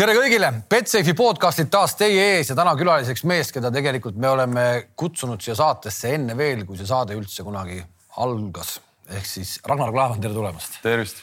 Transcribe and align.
tere 0.00 0.14
kõigile, 0.16 0.48
Betsafe'i 0.70 1.12
podcastid 1.12 1.68
taas 1.68 1.92
teie 1.98 2.20
ees 2.38 2.48
ja 2.48 2.54
täna 2.56 2.70
külaliseks 2.78 3.20
mees, 3.28 3.50
keda 3.52 3.68
tegelikult 3.74 4.16
me 4.16 4.30
oleme 4.30 4.62
kutsunud 4.96 5.42
siia 5.44 5.52
saatesse 5.58 6.14
enne 6.16 6.32
veel, 6.38 6.62
kui 6.64 6.78
see 6.78 6.88
saade 6.88 7.12
üldse 7.18 7.44
kunagi 7.44 7.76
algas. 8.24 8.78
ehk 9.12 9.28
siis 9.28 9.58
Ragnar 9.68 9.92
Klavan, 9.92 10.22
tere 10.22 10.32
tulemast. 10.32 10.78
tervist. 10.80 11.20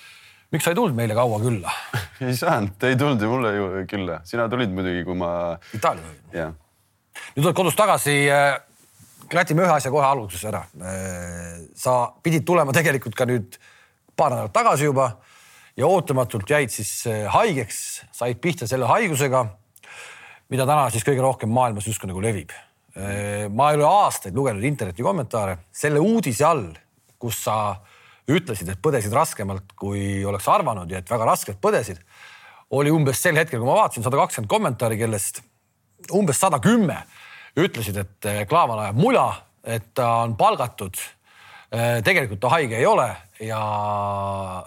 miks 0.53 0.67
sa 0.67 0.75
ei 0.75 0.77
tulnud 0.77 0.93
meile 0.93 1.17
kaua 1.17 1.39
külla 1.41 1.73
ei 2.27 2.37
saanud, 2.37 2.77
ei 2.85 2.99
tulnud 3.01 3.25
ju 3.25 3.31
mulle 3.31 3.55
ju 3.55 3.65
külla, 3.89 4.19
sina 4.29 4.45
tulid 4.51 4.69
muidugi, 4.69 5.01
kui 5.09 5.17
ma. 5.17 5.31
Itaalias 5.73 6.11
olid? 6.11 6.21
jah. 6.37 6.53
nüüd 7.33 7.47
oled 7.47 7.57
kodust 7.57 7.81
tagasi. 7.81 8.19
klatime 9.31 9.65
ühe 9.65 9.73
asja 9.73 9.89
kohe 9.89 10.05
alguses 10.05 10.45
ära. 10.51 10.61
sa 11.73 11.97
pidid 12.21 12.45
tulema 12.45 12.77
tegelikult 12.77 13.17
ka 13.17 13.25
nüüd 13.25 13.57
paar 14.13 14.35
nädalat 14.35 14.53
tagasi 14.53 14.85
juba 14.91 15.15
ja 15.77 15.87
ootamatult 15.87 16.49
jäid 16.49 16.73
siis 16.73 16.91
eh, 17.09 17.25
haigeks, 17.31 17.81
said 18.15 18.39
pihta 18.41 18.67
selle 18.69 18.87
haigusega, 18.89 19.43
mida 20.51 20.65
täna 20.65 20.87
siis 20.93 21.05
kõige 21.05 21.23
rohkem 21.23 21.51
maailmas 21.53 21.87
justkui 21.89 22.09
nagu 22.09 22.23
levib. 22.23 22.53
Eh, 22.97 23.45
ma 23.53 23.71
ei 23.71 23.77
ole 23.77 23.85
aastaid 23.85 24.35
lugenud 24.35 24.63
interneti 24.65 25.05
kommentaare 25.05 25.59
selle 25.75 26.01
uudise 26.01 26.47
all, 26.47 26.71
kus 27.21 27.43
sa 27.45 27.77
ütlesid, 28.27 28.71
et 28.73 28.81
põdesid 28.83 29.13
raskemalt, 29.15 29.75
kui 29.77 30.25
oleks 30.27 30.47
arvanud 30.51 30.89
ja 30.91 31.01
et 31.01 31.09
väga 31.09 31.29
raskelt 31.29 31.61
põdesid. 31.63 32.01
oli 32.69 32.91
umbes 32.91 33.21
sel 33.21 33.37
hetkel, 33.37 33.61
kui 33.61 33.67
ma 33.67 33.77
vaatasin 33.77 34.03
sada 34.03 34.17
kakskümmend 34.17 34.49
kommentaari, 34.51 34.97
kellest 34.99 35.39
umbes 36.11 36.39
sada 36.39 36.59
kümme 36.59 36.97
ütlesid, 37.55 37.97
et 37.97 38.25
eh, 38.25 38.41
Klaavan 38.49 38.79
ajab 38.79 38.97
mula, 38.97 39.27
et 39.63 39.93
ta 39.93 40.23
on 40.25 40.35
palgatud 40.35 40.97
tegelikult 41.69 42.39
ta 42.39 42.49
haige 42.53 42.77
ei 42.79 42.85
ole 42.87 43.07
ja 43.43 43.59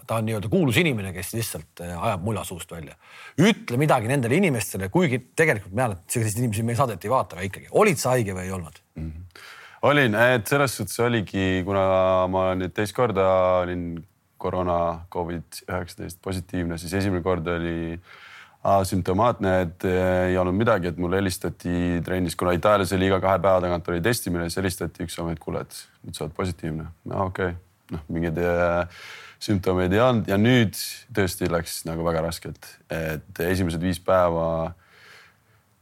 ta 0.06 0.18
on 0.18 0.27
nii-öelda 0.28 0.50
kuulus 0.52 0.77
inimene, 0.82 1.14
kes 1.14 1.32
lihtsalt 1.32 1.80
äh, 1.80 1.95
ajab 1.96 2.26
mulla 2.26 2.45
suust 2.45 2.73
välja. 2.73 2.95
ütle 3.40 3.78
midagi 3.80 4.10
nendele 4.10 4.36
inimestele, 4.36 4.90
kuigi 4.92 5.23
tegelikult 5.36 5.73
ma 5.73 5.86
tean, 5.86 5.96
et 5.96 6.16
selliseid 6.16 6.42
inimesi 6.45 6.66
meie 6.68 6.76
saadet 6.76 7.04
ei 7.04 7.12
vaata, 7.12 7.38
aga 7.38 7.48
ikkagi, 7.48 7.71
olid 7.73 8.01
sa 8.01 8.15
haige 8.16 8.37
või 8.37 8.45
ei 8.45 8.52
olnud 8.52 8.80
mm? 8.95 9.09
-hmm. 9.09 9.45
olin, 9.90 10.18
et 10.37 10.46
selles 10.46 10.76
suhtes 10.76 11.01
oligi, 11.01 11.62
kuna 11.65 11.84
ma 12.28 12.51
nüüd 12.60 12.76
teist 12.76 12.96
korda 12.96 13.28
olin 13.65 13.93
koroona 14.40 15.06
Covid 15.12 15.65
üheksateist 15.68 16.21
positiivne, 16.23 16.78
siis 16.78 16.93
esimene 17.01 17.24
kord 17.24 17.48
oli 17.48 17.95
äh, 17.95 18.18
asümptomaatne, 18.60 19.54
et 19.64 19.86
eh, 19.88 20.30
ei 20.30 20.36
olnud 20.38 20.56
midagi, 20.56 20.90
et 20.90 20.98
mulle 21.00 21.16
helistati 21.20 22.00
trennis, 22.04 22.36
kuna 22.36 22.52
Itaalias 22.56 22.92
oli 22.92 23.08
iga 23.08 23.20
kahe 23.22 23.40
päeva 23.40 23.62
tagant 23.64 23.88
oli 23.88 24.02
testimine, 24.04 24.48
siis 24.48 24.60
helistati 24.60 25.06
üks 25.06 25.16
amet, 25.22 25.40
kuule, 25.40 25.64
et 25.64 25.78
nüüd 26.04 26.16
sa 26.16 26.26
oled 26.26 26.36
positiivne. 26.36 26.90
no 27.08 27.24
okei 27.30 27.54
okay., 27.54 27.58
noh, 27.94 28.04
mingeid 28.12 28.40
äh, 28.44 29.00
sümptomeid 29.40 29.96
ei 29.96 30.02
olnud 30.04 30.28
ja 30.28 30.36
nüüd 30.40 30.76
tõesti 31.16 31.48
läks 31.50 31.80
nagu 31.88 32.04
väga 32.04 32.26
raskelt, 32.26 32.68
et 32.92 33.42
esimesed 33.46 33.80
viis 33.80 34.00
päeva 34.04 34.74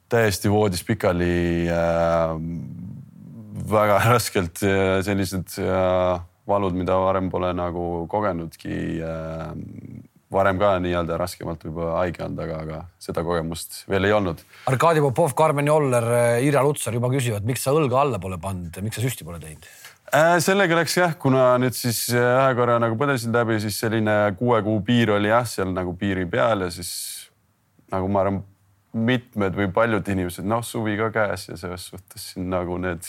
täiesti 0.09 0.51
voodis 0.51 0.87
pikali 0.87 1.67
äh,. 1.75 2.39
väga 3.69 3.99
raskelt 4.15 4.63
sellised 4.63 5.59
äh, 5.67 6.23
valud, 6.49 6.79
mida 6.79 6.95
varem 7.03 7.27
pole 7.31 7.51
nagu 7.59 8.07
kogenudki 8.09 9.03
äh, 9.03 9.51
varem 10.33 10.59
ka 10.61 10.75
nii-öelda 10.85 11.17
raskemalt 11.21 11.63
võib-olla 11.65 12.03
haige 12.03 12.25
olnud, 12.27 12.41
aga, 12.45 12.59
aga 12.65 12.81
seda 13.01 13.25
kogemust 13.25 13.83
veel 13.89 14.09
ei 14.09 14.13
olnud. 14.13 14.43
Arkadi 14.69 15.01
Popov, 15.05 15.33
Karmen 15.39 15.71
Joller, 15.71 16.09
Irja 16.45 16.63
Lutsar 16.65 16.97
juba 16.97 17.11
küsivad, 17.13 17.47
miks 17.49 17.65
sa 17.65 17.73
õlga 17.77 18.03
alla 18.03 18.21
pole 18.21 18.41
pannud, 18.43 18.77
miks 18.85 19.01
sa 19.01 19.05
süsti 19.05 19.27
pole 19.29 19.41
teinud? 19.43 19.69
Äh, 20.09 20.39
sellega 20.41 20.77
läks 20.79 20.95
jah, 20.97 21.17
kuna 21.21 21.51
nüüd 21.61 21.77
siis 21.77 22.07
äh, 22.15 22.21
ühe 22.21 22.53
korra 22.57 22.79
nagu 22.81 22.97
põdesin 23.01 23.33
läbi, 23.35 23.59
siis 23.61 23.77
selline 23.81 24.15
kuue 24.39 24.61
kuu 24.65 24.81
piir 24.85 25.13
oli 25.17 25.33
jah, 25.33 25.45
seal 25.49 25.73
nagu 25.77 25.93
piiri 26.01 26.25
peal 26.29 26.65
ja 26.65 26.71
siis 26.73 26.93
nagu 27.93 28.09
ma 28.13 28.25
arvan, 28.25 28.43
mitmed 28.99 29.57
või 29.57 29.69
paljud 29.73 30.09
inimesed, 30.09 30.47
noh, 30.49 30.63
suvi 30.65 30.97
ka 30.97 31.11
käes 31.13 31.51
ja 31.51 31.59
selles 31.61 31.85
suhtes 31.91 32.31
siin 32.33 32.49
nagu 32.51 32.79
need 32.81 33.05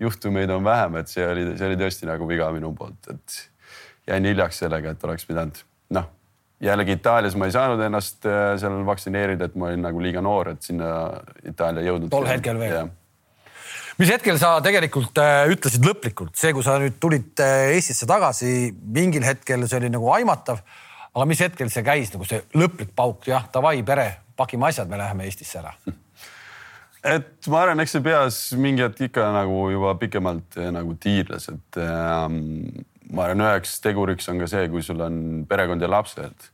juhtumeid 0.00 0.50
on 0.54 0.64
vähem, 0.64 0.96
et 1.02 1.12
see 1.12 1.26
oli, 1.28 1.44
see 1.60 1.68
oli 1.68 1.80
tõesti 1.80 2.08
nagu 2.08 2.28
viga 2.28 2.48
minu 2.54 2.72
poolt, 2.76 3.12
et 3.12 3.40
jäin 4.08 4.28
hiljaks 4.28 4.64
sellega, 4.64 4.96
et 4.96 5.04
oleks 5.04 5.28
pidanud 5.28 5.60
noh 5.96 6.08
jällegi 6.60 6.96
Itaalias 6.98 7.36
ma 7.38 7.46
ei 7.46 7.54
saanud 7.54 7.82
ennast 7.86 8.26
äh, 8.26 8.54
seal 8.60 8.80
vaktsineerida, 8.86 9.48
et 9.48 9.58
ma 9.58 9.70
olin 9.70 9.84
nagu 9.86 10.00
liiga 10.02 10.22
noor, 10.24 10.54
et 10.54 10.64
sinna 10.66 10.88
Itaalia 11.46 11.86
jõudnud. 11.86 12.10
tol 12.12 12.26
hetkel 12.28 12.58
veel? 12.58 12.90
mis 13.98 14.10
hetkel 14.14 14.38
sa 14.42 14.56
tegelikult 14.64 15.18
äh, 15.22 15.44
ütlesid 15.54 15.86
lõplikult, 15.86 16.34
see, 16.38 16.52
kui 16.56 16.66
sa 16.66 16.78
nüüd 16.82 16.98
tulid 17.02 17.42
äh, 17.44 17.74
Eestisse 17.76 18.08
tagasi, 18.10 18.72
mingil 18.94 19.26
hetkel 19.26 19.66
see 19.68 19.80
oli 19.80 19.92
nagu 19.94 20.10
aimatav. 20.16 20.60
aga 21.14 21.30
mis 21.30 21.46
hetkel 21.46 21.70
see 21.70 21.86
käis 21.86 22.12
nagu 22.14 22.26
see 22.26 22.42
lõplik 22.58 22.92
pauk, 22.96 23.26
jah, 23.30 23.46
davai, 23.54 23.78
pere, 23.86 24.10
pakime 24.38 24.70
asjad, 24.70 24.90
me 24.90 24.98
läheme 24.98 25.30
Eestisse 25.30 25.62
ära 25.62 25.74
et 27.14 27.50
ma 27.50 27.62
arvan, 27.62 27.86
eks 27.86 27.94
see 27.94 28.06
peas 28.06 28.42
mingi 28.58 28.82
hetk 28.82 29.06
ikka 29.06 29.30
nagu 29.34 29.68
juba 29.70 29.94
pikemalt 30.02 30.58
nagu 30.74 30.98
tiirles, 30.98 31.52
et 31.54 31.82
ähm, 31.86 32.66
ma 33.12 33.24
arvan, 33.26 33.42
üheks 33.46 33.78
teguriks 33.84 34.28
on 34.32 34.40
ka 34.42 34.48
see, 34.50 34.68
kui 34.72 34.84
sul 34.84 35.00
on 35.04 35.18
perekond 35.48 35.82
ja 35.82 35.90
lapsed. 35.90 36.48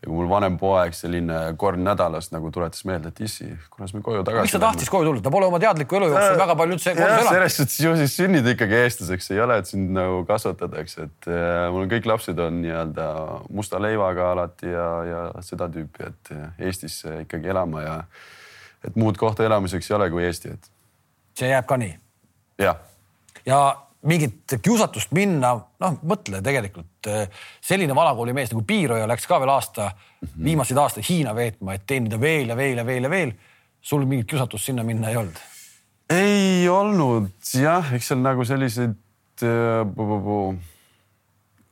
ja 0.00 0.08
kui 0.08 0.16
mul 0.16 0.30
vanem 0.30 0.54
poeg 0.56 0.94
selline 0.96 1.38
kord 1.60 1.76
nädalas 1.76 2.30
nagu 2.32 2.48
tuletas 2.54 2.86
meelde, 2.88 3.10
et 3.12 3.18
issi, 3.26 3.50
kunas 3.68 3.92
me 3.92 4.00
koju 4.04 4.22
tagasi. 4.24 4.46
miks 4.48 4.54
ta 4.54 4.60
tahtis 4.62 4.88
koju 4.88 5.10
tulla, 5.10 5.24
ta 5.24 5.32
pole 5.34 5.50
oma 5.50 5.60
teadliku 5.60 5.98
elu 5.98 6.08
jooksul 6.14 6.40
väga 6.40 6.56
palju 6.56 6.78
üldse 6.78 6.94
kodus 6.96 7.10
elanud. 7.10 7.32
selles 7.34 7.58
suhtes 7.58 7.76
ju 7.84 7.92
siis 8.00 8.16
sünnid 8.16 8.48
ikkagi 8.54 8.78
eestlaseks, 8.78 9.28
ei 9.34 9.42
ole, 9.44 9.58
et 9.60 9.68
sind 9.68 9.92
nagu 9.96 10.22
kasvatatakse, 10.28 11.08
et 11.10 11.28
äh, 11.28 11.66
mul 11.74 11.84
on 11.84 11.92
kõik 11.92 12.08
lapsed 12.08 12.40
on 12.40 12.62
nii-öelda 12.62 13.10
musta 13.52 13.82
leivaga 13.82 14.30
alati 14.32 14.72
ja, 14.72 14.88
ja 15.10 15.22
seda 15.44 15.68
tüüpi, 15.74 16.08
et 16.08 16.32
äh, 16.36 16.48
Eestisse 16.70 17.20
ikkagi 17.26 17.52
elama 17.52 17.84
ja 17.84 17.98
et 18.88 18.96
muud 18.96 19.20
kohta 19.20 19.44
elamiseks 19.44 19.92
ei 19.92 19.98
ole 19.98 20.08
kui 20.16 20.24
Eesti, 20.24 20.56
et. 20.56 20.72
see 21.36 21.52
jääb 21.52 21.68
ka 21.68 21.76
nii? 21.80 21.92
jah. 22.64 22.80
ja 23.44 23.60
mingit 24.08 24.56
kiusatust 24.62 25.12
minna, 25.16 25.52
noh, 25.82 25.98
mõtle 26.08 26.40
tegelikult 26.44 27.08
eh, 27.10 27.26
selline 27.64 27.94
vanakoolis 27.96 28.52
nagu 28.54 28.64
Piiroja 28.66 29.08
läks 29.10 29.26
ka 29.28 29.40
veel 29.42 29.52
aasta 29.52 29.90
mm, 29.90 30.28
-hmm. 30.28 30.44
viimaseid 30.44 30.80
aastaid 30.80 31.08
Hiina 31.08 31.34
veetma, 31.36 31.74
et 31.74 31.86
teenida 31.86 32.20
veel 32.20 32.48
ja 32.48 32.56
veel 32.56 32.78
ja 32.78 32.86
veel 32.86 33.04
ja 33.04 33.10
veel. 33.10 33.32
sul 33.80 34.04
mingit 34.06 34.28
kiusatust 34.28 34.64
sinna 34.64 34.84
minna 34.84 35.08
ei 35.08 35.16
olnud? 35.16 35.36
ei 36.10 36.68
olnud 36.68 37.30
jah, 37.54 37.92
eks 37.94 38.08
seal 38.08 38.20
nagu 38.20 38.44
selliseid 38.44 38.96
äh, 39.44 40.58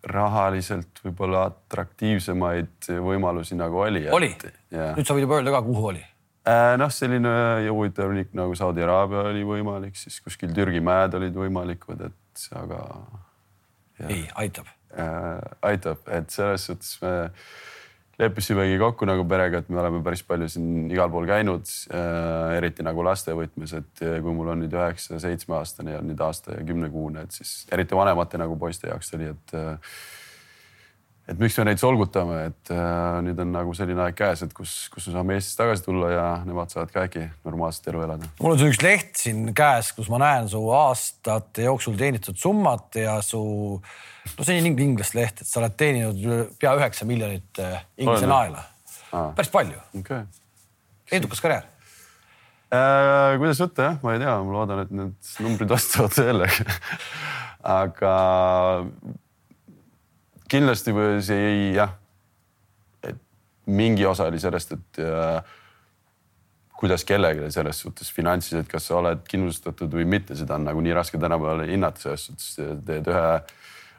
rahaliselt 0.05 1.00
võib-olla 1.05 1.45
atraktiivsemaid 1.49 2.93
võimalusi 3.03 3.56
nagu 3.56 3.81
oli. 3.81 4.09
oli? 4.10 4.31
nüüd 4.71 5.05
sa 5.05 5.15
võid 5.15 5.27
juba 5.27 5.41
öelda 5.41 5.53
ka, 5.56 5.62
kuhu 5.62 5.91
oli 5.93 6.05
Äh, 6.05 6.18
noh, 6.81 6.91
selline 6.94 7.31
huvitav 7.69 8.12
riik 8.14 8.34
nagu 8.36 8.54
Saudi 8.59 8.84
Araabia 8.84 9.26
oli 9.31 9.44
võimalik, 9.47 9.97
siis 9.98 10.20
kuskil 10.25 10.53
Türgi 10.56 10.82
mäed 10.84 11.16
olid 11.19 11.36
võimalikud, 11.36 12.04
et 12.09 12.44
aga. 12.59 12.82
ei, 14.06 14.26
aitab 14.38 14.69
äh,. 14.94 15.41
aitab, 15.72 16.04
et 16.14 16.31
selles 16.32 16.69
suhtes 16.69 16.94
me 17.03 17.14
leppisimegi 18.19 18.78
kokku 18.81 19.06
nagu 19.06 19.22
perega, 19.31 19.60
et 19.62 19.69
me 19.70 19.78
oleme 19.82 20.00
päris 20.03 20.25
palju 20.26 20.48
siin 20.50 20.88
igal 20.91 21.10
pool 21.12 21.26
käinud 21.28 21.69
äh,, 21.94 22.56
eriti 22.59 22.86
nagu 22.86 23.04
laste 23.06 23.34
võtmes, 23.36 23.75
et 23.78 24.04
kui 24.04 24.34
mul 24.34 24.54
on 24.54 24.62
nüüd 24.65 24.75
üheksa, 24.75 25.20
seitsmeaastane 25.22 25.98
ja 25.98 26.04
nüüd 26.04 26.22
aasta 26.25 26.56
ja 26.56 26.65
kümnekuune, 26.66 27.26
et 27.26 27.41
siis 27.41 27.60
eriti 27.75 27.98
vanemate 27.98 28.41
nagu 28.41 28.59
poiste 28.59 28.91
jaoks 28.91 29.15
oli, 29.19 29.30
et 29.34 29.59
äh, 29.59 29.98
et 31.28 31.37
miks 31.37 31.59
me 31.61 31.66
neid 31.69 31.81
solgutame, 31.81 32.39
et 32.49 32.71
äh, 32.72 33.19
nüüd 33.25 33.39
on 33.43 33.50
nagu 33.53 33.75
selline 33.77 34.00
aeg 34.06 34.16
käes, 34.16 34.43
et 34.47 34.55
kus, 34.56 34.75
kus 34.93 35.09
me 35.11 35.15
saame 35.16 35.37
Eestisse 35.37 35.61
tagasi 35.61 35.84
tulla 35.84 36.11
ja 36.12 36.27
nemad 36.49 36.72
saavad 36.72 36.93
ka 36.94 37.05
äkki 37.05 37.27
normaalset 37.44 37.91
elu 37.93 38.05
elada. 38.06 38.31
mul 38.41 38.56
on 38.56 38.65
üks 38.71 38.81
leht 38.84 39.21
siin 39.21 39.53
käes, 39.56 39.93
kus 39.97 40.09
ma 40.12 40.22
näen 40.22 40.49
su 40.49 40.62
aastate 40.72 41.69
jooksul 41.69 41.99
teenitud 42.00 42.39
summat 42.41 43.00
ja 43.03 43.19
su, 43.25 43.43
no 43.78 44.49
see 44.49 44.61
on 44.62 44.71
inglasleht, 44.72 45.44
et 45.44 45.50
sa 45.50 45.61
oled 45.61 45.77
teeninud 45.78 46.55
pea 46.61 46.75
üheksa 46.81 47.09
miljonit 47.09 47.62
äh, 47.65 47.83
inglise 48.00 48.31
naela. 48.31 48.65
päris 49.12 49.53
palju 49.53 49.81
okay.. 50.00 50.25
edukas 51.12 51.45
karjäär 51.45 51.69
äh,. 52.72 53.36
kuidas 53.36 53.60
võtta 53.66 53.91
jah, 53.92 54.03
ma 54.03 54.16
ei 54.16 54.25
tea, 54.25 54.36
ma 54.41 54.60
loodan, 54.60 54.84
et 54.86 54.97
need 54.97 55.33
numbrid 55.45 55.72
vastavad 55.77 56.16
tõele 56.16 56.48
aga 57.69 58.13
kindlasti 60.48 60.95
see 61.24 61.47
ei 61.53 61.65
jah, 61.77 61.95
et 63.04 63.18
mingi 63.66 64.06
osa 64.09 64.28
oli 64.30 64.41
sellest, 64.41 64.77
et 64.77 65.00
äh, 65.04 65.56
kuidas 66.78 67.04
kellelegi 67.04 67.50
selles 67.53 67.80
suhtes 67.83 68.10
finantsiliselt, 68.15 68.68
kas 68.71 68.86
sa 68.89 69.00
oled 69.00 69.24
kindlustatud 69.28 69.92
või 69.98 70.06
mitte, 70.09 70.36
seda 70.39 70.59
on 70.59 70.68
nagu 70.68 70.83
nii 70.84 70.95
raske 70.95 71.18
tänapäeval 71.21 71.66
hinnata, 71.68 72.04
selles 72.04 72.28
suhtes 72.28 72.53
teed 72.86 73.10
ühe 73.10 73.27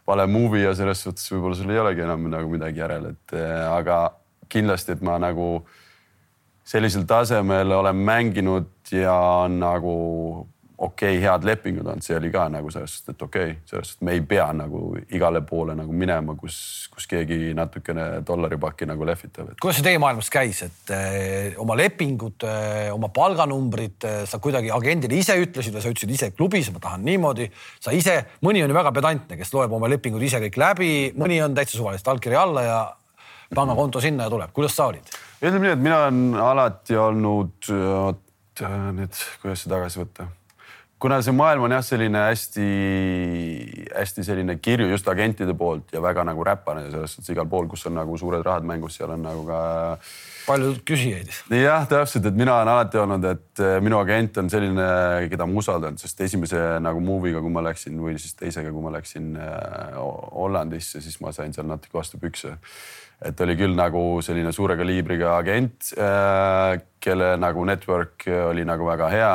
vale 0.09 0.25
movie 0.31 0.63
ja 0.63 0.73
selles 0.77 1.03
suhtes 1.03 1.27
võib-olla 1.33 1.59
sul 1.59 1.73
ei 1.73 1.81
olegi 1.81 2.05
enam 2.05 2.29
nagu 2.31 2.49
midagi 2.49 2.81
järel, 2.81 3.11
et 3.13 3.35
äh, 3.37 3.65
aga 3.69 3.99
kindlasti, 4.49 4.95
et 4.95 5.03
ma 5.05 5.19
nagu 5.21 5.49
sellisel 6.69 7.05
tasemel 7.09 7.71
olen 7.73 7.99
mänginud 8.05 8.93
ja 8.93 9.19
nagu 9.51 9.93
okei 10.79 11.17
okay,, 11.17 11.23
head 11.23 11.43
lepingud 11.43 11.87
olnud, 11.87 12.03
see 12.03 12.15
oli 12.15 12.29
ka 12.31 12.45
nagu 12.51 12.69
selles 12.71 12.93
suhtes, 12.95 13.15
et 13.15 13.23
okei 13.25 13.47
okay,, 13.49 13.55
selles 13.67 13.89
suhtes 13.91 14.05
me 14.07 14.13
ei 14.15 14.21
pea 14.23 14.45
nagu 14.55 14.93
igale 15.15 15.41
poole 15.47 15.75
nagu 15.75 15.95
minema, 15.95 16.35
kus, 16.39 16.59
kus 16.93 17.07
keegi 17.11 17.51
natukene 17.57 18.05
dollaripakki 18.27 18.87
nagu 18.87 19.07
lehvitab. 19.07 19.51
kuidas 19.59 19.79
see 19.79 19.87
teie 19.89 19.99
maailmas 19.99 20.31
käis, 20.31 20.61
et 20.69 20.93
eh, 20.95 21.57
oma 21.59 21.75
lepingud 21.79 22.47
eh,, 22.47 22.87
oma 22.95 23.11
palganumbrid 23.15 24.07
eh, 24.07 24.21
sa 24.29 24.39
kuidagi 24.39 24.71
agendile 24.75 25.19
ise 25.19 25.35
ütlesid 25.41 25.75
või 25.75 25.83
sa 25.83 25.91
ütlesid 25.91 26.15
ise 26.15 26.31
klubis, 26.31 26.71
ma 26.71 26.83
tahan 26.87 27.03
niimoodi. 27.07 27.49
sa 27.83 27.95
ise, 27.95 28.15
mõni 28.47 28.63
on 28.63 28.71
ju 28.71 28.79
väga 28.79 28.95
pedantne, 28.95 29.39
kes 29.41 29.51
loeb 29.57 29.75
oma 29.75 29.91
lepingud 29.91 30.23
ise 30.23 30.39
kõik 30.47 30.61
läbi, 30.63 30.93
mõni 31.19 31.43
on 31.43 31.59
täitsa 31.59 31.75
suvalist 31.75 32.07
allkirja 32.07 32.47
alla 32.47 32.63
ja 32.63 32.81
pangakonto 33.55 33.99
sinna 33.99 34.29
ja 34.29 34.31
tuleb, 34.31 34.55
kuidas 34.55 34.79
sa 34.79 34.87
olid? 34.93 35.11
ütleme 35.43 35.67
nii, 35.67 35.75
et 35.75 35.85
mina 35.91 36.01
olen 36.05 36.41
alati 36.47 36.95
olnud, 36.99 37.71
oot 37.75 38.67
nüüd, 38.95 39.23
kuidas 39.43 39.65
see 39.65 39.71
tagasi 39.71 40.05
võtta 40.05 40.31
kuna 40.99 41.21
see 41.23 41.31
maailm 41.35 41.63
on 41.63 41.73
jah, 41.73 41.83
selline 41.85 42.21
hästi-hästi 42.25 44.23
selline 44.27 44.57
kirju 44.59 44.89
just 44.91 45.07
agentide 45.11 45.53
poolt 45.57 45.93
ja 45.95 46.01
väga 46.03 46.25
nagu 46.27 46.43
räpane 46.43 46.89
selles 46.89 47.13
suhtes 47.15 47.31
igal 47.31 47.47
pool, 47.49 47.69
kus 47.71 47.85
on 47.87 47.95
nagu 47.95 48.17
suured 48.19 48.43
rahad 48.45 48.67
mängus, 48.67 48.97
seal 48.99 49.13
on 49.15 49.23
nagu 49.23 49.45
ka. 49.47 49.59
palju 50.47 50.73
küsijaid. 50.87 51.31
jah, 51.55 51.85
täpselt, 51.87 52.27
et 52.27 52.35
mina 52.35 52.57
olen 52.57 52.71
alati 52.73 52.99
olnud, 52.99 53.27
et 53.31 53.63
eh, 53.63 53.77
minu 53.85 53.99
agent 54.01 54.41
on 54.41 54.51
selline, 54.51 54.87
keda 55.31 55.47
ma 55.47 55.61
usaldan, 55.61 55.99
sest 56.01 56.19
esimese 56.27 56.63
nagu 56.83 57.03
movie'ga, 57.03 57.43
kui 57.45 57.53
ma 57.53 57.63
läksin 57.69 57.99
või 58.03 58.17
siis 58.19 58.35
teisega, 58.39 58.73
kui 58.73 58.83
ma 58.83 58.91
läksin 58.97 59.37
äh, 59.39 59.93
Hollandisse, 59.99 61.03
siis 61.05 61.21
ma 61.23 61.31
sain 61.35 61.55
seal 61.55 61.69
natuke 61.69 61.95
vastu 61.95 62.19
pükse 62.19 62.57
et 63.23 63.41
oli 63.43 63.55
küll 63.59 63.75
nagu 63.75 64.01
selline 64.23 64.51
suure 64.55 64.77
kaliibriga 64.79 65.33
agent 65.41 65.93
äh,, 65.99 66.79
kelle 67.03 67.33
nagu 67.39 67.63
network 67.67 68.23
oli 68.31 68.63
nagu 68.67 68.87
väga 68.87 69.09
hea 69.11 69.31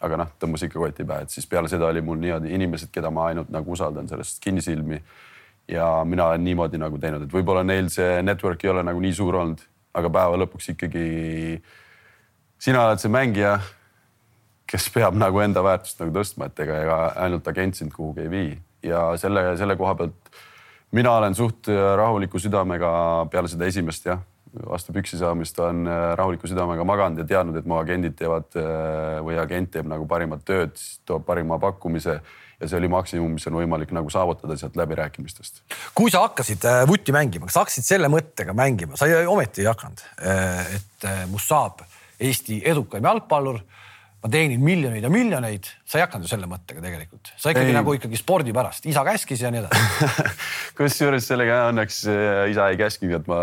aga 0.00 0.20
noh, 0.22 0.30
tõmbas 0.40 0.64
ikka 0.64 0.80
koti 0.80 1.04
pähe, 1.08 1.26
et 1.26 1.34
siis 1.34 1.48
peale 1.48 1.68
seda 1.68 1.90
oli 1.90 2.02
mul 2.04 2.20
niimoodi 2.20 2.54
inimesed, 2.56 2.90
keda 2.92 3.10
ma 3.12 3.28
ainult 3.30 3.50
nagu 3.52 3.74
usaldan 3.76 4.08
sellest 4.08 4.40
kinnisilmi. 4.44 5.02
ja 5.68 6.04
mina 6.04 6.26
olen 6.26 6.44
niimoodi 6.44 6.78
nagu 6.78 6.98
teinud, 6.98 7.22
et 7.22 7.32
võib-olla 7.32 7.62
neil 7.62 7.90
see 7.92 8.22
network 8.22 8.64
ei 8.64 8.70
ole 8.72 8.82
nagu 8.82 9.00
nii 9.00 9.12
suur 9.14 9.36
olnud, 9.38 9.60
aga 9.94 10.10
päeva 10.10 10.40
lõpuks 10.40 10.72
ikkagi 10.72 11.04
sina 12.58 12.86
oled 12.86 13.02
see 13.02 13.12
mängija, 13.12 13.58
kes 14.70 14.88
peab 14.94 15.14
nagu 15.18 15.38
enda 15.44 15.62
väärtust 15.62 16.00
nagu 16.02 16.14
tõstma, 16.16 16.48
et 16.50 16.64
ega, 16.64 16.80
ega 16.82 16.98
ainult 17.26 17.46
agent 17.52 17.78
sind 17.78 17.94
kuhugi 17.94 18.24
ei 18.26 18.32
vii 18.32 18.50
ja 18.90 19.04
selle, 19.20 19.44
selle 19.60 19.76
koha 19.76 19.94
pealt 19.98 20.40
mina 20.96 21.12
olen 21.20 21.34
suht 21.38 21.68
rahuliku 21.70 22.40
südamega 22.42 22.90
peale 23.30 23.50
seda 23.50 23.68
esimest 23.70 24.06
jah 24.08 24.22
vastu 24.54 24.94
püksi 24.94 25.18
saamist 25.20 25.58
on 25.62 25.86
äh, 25.88 26.12
rahuliku 26.18 26.48
südamega 26.50 26.84
maganud 26.86 27.22
ja 27.22 27.26
teadnud, 27.28 27.58
et 27.60 27.66
mu 27.68 27.78
agendid 27.78 28.16
teevad 28.18 28.58
äh, 28.58 29.18
või 29.24 29.38
agent 29.40 29.72
teeb 29.74 29.88
nagu 29.90 30.06
parimat 30.10 30.42
tööd, 30.46 30.78
toob 31.08 31.26
parima 31.28 31.60
pakkumise 31.62 32.18
ja 32.60 32.68
see 32.68 32.76
oli 32.80 32.90
maksimum, 32.92 33.36
mis 33.36 33.46
on 33.48 33.56
võimalik 33.60 33.94
nagu 33.96 34.10
saavutada 34.12 34.56
sealt 34.60 34.76
läbirääkimistest. 34.76 35.62
kui 35.96 36.12
sa 36.12 36.24
hakkasid 36.26 36.66
äh, 36.68 36.82
vutti 36.88 37.14
mängima, 37.14 37.48
kas 37.48 37.58
sa 37.58 37.64
hakkasid 37.64 37.86
selle 37.86 38.10
mõttega 38.12 38.54
mängima, 38.56 38.98
sa 39.00 39.08
ei, 39.08 39.26
ometi 39.26 39.64
ei 39.64 39.70
hakanud, 39.70 40.06
et 40.76 41.10
must 41.30 41.50
saab. 41.50 41.84
Eesti 42.20 42.58
edukaim 42.68 43.06
jalgpallur 43.06 43.62
ma 44.20 44.28
teenin 44.28 44.60
miljoneid 44.60 45.06
ja 45.06 45.08
miljoneid, 45.08 45.70
sa 45.88 45.96
ei 45.96 46.04
hakanud 46.04 46.26
ju 46.26 46.32
selle 46.34 46.48
mõttega 46.50 46.82
tegelikult, 46.84 47.30
sa 47.40 47.54
ikkagi 47.54 47.70
ei. 47.70 47.76
nagu 47.78 47.94
ikkagi 47.96 48.18
spordi 48.20 48.52
pärast, 48.52 48.84
isa 48.90 49.06
käskis 49.06 49.46
ja 49.46 49.52
nii 49.54 49.62
edasi. 49.62 50.26
Kusjuures 50.76 51.30
sellega 51.30 51.62
õnneks 51.70 52.02
isa 52.52 52.68
ei 52.68 52.76
käskinud, 52.82 53.22
et 53.22 53.30
ma 53.30 53.40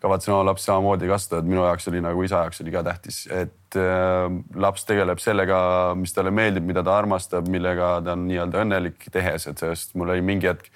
kavatsen 0.00 0.34
oma 0.34 0.46
lapsi 0.48 0.68
samamoodi 0.68 1.08
kasvatada, 1.10 1.44
et 1.44 1.50
minu 1.52 1.64
jaoks 1.64 1.88
oli 1.90 2.04
nagu 2.04 2.22
isa 2.24 2.44
jaoks 2.44 2.62
oli 2.64 2.72
ka 2.74 2.84
tähtis, 2.86 3.24
et 3.28 3.80
äh, 3.80 4.28
laps 4.56 4.86
tegeleb 4.88 5.20
sellega, 5.22 5.58
mis 5.98 6.14
talle 6.16 6.32
meeldib, 6.34 6.64
mida 6.68 6.84
ta 6.86 6.96
armastab, 6.98 7.50
millega 7.52 7.98
ta 8.04 8.16
on 8.16 8.24
nii-öelda 8.30 8.64
õnnelik 8.64 9.10
tehes, 9.12 9.48
et 9.50 9.60
sellest 9.60 9.92
mul 10.00 10.14
oli 10.14 10.24
mingi 10.24 10.48
hetk, 10.50 10.70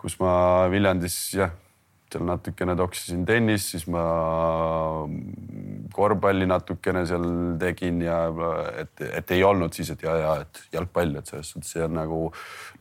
kus 0.00 0.16
ma 0.22 0.32
Viljandis 0.72 1.18
jah, 1.36 1.52
seal 2.10 2.24
natukene 2.26 2.74
toksisin 2.78 3.22
tennist, 3.26 3.72
siis 3.74 3.84
ma 3.90 4.04
korvpalli 5.94 6.46
natukene 6.50 7.04
seal 7.06 7.26
tegin 7.60 8.00
ja 8.02 8.22
et, 8.82 9.04
et 9.20 9.34
ei 9.36 9.44
olnud 9.46 9.74
siis, 9.76 9.92
et 9.94 10.02
ja, 10.06 10.16
ja 10.18 10.32
et 10.44 10.62
jalgpall, 10.74 11.14
et 11.18 11.30
selles 11.30 11.52
suhtes 11.54 11.74
see 11.74 11.84
on 11.86 11.94
nagu 11.98 12.22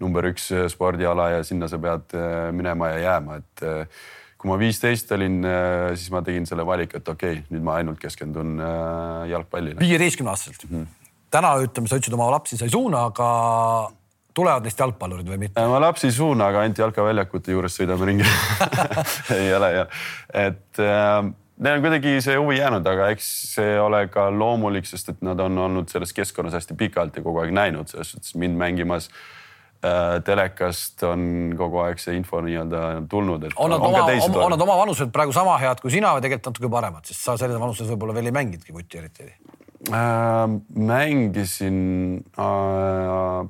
number 0.01 0.29
üks 0.31 0.49
spordiala 0.73 1.29
ja 1.35 1.43
sinna 1.45 1.69
sa 1.69 1.81
pead 1.81 2.17
äh, 2.17 2.49
minema 2.55 2.93
ja 2.93 3.03
jääma, 3.05 3.41
et 3.43 3.65
äh, 3.65 4.07
kui 4.39 4.47
ma 4.47 4.55
viisteist 4.59 5.11
olin, 5.15 5.41
äh, 5.43 5.91
siis 5.99 6.11
ma 6.13 6.21
tegin 6.25 6.47
selle 6.47 6.63
valiku, 6.67 6.99
et 6.99 7.11
okei 7.11 7.39
okay,, 7.39 7.45
nüüd 7.51 7.65
ma 7.65 7.75
ainult 7.81 7.99
keskendun 7.99 8.55
äh, 8.63 9.27
jalgpallile. 9.33 9.79
viieteistkümne 9.81 10.31
aastaselt 10.31 10.63
mm. 10.69 10.75
-hmm. 10.77 11.15
täna 11.31 11.55
ütleme, 11.65 11.91
sa 11.91 11.99
ütlesid 11.99 12.15
oma 12.15 12.29
lapsi 12.31 12.57
sa 12.57 12.67
ei 12.67 12.73
suuna, 12.73 13.03
aga 13.11 13.27
tulevad 14.33 14.63
neist 14.63 14.79
jalgpallurid 14.79 15.27
või 15.27 15.41
mitte? 15.43 15.59
Äh, 15.59 15.67
ma 15.69 15.81
lapsi 15.83 16.07
ei 16.07 16.15
suuna, 16.15 16.47
aga 16.53 16.63
ainult 16.63 16.79
jalkaväljakute 16.85 17.51
juures 17.51 17.75
sõidame 17.81 18.07
ringi 18.07 18.27
ei 19.41 19.51
ole 19.57 19.73
jah, 19.75 19.99
et 20.45 20.83
äh, 20.85 21.17
neil 21.59 21.81
on 21.81 21.83
kuidagi 21.87 22.15
see 22.23 22.37
huvi 22.39 22.61
jäänud, 22.61 22.87
aga 22.87 23.09
eks 23.15 23.27
see 23.57 23.75
ole 23.79 24.05
ka 24.07 24.29
loomulik, 24.31 24.87
sest 24.87 25.11
et 25.15 25.19
nad 25.25 25.39
on 25.43 25.57
olnud 25.67 25.91
selles 25.91 26.15
keskkonnas 26.15 26.55
hästi 26.55 26.79
pikalt 26.79 27.19
ja 27.19 27.25
kogu 27.25 27.43
aeg 27.43 27.51
näinud 27.51 27.91
selles 27.91 28.15
suhtes 28.15 28.39
mind 28.39 28.55
mängimas 28.55 29.11
äh, 29.11 29.19
Äh, 29.19 29.38
telekast 29.79 31.03
on 31.07 31.53
kogu 31.55 31.79
aeg 31.85 32.01
see 32.03 32.17
info 32.19 32.41
nii-öelda 32.43 32.81
tulnud, 33.11 33.45
et. 33.47 33.53
on 33.55 33.71
nad 33.71 33.83
oma, 33.85 34.01
on 34.43 34.51
nad 34.51 34.63
oma 34.65 34.75
vanuselt 34.81 35.13
praegu 35.15 35.31
sama 35.35 35.53
head 35.61 35.79
kui 35.79 35.93
sina 35.93 36.11
või 36.17 36.25
tegelikult 36.25 36.51
natuke 36.51 36.71
paremad, 36.73 37.07
sest 37.07 37.23
sa 37.23 37.37
selles 37.39 37.61
vanuses 37.61 37.87
võib-olla 37.93 38.17
veel 38.17 38.27
ei 38.27 38.35
mänginudki 38.35 38.75
vutti 38.75 38.99
eriti 38.99 39.29
äh,? 39.29 40.57
mängisin 40.91 41.79
äh,, 42.35 43.47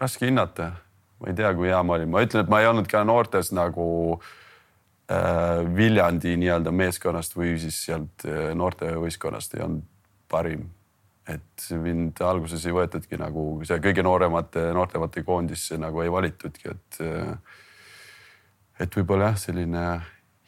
raske 0.00 0.30
hinnata, 0.30 0.72
ma 1.20 1.28
ei 1.28 1.36
tea, 1.36 1.52
kui 1.58 1.68
hea 1.68 1.82
ma 1.84 1.98
olin, 1.98 2.12
ma 2.14 2.24
ütlen, 2.24 2.46
et 2.46 2.52
ma 2.52 2.62
ei 2.62 2.72
olnud 2.72 2.88
ka 2.88 3.04
noortes 3.04 3.52
nagu 3.52 3.86
äh, 4.16 5.66
Viljandi 5.76 6.38
nii-öelda 6.40 6.72
meeskonnast 6.72 7.36
või 7.36 7.58
siis 7.60 7.84
sealt 7.90 8.24
äh, 8.24 8.54
noortevõistkonnast 8.56 9.58
ei 9.58 9.66
olnud 9.68 9.84
parim 10.32 10.70
et 11.34 11.66
mind 11.80 12.20
alguses 12.24 12.64
ei 12.66 12.74
võetudki 12.76 13.18
nagu 13.20 13.46
see 13.68 13.80
kõige 13.82 14.04
nooremate 14.06 14.70
noortemate 14.76 15.24
koondisse 15.26 15.78
nagu 15.80 16.02
ei 16.04 16.12
valitudki, 16.12 16.74
et. 16.74 17.00
et 18.82 18.98
võib-olla 18.98 19.30
jah, 19.30 19.38
selline 19.38 19.86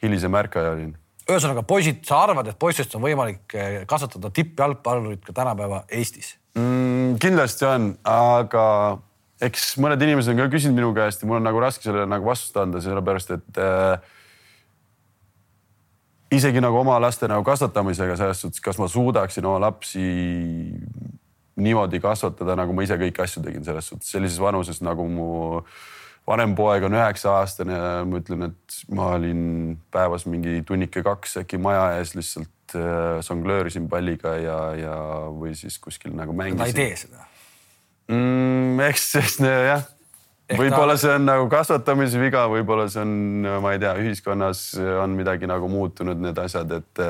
hilisem 0.03 0.35
ärkaja 0.35 0.75
olin. 0.75 0.93
ühesõnaga 1.25 1.63
poisid, 1.65 2.03
sa 2.05 2.21
arvad, 2.25 2.47
et 2.51 2.59
poistest 2.59 2.95
on 2.97 3.03
võimalik 3.05 3.55
eh, 3.57 3.77
kasvatada 3.89 4.29
tippjalgpallurit 4.35 5.23
ka 5.25 5.33
tänapäeva 5.33 5.83
Eestis 5.89 6.35
mm,? 6.57 7.17
kindlasti 7.21 7.65
on, 7.69 7.89
aga 8.09 8.65
eks 9.45 9.73
mõned 9.83 10.01
inimesed 10.05 10.33
on 10.33 10.43
ka 10.43 10.51
küsinud 10.53 10.79
minu 10.79 10.91
käest 10.95 11.23
ja 11.23 11.29
mul 11.29 11.39
on 11.39 11.47
nagu 11.47 11.61
raske 11.63 11.87
sellele 11.87 12.07
nagu 12.09 12.27
vastust 12.27 12.57
anda, 12.61 12.81
sellepärast 12.83 13.33
et 13.35 13.61
äh, 13.61 14.13
isegi 16.35 16.61
nagu 16.63 16.79
oma 16.79 16.97
laste 17.01 17.29
nagu 17.31 17.43
kasvatamisega 17.47 18.17
selles 18.19 18.41
suhtes, 18.43 18.61
kas 18.63 18.79
ma 18.81 18.87
suudaksin 18.91 19.45
oma 19.45 19.59
lapsi 19.67 20.05
niimoodi 21.55 22.01
kasvatada, 22.03 22.57
nagu 22.59 22.75
ma 22.75 22.83
ise 22.85 22.97
kõiki 22.99 23.23
asju 23.23 23.43
tegin 23.45 23.63
selles 23.67 23.87
suhtes 23.91 24.11
sellises 24.11 24.41
vanuses 24.41 24.81
nagu 24.83 25.07
mu 25.07 25.29
vanem 26.27 26.55
poeg 26.57 26.83
on 26.87 26.97
üheksa 26.97 27.37
aastane 27.39 27.77
ja 27.77 27.91
ma 28.07 28.19
ütlen, 28.19 28.49
et 28.49 28.77
ma 28.97 29.13
olin 29.15 29.75
päevas 29.93 30.25
mingi 30.29 30.61
tunnike 30.67 31.03
kaks 31.05 31.39
äkki 31.43 31.59
maja 31.61 31.91
ees 31.99 32.15
lihtsalt 32.17 32.75
äh, 32.75 33.21
žonglöörisin 33.25 33.87
palliga 33.91 34.35
ja, 34.41 34.59
ja 34.79 34.97
või 35.31 35.53
siis 35.57 35.77
kuskil 35.79 36.15
nagu 36.17 36.35
mängisin. 36.35 36.63
ta 36.63 36.69
ei 36.71 36.75
tee 36.75 37.01
seda 37.05 37.27
mm,? 38.11 38.81
eks, 38.89 39.11
eks 39.21 39.39
jah 39.45 39.85
võib-olla 40.53 40.97
see 41.01 41.13
on 41.15 41.25
nagu 41.25 41.49
kasvatamise 41.49 42.21
viga, 42.21 42.45
võib-olla 42.51 42.87
see 42.91 43.01
on, 43.01 43.13
ma 43.63 43.75
ei 43.75 43.81
tea, 43.81 43.95
ühiskonnas 44.01 44.67
on 45.01 45.17
midagi 45.17 45.49
nagu 45.49 45.69
muutunud, 45.71 46.21
need 46.21 46.41
asjad, 46.45 46.71
et 46.81 47.05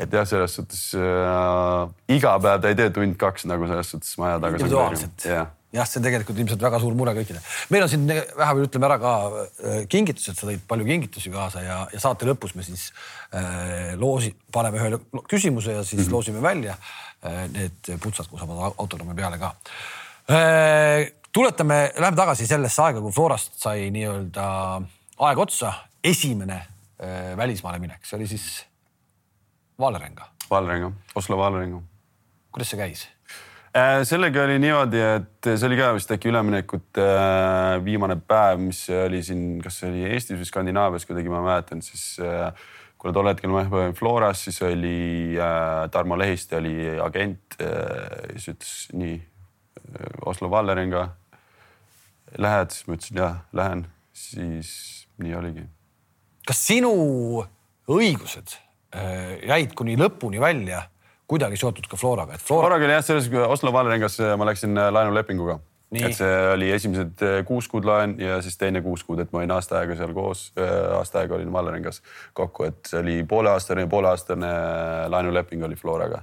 et 0.00 0.14
jah, 0.16 0.24
selles 0.26 0.54
suhtes 0.56 0.84
äh, 0.96 2.14
iga 2.16 2.36
päev 2.42 2.62
ta 2.62 2.70
ei 2.72 2.78
tee 2.78 2.92
tund-kaks 2.96 3.44
nagu 3.50 3.68
selles 3.68 3.90
suhtes 3.92 4.14
maja 4.18 4.38
taga. 4.40 4.56
individuaalselt 4.58 5.26
jah 5.28 5.50
jah, 5.72 5.88
see 5.88 6.00
on 6.00 6.06
tegelikult 6.06 6.40
ilmselt 6.42 6.64
väga 6.64 6.80
suur 6.82 6.96
mure 6.96 7.14
kõikidel. 7.16 7.44
meil 7.72 7.86
on 7.86 7.90
siin 7.92 8.04
vähemalt 8.08 8.68
ütleme 8.68 8.88
ära 8.88 8.98
ka 9.02 9.12
äh, 9.28 9.78
kingitused, 9.92 10.36
sa 10.38 10.48
tõid 10.48 10.64
palju 10.68 10.88
kingitusi 10.88 11.32
kaasa 11.32 11.64
ja, 11.64 11.78
ja 11.92 12.02
saate 12.02 12.28
lõpus 12.28 12.56
me 12.58 12.66
siis 12.66 12.90
äh, 13.36 13.94
loosi, 14.00 14.34
paneme 14.52 14.80
ühe 14.80 15.00
küsimuse 15.30 15.78
ja 15.78 15.84
siis 15.84 16.02
mm 16.02 16.06
-hmm. 16.06 16.12
loosime 16.16 16.44
välja 16.44 16.76
äh, 16.76 17.46
need 17.52 17.92
putsad, 18.00 18.28
kus 18.28 18.40
saavad 18.40 18.76
autodromi 18.76 19.16
peale 19.16 19.40
ka 19.40 19.54
äh, 20.28 21.12
tuletame, 21.32 21.92
lähme 21.98 22.16
tagasi 22.16 22.46
sellesse 22.46 22.82
aega, 22.84 23.00
kui 23.00 23.12
Florast 23.14 23.56
sai 23.60 23.88
nii-öelda 23.94 24.44
aeg 25.28 25.40
otsa, 25.40 25.72
esimene 26.04 26.58
äh, 26.58 27.32
välismaale 27.38 27.80
minek, 27.82 28.04
see 28.04 28.18
oli 28.18 28.28
siis 28.30 28.46
Valerenga. 29.80 30.28
Valerenga, 30.50 30.92
Oslo 31.16 31.38
Valerenga. 31.40 31.80
kuidas 32.52 32.72
see 32.72 32.80
käis? 32.80 33.06
Äh, 33.72 34.02
sellega 34.04 34.44
oli 34.44 34.58
niimoodi, 34.60 35.00
et 35.00 35.48
see 35.54 35.68
oli 35.70 35.78
ka 35.80 35.94
vist 35.96 36.12
äkki 36.12 36.28
üleminekute 36.28 37.06
äh, 37.06 37.78
viimane 37.84 38.18
päev, 38.20 38.60
mis 38.60 38.84
oli 38.92 39.22
siin, 39.24 39.56
kas 39.64 39.80
see 39.80 39.88
oli 39.88 40.04
Eestis 40.10 40.36
või 40.36 40.50
Skandinaavias 40.50 41.08
kuidagi, 41.08 41.32
ma 41.32 41.40
mäletan, 41.46 41.80
siis 41.80 42.20
kuna 43.00 43.16
tol 43.16 43.32
hetkel 43.32 43.50
ma 43.50 43.64
olin 43.64 43.96
Floras, 43.96 44.44
siis 44.44 44.60
oli 44.68 45.32
Tarmo 45.90 46.18
Lehiste 46.20 46.60
oli 46.60 46.92
agent, 47.00 47.56
siis 47.56 48.52
ütles 48.52 48.76
nii 48.92 49.16
Oslo 50.28 50.50
Valleringa. 50.52 51.08
Lähed, 52.38 52.70
siis 52.72 52.86
ma 52.88 52.96
ütlesin 52.96 53.18
jah, 53.20 53.40
lähen, 53.52 53.86
siis 54.16 54.70
nii 55.22 55.34
oligi. 55.36 55.66
kas 56.46 56.62
sinu 56.66 56.92
õigused 57.92 58.56
äh, 58.96 59.42
jäid 59.50 59.74
kuni 59.78 59.98
lõpuni 60.00 60.40
välja 60.40 60.86
kuidagi 61.28 61.56
seotud 61.60 61.86
ka 61.88 61.96
Floraga, 61.96 62.36
et 62.36 62.44
Flora. 62.44 62.66
Floraga 62.66 62.88
oli 62.88 62.96
jah, 62.96 63.04
selles 63.04 63.28
Oslo 63.48 63.72
Valleringas 63.72 64.18
ma 64.36 64.48
läksin 64.48 64.76
laenulepinguga 64.76 65.58
et 65.92 66.16
see 66.16 66.36
oli 66.54 66.70
esimesed 66.72 67.22
kuus 67.48 67.68
kuud 67.68 67.84
laen 67.84 68.14
ja 68.20 68.38
siis 68.44 68.56
teine 68.60 68.80
kuus 68.84 69.04
kuud, 69.04 69.20
et 69.20 69.32
ma 69.32 69.42
olin 69.42 69.52
aasta 69.52 69.78
aega 69.80 69.96
seal 69.98 70.14
koos, 70.16 70.46
aasta 70.96 71.20
aega 71.20 71.36
olin 71.36 71.52
Valleringas 71.52 72.00
kokku, 72.36 72.64
et 72.70 72.80
see 72.88 73.00
oli 73.02 73.16
pooleaastane, 73.28 73.86
pooleaastane 73.92 74.52
laenuleping 75.12 75.64
oli 75.68 75.76
Floraga. 75.76 76.22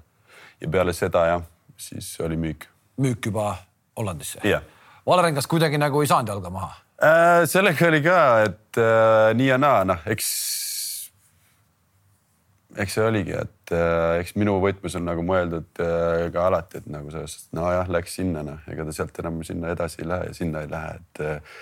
ja 0.61 0.67
peale 0.67 0.93
seda 0.93 1.25
jah, 1.25 1.43
siis 1.77 2.19
oli 2.25 2.37
müük. 2.37 2.65
müük 2.97 3.25
juba 3.25 3.55
Hollandisse 3.97 4.41
yeah.? 4.45 4.63
Valleringas 5.07 5.47
kuidagi 5.47 5.79
nagu 5.81 6.01
ei 6.03 6.09
saanud 6.11 6.33
jalga 6.33 6.53
maha 6.53 6.71
äh,? 7.03 7.45
sellega 7.49 7.87
oli 7.87 8.01
ka, 8.05 8.23
et 8.47 8.81
äh, 8.81 9.29
nii 9.37 9.53
ja 9.53 9.59
naa, 9.61 9.83
noh, 9.87 10.03
eks 10.09 10.33
eks 12.77 12.95
see 12.97 13.05
oligi, 13.05 13.33
et 13.33 13.73
äh, 13.75 14.19
eks 14.21 14.35
minu 14.37 14.57
võtmes 14.63 14.95
on 14.99 15.07
nagu 15.09 15.23
mõeldud 15.25 15.81
äh, 15.83 16.27
ka 16.33 16.45
alati, 16.49 16.81
et 16.81 16.89
nagu 16.91 17.11
selles 17.13 17.33
suhtes, 17.35 17.49
nojah, 17.57 17.89
läks 17.91 18.19
sinna, 18.19 18.43
noh, 18.45 18.61
ega 18.69 18.85
ta 18.87 18.95
sealt 18.95 19.17
enam 19.23 19.41
sinna 19.47 19.73
edasi 19.73 20.03
ei 20.03 20.09
lähe 20.11 20.29
ja 20.29 20.37
sinna 20.37 20.63
ei 20.63 20.71
lähe, 20.71 20.93
et 20.99 21.23
äh, 21.25 21.57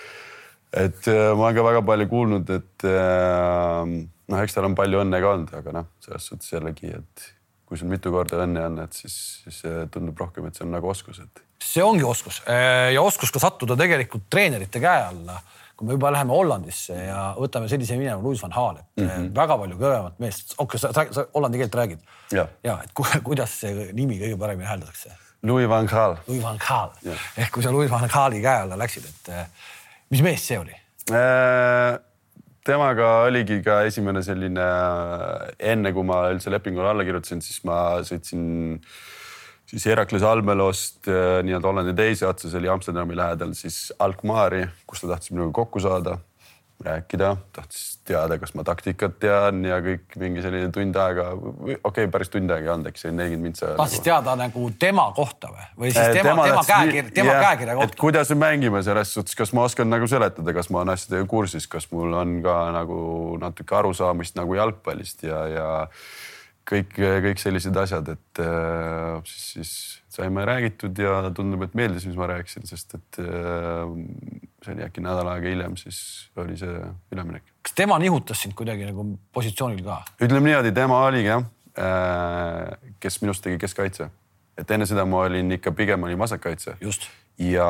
et 0.84 1.08
äh, 1.08 1.30
ma 1.32 1.48
olen 1.48 1.56
ka 1.56 1.64
väga 1.64 1.82
palju 1.88 2.10
kuulnud, 2.12 2.54
et 2.58 2.86
äh, 2.90 3.96
noh, 4.28 4.44
eks 4.44 4.56
tal 4.56 4.68
on 4.68 4.76
palju 4.78 5.02
õnne 5.04 5.22
ka 5.24 5.32
olnud, 5.32 5.56
aga 5.62 5.76
noh, 5.80 5.90
selles 6.04 6.30
suhtes 6.30 6.52
jällegi, 6.52 6.92
et 7.00 7.28
kui 7.68 7.80
sul 7.80 7.90
mitu 7.90 8.12
korda 8.12 8.44
õnne 8.44 8.68
on, 8.68 8.80
et 8.84 8.96
siis, 8.96 9.18
siis 9.46 9.62
tundub 9.92 10.20
rohkem, 10.20 10.48
et 10.48 10.56
see 10.56 10.66
on 10.68 10.74
nagu 10.76 10.92
oskus, 10.92 11.22
et. 11.24 11.44
See 11.62 11.84
ongi 11.84 12.04
oskus 12.06 12.42
äh, 12.46 12.92
ja 12.94 13.02
oskus 13.02 13.32
ka 13.34 13.42
sattuda 13.42 13.76
tegelikult 13.78 14.28
treenerite 14.30 14.80
käe 14.82 15.06
alla 15.10 15.38
kui 15.78 15.86
me 15.86 15.94
juba 15.94 16.10
läheme 16.10 16.34
Hollandisse 16.34 16.96
ja 16.96 17.20
võtame 17.38 17.68
sellise 17.70 17.96
nagu 18.00 18.24
Louis 18.24 18.40
van 18.42 18.50
Gaal, 18.54 18.80
et 18.80 19.02
mm 19.02 19.08
-hmm. 19.08 19.28
väga 19.34 19.58
palju 19.58 19.76
kõvemat 19.78 20.18
meest, 20.18 20.54
okei 20.58 20.80
okay,, 20.80 20.92
sa, 20.92 21.04
sa 21.14 21.26
hollandi 21.34 21.58
keelt 21.58 21.74
räägid? 21.74 22.00
ja, 22.32 22.48
ja, 22.64 22.80
et 22.82 22.90
ku, 22.94 23.06
kuidas 23.28 23.60
see 23.60 23.92
nimi 23.92 24.18
kõige 24.18 24.38
paremini 24.38 24.66
hääldatakse? 24.68 25.14
Louis 25.42 25.68
van 25.68 25.86
Gaal. 25.86 26.16
Louis 26.26 26.42
van 26.42 26.58
Gaal 26.58 26.90
ehk 27.36 27.52
kui 27.54 27.62
sa 27.62 27.70
Louis 27.70 27.90
van 27.90 28.10
Gaali 28.10 28.42
käe 28.42 28.64
alla 28.64 28.78
läksid, 28.78 29.06
et 29.06 29.32
eh, 29.34 29.46
mis 30.10 30.22
mees 30.22 30.46
see 30.46 30.58
oli 30.58 30.74
äh,? 31.12 31.98
temaga 32.64 33.22
oligi 33.28 33.62
ka 33.62 33.82
esimene 33.82 34.22
selline, 34.22 34.64
enne 35.58 35.92
kui 35.92 36.04
ma 36.04 36.26
üldse 36.32 36.50
lepingule 36.50 36.90
alla 36.90 37.04
kirjutasin, 37.06 37.40
siis 37.40 37.62
ma 37.64 38.02
sõitsin 38.04 38.74
äh, 38.74 38.90
siis 39.68 39.86
Herakles 39.86 40.22
Almelost 40.22 41.08
äh, 41.08 41.42
nii-öelda 41.44 41.68
Hollandi 41.68 41.94
teise 41.96 42.28
otsa, 42.28 42.48
see 42.48 42.62
oli 42.62 42.72
Amsterdami 42.72 43.16
lähedal, 43.16 43.52
siis 43.58 43.92
Alkmaari, 43.98 44.64
kus 44.88 45.04
ta 45.04 45.12
tahtis 45.12 45.34
minuga 45.34 45.52
kokku 45.60 45.82
saada, 45.84 46.18
rääkida, 46.84 47.32
tahtis 47.52 47.98
teada, 48.06 48.36
kas 48.38 48.52
ma 48.54 48.62
taktikat 48.64 49.16
tean 49.18 49.64
ja 49.66 49.80
kõik 49.82 50.14
mingi 50.20 50.44
selline 50.44 50.70
tund 50.74 50.96
aega, 51.02 51.32
okei 51.34 51.78
okay,, 51.82 52.10
päris 52.12 52.30
tund 52.30 52.52
aega 52.54 52.68
ei 52.68 52.72
olnud, 52.76 52.90
eks 52.92 53.02
seal. 53.02 53.74
tahtis 53.74 53.98
nagu... 53.98 54.04
teada 54.06 54.36
nagu 54.38 54.70
tema 54.78 55.08
kohta 55.16 55.50
või, 55.50 55.66
või 55.82 55.90
siis 55.90 56.14
tema, 56.14 56.30
tema, 56.30 56.46
tema 56.52 56.64
käekirja, 56.70 57.10
tema 57.18 57.34
yeah, 57.34 57.44
käekirja 57.48 57.76
kohta? 57.80 58.00
kuidas 58.04 58.30
me 58.30 58.38
mängime 58.44 58.82
selles 58.86 59.12
suhtes, 59.18 59.34
kas 59.36 59.52
ma 59.58 59.66
oskan 59.66 59.90
nagu 59.90 60.08
seletada, 60.08 60.54
kas 60.54 60.70
ma 60.70 60.84
olen 60.84 60.94
asjadega 60.94 61.26
kursis, 61.28 61.66
kas 61.66 61.90
mul 61.90 62.14
on 62.22 62.38
ka 62.46 62.56
nagu 62.78 63.02
natuke 63.42 63.78
arusaamist 63.82 64.38
nagu 64.38 64.56
jalgpallist 64.60 65.26
ja, 65.26 65.44
ja 65.50 65.68
kõik, 66.68 66.94
kõik 67.24 67.40
sellised 67.40 67.76
asjad, 67.80 68.10
et 68.14 68.42
äh, 68.44 69.18
siis, 69.28 69.46
siis 69.56 69.72
saime 70.12 70.44
räägitud 70.48 70.98
ja 71.00 71.20
tundub, 71.34 71.62
et 71.66 71.76
meeldis, 71.78 72.06
mis 72.08 72.18
ma 72.18 72.28
rääkisin, 72.30 72.66
sest 72.68 72.96
et 72.98 73.20
äh, 73.22 73.84
see 74.64 74.74
oli 74.74 74.86
äkki 74.86 75.04
nädal 75.04 75.30
aega 75.32 75.52
hiljem, 75.52 75.76
siis 75.80 76.00
oli 76.40 76.58
see 76.60 76.80
üleminek. 77.14 77.46
kas 77.62 77.76
tema 77.78 77.98
nihutas 78.02 78.42
sind 78.44 78.56
kuidagi 78.58 78.88
nagu 78.88 79.06
positsioonil 79.34 79.84
ka? 79.86 80.02
ütleme 80.20 80.50
niimoodi, 80.50 80.74
tema 80.76 81.04
oligi 81.06 81.32
jah 81.32 81.46
äh,, 81.78 82.92
kes 83.00 83.22
minust 83.24 83.44
tegi 83.46 83.60
keskkaitse, 83.62 84.10
et 84.58 84.76
enne 84.76 84.88
seda 84.88 85.06
ma 85.08 85.24
olin 85.28 85.56
ikka 85.58 85.72
pigem 85.78 86.08
olin 86.08 86.20
vasakkaitse. 86.20 86.78
just 86.84 87.08
ja, 87.38 87.68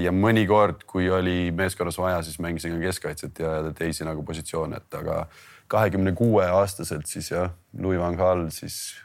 ja 0.00 0.12
mõnikord, 0.12 0.84
kui 0.88 1.08
oli 1.12 1.50
meeskonnas 1.56 1.98
vaja, 1.98 2.20
siis 2.26 2.38
mängisin 2.42 2.76
ka 2.76 2.82
keskkaitset 2.84 3.40
ja 3.42 3.54
teisi 3.76 4.04
nagu 4.04 4.24
positsioone, 4.26 4.80
et 4.82 5.00
aga 5.00 5.24
kahekümne 5.70 6.12
kuue 6.18 6.46
aastaselt 6.50 7.06
siis 7.10 7.30
jah, 7.30 7.52
Louis 7.78 8.00
van 8.00 8.18
Gaal 8.18 8.48
siis 8.54 8.96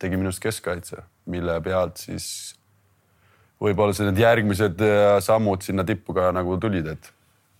tegi 0.00 0.18
minust 0.20 0.42
keskkaitse, 0.42 1.02
mille 1.32 1.56
pealt 1.64 2.00
siis 2.04 2.28
võib-olla 3.62 4.08
need 4.10 4.20
järgmised 4.20 4.82
äh, 4.84 5.16
sammud 5.24 5.64
sinna 5.64 5.86
tippu 5.88 6.14
ka 6.16 6.28
nagu 6.36 6.58
tulid, 6.60 6.90
et. 6.92 7.10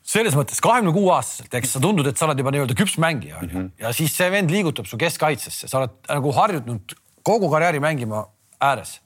selles 0.06 0.36
mõttes 0.38 0.60
kahekümne 0.62 0.92
kuue 0.94 1.14
aastaselt, 1.14 1.54
eks 1.58 1.74
sa 1.76 1.82
tundud, 1.82 2.06
et 2.06 2.20
sa 2.20 2.28
oled 2.28 2.42
juba 2.42 2.52
nii-öelda 2.54 2.76
küps 2.78 2.98
mängija 3.02 3.40
onju 3.40 3.48
mm 3.48 3.62
-hmm. 3.62 3.72
ja 3.82 3.92
siis 3.96 4.16
see 4.16 4.30
vend 4.30 4.52
liigutab 4.52 4.86
su 4.86 5.00
keskkaitsesse, 5.00 5.68
sa 5.68 5.80
oled 5.80 5.96
nagu 6.08 6.32
harjunud 6.36 6.96
kogu 7.26 7.50
karjääri 7.50 7.80
mängima 7.80 8.26
ääres. 8.60 9.00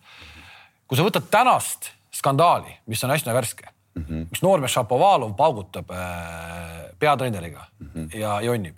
kui 0.86 0.98
sa 0.98 1.06
võtad 1.06 1.30
tänast 1.30 1.92
skandaali, 2.12 2.76
mis 2.86 3.04
on 3.04 3.10
hästi 3.10 3.32
värske 3.32 3.68
mm, 3.94 4.04
-hmm. 4.04 4.28
kus 4.28 4.42
noormees 4.42 4.72
Šapovalov 4.72 5.36
paugutab 5.36 5.90
äh, 5.90 6.90
peatreeneriga 6.98 7.66
mm 7.78 7.90
-hmm. 7.94 8.18
ja 8.18 8.40
jonnib 8.40 8.76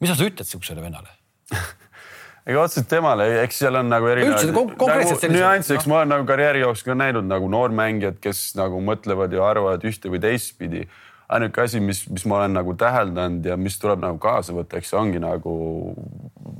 mis 0.00 0.14
sa 0.14 0.26
ütled 0.26 0.48
siuksele 0.48 0.84
vennale 0.84 1.14
ega 2.48 2.62
otseselt 2.62 2.88
temale, 2.88 3.26
eks 3.42 3.60
seal 3.62 3.76
on 3.76 3.90
nagu 3.92 4.08
erinevaid 4.08 4.54
nagu, 4.54 4.64
nüansse, 5.34 5.76
eks 5.76 5.84
no. 5.84 5.92
ma 5.92 6.00
olen 6.00 6.14
nagu 6.14 6.24
karjääri 6.28 6.64
jooksul 6.64 6.92
ka 6.92 6.96
näinud 6.96 7.28
nagu 7.28 7.50
noormängijad, 7.52 8.16
kes 8.24 8.42
nagu 8.58 8.80
mõtlevad 8.84 9.36
ja 9.36 9.44
arvavad 9.44 9.84
ühte 9.88 10.12
või 10.12 10.22
teistpidi. 10.24 10.86
ainuke 11.28 11.60
asi, 11.60 11.80
mis, 11.84 12.06
mis 12.08 12.24
ma 12.24 12.38
olen 12.40 12.56
nagu 12.56 12.72
täheldanud 12.80 13.44
ja 13.44 13.56
mis 13.60 13.76
tuleb 13.78 14.00
nagu 14.00 14.16
kaasa 14.22 14.56
võtta, 14.56 14.80
eks 14.80 14.94
see 14.94 15.00
ongi 15.00 15.20
nagu 15.20 15.52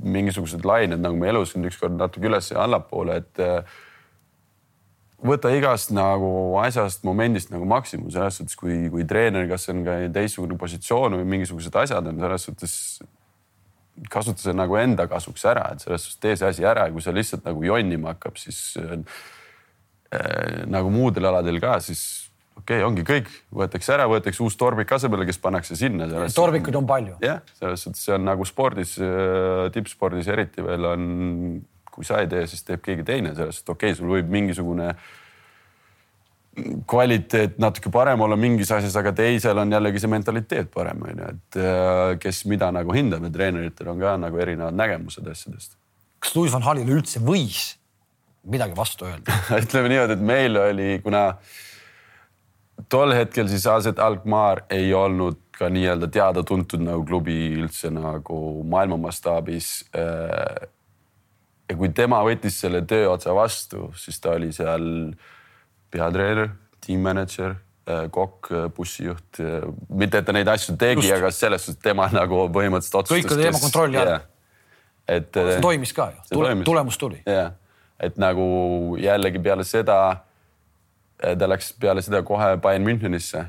mingisugused 0.05 0.65
lained 0.65 1.01
nagu 1.01 1.17
mu 1.17 1.25
elus 1.25 1.55
ükskord 1.57 1.97
natuke 1.97 2.29
üles 2.29 2.51
ja 2.51 2.61
allapoole, 2.67 3.17
et 3.23 3.41
äh, 3.41 3.63
võta 5.25 5.49
igast 5.57 5.89
nagu 5.91 6.59
asjast, 6.61 7.01
momendist 7.03 7.49
nagu 7.49 7.65
maksimum 7.65 8.11
selles 8.13 8.37
suhtes, 8.37 8.55
kui, 8.59 8.85
kui 8.93 9.07
treener, 9.09 9.49
kas 9.49 9.65
see 9.65 9.73
on 9.73 9.87
ka 9.87 9.97
teistsugune 10.13 10.57
positsioon 10.61 11.17
või 11.17 11.25
mingisugused 11.33 11.75
asjad 11.81 12.13
on 12.13 12.21
selles 12.21 12.45
suhtes 12.45 12.75
kasuta 14.11 14.43
see 14.43 14.55
nagu 14.55 14.77
enda 14.79 15.07
kasuks 15.11 15.43
ära, 15.49 15.69
et 15.73 15.83
selles 15.83 16.05
suhtes 16.05 16.21
tee 16.23 16.37
see 16.39 16.49
asi 16.53 16.65
ära 16.67 16.87
ja 16.87 16.93
kui 16.95 17.03
see 17.03 17.15
lihtsalt 17.15 17.45
nagu 17.47 17.63
jonnima 17.65 18.13
hakkab, 18.13 18.39
siis 18.39 18.61
äh, 18.79 19.03
nagu 20.69 20.91
muudel 20.93 21.29
aladel 21.29 21.59
ka, 21.63 21.77
siis 21.83 22.03
okei 22.59 22.79
okay,, 22.79 22.87
ongi 22.87 23.05
kõik, 23.07 23.31
võetakse 23.55 23.95
ära, 23.95 24.07
võetakse 24.11 24.43
uus 24.45 24.57
torbik 24.59 24.91
asemele, 24.95 25.27
kes 25.27 25.41
pannakse 25.41 25.77
sinna. 25.79 26.09
torbikuid 26.35 26.79
on 26.79 26.89
palju. 26.89 27.19
jah, 27.23 27.43
selles 27.59 27.85
suhtes 27.85 28.03
see 28.07 28.15
on 28.15 28.27
nagu 28.29 28.47
spordis, 28.47 28.97
äh, 29.03 29.67
tippspordis 29.75 30.31
eriti 30.31 30.65
veel 30.65 30.91
on, 30.93 31.07
kui 31.89 32.07
sa 32.07 32.23
ei 32.23 32.29
tee, 32.31 32.45
siis 32.47 32.63
teeb 32.67 32.83
keegi 32.85 33.07
teine, 33.07 33.35
selles 33.37 33.61
suhtes 33.61 33.75
okei 33.75 33.91
okay,, 33.91 33.99
sul 33.99 34.13
võib 34.15 34.31
mingisugune 34.31 34.93
äh, 34.93 35.09
kvaliteet 36.89 37.57
natuke 37.61 37.91
parem 37.93 38.21
olla 38.25 38.37
mingis 38.39 38.71
asjas, 38.75 38.95
aga 38.99 39.13
teisel 39.15 39.57
on 39.61 39.71
jällegi 39.73 40.01
see 40.01 40.11
mentaliteet 40.11 40.71
parem, 40.73 41.03
on 41.05 41.23
ju, 41.23 41.31
et 41.33 41.59
äh, 41.63 42.13
kes 42.21 42.43
mida 42.51 42.71
nagu 42.75 42.95
hindab 42.95 43.25
ja 43.27 43.33
treeneritel 43.33 43.91
on 43.93 44.01
ka 44.01 44.15
nagu 44.21 44.41
erinevad 44.41 44.77
nägemused 44.77 45.27
asjadest. 45.27 45.77
kas 46.19 46.35
Louis 46.35 46.53
van 46.53 46.65
Halile 46.67 46.97
üldse 46.99 47.21
võis 47.23 47.73
midagi 48.49 48.77
vastu 48.77 49.09
öelda 49.09 49.35
ütleme 49.63 49.91
niimoodi, 49.91 50.17
et 50.17 50.25
meil 50.31 50.57
oli, 50.61 50.89
kuna 51.03 51.25
tol 52.89 53.13
hetkel 53.15 53.49
siis 53.51 53.67
Aset 53.67 53.99
Alkmaar 53.99 54.63
ei 54.71 54.93
olnud 54.93 55.41
ka 55.59 55.67
nii-öelda 55.71 56.07
teada-tuntud 56.13 56.81
nagu 56.83 57.03
klubi 57.07 57.35
üldse 57.57 57.91
nagu 57.91 58.37
maailma 58.69 58.95
mastaabis. 59.09 59.81
Äh, 59.91 60.69
ja 61.69 61.77
kui 61.77 61.91
tema 61.95 62.21
võttis 62.25 62.61
selle 62.63 62.81
töö 62.87 63.09
otsa 63.11 63.35
vastu, 63.35 63.89
siis 63.99 64.21
ta 64.23 64.37
oli 64.37 64.53
seal 64.55 64.87
peatreener, 65.91 66.51
tiimmänedžer, 66.85 67.55
äh, 67.89 68.03
kokk, 68.13 68.51
äh, 68.51 68.67
bussijuht, 68.75 69.39
äh, 69.39 69.65
mitte 69.89 70.21
et 70.21 70.27
ta 70.27 70.35
neid 70.35 70.49
asju 70.51 70.77
tegi, 70.79 71.11
aga 71.13 71.31
selles 71.35 71.65
suhtes 71.65 71.83
tema 71.83 72.09
nagu 72.19 72.47
põhimõtteliselt 72.55 73.01
otsustas. 73.03 73.25
kõik 73.25 73.37
oli 73.37 73.47
tema 73.49 73.63
kontrolli 73.63 74.01
all 74.01 74.13
yeah.. 74.15 74.27
et. 75.07 75.31
see 75.33 75.61
toimis 75.65 75.95
ka 75.95 76.11
ju, 76.13 76.27
Tule, 76.33 76.55
tulemus 76.67 77.01
tuli. 77.01 77.23
jah 77.27 77.53
et 77.99 78.15
nagu 78.15 78.95
jällegi 78.99 79.41
peale 79.43 79.65
seda, 79.67 79.95
ta 81.19 81.47
läks 81.51 81.73
peale 81.81 81.99
seda 81.99 82.21
kohe 82.23 82.53
Bayern 82.63 82.85
Münchenisse 82.87 83.43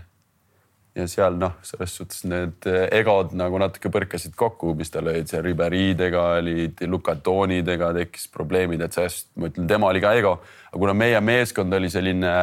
ja 1.02 1.10
seal 1.10 1.36
noh, 1.40 1.58
selles 1.66 1.96
suhtes 1.98 2.24
need 2.28 2.66
egod 2.96 3.34
nagu 3.38 3.60
natuke 3.60 3.92
põrkasid 3.92 4.36
kokku, 4.38 4.74
mis 4.78 4.92
tal 4.92 5.10
olid 5.10 5.28
seal 5.30 5.44
Riberidega 5.46 6.24
olid, 6.38 6.82
Lukatoonidega 6.86 7.92
tekkis 8.00 8.28
probleemid, 8.32 8.82
et 8.84 8.96
sellest 8.96 9.30
ma 9.36 9.50
ütlen, 9.50 9.68
tema 9.70 9.90
oli 9.90 10.02
ka 10.02 10.14
ego. 10.18 10.38
aga 10.70 10.82
kuna 10.82 10.96
meie 10.96 11.20
meeskond 11.24 11.74
oli 11.80 11.90
selline 11.92 12.34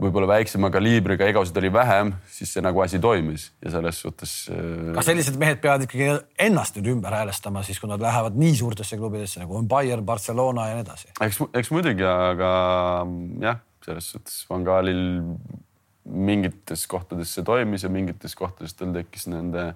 võib-olla 0.00 0.28
väiksema 0.30 0.70
kaliibriga 0.72 1.26
egosid 1.30 1.56
oli 1.60 1.70
vähem, 1.72 2.12
siis 2.32 2.52
see 2.54 2.62
nagu 2.64 2.80
asi 2.84 3.00
toimis 3.02 3.48
ja 3.62 3.72
selles 3.74 4.00
suhtes. 4.02 4.34
Äh, 4.52 4.92
kas 4.96 5.08
sellised 5.08 5.36
mehed 5.40 5.60
peavad 5.62 5.84
ikkagi 5.86 6.08
ennast 6.46 6.78
nüüd 6.78 6.92
ümber 6.94 7.16
häälestama 7.16 7.64
siis, 7.66 7.80
kui 7.82 7.90
nad 7.90 8.02
lähevad 8.02 8.38
nii 8.38 8.54
suurtesse 8.58 8.98
klubidesse 9.00 9.42
nagu 9.42 9.58
on 9.58 9.68
Bayern, 9.68 10.06
Barcelona 10.06 10.70
ja 10.70 10.78
nii 10.78 10.86
edasi? 10.86 11.12
eks, 11.26 11.42
eks 11.60 11.72
muidugi, 11.74 12.06
aga 12.08 12.54
jah, 13.42 13.60
selles 13.84 14.10
suhtes 14.14 14.40
Van 14.50 14.64
Gaalil 14.66 15.04
mingites 16.04 16.86
kohtades 16.90 17.34
see 17.36 17.44
toimis 17.46 17.84
ja 17.86 17.90
mingites 17.92 18.34
kohtades 18.38 18.74
tal 18.74 18.94
tekkis 18.94 19.28
nende 19.30 19.72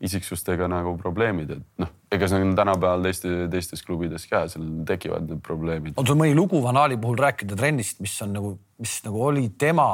isiksustega 0.00 0.64
nagu 0.70 0.94
probleemid, 0.96 1.50
et 1.58 1.82
noh, 1.82 1.90
ega 2.12 2.28
see 2.30 2.40
on 2.40 2.54
tänapäeval 2.56 3.02
teiste, 3.04 3.34
teistes 3.52 3.84
klubides 3.84 4.24
ka, 4.30 4.46
seal 4.48 4.64
tekivad 4.88 5.26
need 5.28 5.42
probleemid. 5.44 5.98
on 6.00 6.08
sul 6.08 6.16
mõni 6.16 6.32
lugu 6.36 6.62
Van 6.64 6.78
Aali 6.80 6.96
puhul 7.00 7.20
rääkida 7.20 7.58
trennist, 7.58 8.00
mis 8.00 8.14
on 8.24 8.32
nagu, 8.38 8.54
mis 8.80 8.96
nagu 9.04 9.20
oli 9.26 9.50
tema, 9.60 9.90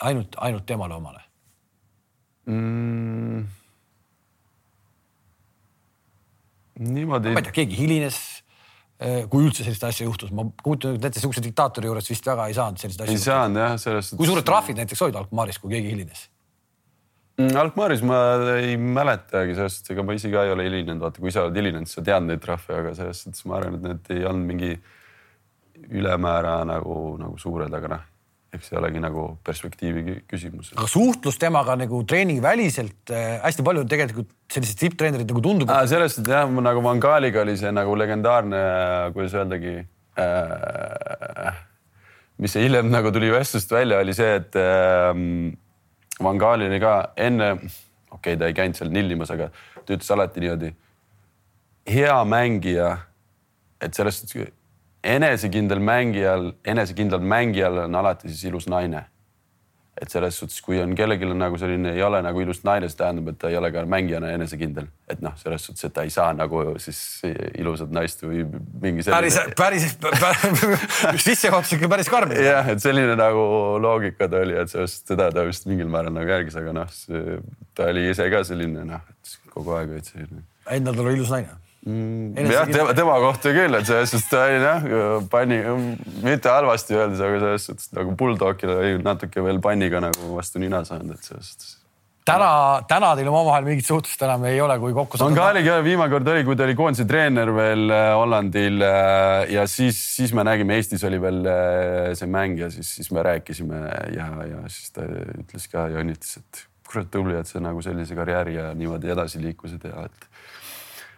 ainult, 0.00 0.38
ainult 0.40 0.64
temale 0.68 0.96
omane 0.96 1.20
mm.? 2.48 3.44
niimoodi. 6.78 7.34
ma 7.34 7.42
ei 7.42 7.50
tea, 7.50 7.56
keegi 7.60 7.82
hilines 7.82 8.18
kui 9.30 9.46
üldse 9.46 9.62
sellist 9.62 9.84
asja 9.86 10.08
juhtus, 10.08 10.32
ma 10.34 10.42
kujutan 10.62 10.96
ette, 10.98 11.20
sihukese 11.22 11.44
diktaatori 11.44 11.86
juures 11.86 12.10
vist 12.10 12.26
väga 12.26 12.48
ei 12.50 12.56
saanud 12.56 12.82
selliseid 12.82 13.04
asju. 13.04 13.14
ei 13.14 13.22
saanud 13.22 13.62
jah, 13.62 13.76
selles 13.78 14.10
suhtes. 14.10 14.18
kui 14.18 14.26
suured 14.30 14.46
trahvid 14.48 14.80
näiteks 14.80 15.04
olid 15.06 15.20
Alkmaaris, 15.20 15.60
kui 15.62 15.70
keegi 15.76 15.92
hilines 15.94 16.24
mm,? 17.38 17.54
Alkmaaris 17.62 18.02
ma 18.06 18.18
ei 18.56 18.74
mäletagi, 18.74 19.54
selles 19.54 19.78
suhtes, 19.78 19.94
ega 19.94 20.02
ma 20.06 20.18
ise 20.18 20.32
ka 20.34 20.42
ei 20.48 20.54
ole 20.56 20.66
hilinenud, 20.66 21.04
vaata, 21.06 21.22
kui 21.22 21.34
sa 21.34 21.46
oled 21.46 21.62
hilinenud, 21.62 21.86
siis 21.86 22.00
sa 22.00 22.06
tead 22.10 22.26
neid 22.26 22.42
trahve, 22.42 22.80
aga 22.82 22.94
selles 22.98 23.22
suhtes 23.22 23.46
ma 23.46 23.60
arvan, 23.60 23.78
et 23.78 23.86
need 23.86 24.14
ei 24.18 24.26
olnud 24.26 24.50
mingi 24.50 24.74
ülemäära 25.94 26.58
nagu, 26.66 26.98
nagu 27.22 27.38
suured, 27.38 27.70
aga 27.78 27.94
noh 27.94 28.06
eks 28.54 28.70
see 28.70 28.78
olegi 28.80 29.00
nagu 29.02 29.24
perspektiivi 29.44 30.22
küsimus. 30.28 30.70
aga 30.76 30.88
suhtlus 30.88 31.36
temaga 31.40 31.76
nagu 31.76 32.00
treeningiväliselt 32.08 33.12
äh, 33.12 33.36
hästi 33.42 33.64
palju 33.66 33.84
tegelikult 33.90 34.30
sellised 34.52 34.80
tipptreenerid 34.80 35.28
nagu 35.28 35.42
tundub. 35.44 35.72
selles 35.90 36.16
suhtes 36.16 36.32
jah, 36.32 36.48
nagu 36.48 36.82
Van 36.84 37.00
Gaaliga 37.02 37.42
oli 37.44 37.56
see 37.60 37.72
nagu 37.74 37.96
legendaarne, 38.00 38.62
kuidas 39.16 39.36
öeldagi 39.36 39.74
äh,. 40.18 41.52
mis 42.38 42.56
see 42.56 42.64
hiljem 42.64 42.88
nagu 42.92 43.12
tuli 43.12 43.30
vestlust 43.34 43.72
välja, 43.74 44.00
oli 44.00 44.16
see, 44.16 44.32
et 44.40 44.56
äh, 44.56 45.12
Van 46.24 46.40
Gaal 46.40 46.64
oli 46.66 46.80
ka 46.82 46.94
enne, 47.20 47.52
okei 48.10 48.34
okay,, 48.34 48.38
ta 48.40 48.48
ei 48.48 48.56
käinud 48.56 48.78
seal 48.78 48.90
nillimas, 48.94 49.30
aga 49.34 49.50
ta 49.84 49.92
ütles 49.92 50.08
alati 50.14 50.42
niimoodi. 50.42 50.72
hea 51.88 52.16
mängija, 52.24 52.94
et 53.80 53.94
selles 53.94 54.22
suhtes 54.22 54.56
enesekindel 55.04 55.78
mängijal, 55.78 56.50
enesekindlal 56.66 57.22
mängijal 57.22 57.84
on 57.84 57.94
alati 57.94 58.28
siis 58.28 58.44
ilus 58.50 58.68
naine. 58.68 59.06
et 59.98 60.12
selles 60.14 60.36
suhtes, 60.38 60.60
kui 60.62 60.76
on 60.78 60.92
kellelgi 60.94 61.26
nagu 61.34 61.56
selline, 61.58 61.90
ei 61.90 62.02
ole 62.06 62.20
nagu 62.22 62.38
ilus 62.38 62.60
naine, 62.62 62.86
see 62.86 63.00
tähendab, 63.00 63.32
et 63.32 63.38
ta 63.42 63.48
ei 63.50 63.56
ole 63.58 63.72
ka 63.74 63.82
mängijana 63.82 64.28
enesekindel, 64.30 64.86
et 65.10 65.18
noh, 65.26 65.32
selles 65.40 65.64
suhtes, 65.66 65.88
et 65.88 65.94
ta 65.96 66.04
ei 66.06 66.12
saa 66.14 66.28
nagu 66.38 66.60
siis 66.78 67.00
ilusat 67.58 67.90
naist 67.90 68.22
või 68.22 68.44
mingi 68.46 69.02
selline. 69.02 69.50
päris, 69.58 69.90
päris, 69.98 71.18
sissejuhatus 71.26 71.74
ikka 71.74 71.90
päris 71.90 72.12
karm. 72.14 72.30
jah, 72.38 72.70
et 72.70 72.78
selline 72.78 73.18
nagu 73.18 73.42
loogika 73.82 74.30
ta 74.30 74.44
oli, 74.46 74.54
et 74.62 74.70
sellest 74.70 75.10
seda 75.10 75.32
ta 75.34 75.42
vist 75.50 75.66
mingil 75.66 75.90
määral 75.90 76.14
nagu 76.14 76.30
järgis, 76.30 76.62
aga 76.62 76.78
noh, 76.78 76.98
ta 77.74 77.90
oli 77.90 78.06
ise 78.12 78.30
ka 78.30 78.46
selline 78.46 78.86
noh, 78.86 79.02
et 79.02 79.38
kogu 79.50 79.80
aeg 79.80 79.98
olid 79.98 80.14
selline. 80.14 80.46
Endal 80.78 80.94
tal 80.94 81.10
oli 81.10 81.18
ilus 81.18 81.34
naine 81.34 81.58
Mm, 81.88 82.50
jah, 82.52 82.66
tema, 82.68 82.92
tema 82.92 83.14
kohta 83.22 83.48
küll, 83.56 83.72
et 83.78 83.86
selles 83.88 84.10
suhtes 84.12 84.28
ta 84.28 84.42
oli 84.44 84.58
jah, 84.60 84.82
panni, 85.32 85.56
mitte 86.20 86.50
halvasti 86.52 86.96
öeldes, 86.98 87.22
aga 87.24 87.38
selles 87.40 87.64
suhtes 87.70 87.88
nagu 87.96 88.12
Bulldogile 88.18 88.74
oli 88.76 88.98
natuke 89.00 89.40
veel 89.46 89.60
panniga 89.64 90.02
nagu 90.04 90.34
vastu 90.34 90.60
nina 90.60 90.82
saanud, 90.84 91.14
et 91.16 91.30
selles 91.30 91.48
suhtes. 91.54 91.70
täna, 92.28 92.50
täna 92.90 93.14
teil 93.16 93.30
omavahel 93.32 93.64
mingit 93.70 93.88
suhtlust 93.88 94.20
enam 94.26 94.44
ei 94.50 94.60
ole, 94.60 94.76
kui 94.82 94.92
kokku 94.92 95.16
saada. 95.16 95.32
Angaliga 95.32 95.78
viimane 95.86 96.12
kord 96.12 96.28
oli, 96.28 96.44
kui 96.44 96.60
ta 96.60 96.66
oli 96.66 96.76
koondise 96.76 97.08
treener 97.08 97.54
veel 97.56 97.88
äh, 97.88 98.12
Hollandil 98.18 98.84
äh, 98.84 99.48
ja 99.54 99.64
siis, 99.64 100.02
siis 100.18 100.36
me 100.36 100.44
nägime, 100.44 100.76
Eestis 100.76 101.08
oli 101.08 101.22
veel 101.24 101.40
äh, 101.48 102.12
see 102.20 102.28
mäng 102.28 102.60
ja 102.60 102.68
siis, 102.74 102.90
siis 102.98 103.08
me 103.16 103.24
rääkisime 103.24 103.80
ja, 104.12 104.28
ja 104.50 104.60
siis 104.66 104.92
ta 104.92 105.08
ütles 105.08 105.70
ka 105.72 105.88
ja 105.94 106.04
õnnitles, 106.04 106.42
et 106.42 106.66
kurat 106.88 107.08
tubli, 107.12 107.40
et 107.40 107.48
sa 107.48 107.64
nagu 107.64 107.80
sellise 107.84 108.16
karjääri 108.16 108.60
ja 108.60 108.74
niimoodi 108.76 109.16
edasi 109.16 109.40
liikusid 109.40 109.88
ja 109.88 110.04
et 110.04 110.28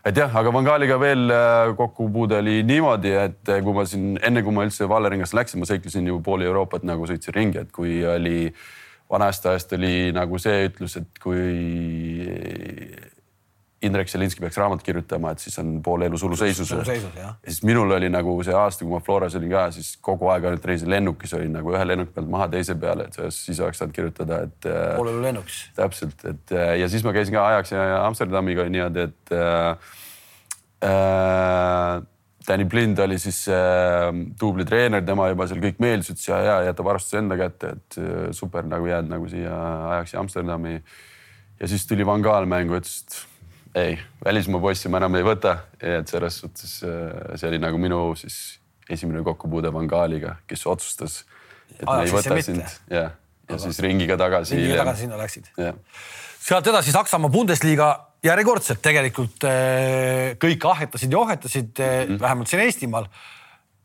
et 0.04 0.16
jah, 0.16 0.33
aga 0.40 0.52
Van 0.54 0.66
Gaaliga 0.66 0.99
veel 1.00 1.30
äh, 1.35 1.73
kokkupuude 1.76 2.38
oli 2.40 2.61
niimoodi, 2.66 3.14
et 3.26 3.52
äh, 3.52 3.62
kui 3.64 3.76
ma 3.76 3.85
siin 3.88 4.14
enne, 4.25 4.42
kui 4.47 4.54
ma 4.57 4.64
üldse 4.66 4.88
Valeringasse 4.88 5.37
läksin, 5.37 5.61
ma 5.61 5.68
sõitlesin 5.68 6.09
ju 6.09 6.20
pooli 6.25 6.48
Euroopat 6.48 6.87
nagu 6.88 7.09
sõitsin 7.09 7.37
ringi, 7.37 7.64
et 7.64 7.72
kui 7.75 8.01
oli 8.09 8.51
vanast 9.11 9.46
ajast 9.51 9.75
oli 9.75 10.12
nagu 10.14 10.38
see 10.38 10.68
ütlus, 10.68 10.96
et 11.01 11.20
kui 11.22 11.51
Indrek 13.81 14.11
Selinski 14.12 14.43
peaks 14.45 14.59
raamatut 14.61 14.85
kirjutama, 14.85 15.31
et 15.33 15.40
siis 15.40 15.55
on 15.62 15.79
pool 15.85 16.03
elu 16.05 16.19
suluseisus. 16.21 16.71
ja 17.16 17.31
siis 17.47 17.62
minul 17.64 17.95
oli 17.97 18.11
nagu 18.12 18.35
see 18.45 18.53
aasta, 18.53 18.85
kui 18.85 18.93
ma 18.93 19.01
Floras 19.01 19.37
olin 19.38 19.53
ka, 19.55 19.62
siis 19.73 19.95
kogu 20.05 20.29
aeg 20.29 20.51
ainult 20.51 20.66
reisil 20.69 20.90
lennukis 20.93 21.33
olin 21.38 21.57
nagu 21.57 21.73
ühe 21.73 21.87
lennuki 21.88 22.12
pealt 22.12 22.29
maha 22.29 22.51
teise 22.53 22.77
peale, 22.81 23.09
et 23.09 23.16
siis 23.33 23.61
oleks 23.64 23.81
saanud 23.81 23.97
kirjutada, 23.97 24.43
et. 24.49 24.69
Äh, 24.69 24.83
pool 24.99 25.09
elu 25.14 25.23
lennukis. 25.25 25.62
täpselt, 25.79 26.27
et 26.29 26.53
äh, 26.53 26.75
ja 26.83 26.90
siis 26.93 27.07
ma 27.07 27.14
käisin 27.16 27.38
ka 27.38 27.47
ajaks 27.55 27.73
Amsterdamiga 28.03 28.69
niimoodi, 28.69 29.07
et 29.09 29.35
äh, 29.38 29.88
äh, 30.90 32.05
Danny 32.51 32.69
Blind 32.69 33.01
oli 33.01 33.16
siis 33.23 33.40
äh, 33.49 34.12
duubli 34.45 34.69
treener, 34.69 35.01
tema 35.09 35.31
juba 35.33 35.49
seal 35.49 35.64
kõik 35.64 35.81
meeldis, 35.81 36.12
ütles 36.12 36.29
ja, 36.29 36.43
ja 36.45 36.61
jätab 36.69 36.93
arvestuse 36.93 37.25
enda 37.25 37.40
kätte, 37.40 37.73
et 37.79 37.99
super 38.37 38.69
nagu 38.69 38.93
jääd 38.93 39.09
nagu 39.09 39.33
siia 39.33 39.57
ajaks 39.95 40.19
Amsterdami. 40.21 40.77
ja 41.61 41.73
siis 41.73 41.88
tuli 41.88 42.05
Van 42.05 42.21
Gaal 42.21 42.45
mängu, 42.45 42.77
ütles, 42.77 43.01
et 43.09 43.30
ei, 43.74 43.98
välismaa 44.24 44.61
poissi 44.61 44.90
ma 44.90 45.00
enam 45.00 45.14
ei 45.18 45.26
võta, 45.26 45.56
et 45.78 46.09
selles 46.11 46.40
suhtes 46.42 46.80
äh, 46.87 47.37
see 47.38 47.50
oli 47.52 47.61
nagu 47.62 47.78
minu 47.78 48.02
siis 48.18 48.61
esimene 48.90 49.22
kokkupuude 49.26 49.72
Van 49.72 49.87
Gaaliga, 49.90 50.37
kes 50.50 50.66
otsustas, 50.66 51.22
et 51.76 51.87
Aa, 51.87 52.00
me 52.00 52.09
ei 52.09 52.14
võta 52.14 52.38
sind 52.42 52.62
ja, 52.62 52.76
ja 52.90 53.09
Aga. 53.50 53.59
siis 53.62 53.78
ringiga 53.85 54.16
tagasi. 54.18 54.59
ringiga 54.59 54.83
tagasi 54.83 55.06
sinna 55.06 55.18
läksid. 55.20 55.50
sealt 56.40 56.70
edasi 56.72 56.94
Saksamaa 56.94 57.30
Bundesliga 57.30 57.90
järjekordselt 58.26 58.83
tegelikult 58.85 59.46
äh, 59.48 60.33
kõik 60.40 60.66
ahetasid 60.72 61.12
ja 61.12 61.20
ohetasid 61.20 61.70
mm, 61.78 61.85
-hmm. 61.85 62.20
vähemalt 62.20 62.48
siin 62.48 62.62
Eestimaal. 62.66 63.06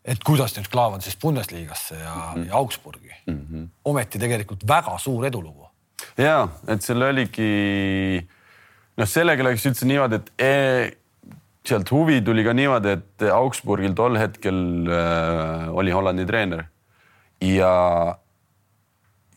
et 0.06 0.22
kuidas 0.24 0.54
nüüd 0.58 0.70
klaavad 0.70 1.02
siis 1.02 1.18
Bundesligasse 1.18 1.96
ja 1.96 2.16
mm, 2.16 2.42
-hmm. 2.42 2.48
ja 2.48 2.56
Augsburgi 2.56 3.14
mm. 3.28 3.48
-hmm. 3.52 3.68
ometi 3.86 4.20
tegelikult 4.20 4.68
väga 4.68 4.98
suur 4.98 5.26
edulugu. 5.26 5.70
ja, 6.18 6.48
et 6.68 6.82
seal 6.82 7.02
oligi 7.02 8.28
noh, 9.00 9.10
sellega 9.10 9.46
läks 9.46 9.66
üldse 9.70 9.88
niimoodi, 9.90 10.20
et 10.22 10.32
e, 10.42 10.54
sealt 11.66 11.92
huvi 11.94 12.22
tuli 12.26 12.46
ka 12.46 12.54
niimoodi, 12.56 12.96
et 12.96 13.28
Augsburgil 13.34 13.96
tol 13.98 14.20
hetkel 14.20 14.60
äh, 14.92 15.68
oli 15.76 15.94
Hollandi 15.96 16.26
treener. 16.30 16.66
Ja 17.44 17.74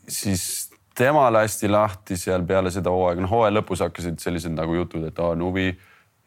siis 0.08 0.70
tema 0.98 1.28
lasti 1.32 1.68
lahti 1.70 2.16
seal 2.18 2.44
peale 2.46 2.72
seda 2.74 2.92
hooaega, 2.94 3.22
noh 3.22 3.32
hooaja 3.32 3.54
lõpus 3.54 3.82
hakkasid 3.84 4.20
sellised 4.22 4.54
nagu 4.54 4.76
jutud, 4.76 5.04
et 5.08 5.18
on 5.22 5.42
huvi, 5.46 5.70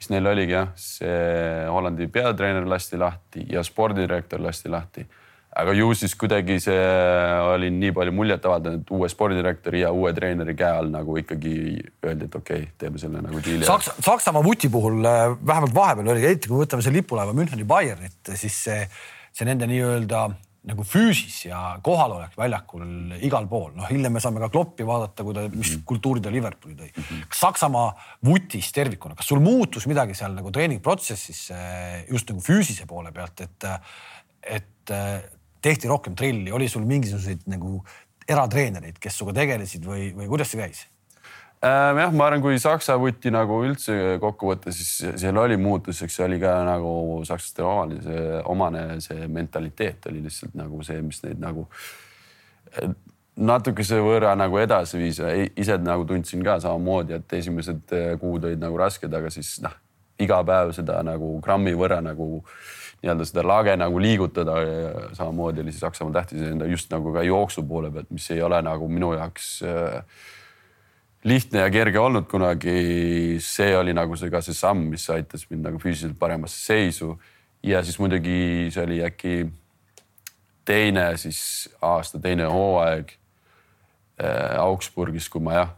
mis 0.02 0.12
neil 0.12 0.30
oligi 0.32 0.56
jah, 0.56 0.72
see 0.80 1.65
Hollandi 1.70 2.08
peatreener 2.12 2.67
lasti 2.70 3.00
lahti 3.00 3.46
ja 3.52 3.63
spordidirektor 3.65 4.41
lasti 4.41 4.72
lahti 4.72 5.06
aga 5.52 5.74
ju 5.76 5.90
siis 5.98 6.14
kuidagi 6.16 6.58
see 6.64 6.84
oli 7.52 7.72
nii 7.76 7.92
palju 7.96 8.14
muljet 8.16 8.46
avaldanud, 8.48 8.84
et 8.86 8.94
uue 8.96 9.10
spordidirektori 9.12 9.82
ja 9.84 9.90
uue 9.96 10.14
treeneri 10.16 10.56
käe 10.58 10.78
all 10.80 10.92
nagu 10.94 11.18
ikkagi 11.20 11.56
öeldi, 12.06 12.30
et 12.30 12.38
okei 12.40 12.62
okay,, 12.62 12.70
teeme 12.80 13.02
selle 13.02 13.24
nagu 13.24 13.42
diili. 13.44 13.68
Saksa, 13.68 13.98
Saksamaa 14.00 14.44
vuti 14.46 14.70
puhul 14.72 15.04
äh, 15.04 15.34
vähemalt 15.48 15.76
vahepeal 15.76 16.14
oli, 16.14 16.24
eriti 16.30 16.48
kui 16.48 16.56
me 16.56 16.64
võtame 16.64 16.86
selle 16.86 17.02
lipulaeva 17.02 17.36
Müncheni 17.36 17.68
Bayernit, 17.68 18.32
siis 18.40 18.62
see, 18.70 18.86
see 19.36 19.50
nende 19.50 19.68
nii-öelda 19.68 20.30
nagu 20.72 20.86
füüsis 20.86 21.48
ja 21.48 21.60
kohalolek 21.84 22.36
väljakul 22.38 22.86
igal 23.26 23.48
pool, 23.50 23.72
noh 23.76 23.90
hiljem 23.90 24.14
me 24.14 24.22
saame 24.24 24.40
ka 24.44 24.52
Kloppi 24.54 24.86
vaadata, 24.88 25.26
kui 25.26 25.36
ta, 25.36 25.48
mis 25.50 25.74
mhm. 25.74 25.84
kultuuri 25.90 26.24
ta 26.24 26.32
Liverpooli 26.32 26.78
tõi. 26.78 26.92
-hmm. 26.94 27.28
kas 27.28 27.44
Saksamaa 27.44 27.90
vutis 28.30 28.72
tervikuna, 28.72 29.18
kas 29.20 29.28
sul 29.34 29.44
muutus 29.44 29.90
midagi 29.90 30.16
seal 30.16 30.38
nagu 30.38 30.54
treeningprotsessis 30.54 31.44
äh, 31.52 32.08
just 32.08 32.30
nagu 32.30 32.40
füüsise 32.40 32.88
poole 32.88 33.12
pealt, 33.12 33.42
et, 33.42 33.70
et 34.62 34.98
tehti 35.62 35.89
rohkem 35.91 36.15
trilli, 36.17 36.52
oli 36.52 36.69
sul 36.69 36.86
mingisuguseid 36.89 37.45
nagu 37.52 37.82
eratreenereid, 38.30 38.97
kes 39.02 39.19
sinuga 39.19 39.36
tegelesid 39.41 39.86
või, 39.86 40.10
või 40.15 40.30
kuidas 40.32 40.52
see 40.54 40.62
käis? 40.62 40.86
Äh, 41.62 41.91
jah, 41.93 42.13
ma 42.17 42.26
arvan, 42.26 42.41
kui 42.41 42.58
Saksa 42.62 42.95
vuti 42.97 43.30
nagu 43.34 43.60
üldse 43.67 44.17
kokku 44.21 44.50
võtta, 44.50 44.74
siis 44.74 45.13
seal 45.21 45.38
oli 45.38 45.60
muutus, 45.62 46.00
eks 46.02 46.15
see 46.17 46.26
oli 46.26 46.39
ka 46.41 46.56
nagu 46.65 46.93
sakslastele 47.28 47.67
omane, 47.69 48.00
see 48.02 48.24
omane, 48.50 48.86
see 49.06 49.28
mentaliteet 49.30 50.10
oli 50.10 50.24
lihtsalt 50.26 50.58
nagu 50.58 50.82
see, 50.88 50.97
mis 51.06 51.21
neid 51.21 51.41
nagu 51.43 51.67
natukese 53.41 54.00
võrra 54.02 54.34
nagu 54.38 54.58
edasi 54.58 54.97
viis. 54.97 55.21
ise 55.58 55.78
nagu 55.82 56.06
tundsin 56.10 56.41
ka 56.45 56.58
samamoodi, 56.63 57.19
et 57.19 57.38
esimesed 57.38 57.93
kuud 58.21 58.50
olid 58.50 58.62
nagu 58.62 58.82
rasked, 58.82 59.13
aga 59.13 59.30
siis 59.34 59.60
noh, 59.62 59.78
iga 60.21 60.41
päev 60.45 60.74
seda 60.78 61.02
nagu 61.06 61.36
grammi 61.45 61.74
võrra 61.78 62.02
nagu 62.02 62.43
nii-öelda 63.02 63.26
seda 63.26 63.44
lage 63.48 63.74
nagu 63.78 64.02
liigutada. 64.02 64.60
samamoodi 65.18 65.64
oli 65.64 65.74
see 65.74 65.82
Saksamaal 65.82 66.14
tähtis 66.14 66.44
just 66.70 66.92
nagu 66.94 67.14
ka 67.14 67.24
jooksu 67.26 67.64
poole 67.64 67.92
pealt, 67.92 68.12
mis 68.12 68.30
ei 68.32 68.42
ole 68.42 68.62
nagu 68.62 68.88
minu 68.88 69.14
jaoks 69.14 69.64
äh, 69.66 70.04
lihtne 71.24 71.66
ja 71.66 71.70
kerge 71.70 72.00
olnud 72.00 72.28
kunagi. 72.30 73.38
see 73.40 73.78
oli 73.78 73.94
nagu 73.94 74.16
see 74.16 74.30
ka 74.30 74.42
see 74.42 74.54
samm, 74.54 74.90
mis 74.94 75.10
aitas 75.10 75.48
mind 75.50 75.66
nagu 75.70 75.80
füüsiliselt 75.80 76.20
paremasse 76.20 76.60
seisu. 76.66 77.18
ja 77.64 77.84
siis 77.84 78.00
muidugi 78.00 78.70
see 78.74 78.84
oli 78.84 79.02
äkki 79.06 79.36
teine 80.66 81.18
siis 81.18 81.70
aasta, 81.82 82.20
teine 82.20 82.46
hooaeg 82.46 83.12
äh, 84.22 84.60
Augsburgis, 84.62 85.30
kui 85.30 85.42
ma 85.42 85.58
jah 85.58 85.78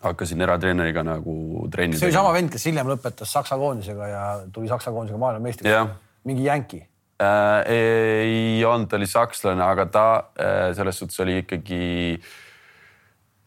hakkasin 0.00 0.40
eratreeneriga 0.40 1.02
nagu 1.04 1.66
trenni. 1.70 1.98
see 1.98 2.08
oli 2.08 2.16
sama 2.16 2.32
vend, 2.32 2.52
kes 2.52 2.64
hiljem 2.70 2.88
lõpetas 2.88 3.32
Saksa 3.36 3.58
koondisega 3.60 4.08
ja 4.08 4.24
tuli 4.52 4.70
Saksa 4.70 4.94
koondisega 4.94 5.20
maailmameistriks 5.20 5.68
yeah.. 5.68 5.92
Mingi 6.28 6.46
jänki 6.46 6.82
äh,. 7.22 7.72
ei 7.72 8.64
olnud, 8.66 8.90
ta 8.90 8.98
oli 9.00 9.08
sakslane, 9.10 9.64
aga 9.64 9.86
ta 9.86 10.06
äh, 10.36 10.70
selles 10.76 10.98
suhtes 11.02 11.20
oli 11.24 11.40
ikkagi 11.42 11.82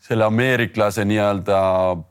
selle 0.05 0.27
ameeriklase 0.29 1.05
nii-öelda 1.07 1.59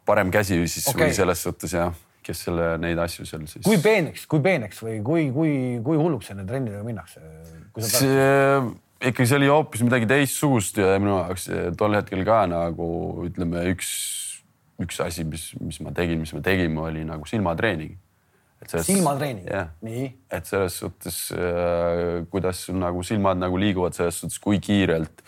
parem 0.07 0.33
käsi 0.35 0.59
siis 0.66 0.88
okay. 0.90 1.09
või 1.09 1.16
selles 1.16 1.44
suhtes 1.46 1.77
jah, 1.77 1.94
kes 2.24 2.46
selle, 2.48 2.74
neid 2.83 2.98
asju 2.98 3.27
seal 3.29 3.44
siis. 3.46 3.62
kui 3.66 3.79
peeneks, 3.83 4.27
kui 4.31 4.42
peeneks 4.44 4.81
või 4.83 4.96
kui, 5.07 5.29
kui, 5.35 5.53
kui 5.85 6.00
hulluks 6.00 6.33
enne 6.35 6.46
trennidega 6.48 6.83
minnakse? 6.87 7.22
see 7.79 8.72
ikkagi 9.11 9.29
see 9.29 9.38
oli 9.40 9.50
hoopis 9.50 9.83
midagi 9.85 10.09
teistsugust 10.09 10.79
ja 10.81 10.94
minu 11.03 11.18
jaoks 11.18 11.48
tol 11.79 11.96
hetkel 11.96 12.24
ka 12.27 12.44
nagu 12.50 12.87
ütleme, 13.27 13.66
üks, 13.74 13.90
üks 14.83 15.00
asi, 15.05 15.27
mis, 15.29 15.50
mis 15.61 15.81
ma 15.85 15.92
tegin, 15.96 16.22
mis 16.22 16.33
me 16.37 16.42
tegime, 16.44 16.81
oli 16.88 17.05
nagu 17.07 17.29
silmatreening. 17.29 17.96
Silmatreening. 18.72 19.48
nii. 19.85 20.11
et 20.33 20.48
selles 20.48 20.79
suhtes 20.83 21.18
äh,, 21.37 22.24
kuidas 22.31 22.66
nagu 22.74 23.03
silmad 23.07 23.40
nagu 23.40 23.61
liiguvad, 23.61 23.96
selles 23.96 24.20
suhtes, 24.22 24.40
kui 24.42 24.61
kiirelt 24.62 25.24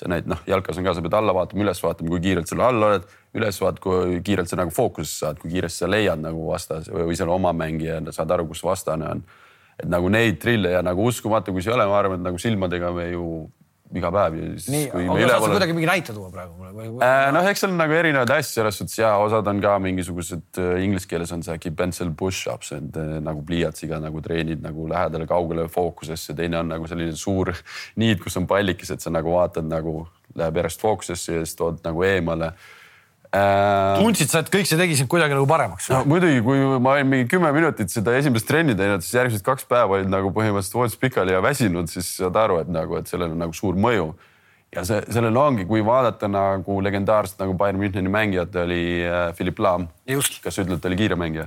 sa 0.00 0.08
näed, 0.08 0.28
noh, 0.30 0.40
jalkas 0.48 0.78
on 0.80 0.86
ka, 0.86 0.94
sa 0.96 1.04
pead 1.04 1.14
alla 1.18 1.34
vaatama, 1.36 1.64
üles 1.66 1.82
vaatama, 1.84 2.08
kui 2.14 2.22
kiirelt 2.24 2.48
sa 2.48 2.56
all 2.64 2.86
oled, 2.86 3.06
üles 3.36 3.60
vaatad, 3.60 3.82
kui 3.84 4.20
kiirelt 4.24 4.48
sa 4.48 4.58
nagu 4.60 4.72
fookusesse 4.74 5.26
saad, 5.26 5.40
kui 5.42 5.52
kiiresti 5.52 5.84
sa 5.84 5.90
leiad 5.90 6.22
nagu 6.22 6.46
vastase 6.48 6.92
või, 6.94 7.10
või 7.10 7.18
selle 7.20 7.34
oma 7.34 7.52
mängija, 7.56 8.00
saad 8.16 8.32
aru, 8.36 8.48
kus 8.50 8.64
vastane 8.64 9.10
on. 9.10 9.22
Et 9.80 9.88
nagu 9.88 10.08
neid 10.12 10.40
trille 10.40 10.72
ja 10.72 10.80
nagu 10.84 11.04
uskumatu, 11.08 11.52
kui 11.52 11.64
see 11.64 11.72
ei 11.72 11.76
ole, 11.76 11.88
ma 11.90 11.98
arvan, 12.00 12.20
et 12.20 12.28
nagu 12.30 12.40
silmadega 12.40 12.92
me 12.96 13.10
ju 13.10 13.26
iga 13.96 14.10
päev. 14.14 14.36
nii, 14.70 14.84
aga 14.94 15.28
saad 15.30 15.44
sa 15.44 15.50
kuidagi 15.50 15.74
mingi 15.74 15.88
näite 15.88 16.14
tuua 16.14 16.30
praegu 16.32 16.54
mulle 16.58 16.70
või, 16.74 16.88
või...? 16.92 17.02
Äh, 17.06 17.30
noh, 17.34 17.48
eks 17.50 17.64
seal 17.64 17.72
on 17.72 17.80
nagu 17.80 17.96
erinevaid 17.96 18.32
asju 18.36 18.60
selles 18.60 18.78
suhtes 18.80 18.98
ja 19.00 19.12
osad 19.22 19.48
on 19.50 19.62
ka 19.64 19.74
mingisugused 19.82 20.60
äh, 20.62 20.82
inglise 20.84 21.10
keeles 21.10 21.32
on 21.34 21.42
see 21.46 21.56
äkki 21.58 21.72
pencil 21.76 22.12
push-ups, 22.16 22.72
et 22.76 23.00
äh, 23.00 23.16
nagu 23.24 23.42
pliiatsiga 23.46 23.98
nagu 24.02 24.22
treenid 24.24 24.62
nagu 24.64 24.86
lähedale 24.90 25.26
kaugele 25.30 25.66
fookusesse, 25.72 26.36
teine 26.38 26.60
on 26.62 26.70
nagu 26.70 26.90
selline 26.90 27.16
suur 27.18 27.52
niid, 28.00 28.22
kus 28.22 28.38
on 28.40 28.46
pallikesed, 28.50 29.02
sa 29.02 29.12
nagu 29.14 29.34
vaatad 29.34 29.66
nagu 29.66 30.04
läheb 30.38 30.62
järjest 30.62 30.84
fookusesse 30.84 31.40
ja 31.40 31.42
siis 31.44 31.58
tood 31.58 31.82
nagu 31.86 32.06
eemale. 32.06 32.52
Tundsid 33.30 34.30
sa, 34.32 34.40
et 34.42 34.48
kõik 34.50 34.66
see 34.66 34.78
tegi 34.78 34.96
sind 34.98 35.10
kuidagi 35.10 35.36
nagu 35.36 35.46
paremaks? 35.46 35.86
no 35.92 36.00
muidugi, 36.10 36.40
kui 36.42 36.64
ma 36.82 36.96
olin 36.96 37.06
mingi 37.06 37.28
kümme 37.30 37.52
minutit 37.54 37.92
seda 37.92 38.16
esimest 38.18 38.48
trenni 38.48 38.74
teinud, 38.78 39.04
siis 39.06 39.20
järgmised 39.20 39.44
kaks 39.46 39.68
päeva 39.70 40.00
olid 40.00 40.10
nagu 40.10 40.32
põhimõtteliselt 40.34 40.78
voodis 40.78 40.98
pikali 40.98 41.36
ja 41.36 41.42
väsinud, 41.44 41.90
siis 41.92 42.08
saad 42.18 42.38
aru, 42.42 42.58
et 42.64 42.72
nagu, 42.72 42.98
et 42.98 43.10
sellel 43.10 43.30
on 43.30 43.38
nagu 43.44 43.54
suur 43.54 43.78
mõju. 43.78 44.08
ja 44.74 44.84
see, 44.86 44.98
sellel 45.14 45.38
ongi, 45.38 45.66
kui 45.66 45.84
vaadata 45.86 46.30
nagu 46.30 46.80
legendaarset 46.82 47.38
nagu 47.42 47.54
Bayern 47.58 47.78
Müncheni 47.78 48.10
mängijat 48.10 48.56
oli 48.64 48.82
äh, 49.06 49.30
Philipp 49.38 49.58
Lahm. 49.58 49.86
kas 50.42 50.54
sa 50.54 50.66
ütled, 50.66 50.82
ta 50.82 50.90
oli 50.90 50.98
kiire 50.98 51.18
mängija? 51.18 51.46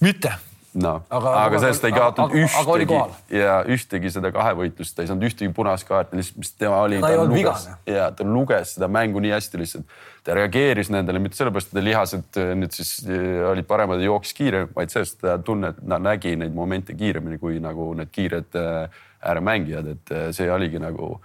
mitte 0.00 0.36
no 0.78 0.92
aga, 1.10 1.32
aga 1.44 1.60
sellest 1.62 1.84
ei 1.88 1.94
kaotanud 1.94 2.34
ühtegi 2.38 2.98
ja 3.34 3.56
ühtegi 3.66 4.12
seda 4.14 4.30
kahevõitlust, 4.34 4.94
ta 4.94 5.02
ei 5.02 5.10
saanud 5.10 5.26
ühtegi 5.26 5.50
punast 5.54 5.86
kaarti, 5.88 6.18
lihtsalt, 6.20 6.38
mis 6.42 6.52
tema 6.54 6.78
oli. 6.84 7.00
ta 7.02 7.10
olnud 7.16 7.34
vigane. 7.34 7.74
ja 7.90 8.10
ta 8.14 8.26
luges 8.26 8.76
seda 8.76 8.90
mängu 8.92 9.22
nii 9.24 9.34
hästi 9.34 9.60
lihtsalt. 9.62 9.96
ta 10.24 10.36
reageeris 10.38 10.92
nendele 10.94 11.22
mitte 11.22 11.40
sellepärast, 11.40 11.72
et 11.72 11.78
ta 11.80 11.84
lihased 11.84 12.38
äh, 12.38 12.52
nüüd 12.60 12.76
siis 12.76 12.92
äh, 13.08 13.42
olid 13.50 13.66
paremad 13.66 14.02
ja 14.02 14.10
jooksis 14.10 14.36
kiiremini, 14.38 14.72
vaid 14.76 14.94
sellest 14.94 15.18
ta 15.24 15.38
tunne, 15.42 15.74
et 15.74 15.82
ta 15.82 15.98
nägi 15.98 16.36
neid 16.38 16.54
momente 16.54 16.94
kiiremini 16.94 17.40
kui 17.42 17.58
nagu 17.62 17.90
need 17.98 18.14
kiired 18.14 18.60
äh, 18.60 19.02
ääremängijad, 19.26 19.90
et 19.96 20.14
see 20.36 20.46
oligi 20.50 20.78
nagu 20.80 21.16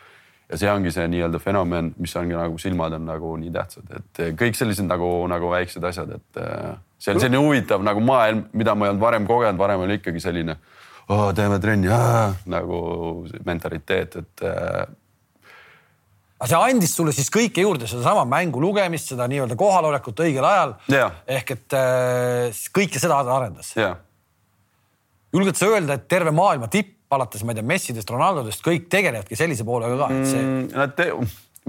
ja 0.49 0.57
see 0.59 0.69
ongi 0.69 0.91
see 0.93 1.05
nii-öelda 1.09 1.39
fenomen, 1.41 1.93
mis 2.01 2.13
ongi 2.17 2.35
nagu 2.35 2.57
silmad 2.61 2.97
on 2.97 3.05
nagu 3.07 3.37
nii 3.39 3.53
tähtsad, 3.53 3.93
et 3.97 4.19
kõik 4.41 4.57
sellised 4.57 4.85
nagu, 4.89 5.07
nagu 5.31 5.53
väiksed 5.53 5.85
asjad, 5.85 6.17
et 6.17 6.41
see 7.05 7.13
on 7.13 7.21
selline 7.21 7.41
huvitav 7.41 7.83
nagu 7.85 8.01
maailm, 8.03 8.45
mida 8.57 8.73
ma 8.75 8.87
ei 8.87 8.93
olnud 8.93 9.03
varem 9.03 9.27
kogenud, 9.29 9.59
varem 9.61 9.83
oli 9.85 9.99
ikkagi 9.99 10.21
selline 10.23 10.57
oh, 11.13 11.29
teeme 11.37 11.59
trenni 11.61 11.91
nagu 12.51 12.79
mentaliteet, 13.45 14.17
et 14.21 14.45
äh.... 14.49 14.81
aga 16.39 16.49
see 16.49 16.63
andis 16.71 16.95
sulle 16.97 17.13
siis 17.15 17.29
kõike 17.33 17.65
juurde, 17.65 17.89
sedasama 17.89 18.25
mängu 18.29 18.63
lugemist, 18.63 19.11
seda 19.13 19.29
nii-öelda 19.31 19.57
kohalolekut 19.59 20.25
õigel 20.25 20.49
ajal 20.49 20.75
yeah.. 20.91 21.21
ehk 21.37 21.55
et 21.57 21.77
äh, 21.77 22.65
kõike 22.75 23.01
seda 23.01 23.21
arendas 23.21 23.75
yeah.. 23.77 23.99
julged 25.35 25.61
sa 25.61 25.69
öelda, 25.69 25.99
et 25.99 26.09
terve 26.11 26.33
maailma 26.35 26.71
tipp 26.71 26.93
alates, 27.15 27.43
ma 27.45 27.53
ei 27.53 27.59
tea, 27.59 27.67
Messidest, 27.69 28.09
Ronaldodest, 28.09 28.63
kõik 28.65 28.89
tegelevadki 28.91 29.37
sellise 29.37 29.63
poolega 29.67 29.99
ka, 29.99 30.07
et 30.09 30.31
see 30.31 30.41
mm,. 30.41 30.71
Nad 30.73 30.95
te... 30.97 31.11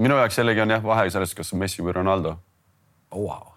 minu 0.01 0.17
jaoks 0.17 0.41
jällegi 0.41 0.65
on 0.65 0.73
jah 0.73 0.81
vahe 0.83 1.05
selles, 1.13 1.37
kas 1.37 1.53
on 1.53 1.61
Messi 1.61 1.85
või 1.85 1.93
Ronaldo 1.99 2.33
oh,. 3.13 3.21
Wow. 3.27 3.53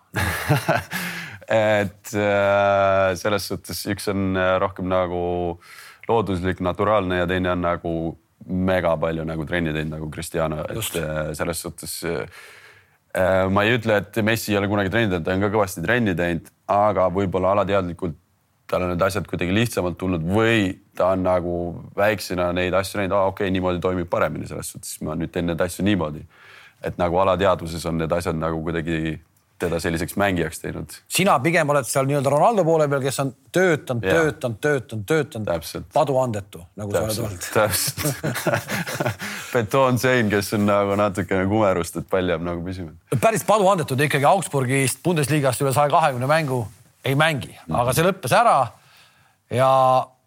Et 1.51 2.15
äh, 2.15 3.11
selles 3.19 3.49
suhtes 3.51 3.83
üks 3.91 4.07
on 4.13 4.39
äh, 4.39 4.55
rohkem 4.63 4.87
nagu 4.91 5.59
looduslik, 6.07 6.63
naturaalne 6.63 7.21
ja 7.21 7.27
teine 7.31 7.53
on 7.57 7.65
nagu 7.65 7.95
mega 8.47 8.95
palju 8.99 9.27
nagu 9.27 9.45
trenni 9.47 9.75
teinud 9.75 9.97
nagu 9.97 10.11
Cristiano, 10.15 10.63
et 10.63 10.97
äh, 11.01 11.35
selles 11.39 11.61
suhtes 11.67 12.01
ma 13.51 13.65
ei 13.67 13.75
ütle, 13.75 13.97
et 13.99 14.19
Messi 14.23 14.53
ei 14.53 14.59
ole 14.61 14.69
kunagi 14.71 14.93
trenni 14.93 15.11
teinud, 15.11 15.27
ta 15.27 15.35
on 15.35 15.43
ka 15.43 15.51
kõvasti 15.51 15.83
trenni 15.83 16.15
teinud, 16.15 16.47
aga 16.71 17.09
võib-olla 17.11 17.57
alateadlikult 17.57 18.15
tal 18.71 18.85
on 18.87 18.93
need 18.93 19.03
asjad 19.03 19.27
kuidagi 19.27 19.55
lihtsamalt 19.55 19.97
tulnud 19.99 20.23
või 20.31 20.77
ta 20.95 21.09
on 21.17 21.25
nagu 21.27 21.55
väiksena 21.99 22.53
neid 22.55 22.75
asju 22.79 23.01
näinud, 23.01 23.17
aa 23.17 23.33
okei 23.33 23.49
okay,, 23.49 23.55
niimoodi 23.57 23.83
toimib 23.83 24.07
paremini, 24.11 24.47
selles 24.47 24.71
suhtes. 24.71 24.93
Ma 25.03 25.17
nüüd 25.19 25.33
teen 25.35 25.51
neid 25.51 25.61
asju 25.67 25.85
niimoodi. 25.87 26.23
et 26.81 26.97
nagu 26.97 27.19
alateadvuses 27.21 27.83
on 27.91 27.99
need 28.01 28.13
asjad 28.15 28.39
nagu 28.41 28.63
kuidagi 28.65 29.19
teda 29.61 29.81
selliseks 29.81 30.17
mängijaks 30.21 30.63
teinud. 30.63 30.97
sina 31.09 31.37
pigem 31.45 31.69
oled 31.73 31.87
seal 31.89 32.09
nii-öelda 32.09 32.33
Ronaldo 32.33 32.65
poole 32.65 32.89
peal, 32.89 33.03
kes 33.05 33.21
on 33.23 33.33
töötanud, 33.53 34.05
töötanud, 34.07 34.59
töötanud, 34.65 35.05
töötanud, 35.07 35.89
paduandetu, 35.95 36.63
nagu 36.81 36.95
täpselt, 36.95 37.15
sa 37.15 37.23
oled 37.23 37.29
olnud. 37.29 37.49
täpselt 37.55 38.85
betoonsein, 39.55 40.31
kes 40.33 40.53
on 40.57 40.67
nagu 40.69 40.97
natukene 41.01 41.47
kumerust, 41.51 42.01
et 42.01 42.09
pall 42.11 42.33
jääb 42.33 42.45
nagu 42.47 42.65
püsima. 42.65 42.95
päris 43.21 43.45
paduandetu, 43.49 43.97
ta 43.97 44.09
ikkagi 44.09 44.29
Augsburgist 44.31 45.03
Bundesliga-st 45.05 45.67
üle 45.67 45.75
saja 45.77 45.93
kahekümne 45.93 46.31
mängu 46.31 46.65
ei 47.05 47.15
mängi 47.15 47.49
mm, 47.49 47.59
-hmm. 47.67 47.81
aga 47.81 47.93
see 47.97 48.05
lõppes 48.05 48.37
ära. 48.37 48.57
ja 49.51 49.69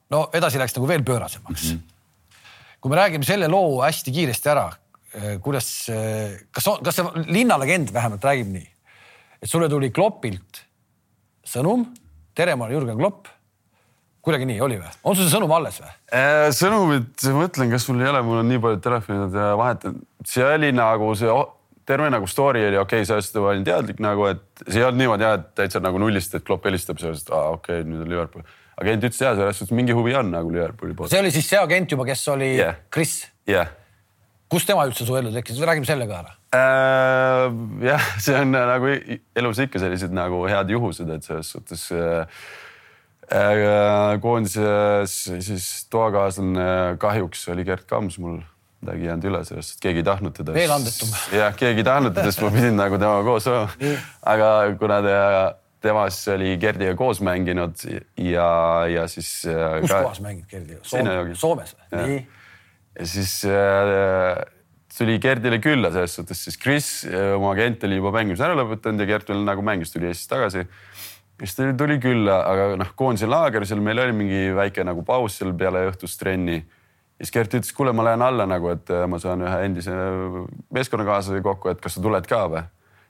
no 0.09 0.27
edasi 0.33 0.61
läks 0.61 0.75
nagu 0.77 0.87
veel 0.87 1.03
pöörasemaks 1.03 1.71
mm. 1.71 1.77
-hmm. 1.77 2.39
kui 2.81 2.89
me 2.89 3.01
räägime 3.01 3.25
selle 3.25 3.47
loo 3.47 3.81
hästi 3.81 4.11
kiiresti 4.11 4.49
ära, 4.49 4.71
eh, 5.13 5.39
kuidas, 5.41 5.89
eh, 5.89 6.37
kas, 6.51 6.69
kas 6.83 6.95
see 6.95 7.25
linnalegend 7.25 7.93
vähemalt 7.93 8.23
räägib 8.23 8.53
nii? 8.53 8.72
Et 9.43 9.51
sulle 9.51 9.69
tuli 9.71 9.91
Kloppilt 9.93 10.63
sõnum, 11.47 11.85
tere, 12.35 12.55
ma 12.55 12.67
olen 12.67 12.77
Jürgen 12.77 12.99
Klopp. 12.99 13.27
kuidagi 14.23 14.47
nii 14.47 14.61
oli 14.63 14.77
või? 14.79 14.93
on 15.03 15.17
sul 15.17 15.27
see 15.27 15.35
sõnum 15.35 15.51
alles 15.57 15.81
või? 15.83 15.91
Äh, 16.15 16.47
sõnumit, 16.55 17.25
mõtlen, 17.35 17.73
kas 17.73 17.89
mul 17.89 18.05
ei 18.05 18.11
ole, 18.13 18.23
mul 18.23 18.39
on 18.39 18.49
nii 18.53 18.63
palju 18.63 18.79
telefonid 18.85 19.35
vahetanud. 19.59 20.07
see 20.25 20.47
oli 20.47 20.71
nagu 20.75 21.11
see 21.19 21.35
terve 21.85 22.07
nagu 22.09 22.27
story 22.31 22.63
oli 22.69 22.79
okei 22.79 23.03
okay,, 23.03 23.09
sellest 23.09 23.35
ma 23.35 23.51
olin 23.51 23.67
teadlik 23.67 23.99
nagu, 24.03 24.31
et 24.31 24.65
see 24.69 24.79
ei 24.79 24.87
olnud 24.87 25.03
niimoodi 25.03 25.27
jah, 25.27 25.37
et 25.41 25.53
täitsa 25.59 25.83
nagu 25.83 25.99
nullist, 25.99 26.35
et 26.39 26.47
Klopp 26.47 26.65
helistab 26.69 27.03
sellest, 27.03 27.31
aa 27.35 27.51
okei 27.57 27.81
okay,, 27.81 27.89
nüüd 27.89 28.07
on 28.07 28.15
Liverpool. 28.15 28.47
agent 28.79 29.03
ütles 29.03 29.21
ja 29.21 29.35
selles 29.35 29.59
suhtes 29.59 29.75
mingi 29.75 29.93
huvi 29.93 30.15
on 30.15 30.31
nagu 30.31 30.55
Liverpooli 30.55 30.95
poolt. 30.95 31.11
see 31.11 31.19
oli 31.19 31.35
siis 31.35 31.51
see 31.51 31.59
agent 31.59 31.91
juba, 31.91 32.07
kes 32.07 32.27
oli 32.31 32.53
yeah. 32.55 32.79
Chris? 32.89 33.25
yeah 33.49 33.67
kust 34.53 34.69
tema 34.69 34.85
üldse 34.87 35.05
su 35.07 35.17
ellu 35.17 35.33
tekkis, 35.33 35.59
räägime 35.65 35.87
selle 35.89 36.07
ka 36.09 36.21
ära. 36.21 36.35
Jah, 36.53 38.09
see 38.23 38.35
on 38.37 38.55
äh, 38.55 38.65
nagu 38.69 38.91
elus 39.39 39.61
ikka 39.63 39.81
sellised 39.81 40.13
nagu 40.15 40.43
head 40.49 40.73
juhused, 40.73 41.09
et 41.13 41.25
selles 41.25 41.49
suhtes 41.55 41.87
äh, 41.95 42.25
äh, 43.33 44.19
koondises 44.23 45.15
siis 45.45 45.69
toakaaslane 45.93 46.97
kahjuks 47.01 47.47
oli 47.53 47.65
Gerd 47.67 47.87
Kams 47.89 48.19
mul 48.21 48.41
midagi 48.83 49.07
jäänud 49.07 49.27
üle 49.31 49.41
sellest, 49.47 49.77
et 49.77 49.87
keegi 49.87 50.03
ei 50.03 50.07
tahtnud 50.07 50.35
teda. 50.35 50.53
veel 50.55 50.75
andetum. 50.75 51.11
jah, 51.41 51.57
keegi 51.57 51.83
ei 51.83 51.87
tahtnud 51.87 52.15
teda, 52.15 52.29
siis 52.29 52.43
ma 52.43 52.53
pidin 52.53 52.79
nagu 52.79 52.99
temaga 52.99 53.25
koos 53.27 53.49
olema. 53.49 53.91
aga 54.35 54.53
kuna 54.79 55.01
ta, 55.05 55.17
tema 55.83 56.05
siis 56.11 56.35
oli 56.35 56.53
Gerdiga 56.59 56.93
koos 56.99 57.23
mänginud 57.23 57.87
ja, 58.19 58.47
ja 58.91 59.07
siis. 59.11 59.35
Äh, 59.47 59.81
kus 59.81 59.91
ka... 59.91 60.05
kohas 60.05 60.23
mängid 60.23 60.47
Gerdiga 60.51 60.83
Soome? 60.83 61.35
Soomes 61.39 61.75
või? 61.79 62.05
nii 62.05 62.23
ja 62.99 63.07
siis 63.09 63.45
äh, 63.45 64.43
tuli 64.97 65.17
Gerdile 65.21 65.59
külla 65.63 65.91
selles 65.93 66.15
suhtes, 66.17 66.43
siis 66.45 66.59
Chris, 66.59 66.89
äh, 67.07 67.33
oma 67.37 67.53
agent 67.53 67.83
oli 67.87 67.97
juba 67.99 68.13
mängimise 68.15 68.45
ära 68.45 68.57
lõpetanud 68.59 69.03
ja 69.03 69.09
Gert 69.13 69.31
veel 69.31 69.41
nagu 69.47 69.65
mängis, 69.65 69.93
tuli 69.93 70.09
Eestist 70.09 70.31
tagasi. 70.31 70.67
siis 71.39 71.55
ta 71.55 71.71
tuli 71.77 71.97
külla, 71.99 72.37
aga 72.47 72.67
noh, 72.79 72.93
koondise 72.95 73.27
laager, 73.27 73.65
seal 73.65 73.81
meil 73.81 73.99
oli 73.99 74.13
mingi 74.15 74.43
väike 74.55 74.85
nagu 74.85 75.03
paus 75.03 75.39
seal 75.39 75.53
peale 75.57 75.87
õhtust 75.89 76.19
trenni. 76.19 76.63
siis 77.17 77.31
Gert 77.31 77.53
ütles, 77.53 77.73
kuule, 77.73 77.93
ma 77.93 78.03
lähen 78.03 78.21
alla 78.21 78.45
nagu, 78.45 78.69
et 78.69 78.89
äh, 78.89 79.07
ma 79.07 79.19
saan 79.19 79.41
ühe 79.41 79.65
endise 79.65 79.97
meeskonnakaaslase 80.73 81.41
kokku, 81.41 81.73
et 81.73 81.81
kas 81.81 81.97
sa 81.97 82.01
tuled 82.01 82.29
ka 82.29 82.45
või? 82.47 82.63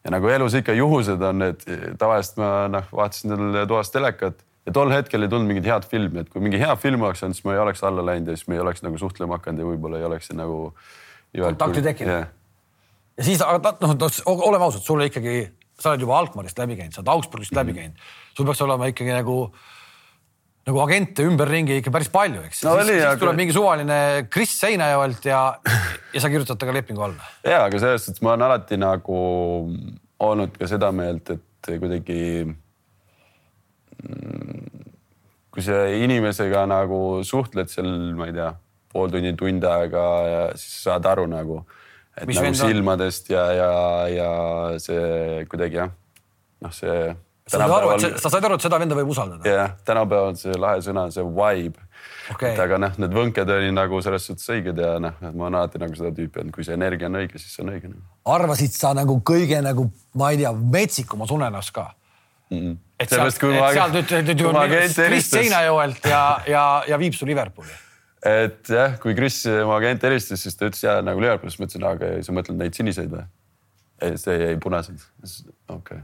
ja 0.04 0.12
nagu 0.12 0.28
elus 0.28 0.56
ikka 0.60 0.74
juhused 0.76 1.22
on, 1.24 1.42
et 1.42 1.62
tavaliselt 2.00 2.40
ma 2.42 2.50
noh, 2.68 2.90
vaatasin 2.92 3.32
tal 3.32 3.62
toas 3.68 3.92
telekat 3.92 4.42
ja 4.66 4.74
tol 4.76 4.92
hetkel 4.94 5.24
ei 5.24 5.32
tulnud 5.32 5.50
mingit 5.50 5.68
head 5.68 5.88
filmi, 5.90 6.24
et 6.24 6.32
kui 6.32 6.44
mingi 6.44 6.60
hea 6.62 6.74
film 6.80 7.04
oleks 7.04 7.24
olnud, 7.24 7.38
siis 7.38 7.46
ma 7.48 7.56
ei 7.56 7.62
oleks 7.64 7.84
alla 7.88 8.06
läinud 8.06 8.32
ja 8.32 8.38
siis 8.38 8.50
me 8.52 8.58
ei 8.58 8.64
oleks 8.64 8.84
nagu 8.86 9.00
suhtlema 9.00 9.40
hakanud 9.40 9.64
ja 9.64 9.70
võib-olla 9.72 10.00
ei 10.00 10.08
oleks 10.08 10.32
nagu. 10.36 10.60
Kontakti 11.42 11.82
tekkinud 11.86 12.14
yeah.. 12.14 12.28
ja 13.18 13.28
siis, 13.28 13.42
aga 13.42 13.76
noh, 13.82 13.96
oleme 14.36 14.68
ausad, 14.68 14.84
sulle 14.86 15.10
ikkagi, 15.10 15.38
sa 15.80 15.94
oled 15.94 16.06
juba 16.06 16.20
Alkmaarist 16.22 16.60
läbi 16.60 16.78
käinud, 16.80 16.96
sa 16.96 17.02
oled 17.02 17.14
Augsburgist 17.16 17.52
mm 17.52 17.56
-hmm. 17.56 17.64
läbi 17.64 17.72
mhm. 17.72 17.80
käinud, 17.80 17.98
sul 18.38 18.46
peaks 18.50 18.62
olema 18.62 18.92
ikkagi 18.92 19.16
nagu 19.16 19.38
nagu 20.64 20.80
agente 20.80 21.26
ümberringi 21.28 21.78
ikka 21.82 21.92
päris 21.92 22.10
palju, 22.12 22.42
eks 22.48 22.64
no,. 22.64 22.78
siis, 22.80 23.02
siis 23.02 23.20
tuleb 23.20 23.36
mingi 23.36 23.56
suvaline 23.56 24.28
Kris 24.32 24.60
Seinajoelt 24.60 25.26
ja, 25.28 25.42
ja 26.14 26.22
sa 26.24 26.32
kirjutad 26.32 26.58
temaga 26.60 26.78
lepingu 26.80 27.02
alla. 27.04 27.24
ja, 27.44 27.66
aga 27.66 27.80
selles 27.80 28.06
suhtes 28.06 28.24
ma 28.24 28.30
olen 28.34 28.48
alati 28.48 28.80
nagu 28.80 29.18
olnud 30.24 30.56
ka 30.60 30.68
seda 30.72 30.92
meelt, 30.96 31.30
et 31.36 31.72
kuidagi 31.80 32.46
mm, 34.04 34.70
kui 35.54 35.66
sa 35.66 35.84
inimesega 35.92 36.64
nagu 36.70 37.00
suhtled 37.28 37.70
seal, 37.72 37.90
ma 38.18 38.26
ei 38.30 38.36
tea, 38.38 38.50
pool 38.94 39.14
tundi, 39.14 39.34
tund 39.40 39.66
aega 39.68 40.08
ja 40.30 40.42
siis 40.56 40.84
saad 40.88 41.06
aru 41.10 41.26
nagu, 41.32 41.64
et 42.18 42.28
Mis 42.30 42.40
nagu 42.40 42.58
silmadest 42.58 43.32
ja, 43.34 43.46
ja, 43.58 43.70
ja 44.14 44.32
see 44.82 45.46
kuidagi 45.52 45.82
jah, 45.82 45.94
noh, 46.64 46.74
see 46.74 46.98
sa 47.44 47.60
said 47.60 47.74
aru, 47.76 47.90
et 47.96 48.22
sa 48.22 48.30
said 48.32 48.46
aru, 48.48 48.58
et 48.58 48.66
seda 48.66 48.80
venda 48.80 48.98
võib 48.98 49.10
usaldada? 49.12 49.44
jah 49.50 49.74
tänapäeval 49.88 50.32
on 50.32 50.38
see 50.40 50.54
lahe 50.60 50.84
sõna, 50.86 51.08
see 51.12 51.26
vibe 51.26 51.82
okay.. 52.32 52.54
aga 52.66 52.80
noh, 52.86 52.94
need 53.04 53.18
võnked 53.18 53.52
olid 53.56 53.76
nagu 53.76 54.00
selles 54.06 54.30
suhtes 54.30 54.48
õiged 54.56 54.80
ja 54.80 54.94
noh, 55.04 55.18
ma 55.26 55.50
olen 55.50 55.60
alati 55.60 55.82
nagu 55.82 55.98
seda 55.98 56.14
tüüpi 56.16 56.44
olnud, 56.44 56.56
kui 56.56 56.68
see 56.68 56.78
energia 56.78 57.10
on 57.10 57.20
õige, 57.20 57.42
siis 57.42 57.58
see 57.58 57.66
on 57.66 57.74
õige. 57.74 57.92
Nagu. 57.92 58.06
arvasid 58.38 58.78
sa 58.78 58.94
nagu 58.98 59.18
kõige 59.26 59.60
nagu, 59.66 59.90
ma 60.20 60.32
ei 60.32 60.40
tea, 60.44 60.54
metsikumas 60.78 61.34
unenas 61.36 61.72
ka 61.76 61.90
mm? 61.90 62.60
-hmm. 62.60 62.78
et 63.00 63.16
sealt, 63.16 63.34
et 63.34 63.80
sealt 63.80 63.98
nüüd, 63.98 64.46
nüüd 64.46 65.02
Kris 65.02 65.32
Seinajoelt 65.34 66.06
ja, 66.08 66.24
ja, 66.48 66.68
ja 66.88 67.02
viib 67.02 67.18
su 67.18 67.28
Liverpooli 67.28 67.74
et 68.26 68.70
jah, 68.70 68.98
kui 69.04 69.16
Kris, 69.18 69.44
mu 69.68 69.74
agent 69.76 70.04
helistas, 70.08 70.44
siis 70.44 70.56
ta 70.58 70.70
ütles 70.70 70.84
ja 70.84 71.00
nagu 71.06 71.22
Liverpoolis, 71.24 71.58
ma 71.60 71.68
ütlesin, 71.68 71.88
aga 71.88 72.12
sa 72.24 72.36
mõtled 72.36 72.60
neid 72.60 72.78
siniseid 72.78 73.12
või? 73.12 73.26
ei, 74.04 74.18
see 74.20 74.38
jäi 74.40 74.60
punaseid. 74.62 75.02
okei 75.72 76.00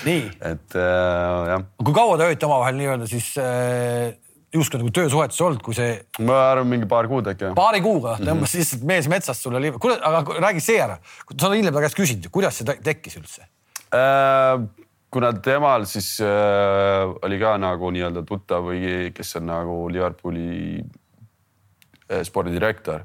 okay. 0.00 0.24
et 0.52 0.76
äh, 0.78 1.46
jah. 1.50 1.64
kui 1.82 1.94
kaua 1.96 2.18
te 2.18 2.28
olite 2.28 2.48
omavahel 2.48 2.78
nii-öelda 2.78 3.08
siis 3.10 3.32
äh, 3.42 4.12
justkui 4.54 4.80
nagu 4.80 4.92
töösuhetes 4.94 5.40
olnud, 5.46 5.62
kui 5.64 5.76
see. 5.76 5.96
ma 6.26 6.38
arvan, 6.50 6.68
mingi 6.70 6.88
paar 6.90 7.08
kuud 7.10 7.28
äkki. 7.32 7.52
paari 7.58 7.82
kuuga 7.84 8.16
tõmbas 8.18 8.26
mm 8.26 8.44
-hmm. 8.44 8.60
lihtsalt 8.62 8.86
mees 8.92 9.08
metsast 9.10 9.46
sulle, 9.46 9.72
kuule, 9.78 9.98
aga 10.02 10.38
räägi 10.46 10.64
see 10.64 10.80
ära. 10.82 10.98
sa 11.36 11.48
oled 11.48 11.60
hiljem 11.60 11.74
ta 11.74 11.84
käest 11.86 11.98
küsinud, 11.98 12.30
kuidas 12.30 12.60
see 12.60 12.78
tekkis 12.84 13.18
üldse 13.20 13.48
äh,? 13.94 14.68
Kuna 15.10 15.32
temal 15.42 15.86
siis 15.90 16.20
äh, 16.22 17.10
oli 17.22 17.38
ka 17.40 17.56
nagu 17.58 17.90
nii-öelda 17.94 18.22
tuttav 18.26 18.68
või 18.70 19.10
kes 19.14 19.36
on 19.40 19.48
nagu 19.50 19.80
Liverpooli 19.90 20.78
äh, 20.80 22.22
spordidirektor 22.26 23.02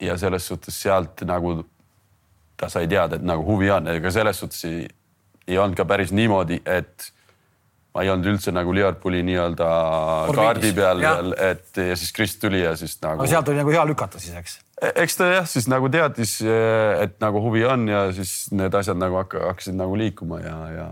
ja 0.00 0.18
selles 0.20 0.46
suhtes 0.46 0.76
sealt 0.82 1.24
nagu 1.28 1.58
ta 2.56 2.68
sai 2.72 2.88
teada, 2.88 3.18
et 3.18 3.24
nagu 3.24 3.44
huvi 3.44 3.70
on, 3.72 3.88
ega 3.92 4.12
selles 4.12 4.38
suhtes 4.40 4.64
ei, 4.68 4.86
ei 5.48 5.58
olnud 5.60 5.76
ka 5.76 5.84
päris 5.88 6.12
niimoodi, 6.16 6.60
et 6.64 7.10
ma 7.96 8.04
ei 8.04 8.12
olnud 8.12 8.34
üldse 8.34 8.52
nagu 8.52 8.72
Liverpooli 8.76 9.22
nii-öelda 9.24 9.68
kaardi 10.36 10.72
peal 10.76 11.00
veel, 11.04 11.34
et 11.40 11.80
ja 11.80 11.96
siis 11.96 12.12
Kris 12.16 12.36
tuli 12.40 12.62
ja 12.62 12.76
siis 12.76 12.96
nagu. 13.02 13.20
aga 13.20 13.32
sealt 13.32 13.52
oli 13.52 13.60
nagu 13.60 13.72
hea 13.72 13.84
lükata 13.88 14.20
siis, 14.20 14.36
eks? 14.36 14.58
E-, 14.82 14.92
eks 15.02 15.16
ta 15.16 15.30
jah, 15.32 15.48
siis 15.48 15.68
nagu 15.72 15.88
teadis, 15.92 16.38
et 17.02 17.18
nagu 17.22 17.40
huvi 17.44 17.64
on 17.64 17.88
ja 17.88 18.06
siis 18.16 18.52
need 18.52 18.74
asjad 18.76 18.98
nagu 19.00 19.18
hakkasid 19.22 19.76
nagu 19.78 19.96
liikuma 19.96 20.40
ja, 20.44 20.56
ja 20.74 20.88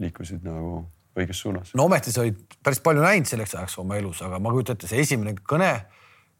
liikusid 0.00 0.44
nagu 0.46 0.86
õiges 1.16 1.40
suunas. 1.40 1.72
no 1.76 1.86
ometi 1.88 2.12
sa 2.12 2.24
olid 2.24 2.56
päris 2.64 2.80
palju 2.84 3.04
näinud 3.04 3.28
selleks 3.28 3.54
ajaks 3.56 3.78
oma 3.82 3.96
elus, 4.00 4.20
aga 4.24 4.40
ma 4.42 4.52
kujutan 4.52 4.76
ette, 4.76 4.90
see 4.90 5.04
esimene 5.04 5.36
kõne, 5.40 5.72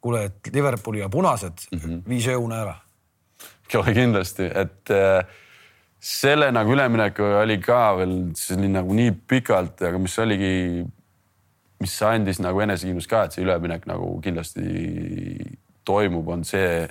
kuule, 0.05 0.27
et 0.31 0.53
Liverpooli 0.53 1.01
ja 1.03 1.09
punased 1.13 1.67
mm 1.73 1.79
-hmm. 1.79 2.03
viis 2.09 2.29
ööune 2.33 2.61
ära. 2.61 2.77
kohe 3.73 3.95
kindlasti, 3.95 4.51
et 4.55 4.91
äh, 4.91 5.25
selle 6.01 6.53
nagu 6.53 6.73
üleminek 6.73 7.19
oli 7.21 7.59
ka 7.59 7.97
veel, 7.97 8.17
see 8.35 8.57
oli 8.57 8.69
nagu 8.69 8.95
nii 8.95 9.13
pikalt, 9.29 9.83
aga 9.83 9.99
mis 9.99 10.19
oligi, 10.19 10.85
mis 11.81 12.03
andis 12.03 12.39
nagu 12.39 12.61
enesekindlust 12.61 13.11
ka, 13.11 13.25
et 13.25 13.33
see 13.33 13.45
üleminek 13.45 13.87
nagu 13.87 14.21
kindlasti 14.21 15.59
toimub, 15.87 16.29
on 16.35 16.45
see, 16.47 16.85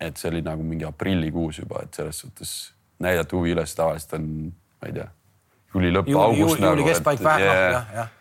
et 0.00 0.20
see 0.20 0.30
oli 0.32 0.42
nagu 0.46 0.64
mingi 0.66 0.86
aprillikuus 0.88 1.62
juba, 1.62 1.84
et 1.86 2.00
selles 2.00 2.20
suhtes 2.24 2.52
näidata 3.04 3.36
huvi 3.36 3.54
üles 3.54 3.74
tavaliselt 3.78 4.18
on, 4.18 4.28
ma 4.82 4.90
ei 4.90 4.96
tea, 4.96 5.08
juuli 5.74 5.92
lõpp, 5.94 6.12
august 6.16 6.62
nagu. 6.62 6.74
juuli 6.74 6.88
keskpaik 6.90 7.24
yeah,, 7.24 7.42
jah, 7.44 7.90
jah 8.02 8.14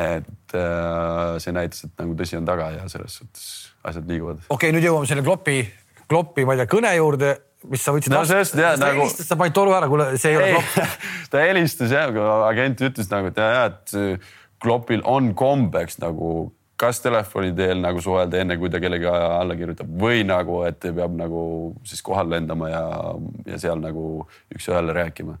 et 0.00 0.54
äh, 0.54 1.36
see 1.42 1.52
näitas, 1.52 1.84
et 1.84 1.92
nagu 2.00 2.14
tõsi 2.16 2.38
on 2.38 2.46
taga 2.48 2.70
ja 2.76 2.86
selles 2.88 3.16
suhtes 3.20 3.46
asjad 3.86 4.06
liiguvad. 4.08 4.42
okei 4.46 4.54
okay,, 4.54 4.74
nüüd 4.76 4.86
jõuame 4.86 5.08
selle 5.10 5.24
Kloppi, 5.26 5.64
Kloppi, 6.08 6.46
ma 6.46 6.54
ei 6.54 6.62
tea, 6.62 6.70
kõne 6.70 6.92
juurde 6.96 7.32
mis 7.68 7.82
sa 7.84 7.92
võtsid 7.94 8.14
no, 8.14 8.22
vastu? 8.22 8.56
ta 8.56 8.72
nagu... 8.80 9.02
helistas, 9.02 9.28
sa 9.28 9.36
panid 9.40 9.56
toru 9.56 9.74
ära, 9.76 9.88
kuule, 9.90 10.12
see 10.20 10.32
ei, 10.32 10.38
ei 10.38 10.40
ole 10.40 10.52
klopp. 10.54 11.02
ta 11.32 11.42
helistas 11.44 11.92
jah, 11.92 12.14
agent 12.46 12.86
ütles 12.88 13.10
nagu, 13.12 13.32
et 13.32 13.40
ja, 13.40 13.50
ja, 13.56 13.66
et 13.74 14.30
klopil 14.62 15.04
on 15.08 15.34
kombeks 15.36 16.00
nagu 16.00 16.50
kas 16.80 17.02
telefoni 17.04 17.52
teel 17.56 17.82
nagu 17.82 18.00
suhelda 18.04 18.40
enne, 18.40 18.56
kui 18.60 18.70
ta 18.72 18.80
kellegi 18.82 19.08
alla 19.10 19.56
kirjutab 19.58 19.90
või 20.00 20.24
nagu, 20.28 20.62
et 20.68 20.80
peab 20.80 21.14
nagu 21.18 21.42
siis 21.84 22.00
kohale 22.04 22.38
lendama 22.38 22.70
ja, 22.72 22.82
ja 23.48 23.60
seal 23.60 23.82
nagu 23.82 24.24
üks-ühele 24.54 24.96
rääkima 24.96 25.36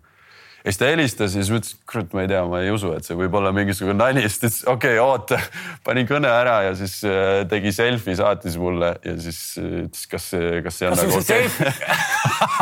ja 0.60 0.72
siis 0.72 0.78
ta 0.78 0.88
helistas 0.90 1.34
ja 1.34 1.40
siis 1.40 1.50
ma 1.50 1.58
ütlesin, 1.60 1.78
kurat, 1.88 2.10
ma 2.12 2.24
ei 2.24 2.28
tea, 2.28 2.40
ma 2.48 2.60
ei 2.60 2.72
usu, 2.74 2.90
et 2.92 3.06
see 3.06 3.16
võib 3.16 3.36
olla 3.38 3.52
mingisugune 3.56 3.96
nali, 3.96 4.24
siis 4.26 4.40
ta 4.40 4.48
ütles 4.50 4.64
okei 4.68 4.98
okay,, 4.98 5.04
oota. 5.04 5.38
panin 5.86 6.08
kõne 6.08 6.28
ära 6.28 6.56
ja 6.66 6.74
siis 6.76 6.98
äh, 7.08 7.44
tegi 7.50 7.72
selfie, 7.72 8.16
saatis 8.18 8.58
mulle 8.60 8.92
ja 9.06 9.14
siis 9.24 9.40
äh, 9.60 9.70
ütles, 9.86 10.04
kas 10.10 10.26
kas 10.66 10.80
see 10.80 10.90
on 10.90 10.98
kas 10.98 11.06
nagu 11.06 11.22
okei 11.22 11.48
okay. 11.48 11.72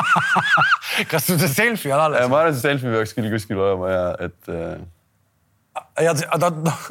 kas 1.10 1.26
sul 1.26 1.40
see 1.42 1.50
selfie 1.56 1.94
on 1.96 2.04
alles? 2.06 2.30
ma 2.30 2.44
arvan, 2.44 2.54
see 2.54 2.68
selfie 2.68 2.94
peaks 2.94 3.16
küll 3.18 3.32
kuskil 3.34 3.64
olema 3.64 3.90
ja 3.90 4.06
et. 4.28 4.38
Äh, 4.46 6.06
ja 6.06 6.14
ta 6.14 6.54
noh, 6.54 6.86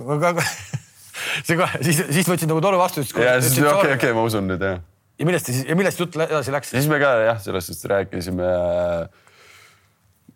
see 1.44 1.58
kohe, 1.60 1.82
siis, 1.86 2.04
siis 2.20 2.30
võtsid 2.30 2.52
nagu 2.52 2.62
toru 2.64 2.80
vastu. 2.82 3.04
ja 3.24 3.38
siis 3.44 3.60
okei 3.64 3.96
okei 3.98 4.16
ma 4.18 4.28
usun 4.28 4.48
nüüd 4.50 4.64
jah. 4.64 4.80
ja 5.20 5.30
millest 5.30 5.52
siis, 5.52 5.64
ja 5.68 5.78
millest 5.80 6.02
jutt 6.02 6.18
edasi 6.28 6.54
läks? 6.56 6.74
siis 6.76 6.90
me 6.92 7.02
ka 7.04 7.14
jah, 7.26 7.42
sellest 7.44 7.86
rääkisime 7.94 8.54
äh, 8.54 9.28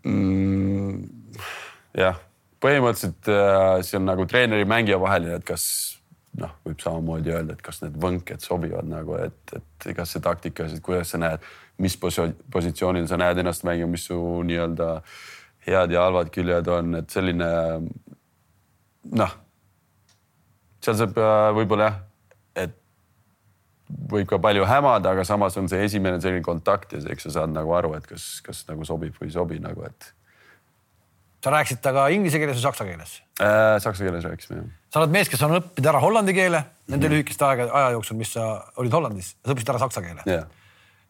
mm,? 0.10 1.00
jah, 1.98 2.20
põhimõtteliselt 2.64 3.32
äh, 3.32 3.80
see 3.86 4.00
on 4.00 4.08
nagu 4.10 4.28
treeneri-mängija 4.30 5.00
vaheline, 5.02 5.40
et 5.42 5.48
kas 5.48 5.66
noh, 6.40 6.54
võib 6.66 6.80
samamoodi 6.80 7.34
öelda, 7.34 7.58
et 7.58 7.66
kas 7.66 7.82
need 7.84 7.98
võnked 8.02 8.44
sobivad 8.44 8.88
nagu, 8.88 9.18
et, 9.20 9.56
et 9.58 9.92
kas 9.98 10.16
see 10.16 10.24
taktikas, 10.24 10.76
et 10.76 10.84
kuidas 10.84 11.12
sa 11.12 11.20
näed, 11.22 11.44
mis 11.82 11.98
positsioonil 12.00 13.08
sa 13.10 13.20
näed 13.20 13.42
ennast 13.42 13.66
mängima, 13.68 13.92
mis 13.96 14.06
su 14.08 14.18
nii-öelda 14.48 14.94
head 15.68 15.94
ja 15.94 16.06
halvad 16.06 16.32
küljed 16.34 16.70
on, 16.72 16.96
et 17.02 17.14
selline 17.14 17.50
noh, 19.18 19.34
seal 20.86 20.98
saab 21.00 21.20
äh, 21.20 21.50
võib-olla 21.58 21.90
jah, 21.90 22.00
et 22.66 22.78
võib 24.12 24.30
ka 24.30 24.40
palju 24.42 24.66
hämada, 24.68 25.14
aga 25.16 25.26
samas 25.28 25.58
on 25.60 25.70
see 25.72 25.84
esimene 25.88 26.22
selline 26.24 26.46
kontakt 26.46 26.96
ja 26.96 27.04
eks 27.14 27.28
sa 27.28 27.36
saad 27.42 27.54
nagu 27.54 27.74
aru, 27.78 27.94
et 27.98 28.08
kas, 28.10 28.28
kas 28.46 28.64
nagu 28.70 28.88
sobib 28.88 29.18
või 29.20 29.32
ei 29.32 29.36
sobi 29.36 29.60
nagu, 29.64 29.84
et. 29.88 30.14
sa 31.44 31.54
rääkisid 31.54 31.84
temaga 31.84 32.08
inglise 32.16 32.40
keeles 32.42 32.60
või 32.60 32.68
saksa 32.68 32.88
keeles 32.88 33.18
äh,? 33.42 33.76
Saksa 33.84 34.08
keeles 34.08 34.26
rääkisime 34.28 34.62
jah. 34.62 34.72
sa 34.94 35.04
oled 35.04 35.14
mees, 35.18 35.30
kes 35.30 35.44
on 35.48 35.60
õppinud 35.60 35.92
ära 35.94 36.02
hollandi 36.04 36.38
keele 36.38 36.64
nende 36.88 37.08
mm. 37.08 37.14
lühikeste 37.16 37.48
aega, 37.48 37.70
aja 37.72 37.94
jooksul, 37.98 38.20
mis 38.20 38.34
sa 38.38 38.48
olid 38.82 38.94
Hollandis, 38.94 39.36
sa 39.42 39.54
õppisid 39.56 39.76
ära 39.76 39.86
saksa 39.86 40.04
keele 40.06 40.26
yeah 40.28 40.50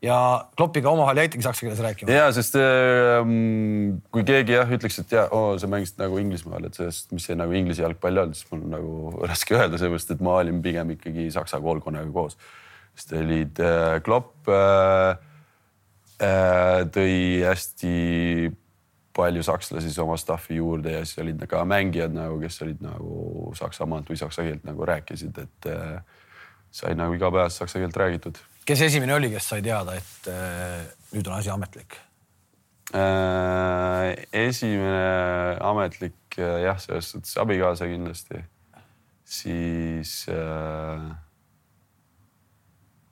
ja 0.01 0.17
Kloppiga 0.57 0.89
omavahel 0.89 1.21
jäitegi 1.23 1.45
saksa 1.45 1.65
keeles 1.65 1.83
rääkima. 1.83 2.13
ja, 2.13 2.31
sest 2.33 2.55
ähm, 2.57 3.99
kui 4.13 4.25
keegi 4.27 4.57
jah 4.57 4.71
ütleks, 4.77 4.97
et 5.03 5.13
ja 5.17 5.27
oo, 5.35 5.59
sa 5.61 5.69
mängisid 5.71 6.01
nagu 6.01 6.17
Inglismaal, 6.21 6.65
et 6.69 6.79
sellest, 6.79 7.11
mis 7.13 7.27
see 7.29 7.37
nagu 7.37 7.53
Inglise 7.57 7.85
jalgpall 7.85 8.23
on, 8.23 8.33
siis 8.33 8.49
mul 8.51 8.65
on 8.65 8.75
nagu 8.77 8.95
raske 9.31 9.57
öelda, 9.59 9.81
seepärast 9.81 10.15
et 10.15 10.25
ma 10.25 10.39
olin 10.41 10.63
pigem 10.65 10.97
ikkagi 10.97 11.29
saksa 11.33 11.61
koolkonnaga 11.63 12.11
koos 12.15 12.39
sest 12.95 13.13
olid 13.17 13.59
äh, 13.59 13.99
Klopp 14.03 14.49
äh, 14.49 15.15
äh, 16.21 16.81
tõi 16.91 17.43
hästi 17.45 18.51
palju 19.15 19.43
sakslasi 19.43 19.91
oma 20.01 20.15
staff'i 20.19 20.57
juurde 20.59 20.95
ja 20.95 21.03
siis 21.05 21.19
olid 21.23 21.43
ka 21.51 21.65
mängijad 21.67 22.13
nagu, 22.15 22.39
kes 22.39 22.61
olid 22.63 22.83
nagu 22.83 23.51
Saksamaalt 23.59 24.07
või 24.07 24.19
saksa 24.19 24.45
keelt 24.47 24.63
nagu 24.63 24.87
rääkisid, 24.87 25.35
et 25.41 25.67
sai 26.71 26.93
nagu 26.95 27.17
igapäevast 27.17 27.59
saksa 27.59 27.81
keelt 27.81 27.97
räägitud. 27.99 28.39
Kes 28.67 28.81
esimene 28.87 29.13
oli, 29.15 29.29
kes 29.33 29.47
sai 29.53 29.61
teada, 29.65 29.95
et 29.97 30.31
nüüd 31.15 31.27
on 31.27 31.37
asi 31.39 31.49
ametlik? 31.53 31.99
esimene 34.35 35.57
ametlik 35.63 36.35
jah, 36.37 36.79
selles 36.79 37.11
suhtes 37.13 37.37
abikaasa 37.39 37.87
kindlasti. 37.87 38.43
siis 39.23 40.25
äh, 40.27 41.11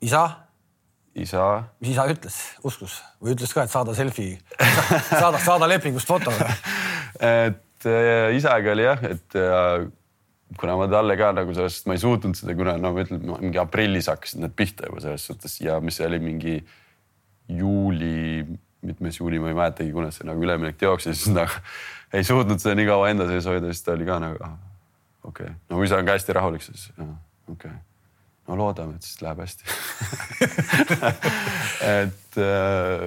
isa, 0.00 0.24
isa, 1.14 1.46
mis 1.80 1.94
isa 1.94 2.06
ütles, 2.12 2.36
uskus. 2.64 3.00
Või 3.20 3.34
ütles 3.34 3.52
ka, 3.56 3.64
et 3.64 3.72
saada 3.72 3.94
selfie, 3.96 4.38
saada, 5.08 5.40
saada 5.40 5.68
lepingust 5.68 6.08
foto. 6.08 6.32
Et 7.20 7.84
äh, 7.88 8.30
isaga 8.36 8.72
oli 8.72 8.84
jah, 8.84 9.00
et 9.04 9.34
äh, 9.36 9.82
kuna 10.58 10.76
ma 10.76 10.88
talle 10.90 11.16
ka 11.18 11.30
nagu 11.36 11.54
sellest, 11.54 11.86
ma 11.86 11.94
ei 11.94 12.02
suutnud 12.02 12.38
seda, 12.38 12.54
kuna 12.58 12.74
no 12.80 12.90
ütlen, 12.98 13.22
mingi 13.28 13.60
aprillis 13.62 14.08
hakkasid 14.10 14.42
need 14.42 14.54
pihta 14.58 14.88
juba 14.88 15.02
selles 15.04 15.26
suhtes 15.28 15.60
ja 15.62 15.78
mis 15.84 16.00
see 16.00 16.08
oli 16.08 16.18
mingi 16.22 16.56
juuli, 17.50 18.46
mitmes 18.86 19.20
juuli, 19.20 19.38
ma 19.42 19.52
ei 19.52 19.58
mäletagi, 19.58 19.92
kuna 19.94 20.10
see 20.14 20.26
nagu 20.28 20.42
üleminek 20.42 20.82
jooksis, 20.82 21.22
siis 21.22 21.34
nagu 21.38 21.62
ei 22.16 22.26
suutnud 22.26 22.62
seda 22.62 22.74
nii 22.78 22.88
kaua 22.90 23.12
enda 23.12 23.28
sees 23.30 23.46
hoida, 23.50 23.70
siis 23.70 23.86
ta 23.86 23.94
oli 23.94 24.08
ka 24.08 24.18
nagu 24.22 24.42
ah, 24.46 24.56
okei 25.22 25.46
okay., 25.52 25.56
no 25.70 25.78
kui 25.78 25.90
sa 25.90 26.00
oled 26.00 26.10
ka 26.10 26.18
hästi 26.18 26.38
rahulik, 26.38 26.66
siis 26.66 26.88
okei 26.98 27.14
okay. 27.54 27.74
no 28.50 28.58
loodame, 28.58 28.98
et 28.98 29.06
siis 29.06 29.22
läheb 29.22 29.44
hästi 29.44 29.62
et 32.02 32.40
äh, 32.42 33.06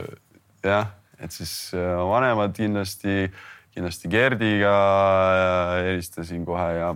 jah, 0.64 0.94
et 1.20 1.36
siis 1.36 1.56
äh, 1.76 1.96
vanemad 2.08 2.56
kindlasti, 2.56 3.28
kindlasti 3.76 4.12
Gerdiga 4.12 4.78
äh, 4.78 5.80
helistasin 5.90 6.48
kohe 6.48 6.70
ja 6.80 6.94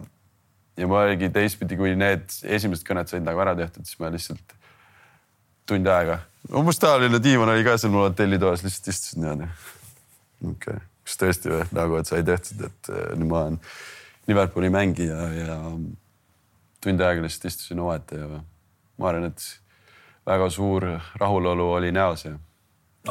ja 0.78 0.88
mul 0.88 1.02
oligi 1.02 1.30
teistpidi, 1.34 1.78
kui 1.80 1.96
need 1.98 2.28
esimesed 2.44 2.86
kõned 2.88 3.10
said 3.10 3.26
nagu 3.26 3.42
ära 3.44 3.56
tehtud, 3.58 3.88
siis 3.88 4.00
ma 4.02 4.12
lihtsalt 4.14 4.56
tund 5.68 5.90
aega, 5.92 6.22
umbes 6.56 6.80
taoline 6.80 7.20
diivan 7.24 7.52
oli 7.52 7.66
ka 7.68 7.76
seal 7.82 7.94
mul 7.94 8.08
hotellitoas, 8.08 8.64
lihtsalt 8.66 8.92
istusin 8.94 9.26
niimoodi. 9.26 9.50
okei 10.44 10.54
okay., 10.54 10.84
kas 11.08 11.22
tõesti 11.22 11.54
või 11.54 11.68
nagu, 11.76 12.00
et 12.00 12.10
sai 12.10 12.24
tehtud, 12.28 12.66
et 12.68 12.92
äh, 12.92 13.06
nüüd 13.16 13.32
ma 13.32 13.46
olen 13.46 13.62
Liverpooli 14.28 14.70
mängija 14.72 15.30
ja 15.32 15.62
tund 16.84 17.04
aega 17.04 17.24
lihtsalt 17.24 17.50
istusin 17.52 17.80
omaette 17.80 18.20
ja 18.20 18.28
ma 18.32 19.10
arvan, 19.12 19.32
et 19.32 19.46
väga 20.28 20.50
suur 20.52 20.86
rahulolu 21.16 21.72
oli 21.78 21.94
näos 21.96 22.26
ja 22.26 22.36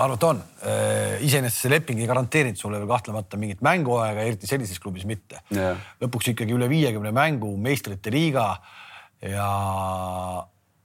arvata 0.03 0.31
on. 0.33 0.43
Äh, 0.67 1.17
iseenesest 1.27 1.65
see 1.65 1.73
leping 1.73 2.01
ei 2.03 2.09
garanteerinud 2.09 2.59
sulle 2.61 2.81
veel 2.81 2.91
kahtlemata 2.91 3.39
mingit 3.41 3.63
mänguaega, 3.65 4.27
eriti 4.27 4.49
sellises 4.51 4.81
klubis 4.83 5.07
mitte 5.09 5.41
yeah.. 5.55 5.79
lõpuks 6.03 6.33
ikkagi 6.33 6.55
üle 6.57 6.69
viiekümne 6.71 7.13
mängu 7.17 7.53
meistrite 7.61 8.13
liiga 8.15 8.49
ja 9.25 9.49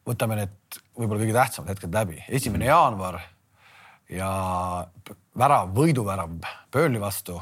võtame 0.08 0.40
need 0.40 0.82
võib-olla 0.98 1.22
kõige 1.24 1.38
tähtsamad 1.38 1.74
hetked 1.74 1.96
läbi. 1.96 2.20
esimene 2.28 2.66
mm. 2.66 2.70
jaanuar 2.72 3.22
ja 4.12 4.32
värav, 5.38 5.72
võiduvärav 5.76 6.34
Burnley 6.72 7.02
vastu. 7.02 7.38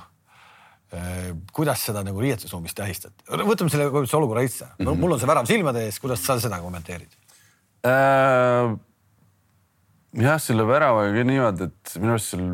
Äh, 0.93 1.31
kuidas 1.53 1.85
seda 1.85 2.01
nagu 2.05 2.21
riietusruumis 2.21 2.73
tähistad? 2.77 3.13
võtame 3.29 3.69
selle 3.69 3.89
olukorra 3.93 4.41
sisse 4.47 4.65
mm. 4.65 4.85
-hmm. 4.85 5.01
mul 5.01 5.13
on 5.13 5.21
see 5.21 5.29
värav 5.29 5.49
silmade 5.49 5.85
ees, 5.85 5.99
kuidas 6.01 6.25
sa 6.25 6.39
seda 6.41 6.61
kommenteerid 6.63 7.13
äh...? 7.85 8.77
Jah, 10.17 10.39
selle 10.41 10.65
väravaga 10.67 11.13
ka 11.13 11.25
niimoodi, 11.27 11.69
et 11.69 11.95
minu 12.01 12.15
arust 12.15 12.33
seal 12.33 12.47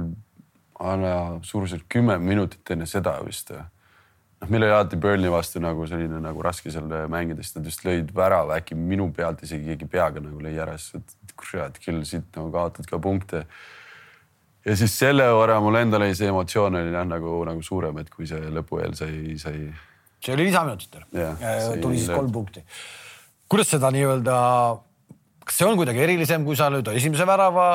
alla 0.79 1.39
suurusjärk 1.45 1.87
kümme 1.89 2.17
minutit 2.19 2.71
enne 2.75 2.87
seda 2.89 3.15
vist. 3.23 3.51
noh, 3.51 4.49
meil 4.51 4.65
oli 4.65 4.75
alati 4.75 4.99
Burnley 4.99 5.31
vastu 5.31 5.61
nagu 5.63 5.87
selline 5.87 6.19
nagu 6.21 6.43
raske 6.43 6.71
seal 6.71 6.89
mängida, 7.11 7.43
sest 7.43 7.59
nad 7.59 7.69
just 7.69 7.85
lõid 7.87 8.11
värava 8.15 8.59
äkki 8.59 8.75
minu 8.75 9.07
pealt 9.15 9.43
isegi 9.47 9.71
keegi 9.71 9.87
peaga 9.91 10.23
nagu 10.23 10.41
lõi 10.43 10.57
ära, 10.59 10.75
siis 10.77 10.99
et 10.99 11.35
kurat 11.39 11.79
küll 11.83 12.03
siit 12.07 12.27
nagu 12.35 12.51
kaotad 12.51 12.89
ka 12.89 12.99
punkte. 12.99 13.45
ja 14.65 14.75
siis 14.75 14.97
selle 14.97 15.27
võrra 15.31 15.61
mul 15.63 15.79
endal 15.79 16.03
oli 16.03 16.15
see 16.17 16.27
emotsioon 16.27 16.75
oli 16.81 16.91
jah 16.91 17.07
nagu, 17.07 17.37
nagu 17.47 17.63
suurem, 17.63 18.03
et 18.03 18.09
kui 18.09 18.27
see 18.27 18.51
lõpu 18.51 18.81
eel 18.83 18.97
sai, 18.99 19.37
sai. 19.39 19.69
see 20.19 20.35
oli 20.35 20.49
lisaminutitel 20.49 21.07
tuli 21.81 22.01
siis 22.01 22.11
kolm 22.11 22.31
punkti. 22.35 22.65
kuidas 23.47 23.71
seda 23.71 23.93
nii-öelda 23.95 24.35
kas 25.45 25.59
see 25.59 25.67
on 25.67 25.77
kuidagi 25.77 26.01
erilisem, 26.01 26.45
kui 26.47 26.57
sa 26.57 26.71
lööd 26.73 26.89
esimese 26.95 27.27
värava, 27.29 27.67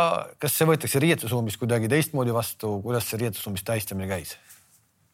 kas 0.43 0.57
see 0.59 0.69
võetakse 0.69 1.03
riietusruumis 1.03 1.59
kuidagi 1.61 1.91
teistmoodi 1.91 2.35
vastu, 2.35 2.77
kuidas 2.85 3.07
see 3.07 3.23
riietusruumis 3.23 3.67
tähistamine 3.67 4.11
käis? 4.11 4.37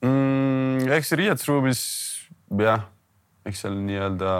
Mm,? 0.04 0.88
eks 0.96 1.12
see 1.12 1.20
riietusruumis 1.20 1.80
jah, 2.62 2.86
eks 3.46 3.64
seal 3.64 3.76
nii-öelda 3.86 4.34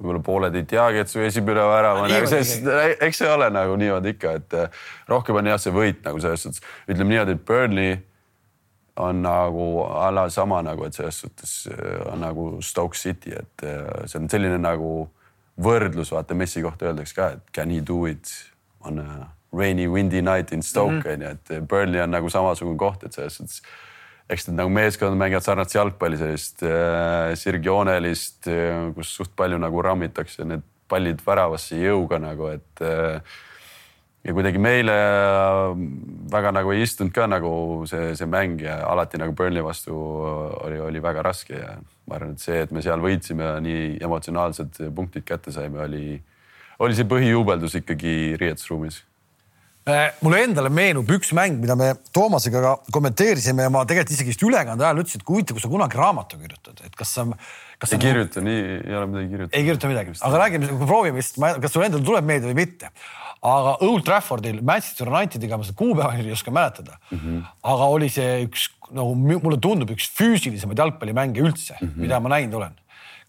võib-olla 0.00 0.22
pooled 0.24 0.56
ei 0.56 0.64
teagi, 0.68 1.02
et 1.02 1.12
su 1.12 1.20
esimene 1.20 1.64
värav 1.68 2.04
on, 2.04 2.14
eks 2.16 3.20
see 3.20 3.28
ole 3.28 3.50
nagu 3.52 3.76
niimoodi 3.80 4.14
ikka, 4.14 4.36
et 4.40 4.56
eh, 4.56 4.84
rohkem 5.10 5.40
on 5.40 5.50
jah, 5.52 5.60
see 5.60 5.74
võit 5.74 6.00
nagu 6.06 6.22
selles 6.22 6.46
suhtes, 6.46 6.64
ütleme 6.88 7.12
niimoodi, 7.12 7.36
et 7.36 7.44
Burnley 7.44 7.98
on 9.00 9.22
nagu 9.24 9.66
a 9.84 10.10
la 10.14 10.28
sama 10.30 10.60
nagu, 10.62 10.84
et 10.86 10.96
selles 10.96 11.20
suhtes 11.22 11.54
äh, 11.70 12.00
on 12.12 12.22
nagu 12.24 12.46
Stoke 12.64 12.98
City, 12.98 13.34
et 13.36 13.64
äh, 13.66 14.06
see 14.06 14.20
on 14.20 14.30
selline 14.30 14.58
nagu 14.60 15.08
võrdlus, 15.60 16.12
vaata 16.14 16.36
Messi 16.38 16.62
kohta 16.64 16.90
öeldakse 16.90 17.16
ka, 17.16 17.28
et 17.36 17.52
can 17.56 17.72
he 17.72 17.80
do 17.84 18.04
it 18.08 18.30
on 18.80 19.02
a 19.02 19.28
rainy 19.52 19.88
windy 19.90 20.22
night 20.22 20.52
in 20.52 20.62
Stoke 20.62 20.92
mhm. 20.92 21.06
mm 21.06 21.22
-hmm., 21.22 21.54
et 21.58 21.68
Burnley 21.68 22.00
on 22.00 22.10
nagu 22.10 22.30
samasugune 22.30 22.78
koht, 22.78 23.04
et 23.04 23.12
selles 23.12 23.36
suhtes 23.36 23.62
eks 24.30 24.46
nad 24.46 24.56
nagu 24.62 24.70
meeskonnad 24.70 25.18
mängivad 25.18 25.42
sarnast 25.42 25.74
jalgpalli, 25.74 26.16
sellist 26.16 26.62
äh, 26.62 27.34
sirgjoonelist, 27.34 28.46
kus 28.94 29.16
suht 29.16 29.32
palju 29.36 29.58
nagu 29.58 29.82
rammitakse 29.82 30.44
need 30.44 30.62
pallid 30.90 31.22
väravasse 31.26 31.78
jõuga 31.78 32.18
nagu, 32.22 32.50
et 32.54 32.82
äh, 32.84 33.20
ja 34.24 34.34
kuidagi 34.36 34.60
meile 34.60 34.94
äh, 34.94 35.74
väga 36.32 36.52
nagu 36.52 36.72
ei 36.74 36.84
istunud 36.84 37.12
ka 37.16 37.26
nagu 37.30 37.52
see, 37.88 38.12
see 38.18 38.28
mäng 38.28 38.60
ja 38.60 38.80
alati 38.90 39.20
nagu 39.20 39.32
Burnley 39.36 39.64
vastu 39.64 39.96
oli, 39.96 40.80
oli 40.80 41.02
väga 41.02 41.24
raske 41.24 41.56
ja 41.56 41.76
ma 42.10 42.18
arvan, 42.18 42.34
et 42.36 42.42
see, 42.44 42.58
et 42.66 42.74
me 42.74 42.84
seal 42.84 43.00
võitsime 43.00 43.46
ja 43.46 43.60
nii 43.64 43.94
emotsionaalsed 44.04 44.82
punktid 44.96 45.24
kätte 45.28 45.54
saime, 45.54 45.80
oli, 45.86 46.18
oli 46.84 46.98
see 46.98 47.08
põhijuubeldus 47.08 47.78
ikkagi 47.80 48.36
riietusruumis 48.42 49.00
äh, 49.88 50.10
mulle 50.20 50.42
endale 50.44 50.68
meenub 50.68 51.08
üks 51.16 51.32
mäng, 51.36 51.56
mida 51.62 51.78
me 51.80 51.94
Toomasega 52.12 52.62
ka 52.66 52.74
kommenteerisime 52.92 53.70
ja 53.70 53.72
ma 53.72 53.86
tegelikult 53.88 54.18
isegi 54.18 54.34
vist 54.34 54.44
ülekande 54.44 54.84
ajal 54.84 55.00
ütlesin, 55.00 55.24
et 55.24 55.28
kui 55.30 55.38
huvitav, 55.38 55.56
kui 55.56 55.64
sa 55.64 55.72
kunagi 55.72 56.02
raamatu 56.02 56.42
kirjutad, 56.42 56.84
et 56.84 57.00
kas 57.00 57.16
sa. 57.16 57.24
ei 57.24 57.88
sa... 57.88 58.02
kirjuta, 58.04 58.44
nii 58.44 58.60
ei 58.76 59.00
ole 59.00 59.08
midagi 59.14 59.32
kirjutada. 59.32 59.56
ei 59.56 59.70
kirjuta 59.70 59.94
midagi, 59.94 60.16
aga 60.28 60.44
räägime, 60.44 60.70
proovime 60.84 61.22
vist, 61.22 61.40
kas 61.40 61.72
sulle 61.72 61.88
endale 61.88 62.04
tuleb 62.04 62.28
meelde 62.34 62.52
või 62.52 62.60
mitte 62.66 62.92
aga 63.40 63.76
Old 63.80 64.04
Traffordil 64.04 64.60
Manchester 64.60 65.08
Unitediga 65.08 65.56
ma 65.56 65.64
seda 65.64 65.78
kuupäeva 65.78 66.12
ei 66.20 66.32
oska 66.32 66.52
mäletada 66.52 66.98
mm. 67.10 67.18
-hmm. 67.18 67.40
aga 67.72 67.88
oli 67.94 68.08
see 68.12 68.44
üks 68.44 68.68
nagu 68.92 69.14
mulle 69.16 69.56
tundub 69.60 69.90
üks 69.94 70.10
füüsilisemaid 70.18 70.78
jalgpallimänge 70.78 71.40
üldse 71.40 71.76
mm, 71.80 71.88
-hmm. 71.88 72.00
mida 72.04 72.20
ma 72.20 72.28
näinud 72.28 72.54
olen. 72.60 72.74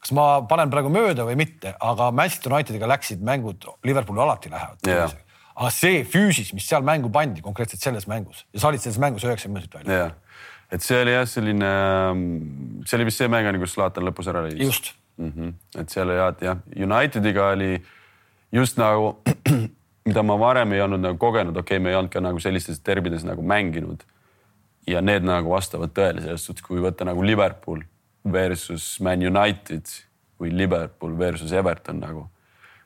kas 0.01 0.11
ma 0.11 0.41
panen 0.49 0.69
praegu 0.69 0.89
mööda 0.89 1.23
või 1.23 1.35
mitte, 1.37 1.75
aga 1.79 2.11
Manchester 2.11 2.53
Unitediga 2.53 2.87
läksid 2.89 3.21
mängud, 3.21 3.67
Liverpooli 3.83 4.21
alati 4.21 4.49
lähevad 4.51 4.87
yeah.. 4.87 5.11
aga 5.55 5.69
see 5.69 6.03
füüsis, 6.03 6.53
mis 6.53 6.67
seal 6.67 6.83
mängu 6.83 7.09
pandi 7.09 7.41
konkreetselt 7.41 7.81
selles 7.81 8.07
mängus 8.07 8.45
ja 8.53 8.59
sa 8.59 8.67
olid 8.67 8.81
selles 8.81 8.99
mängus 8.99 9.23
üheksakümmend 9.23 9.61
minutit 9.61 9.79
välja 9.79 9.97
yeah.. 9.97 10.11
et 10.71 10.83
see 10.83 11.01
oli 11.01 11.13
jah, 11.13 11.27
selline, 11.27 11.71
see 12.85 12.97
oli 12.97 13.07
vist 13.07 13.23
see 13.23 13.31
mäng, 13.31 13.47
kus 13.63 13.77
Zlatan 13.77 14.03
lõpus 14.09 14.27
ära 14.27 14.43
lõi. 14.43 14.57
just 14.59 14.91
mm. 15.17 15.31
-hmm. 15.31 15.53
et 15.79 15.89
seal 15.89 16.09
oli 16.09 16.19
alati 16.19 16.51
jah, 16.51 16.57
Unitediga 16.75 17.47
oli 17.55 17.77
just 18.51 18.77
nagu 18.77 19.21
mida 20.05 20.23
ma 20.23 20.37
varem 20.39 20.73
ei 20.73 20.81
olnud 20.81 21.03
nagu 21.03 21.19
kogenud, 21.21 21.57
okei 21.57 21.77
okay,, 21.77 21.83
me 21.83 21.93
ei 21.93 21.99
olnud 21.99 22.11
ka 22.13 22.21
nagu 22.23 22.41
sellistes 22.41 22.81
derbides 22.85 23.25
nagu 23.27 23.43
mänginud. 23.45 24.03
ja 24.87 25.01
need 25.01 25.21
nagu 25.21 25.51
vastavad 25.53 25.91
tõele 25.93 26.23
selles 26.23 26.41
suhtes, 26.41 26.63
kui 26.65 26.81
võtta 26.81 27.05
nagu 27.05 27.21
Liverpool 27.21 27.83
versus 28.33 28.95
Man 28.99 29.21
United 29.21 29.85
või 30.41 30.49
Liverpool 30.57 31.13
versus 31.17 31.51
Everton 31.53 31.99
nagu. 32.01 32.29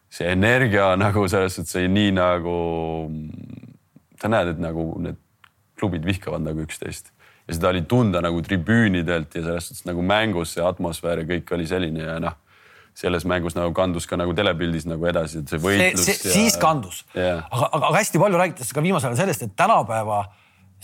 see 0.10 0.28
energia 0.32 0.95
nagu 0.95 1.28
selles 1.28 1.56
suhtes 1.56 1.75
oli 1.75 1.88
nii 1.91 2.12
nagu, 2.15 2.56
sa 4.21 4.32
näed, 4.32 4.54
et 4.54 4.60
nagu 4.60 4.93
need 4.99 5.17
klubid 5.80 6.06
vihkavad 6.08 6.43
nagu 6.43 6.63
üksteist 6.63 7.12
ja 7.47 7.54
seda 7.54 7.69
oli 7.69 7.82
tunda 7.82 8.21
nagu 8.21 8.41
tribüünidelt 8.41 9.36
ja 9.36 9.43
selles 9.43 9.69
suhtes 9.69 9.86
nagu 9.88 10.01
mängus 10.01 10.56
see 10.56 10.63
atmosfäär 10.63 11.23
ja 11.23 11.30
kõik 11.36 11.51
oli 11.56 11.67
selline 11.67 12.04
ja 12.04 12.19
noh 12.19 12.38
selles 12.95 13.25
mängus 13.27 13.58
nagu 13.58 13.73
kandus 13.75 14.08
ka 14.08 14.17
nagu 14.19 14.34
telepildis 14.36 14.88
nagu 14.88 15.05
edasi, 15.10 15.41
et 15.43 15.51
see 15.51 15.60
võitlus. 15.62 16.08
Ja... 16.08 16.15
siis 16.38 16.58
kandus 16.62 17.03
yeah., 17.12 17.43
aga, 17.49 17.67
aga, 17.67 17.84
aga 17.89 17.93
hästi 17.99 18.21
palju 18.21 18.39
räägitakse 18.39 18.75
ka 18.77 18.84
viimasel 18.86 19.12
ajal 19.12 19.25
sellest, 19.25 19.43
et 19.43 19.55
tänapäeva 19.60 20.23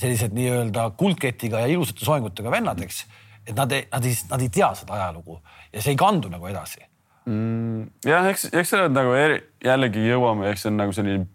sellised 0.01 0.35
nii-öelda 0.35 0.89
kuldketiga 0.99 1.63
ja 1.63 1.71
ilusate 1.71 2.05
soengutega 2.05 2.51
vennad, 2.51 2.79
eks, 2.83 3.03
et 3.47 3.55
nad 3.55 3.71
ei, 3.75 3.85
nad 3.91 4.07
ei, 4.07 4.15
nad 4.31 4.43
ei 4.43 4.49
tea 4.53 4.71
seda 4.77 4.97
ajalugu 4.97 5.39
ja 5.71 5.83
see 5.83 5.93
ei 5.95 5.99
kandu 5.99 6.31
nagu 6.31 6.49
edasi 6.51 6.83
mm,. 7.25 7.85
jah, 8.07 8.27
eks, 8.31 8.49
eks 8.51 8.75
selle 8.75 8.89
nagu 8.91 9.15
eri, 9.15 9.39
jällegi 9.63 10.03
jõuame, 10.09 10.49
eks 10.51 10.65
see 10.65 10.73
on 10.73 10.81
nagu 10.81 10.95
selline 10.95 11.29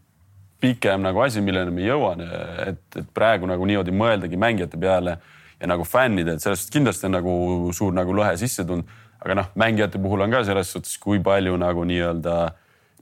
pikem 0.60 1.02
nagu 1.04 1.20
asi, 1.24 1.40
milleni 1.44 1.72
me 1.72 1.84
jõuame, 1.84 2.28
et, 2.66 2.84
et 3.00 3.08
praegu 3.16 3.48
nagu 3.48 3.64
niimoodi 3.68 3.96
mõeldagi 3.96 4.40
mängijate 4.40 4.80
peale 4.80 5.18
ja 5.56 5.72
nagu 5.72 5.84
fännide, 5.88 6.36
et 6.36 6.44
sellest 6.44 6.72
kindlasti 6.72 7.08
on 7.08 7.16
nagu 7.16 7.34
suur 7.76 7.96
nagu 7.96 8.12
lõhe 8.16 8.36
sisse 8.40 8.64
tulnud 8.64 8.88
aga 9.22 9.40
noh, 9.40 9.50
mängijate 9.58 10.00
puhul 10.02 10.24
on 10.26 10.34
ka 10.34 10.44
selles 10.46 10.70
suhtes, 10.72 10.96
kui 11.02 11.20
palju 11.24 11.56
nagu 11.60 11.84
nii-öelda 11.88 12.36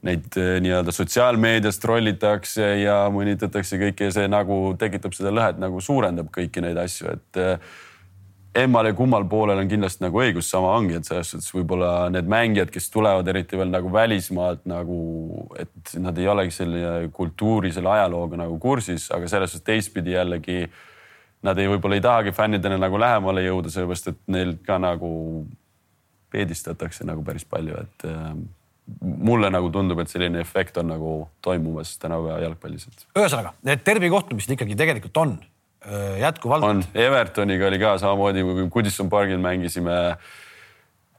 neid 0.05 0.37
eh, 0.37 0.59
nii-öelda 0.61 0.93
sotsiaalmeedias 0.93 1.81
trollitakse 1.81 2.67
ja 2.83 3.05
mõnitatakse 3.13 3.79
kõike 3.81 4.09
ja 4.09 4.15
see 4.15 4.29
nagu 4.31 4.59
tekitab 4.79 5.15
seda 5.17 5.33
lõhet, 5.33 5.59
nagu 5.61 5.81
suurendab 5.81 6.29
kõiki 6.33 6.63
neid 6.63 6.79
asju, 6.81 7.15
et 7.15 7.41
eh, 7.41 7.75
emmal 8.55 8.87
ja 8.87 8.95
kummal 8.95 9.25
poolel 9.29 9.59
on 9.59 9.69
kindlasti 9.71 10.05
nagu 10.05 10.21
õigus, 10.21 10.49
sama 10.51 10.71
ongi, 10.77 10.99
et 10.99 11.07
selles 11.07 11.33
suhtes 11.33 11.51
võib-olla 11.53 12.07
need 12.13 12.29
mängijad, 12.31 12.71
kes 12.71 12.87
tulevad 12.93 13.27
eriti 13.31 13.59
veel 13.59 13.71
nagu 13.73 13.91
välismaalt 13.91 14.63
nagu, 14.69 14.99
et 15.59 15.95
nad 16.01 16.17
ei 16.21 16.29
olegi 16.31 16.55
selle 16.55 16.95
kultuuri, 17.15 17.73
selle 17.75 17.91
ajalooga 17.97 18.39
nagu 18.45 18.59
kursis, 18.61 19.09
aga 19.15 19.29
selles 19.31 19.55
suhtes 19.55 19.67
teistpidi 19.67 20.15
jällegi 20.15 20.63
nad 21.45 21.59
ei, 21.59 21.67
võib-olla 21.69 21.99
ei 21.99 22.05
tahagi 22.05 22.33
fännidena 22.35 22.79
nagu 22.81 22.99
lähemale 23.01 23.43
jõuda, 23.45 23.73
sellepärast 23.73 24.13
et 24.13 24.21
neil 24.31 24.55
ka 24.65 24.79
nagu 24.81 25.11
peedistatakse 26.35 27.07
nagu 27.07 27.23
päris 27.25 27.47
palju, 27.47 27.79
et 27.85 28.07
äh, 28.09 28.29
mulle 29.01 29.49
nagu 29.53 29.71
tundub, 29.73 30.01
et 30.03 30.11
selline 30.11 30.41
efekt 30.43 30.77
on 30.81 30.91
nagu 30.93 31.17
toimumas 31.45 31.95
tänapäeva 32.01 32.41
jalgpallis, 32.43 32.87
et. 32.91 33.05
ühesõnaga, 33.17 33.55
need 33.65 33.83
derbikohtumised 33.87 34.55
ikkagi 34.57 34.77
tegelikult 34.77 35.21
on 35.23 35.37
äh, 35.39 36.17
jätkuvalt. 36.21 36.67
on, 36.67 36.83
Evertoniga 37.05 37.69
oli 37.69 37.81
ka 37.81 37.95
samamoodi, 38.01 38.45
kui 38.45 38.67
Goodison 38.77 39.09
pargil 39.11 39.41
mängisime 39.41 39.97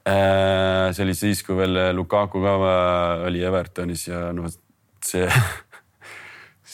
äh,. 0.07 0.93
see 0.93 1.03
oli 1.03 1.17
siis, 1.17 1.43
kui 1.43 1.57
veel 1.59 1.81
Lukaku 1.97 2.43
ka 2.45 2.57
äh, 2.61 3.27
oli 3.31 3.43
Evertonis 3.43 4.07
ja 4.07 4.29
noh, 4.35 4.47
see 5.03 5.27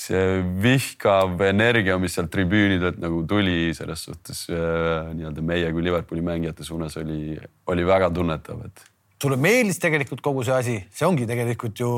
see 0.03 0.41
vihkav 0.63 1.41
energia, 1.47 1.95
mis 2.01 2.15
sealt 2.17 2.31
tribüünidelt 2.33 2.99
nagu 3.01 3.21
tuli 3.29 3.71
selles 3.77 4.03
suhtes 4.07 4.45
äh, 4.51 5.11
nii-öelda 5.15 5.45
meie 5.45 5.71
kui 5.75 5.85
Liverpooli 5.85 6.23
mängijate 6.25 6.65
suunas 6.67 6.97
oli, 7.01 7.37
oli 7.71 7.87
väga 7.87 8.09
tunnetav, 8.13 8.65
et. 8.67 8.85
sulle 9.21 9.39
meeldis 9.39 9.79
tegelikult 9.79 10.23
kogu 10.25 10.43
see 10.43 10.55
asi, 10.57 10.77
see 10.91 11.07
ongi 11.07 11.27
tegelikult 11.29 11.79
ju 11.79 11.89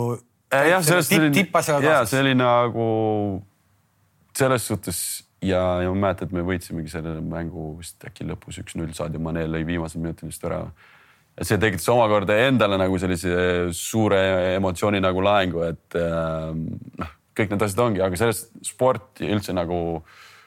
äh,. 0.53 0.69
jah, 0.71 0.83
sellest 0.85 1.15
oli, 1.17 1.45
ja 1.85 2.01
see 2.09 2.21
oli 2.21 2.35
nagu 2.37 2.87
selles 4.37 4.67
suhtes 4.67 4.99
ja, 5.41 5.61
ja 5.81 5.89
ma 5.93 6.07
mäletan, 6.07 6.29
et 6.29 6.35
me 6.35 6.45
võitsimegi 6.45 6.91
selle 6.91 7.17
mängu 7.25 7.73
vist 7.79 8.03
äkki 8.05 8.27
lõpus 8.27 8.61
üks-null, 8.61 8.93
Sadio 8.97 9.23
Mane 9.23 9.47
lõi 9.49 9.65
viimasel 9.67 10.03
minutil 10.03 10.29
vist 10.29 10.45
ära 10.45 10.65
et 11.35 11.47
see 11.47 11.59
tekitas 11.59 11.89
omakorda 11.91 12.37
endale 12.45 12.77
nagu 12.79 12.95
sellise 13.01 13.35
suure 13.75 14.21
emotsiooni 14.55 15.01
nagu 15.03 15.23
laengu, 15.25 15.65
et 15.67 15.97
äh, 15.99 16.51
noh 17.01 17.13
kõik 17.35 17.51
need 17.51 17.65
asjad 17.65 17.81
ongi, 17.85 18.03
aga 18.03 18.19
sellest 18.19 18.53
sport 18.65 19.21
ja 19.23 19.31
üldse 19.35 19.55
nagu 19.55 19.79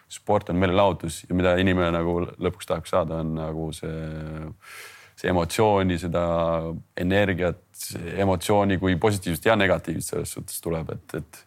sport 0.08 0.48
on 0.52 0.60
meelelahutus 0.60 1.22
ja 1.28 1.36
mida 1.36 1.54
inimene 1.60 1.90
nagu 1.92 2.20
lõpuks 2.40 2.68
tahaks 2.68 2.94
saada, 2.94 3.20
on 3.22 3.34
nagu 3.36 3.68
see, 3.76 4.46
see 5.20 5.28
emotsiooni, 5.32 5.98
seda 6.00 6.22
energiat, 7.00 7.60
emotsiooni 8.16 8.80
kui 8.80 8.96
positiivset 9.00 9.50
ja 9.50 9.58
negatiivset 9.60 10.14
selles 10.14 10.32
suhtes 10.38 10.64
tuleb, 10.64 10.94
et, 10.96 11.20
et 11.20 11.44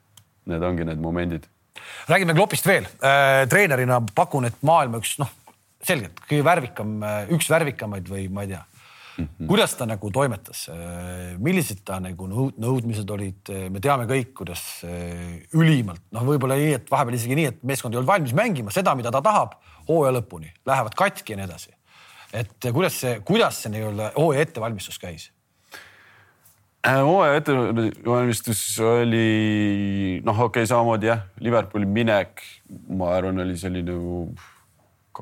need 0.51 0.65
ongi 0.67 0.85
need 0.85 1.01
momendid. 1.01 1.49
räägime 2.09 2.37
Kloppist 2.37 2.67
veel 2.67 2.85
äh,. 2.85 3.47
treenerina 3.49 4.01
pakun, 4.15 4.45
et 4.45 4.61
maailma 4.61 5.01
üks 5.01 5.17
noh, 5.21 5.29
selgelt 5.81 6.21
kõige 6.29 6.45
värvikam, 6.45 6.99
üks 7.33 7.49
värvikamaid 7.49 8.09
või 8.09 8.27
ma 8.29 8.45
ei 8.45 8.53
tea 8.53 8.61
Mm 9.17 9.27
-hmm. 9.27 9.47
kuidas 9.47 9.75
ta 9.75 9.85
nagu 9.85 10.11
toimetas, 10.11 10.69
millised 11.37 11.81
ta 11.85 11.99
nagu 11.99 12.27
nõudmised 12.31 13.09
olid, 13.11 13.51
me 13.69 13.79
teame 13.83 14.05
kõik, 14.07 14.31
kuidas 14.33 14.61
eh, 14.87 15.43
ülimalt 15.53 16.01
noh, 16.11 16.23
võib-olla 16.23 16.55
nii, 16.55 16.73
et 16.79 16.91
vahepeal 16.91 17.17
isegi 17.17 17.35
nii, 17.35 17.49
et 17.51 17.63
meeskond 17.63 17.93
ei 17.93 17.99
olnud 17.99 18.07
valmis 18.07 18.33
mängima 18.33 18.71
seda, 18.71 18.95
mida 18.95 19.11
ta 19.11 19.21
tahab 19.21 19.57
hooaja 19.89 20.15
lõpuni, 20.15 20.53
lähevad 20.65 20.95
katki 20.95 21.33
ja 21.33 21.41
nii 21.41 21.49
edasi. 21.49 21.75
et 22.33 22.71
kuidas 22.73 22.99
see, 23.01 23.19
kuidas 23.19 23.63
see 23.63 23.71
nii-öelda 23.73 24.13
hooaja 24.15 24.41
ettevalmistus 24.47 24.99
käis? 24.99 25.31
Äh, 26.87 27.01
hooaja 27.03 27.35
ettevalmistus 27.37 28.79
oli 28.79 30.21
noh, 30.25 30.39
okei 30.39 30.63
okay,, 30.63 30.69
samamoodi 30.69 31.11
jah, 31.11 31.27
Liverpooli 31.39 31.85
minek, 31.85 32.41
ma 32.89 33.11
arvan, 33.17 33.43
oli 33.43 33.57
selline 33.57 33.91
nagu 33.91 34.23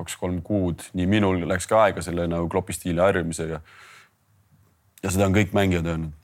kaks-kolm 0.00 0.40
kuud, 0.46 0.86
nii 0.96 1.06
minul 1.10 1.44
läks 1.50 1.68
ka 1.70 1.84
aega 1.86 2.04
selle 2.04 2.26
nagu 2.30 2.48
klopi 2.52 2.76
stiili 2.76 3.02
harjumisega. 3.04 3.60
ja 5.04 5.12
seda 5.12 5.28
on 5.28 5.36
kõik 5.36 5.54
mängijad 5.56 5.86
öelnud. 5.86 6.16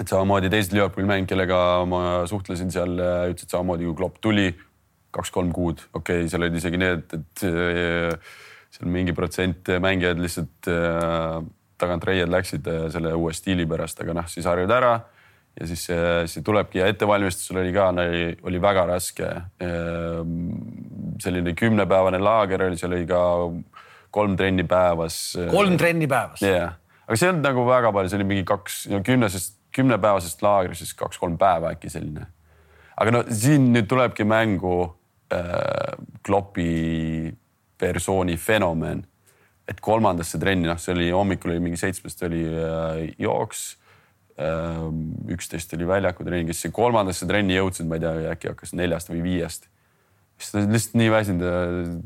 et 0.00 0.08
samamoodi 0.08 0.50
teised 0.52 0.76
Liverpooli 0.76 1.08
mängijad, 1.08 1.32
kellega 1.32 1.60
ma 1.88 2.02
suhtlesin 2.28 2.70
seal, 2.70 2.98
ütlesid 3.32 3.50
samamoodi, 3.50 3.88
kui 3.88 3.98
klopp 4.02 4.20
tuli, 4.20 4.52
kaks-kolm 5.16 5.52
kuud, 5.56 5.80
okei 5.94 6.22
okay,, 6.22 6.28
seal 6.28 6.44
olid 6.44 6.60
isegi 6.60 6.80
need, 6.80 7.16
et 7.16 7.46
seal 8.74 8.90
mingi 8.92 9.14
protsent 9.16 9.70
mängijaid 9.80 10.20
lihtsalt 10.20 10.68
äh, 10.70 11.38
tagantreied 11.80 12.30
läksid 12.30 12.66
äh, 12.68 12.88
selle 12.92 13.14
uue 13.16 13.32
stiili 13.36 13.66
pärast, 13.68 14.00
aga 14.04 14.16
noh, 14.20 14.28
siis 14.28 14.46
harjud 14.48 14.72
ära 14.74 14.98
ja 15.60 15.66
siis 15.66 15.84
see, 15.88 16.02
see 16.30 16.44
tulebki 16.46 16.80
ja 16.80 16.88
ettevalmistusel 16.90 17.60
oli 17.62 17.72
ka, 17.74 17.88
oli 18.46 18.60
väga 18.62 18.84
raske. 18.92 19.28
Ehm, 19.64 20.50
selline 21.22 21.54
kümnepäevane 21.58 22.20
laager 22.22 22.68
oli, 22.68 22.78
seal 22.78 22.94
oli 22.94 23.08
ka 23.08 23.22
kolm 24.14 24.36
trenni 24.38 24.64
päevas. 24.68 25.36
kolm 25.50 25.76
trenni 25.80 26.06
päevas? 26.06 26.42
jah 26.42 26.54
yeah., 26.54 26.76
aga 27.08 27.16
see 27.16 27.30
olnud 27.32 27.46
nagu 27.48 27.64
väga 27.68 27.92
palju, 27.96 28.12
see 28.12 28.20
oli 28.20 28.28
mingi 28.28 28.44
kaks, 28.48 28.82
kümnesest, 29.04 29.56
kümnepäevasest 29.74 30.42
laagrist 30.44 30.84
siis 30.84 30.94
kaks-kolm 30.96 31.38
päeva 31.40 31.72
äkki 31.74 31.90
selline. 31.92 32.28
aga 32.98 33.14
no 33.14 33.24
siin 33.30 33.70
nüüd 33.74 33.88
tulebki 33.90 34.26
mängu 34.28 34.76
äh, 35.32 35.96
Kloppi 36.26 37.32
persooni 37.78 38.36
fenomen, 38.36 39.04
et 39.68 39.80
kolmandasse 39.80 40.38
trenni, 40.40 40.68
noh, 40.68 40.78
see 40.80 40.94
oli 40.94 41.10
hommikul 41.14 41.54
oli 41.54 41.62
mingi 41.64 41.80
seitsmest 41.80 42.22
oli 42.28 42.44
äh, 42.46 43.04
jooks 43.18 43.72
üksteist 44.38 45.72
oli 45.74 45.88
väljaku 45.88 46.26
treeningisse, 46.26 46.70
kolmandasse 46.74 47.26
trenni 47.26 47.56
jõudsid, 47.56 47.88
ma 47.90 47.98
ei 47.98 48.04
tea, 48.04 48.14
äkki 48.34 48.52
hakkas 48.52 48.74
neljast 48.78 49.10
või 49.10 49.24
viiest. 49.24 49.68
siis 50.38 50.54
ta 50.54 50.62
lihtsalt 50.62 50.98
nii 51.00 51.10
väsinud, 51.10 52.02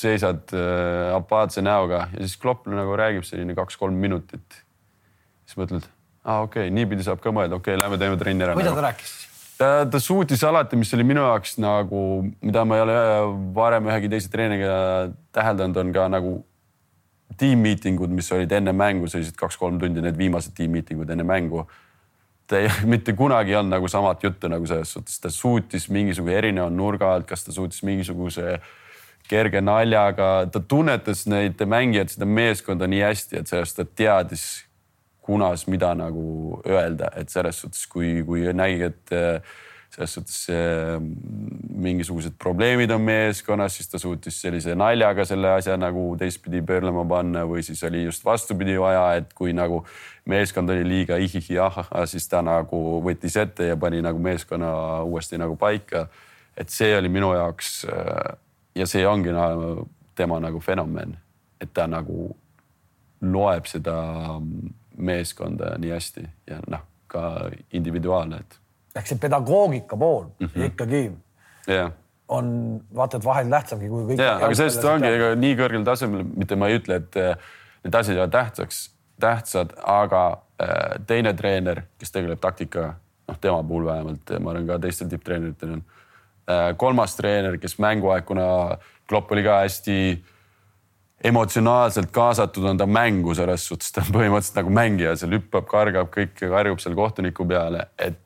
seisad 0.00 0.54
äh, 0.56 1.12
apaatse 1.16 1.62
näoga 1.62 2.06
ja 2.14 2.20
siis 2.24 2.38
klopp 2.40 2.68
nagu 2.70 2.96
räägib 2.96 3.26
selline 3.28 3.56
kaks-kolm 3.58 3.96
minutit. 4.00 4.62
siis 5.44 5.58
mõtled, 5.60 5.88
aa 6.24 6.38
ah, 6.38 6.46
okei 6.46 6.68
okay,, 6.68 6.74
niipidi 6.74 7.04
saab 7.04 7.20
ka 7.20 7.34
mõelda, 7.34 7.58
okei 7.60 7.74
okay,, 7.74 7.82
lähme 7.82 7.98
teeme 8.00 8.20
trenni 8.20 8.46
ära. 8.46 8.56
mida 8.56 8.70
nagu. 8.70 8.80
ta 8.80 8.86
rääkis? 8.88 9.16
ta, 9.60 9.70
ta 9.90 10.00
suutis 10.00 10.44
alati, 10.46 10.78
mis 10.80 10.94
oli 10.96 11.04
minu 11.04 11.24
jaoks 11.26 11.58
nagu, 11.60 12.04
mida 12.40 12.64
ma 12.64 12.78
ei 12.78 12.84
ole 12.86 13.00
varem 13.56 13.90
ühegi 13.90 14.12
teise 14.12 14.32
treeniga 14.32 14.76
täheldanud, 15.36 15.76
on 15.82 15.92
ka 15.96 16.06
nagu 16.12 16.38
tiimmiitingud, 17.40 18.12
mis 18.14 18.28
olid 18.36 18.52
enne 18.52 18.74
mängu, 18.76 19.08
sellised 19.10 19.38
kaks-kolm 19.40 19.78
tundi, 19.80 20.02
need 20.04 20.18
viimased 20.18 20.54
tiimmiitingud 20.58 21.10
enne 21.10 21.26
mängu. 21.26 21.66
ta 22.50 22.58
ei, 22.58 22.70
mitte 22.92 23.14
kunagi 23.14 23.54
ei 23.54 23.60
olnud 23.60 23.76
nagu 23.76 23.88
samat 23.88 24.24
juttu 24.26 24.48
nagu 24.50 24.66
selles 24.66 24.92
suhtes, 24.92 25.20
ta 25.22 25.30
suutis 25.30 25.88
mingisuguse 25.88 26.38
erineva 26.38 26.70
nurga 26.70 27.14
alt, 27.14 27.28
kas 27.28 27.44
ta 27.46 27.54
suutis 27.54 27.84
mingisuguse 27.86 28.58
kerge 29.30 29.60
naljaga, 29.62 30.48
ta 30.50 30.60
tunnetas 30.60 31.24
neid 31.30 31.62
mängijaid, 31.62 32.10
seda 32.10 32.26
meeskonda 32.26 32.88
nii 32.90 33.04
hästi, 33.04 33.38
et 33.38 33.52
sellest 33.52 33.78
ta 33.78 33.86
teadis, 33.86 34.46
kunas, 35.22 35.68
mida 35.70 35.92
nagu 35.94 36.58
öelda, 36.66 37.12
et 37.20 37.30
selles 37.30 37.60
suhtes, 37.62 37.84
kui, 37.86 38.16
kui 38.26 38.42
nägi, 38.56 38.88
et 38.88 39.12
selles 40.00 40.14
suhtes 40.14 41.00
mingisugused 41.80 42.32
probleemid 42.38 42.90
on 42.90 43.02
meeskonnas, 43.04 43.76
siis 43.76 43.88
ta 43.88 43.98
suutis 43.98 44.40
sellise 44.42 44.74
naljaga 44.74 45.24
selle 45.28 45.52
asja 45.52 45.76
nagu 45.76 46.14
teistpidi 46.18 46.62
pöörlema 46.66 47.04
panna 47.08 47.44
või 47.48 47.62
siis 47.66 47.82
oli 47.84 48.04
just 48.04 48.24
vastupidi 48.24 48.78
vaja, 48.80 49.20
et 49.20 49.32
kui 49.36 49.52
nagu 49.56 49.82
meeskond 50.30 50.70
oli 50.72 50.84
liiga 50.88 51.16
ihihi 51.20 51.58
ahah, 51.58 51.90
siis 52.08 52.28
ta 52.28 52.42
nagu 52.42 53.00
võttis 53.04 53.36
ette 53.40 53.70
ja 53.72 53.76
pani 53.76 54.00
nagu 54.04 54.18
meeskonna 54.18 55.02
uuesti 55.02 55.38
nagu 55.38 55.56
paika. 55.56 56.06
et 56.56 56.68
see 56.68 56.96
oli 56.96 57.08
minu 57.08 57.32
jaoks 57.32 57.86
ja 58.74 58.86
see 58.86 59.06
ongi 59.06 59.32
nagu 59.32 59.88
tema 60.14 60.40
nagu 60.40 60.60
fenomen, 60.60 61.16
et 61.60 61.72
ta 61.72 61.86
nagu 61.86 62.36
loeb 63.20 63.66
seda 63.66 64.40
meeskonda 64.96 65.76
nii 65.78 65.90
hästi 65.90 66.24
ja 66.50 66.60
noh, 66.68 66.82
ka 67.06 67.50
individuaalne, 67.72 68.36
et 68.36 68.60
ehk 68.96 69.10
see 69.10 69.18
pedagoogika 69.18 69.96
pool 69.96 70.24
mm 70.38 70.46
-hmm. 70.46 70.64
ikkagi 70.70 71.02
yeah. 71.68 71.92
on 72.28 72.80
vaata, 72.96 73.16
et 73.16 73.24
vahel 73.24 73.50
tähtsamgi 73.50 73.88
kui 73.88 74.04
kõik. 74.12 74.22
aga 74.44 74.54
sellest 74.54 74.84
ongi, 74.84 75.06
ega 75.06 75.34
nii 75.34 75.56
kõrgel 75.58 75.84
tasemel, 75.84 76.24
mitte 76.36 76.56
ma 76.56 76.68
ei 76.68 76.78
ütle, 76.80 77.00
et 77.02 77.16
äh, 77.16 77.36
need 77.84 77.94
asjad 77.94 78.16
ei 78.16 78.22
ole 78.22 78.30
tähtsaks, 78.30 78.82
tähtsad, 79.20 79.76
aga 79.82 80.24
äh, 80.62 80.98
teine 81.06 81.34
treener, 81.34 81.82
kes 81.98 82.12
tegeleb 82.12 82.40
taktikaga, 82.40 82.94
noh, 83.28 83.38
tema 83.40 83.62
puhul 83.62 83.86
vähemalt, 83.86 84.36
ma 84.40 84.50
olen 84.50 84.66
ka 84.66 84.78
teistel 84.78 85.08
tipptreeneritel 85.08 85.78
on 85.78 85.84
äh,. 86.50 86.76
kolmas 86.76 87.16
treener, 87.16 87.58
kes 87.58 87.78
mänguaeg, 87.78 88.24
kuna 88.24 88.78
Klopp 89.08 89.32
oli 89.32 89.42
ka 89.42 89.62
hästi 89.64 90.24
emotsionaalselt 91.24 92.10
kaasatud 92.10 92.64
on 92.64 92.78
ta 92.78 92.86
mängu 92.86 93.34
selles 93.34 93.66
suhtes, 93.68 93.92
ta 93.92 94.00
on 94.00 94.14
põhimõtteliselt 94.14 94.56
nagu 94.62 94.72
mängija, 94.72 95.16
seal 95.20 95.34
hüppab, 95.36 95.66
kargab, 95.68 96.08
kõik 96.14 96.38
karjub 96.40 96.80
seal 96.80 96.96
kohtuniku 96.96 97.44
peale, 97.48 97.88
et 97.98 98.18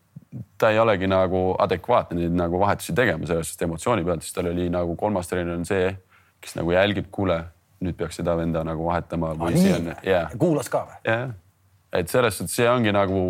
ta 0.58 0.70
ei 0.70 0.78
olegi 0.78 1.08
nagu 1.10 1.42
adekvaatne 1.62 2.18
neid 2.18 2.34
nagu 2.38 2.58
vahetusi 2.60 2.94
tegema 2.96 3.26
sellest 3.28 3.62
emotsiooni 3.66 4.04
pealt, 4.06 4.24
siis 4.24 4.34
tal 4.34 4.50
oli 4.50 4.66
nagu 4.72 4.96
kolmas 4.98 5.30
treener 5.30 5.58
on 5.58 5.66
see, 5.68 5.92
kes 6.42 6.56
nagu 6.58 6.74
jälgib, 6.74 7.10
kuule, 7.14 7.38
nüüd 7.84 7.96
peaks 7.98 8.18
seda 8.20 8.36
venda 8.38 8.64
nagu 8.66 8.86
vahetama 8.88 9.34
või 9.38 9.52
ah, 9.52 9.60
nii, 9.60 9.72
on, 9.76 9.92
yeah. 10.06 10.34
kuulas 10.40 10.70
ka 10.72 10.84
või? 10.88 10.98
jah, 11.06 11.30
et 11.94 12.10
selles 12.10 12.38
suhtes 12.38 12.58
see 12.58 12.68
ongi 12.70 12.92
nagu 12.94 13.22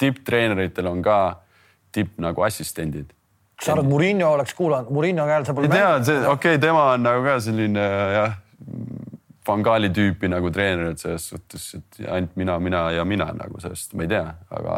tipptreeneritel 0.00 0.90
on 0.90 1.02
ka 1.04 1.18
tipp 1.92 2.20
nagu 2.24 2.44
assistendid. 2.44 3.12
kas 3.56 3.68
sa 3.68 3.76
arvad, 3.76 3.88
Murillo 3.88 4.32
oleks 4.36 4.56
kuulanud, 4.58 4.92
Murillo 4.92 5.26
käel 5.28 5.48
sa 5.48 5.56
pole 5.56 5.70
ei 5.70 5.76
tea, 5.76 5.92
see 6.08 6.20
okei 6.20 6.56
okay,, 6.56 6.62
tema 6.62 6.90
on 6.96 7.06
nagu 7.08 7.24
ka 7.26 7.38
selline 7.44 7.86
jah, 8.16 8.40
Vangali 9.42 9.88
tüüpi 9.90 10.28
nagu 10.30 10.52
treener, 10.54 10.92
et 10.92 11.00
selles 11.02 11.24
suhtes, 11.32 11.64
et 11.74 12.04
ainult 12.06 12.36
mina, 12.38 12.58
mina 12.62 12.82
ja 12.94 13.04
mina 13.08 13.26
nagu 13.34 13.58
sellest 13.62 13.96
ma 13.98 14.04
ei 14.04 14.12
tea, 14.12 14.26
aga 14.54 14.76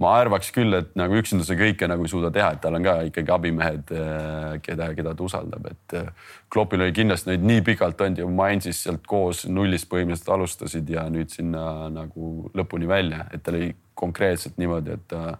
ma 0.00 0.12
arvaks 0.18 0.50
küll, 0.54 0.72
et 0.76 0.94
nagu 0.98 1.16
üksinda 1.18 1.44
sa 1.46 1.54
kõike 1.58 1.86
nagu 1.90 2.06
ei 2.06 2.10
suuda 2.10 2.30
teha, 2.34 2.54
et 2.54 2.62
tal 2.64 2.76
on 2.78 2.86
ka 2.86 2.94
ikkagi 3.08 3.32
abimehed, 3.34 3.92
eh, 3.92 4.56
keda, 4.64 4.88
keda 4.96 5.14
ta 5.18 5.26
usaldab, 5.26 5.68
et 5.70 5.96
eh, 5.98 6.08
Kloppil 6.52 6.84
oli 6.84 6.94
kindlasti 6.96 7.32
neid 7.32 7.44
nii 7.48 7.64
pikalt 7.66 8.00
olnud 8.00 8.22
ja 8.22 8.26
Mainzis 8.40 8.82
sealt 8.86 9.06
koos 9.08 9.44
nullist 9.48 9.88
põhimõtteliselt 9.92 10.32
alustasid 10.34 10.90
ja 10.90 11.04
nüüd 11.12 11.32
sinna 11.34 11.90
nagu 11.92 12.50
lõpuni 12.56 12.88
välja, 12.88 13.26
et 13.32 13.44
tal 13.44 13.60
oli 13.60 13.70
konkreetselt 13.98 14.58
niimoodi, 14.60 14.96
et 14.96 15.06
ta, 15.12 15.36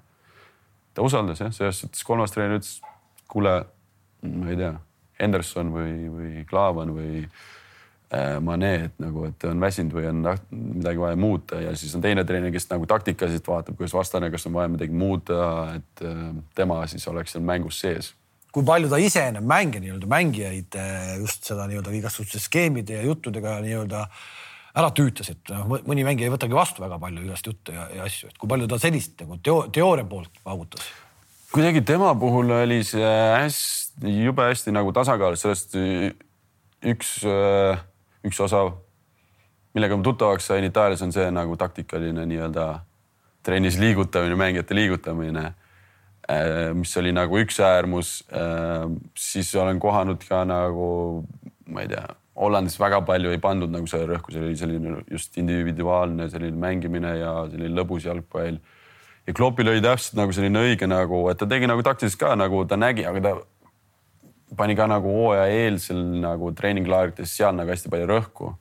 ta 0.94 1.04
usaldas 1.06 1.42
jah, 1.42 1.52
selles 1.54 1.82
suhtes 1.82 2.04
kolmas 2.06 2.34
treener 2.34 2.60
ütles, 2.60 2.78
kuule, 3.32 3.56
ma 4.28 4.52
ei 4.52 4.60
tea, 4.60 4.76
Henderson 5.22 5.72
või, 5.72 5.96
või 6.12 6.46
Klaavan 6.48 6.92
või 6.94 7.24
Äh, 8.12 8.40
Mane, 8.44 8.70
et 8.90 8.98
nagu, 9.00 9.22
et 9.24 9.44
on 9.48 9.60
väsinud 9.62 9.94
või 9.96 10.04
on 10.10 10.18
midagi 10.52 11.00
vaja 11.00 11.16
muuta 11.16 11.62
ja 11.62 11.70
siis 11.80 11.94
on 11.96 12.02
teine 12.04 12.26
treener, 12.28 12.52
kes 12.52 12.66
nagu 12.68 12.84
taktikaliselt 12.84 13.46
vaatab, 13.48 13.76
kuidas 13.78 13.94
vastane, 13.96 14.28
kas 14.28 14.44
on 14.50 14.52
vaja 14.52 14.68
midagi 14.68 14.92
muuta, 14.92 15.36
et 15.78 16.02
äh, 16.04 16.18
tema 16.52 16.82
siis 16.92 17.06
oleks 17.08 17.32
seal 17.32 17.44
mängus 17.48 17.78
sees. 17.80 18.10
kui 18.52 18.66
palju 18.68 18.90
ta 18.92 18.98
ise 19.00 19.22
ennem 19.30 19.46
mänge 19.48 19.80
nii-öelda 19.80 20.10
mängijaid 20.12 20.76
äh, 20.76 21.14
just 21.22 21.48
seda 21.48 21.64
nii-öelda 21.70 21.94
igasuguste 21.96 22.40
skeemide 22.42 22.98
ja 22.98 23.06
juttudega 23.06 23.54
nii-öelda 23.64 24.02
ära 24.76 24.90
tüütas, 24.92 25.30
et 25.32 25.52
noh, 25.54 25.70
mõni 25.88 26.04
mängija 26.04 26.28
ei 26.28 26.34
võtagi 26.34 26.58
vastu 26.58 26.84
väga 26.84 26.98
palju 27.00 27.24
igast 27.24 27.48
juttu 27.48 27.72
ja, 27.72 27.86
ja 27.96 28.08
asju, 28.10 28.28
et 28.28 28.36
kui 28.36 28.50
palju 28.50 28.68
ta 28.68 28.80
sellist 28.82 29.24
nagu 29.24 29.38
teo, 29.40 29.62
teooria 29.72 30.04
poolt 30.10 30.42
paugutas? 30.44 30.84
kuidagi 31.54 31.80
tema 31.88 32.12
puhul 32.20 32.52
oli 32.58 32.82
see 32.84 33.14
hästi, 33.38 34.12
jube 34.26 34.50
hästi 34.50 34.76
nagu 34.76 34.92
tasakaalus, 35.00 35.46
sellest 35.46 35.78
üks 36.92 37.14
äh, 37.24 37.80
üks 38.26 38.40
osa, 38.40 38.64
millega 39.74 39.96
ma 39.98 40.06
tuttavaks 40.06 40.46
sain 40.50 40.64
Itaalias, 40.64 41.02
on 41.02 41.12
see 41.14 41.26
nagu 41.34 41.56
taktikaline 41.58 42.26
nii-öelda 42.28 42.66
trennis 43.42 43.78
liigutamine, 43.80 44.36
mängijate 44.38 44.76
liigutamine, 44.76 45.44
äh, 46.30 46.72
mis 46.78 46.96
oli 46.96 47.12
nagu 47.12 47.38
üks 47.42 47.60
äärmus. 47.60 48.22
Äh, 48.32 48.88
siis 49.18 49.54
olen 49.54 49.80
kohanud 49.82 50.22
ka 50.28 50.44
nagu, 50.48 51.24
ma 51.66 51.86
ei 51.86 51.90
tea, 51.94 52.06
Hollandis 52.32 52.78
väga 52.80 53.02
palju 53.04 53.30
ei 53.30 53.40
pandud 53.42 53.68
nagu 53.68 53.86
selle 53.86 54.06
rõhku, 54.08 54.32
see 54.32 54.40
oli 54.40 54.54
selline 54.56 55.02
just 55.10 55.36
individuaalne 55.36 56.30
selline 56.32 56.56
mängimine 56.56 57.10
ja 57.18 57.34
selline 57.50 57.74
lõbus 57.76 58.06
jalgpall. 58.08 58.56
ja 59.26 59.34
Kloppil 59.36 59.68
oli 59.68 59.82
täpselt 59.84 60.16
nagu 60.16 60.32
selline 60.32 60.62
õige 60.64 60.88
nagu, 60.88 61.26
et 61.28 61.38
ta 61.38 61.46
tegi 61.46 61.68
nagu 61.68 61.84
taktiliselt 61.84 62.20
ka 62.22 62.32
nagu 62.40 62.64
ta 62.64 62.78
nägi, 62.80 63.04
aga 63.06 63.20
ta 63.20 63.34
pani 64.56 64.76
ka 64.76 64.86
nagu 64.90 65.12
hooaja 65.12 65.46
eelsel 65.64 66.00
nagu 66.22 66.52
treeninglaagrites 66.56 67.36
seal 67.36 67.54
nagu 67.56 67.72
hästi 67.72 67.92
palju 67.92 68.08
rõhku. 68.10 68.54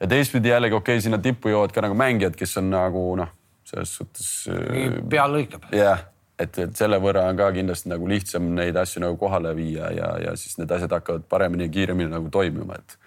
ja 0.00 0.06
teistpidi 0.06 0.52
jällegi 0.52 0.74
okei 0.74 0.94
okay,, 0.96 1.02
sinna 1.04 1.18
tippu 1.18 1.50
jõuavad 1.52 1.74
ka 1.74 1.82
nagu 1.84 1.96
mängijad, 1.98 2.36
kes 2.38 2.56
on 2.60 2.70
nagu 2.70 3.02
noh, 3.18 3.32
selles 3.66 3.96
suhtes. 3.98 4.30
Äh, 4.52 5.00
peal 5.10 5.34
lõikab. 5.34 5.66
jah, 5.74 6.06
et, 6.38 6.58
et 6.58 6.76
selle 6.76 7.00
võrra 7.02 7.26
on 7.28 7.40
ka 7.40 7.50
kindlasti 7.56 7.92
nagu 7.92 8.08
lihtsam 8.08 8.52
neid 8.56 8.76
asju 8.76 9.02
nagu 9.04 9.18
kohale 9.20 9.54
viia 9.58 9.90
ja, 9.94 10.14
ja 10.28 10.36
siis 10.36 10.58
need 10.60 10.72
asjad 10.72 10.96
hakkavad 10.98 11.26
paremini 11.28 11.68
ja 11.68 11.74
kiiremini 11.76 12.12
nagu 12.14 12.30
toimima, 12.32 12.78
et. 12.78 12.98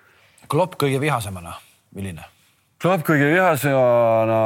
Klopp 0.51 0.75
kõige 0.81 0.99
vihasemana, 0.99 1.55
milline? 1.95 2.25
Klopp 2.81 3.05
kõige 3.07 3.29
vihasemana, 3.31 4.41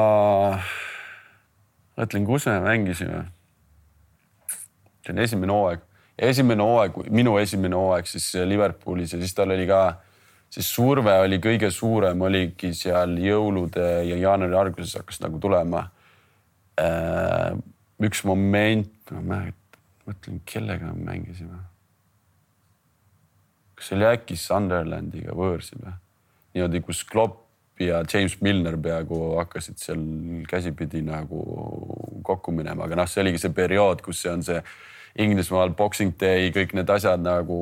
mõtlen, 1.97 2.28
kus 2.28 2.45
me 2.51 2.59
mängisime. 2.67 3.26
see 5.05 5.13
on 5.13 5.21
esimene 5.21 5.53
hooaeg 5.53 5.84
esimene 6.18 6.63
hooaeg, 6.63 6.97
minu 7.11 7.36
esimene 7.41 7.76
hooaeg 7.76 8.07
siis 8.09 8.32
Liverpoolis 8.47 9.13
ja 9.13 9.20
siis 9.20 9.36
tal 9.36 9.51
oli 9.55 9.68
ka, 9.68 9.82
siis 10.51 10.70
surve 10.72 11.18
oli 11.26 11.39
kõige 11.43 11.72
suurem, 11.74 12.22
oligi 12.28 12.74
seal 12.78 13.18
jõulude 13.22 13.86
ja 14.07 14.20
jaanuari 14.22 14.59
alguses 14.59 14.95
hakkas 14.99 15.22
nagu 15.24 15.39
tulema. 15.43 15.86
Äh, 16.80 17.55
üks 18.03 18.26
moment, 18.28 18.91
ma 19.11 19.45
mõtlen, 20.05 20.41
kellega 20.45 20.91
me 20.91 21.11
mängisime. 21.11 21.63
kas 23.76 23.89
see 23.89 23.97
oli 23.97 24.05
äkki 24.07 24.38
Sunderlandiga 24.39 25.34
võõrsil 25.36 25.82
või? 25.84 25.95
niimoodi, 26.55 26.80
kus 26.82 27.03
Klopp 27.03 27.82
ja 27.82 28.03
James 28.07 28.38
Milner 28.41 28.78
peaaegu 28.80 29.36
hakkasid 29.36 29.80
seal 29.82 30.03
käsipidi 30.47 31.01
nagu 31.03 31.41
kokku 32.24 32.53
minema, 32.55 32.86
aga 32.86 33.01
noh, 33.01 33.09
see 33.09 33.24
oligi 33.24 33.41
see 33.43 33.55
periood, 33.55 34.03
kus 34.05 34.22
see 34.24 34.32
on 34.32 34.45
see 34.47 34.61
Inglismaal 35.16 35.72
Boxing 35.78 36.16
Day, 36.20 36.49
kõik 36.55 36.74
need 36.76 36.89
asjad 36.91 37.22
nagu. 37.24 37.57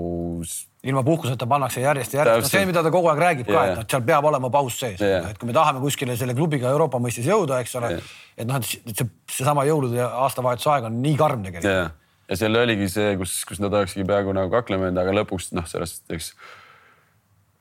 ilma 0.83 1.03
puhkuseta 1.05 1.45
pannakse 1.47 1.83
järjest 1.83 2.15
ja 2.15 2.23
järjest, 2.23 2.47
no 2.47 2.49
see, 2.49 2.65
mida 2.67 2.81
ta 2.83 2.91
kogu 2.91 3.07
aeg 3.11 3.19
räägib 3.21 3.51
yeah. 3.51 3.55
ka, 3.55 3.65
et 3.69 3.77
noh, 3.77 3.85
seal 3.93 4.01
peab 4.07 4.25
olema 4.27 4.49
paus 4.51 4.79
sees 4.81 4.99
yeah., 4.99 5.29
et 5.29 5.37
kui 5.39 5.47
me 5.47 5.53
tahame 5.55 5.79
kuskile 5.83 6.17
selle 6.19 6.33
klubiga 6.35 6.71
Euroopa 6.73 6.99
mõistes 6.99 7.27
jõuda, 7.29 7.61
eks 7.63 7.77
ole 7.79 7.93
yeah., 7.93 8.09
et 8.35 8.49
noh, 8.49 8.57
et 8.57 8.97
see, 8.97 9.07
seesama 9.31 9.63
jõulude 9.69 10.01
ja 10.01 10.09
aastavahetuse 10.25 10.73
aeg 10.73 10.89
on 10.89 10.97
nii 11.05 11.13
karm 11.21 11.45
tegelikult 11.45 11.69
yeah.. 11.71 11.93
ja 12.27 12.39
seal 12.41 12.59
oligi 12.59 12.89
see, 12.91 13.13
kus, 13.21 13.37
kus 13.47 13.61
nad 13.63 13.71
olekski 13.71 14.03
peaaegu 14.09 14.35
nagu 14.35 14.51
kaklema 14.51 14.89
jäänud, 14.89 15.03
aga 15.05 15.15
lõpuks 15.21 15.53
noh, 15.55 15.69
sellest, 15.69 16.03
eks 16.11 16.33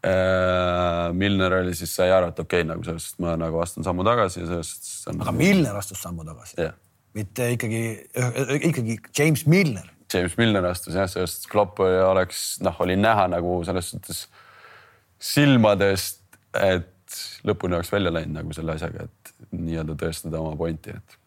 äh,. 0.08 1.12
Milner 1.14 1.60
oli 1.60 1.76
siis 1.78 1.92
sai 1.94 2.10
aru, 2.10 2.32
et 2.32 2.40
okei 2.42 2.64
okay,, 2.64 2.70
nagu 2.72 2.88
sellest 2.88 3.20
ma 3.22 3.36
nagu 3.38 3.60
astun 3.62 3.86
sammu 3.86 4.08
tagasi 4.08 4.42
ja 4.42 4.48
sellest. 4.56 4.90
aga 5.14 5.36
Milner 5.36 5.78
astus 5.78 6.02
sammu 6.02 6.26
tagasi 6.26 6.58
yeah.? 6.58 6.74
Mitte 7.16 7.48
ikkagi, 7.56 7.82
ikkagi 8.68 8.98
James 9.18 9.46
Milner. 9.46 9.88
James 10.12 10.36
Milner 10.40 10.66
astus 10.68 10.96
jah, 10.96 11.08
sest 11.10 11.48
Klopp 11.52 11.80
oleks 11.82 12.60
noh, 12.64 12.76
oli 12.84 12.96
näha 13.00 13.28
nagu 13.32 13.58
selles 13.66 13.92
suhtes 13.92 14.26
silmadest, 15.22 16.22
et 16.58 17.18
lõpuni 17.46 17.78
oleks 17.78 17.92
välja 17.92 18.12
läinud 18.12 18.40
nagu 18.40 18.56
selle 18.56 18.76
asjaga, 18.76 19.06
et 19.06 19.34
nii-öelda 19.52 19.96
tõestada 20.00 20.40
oma 20.40 20.56
pointi, 20.58 20.94
et. 20.96 21.18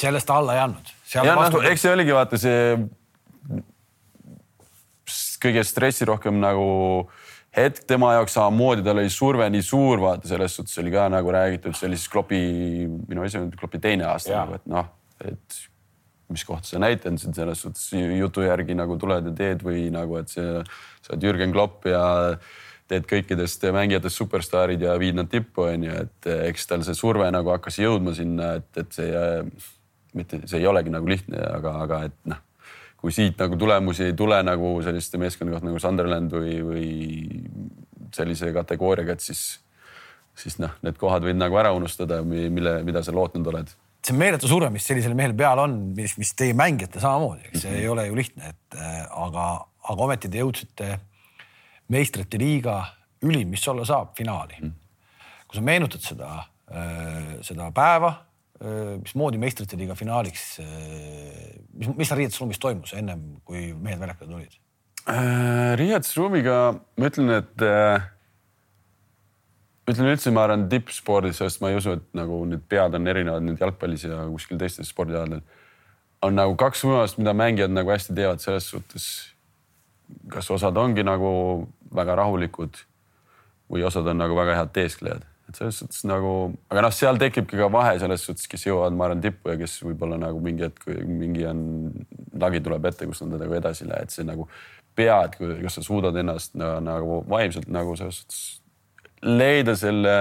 sellest 0.00 0.30
alla 0.32 0.56
ei 0.56 0.64
andnud. 0.64 0.92
jah, 1.12 1.28
noh, 1.28 1.60
eks 1.70 1.86
see 1.86 1.94
oligi 1.94 2.16
vaata 2.16 2.40
see 2.40 2.76
kõige 5.42 5.62
stressirohkem 5.66 6.40
nagu 6.42 6.66
hetk 7.56 7.86
tema 7.88 8.12
jaoks 8.16 8.36
samamoodi, 8.36 8.84
tal 8.84 9.00
oli 9.00 9.12
surve 9.12 9.46
nii 9.52 9.64
suur, 9.64 10.00
vaata 10.02 10.28
selles 10.28 10.58
suhtes 10.58 10.76
oli 10.82 10.92
ka 10.94 11.06
nagu 11.12 11.32
räägitud, 11.32 11.76
see 11.76 11.88
oli 11.88 12.00
siis 12.00 12.12
Kloppi, 12.12 12.42
minu 13.08 13.24
esimene 13.26 13.56
Kloppi 13.56 13.80
teine 13.82 14.06
aasta 14.10 14.34
nagu, 14.42 14.58
et 14.60 14.68
noh, 14.70 14.90
et 15.24 15.58
mis 16.32 16.44
kohta 16.44 16.68
sa 16.68 16.82
näitanud 16.82 17.22
siin 17.22 17.34
selles 17.36 17.62
suhtes 17.62 17.88
jutu 17.94 18.44
järgi 18.44 18.76
nagu 18.76 18.98
tuled 19.00 19.30
ja 19.30 19.34
teed 19.36 19.64
või 19.66 19.86
nagu, 19.94 20.18
et 20.20 20.32
see, 20.32 20.62
sa 21.06 21.14
oled 21.14 21.28
Jürgen 21.28 21.54
Klopp 21.54 21.86
ja 21.88 22.04
teed 22.90 23.06
kõikidest 23.10 23.64
mängijatest 23.74 24.20
superstaarid 24.20 24.82
ja 24.82 24.94
viid 25.00 25.16
nad 25.18 25.30
tippu, 25.30 25.66
onju, 25.70 25.94
et 26.04 26.30
eks 26.50 26.68
tal 26.70 26.84
see 26.86 26.98
surve 26.98 27.30
nagu 27.34 27.50
hakkas 27.54 27.80
jõudma 27.82 28.14
sinna, 28.14 28.56
et, 28.60 28.68
et 28.82 28.98
see 29.00 29.24
mitte, 30.16 30.42
see 30.46 30.60
ei 30.60 30.68
olegi 30.70 30.92
nagu 30.92 31.08
lihtne, 31.10 31.40
aga, 31.56 31.78
aga 31.86 32.02
et 32.10 32.18
noh 32.30 32.42
kui 33.00 33.12
siit 33.12 33.38
nagu 33.38 33.56
tulemusi 33.60 34.08
ei 34.08 34.14
tule 34.16 34.38
nagu 34.42 34.76
selliste 34.84 35.18
meeskonna 35.20 35.54
kohta 35.54 35.68
nagu 35.68 35.80
Sunderland 35.82 36.32
või, 36.32 36.54
või 36.64 36.90
sellise 38.14 38.52
kategooriaga, 38.56 39.16
et 39.16 39.24
siis, 39.24 39.42
siis 40.38 40.58
noh, 40.62 40.72
need 40.86 40.98
kohad 41.00 41.26
võid 41.26 41.38
nagu 41.38 41.58
ära 41.60 41.74
unustada, 41.76 42.22
mille, 42.24 42.78
mida 42.86 43.02
sa 43.04 43.14
lootnud 43.14 43.52
oled. 43.52 43.74
see 44.06 44.14
on 44.14 44.20
meeletu 44.22 44.48
surve, 44.48 44.70
mis 44.70 44.84
sellisel 44.86 45.16
mehel 45.18 45.34
peal 45.36 45.58
on, 45.58 45.76
mis, 45.96 46.16
mis 46.20 46.32
teie 46.38 46.54
mängijate 46.54 47.02
samamoodi, 47.02 47.48
eks 47.48 47.60
see 47.60 47.70
mm 47.70 47.76
-hmm. 47.76 47.80
ei 47.82 47.88
ole 47.88 48.06
ju 48.06 48.16
lihtne, 48.16 48.48
et 48.48 48.78
äh, 48.78 49.06
aga, 49.26 49.46
aga 49.82 50.02
ometi 50.08 50.28
te 50.28 50.38
jõudsite 50.38 50.98
meistrite 51.88 52.38
liiga 52.38 52.84
ülim, 53.22 53.48
mis 53.48 53.68
olla 53.68 53.84
saab, 53.84 54.14
finaali 54.16 54.54
mm. 54.60 54.68
-hmm. 54.68 55.42
kui 55.46 55.56
sa 55.56 55.60
meenutad 55.60 56.00
seda, 56.00 56.44
äh, 56.70 57.36
seda 57.42 57.70
päeva 57.72 58.14
mismoodi 58.60 59.40
meistrite 59.40 59.76
liiga 59.76 59.94
finaaliks, 59.98 60.44
mis, 61.76 61.90
mis 61.90 62.08
seal 62.08 62.22
riietusruumis 62.22 62.60
toimus 62.62 62.94
ennem, 62.96 63.26
kui 63.44 63.68
mehed 63.74 64.00
väljakule 64.00 64.30
tulid? 64.32 64.56
Äh, 65.06 65.76
riietusruumiga 65.78 66.56
ma 66.98 67.08
ütlen, 67.10 67.30
et 67.36 67.62
äh, 67.62 68.06
ütlen 69.86 70.08
üldse, 70.10 70.32
ma 70.34 70.46
arvan 70.48 70.64
tippspordis, 70.72 71.38
sest 71.38 71.62
ma 71.62 71.70
ei 71.70 71.78
usu, 71.78 71.94
et 71.94 72.08
nagu 72.18 72.40
need 72.50 72.64
pead 72.66 72.96
on 72.98 73.06
erinevad 73.12 73.46
nüüd 73.46 73.62
jalgpallis 73.62 74.08
ja 74.08 74.24
kuskil 74.32 74.58
teistes 74.58 74.90
spordialadel. 74.90 75.44
on 76.26 76.34
nagu 76.34 76.56
kaks 76.58 76.82
võimalust, 76.82 77.20
mida 77.20 77.36
mängijad 77.36 77.70
nagu 77.70 77.92
hästi 77.92 78.16
teevad 78.16 78.42
selles 78.42 78.66
suhtes. 78.72 79.06
kas 80.30 80.50
osad 80.50 80.76
ongi 80.76 81.02
nagu 81.02 81.68
väga 81.94 82.14
rahulikud 82.18 82.76
või 83.70 83.82
osad 83.86 84.06
on 84.06 84.18
nagu 84.18 84.34
väga 84.34 84.54
head 84.54 84.74
teesklejad 84.74 85.22
selles 85.56 85.80
suhtes 85.80 86.04
nagu, 86.08 86.32
aga 86.72 86.84
noh, 86.86 86.94
seal 86.94 87.18
tekibki 87.20 87.58
ka 87.60 87.70
vahe 87.72 87.96
selles 88.02 88.24
suhtes, 88.26 88.48
kes 88.50 88.66
jõuavad, 88.68 88.96
ma 88.96 89.08
arvan, 89.08 89.22
tippu 89.24 89.52
ja 89.52 89.58
kes 89.60 89.78
võib-olla 89.86 90.18
nagu 90.20 90.40
mingi 90.44 90.66
hetk, 90.66 90.88
mingi 91.08 91.46
on, 91.48 91.62
lagi 92.40 92.60
tuleb 92.64 92.90
ette, 92.90 93.08
kus 93.08 93.24
nad 93.24 93.40
nagu 93.40 93.56
edasi 93.56 93.86
ei 93.86 93.92
lähe, 93.92 94.06
et 94.06 94.14
see 94.14 94.26
nagu 94.28 94.48
pead, 94.96 95.38
kas 95.38 95.78
sa 95.78 95.84
suudad 95.84 96.16
ennast 96.16 96.54
nagu, 96.56 96.82
nagu 96.84 97.22
vaimselt 97.30 97.72
nagu 97.72 97.96
selles 97.98 98.22
suhtes 98.22 98.44
leida 99.26 99.74
selle 99.78 100.14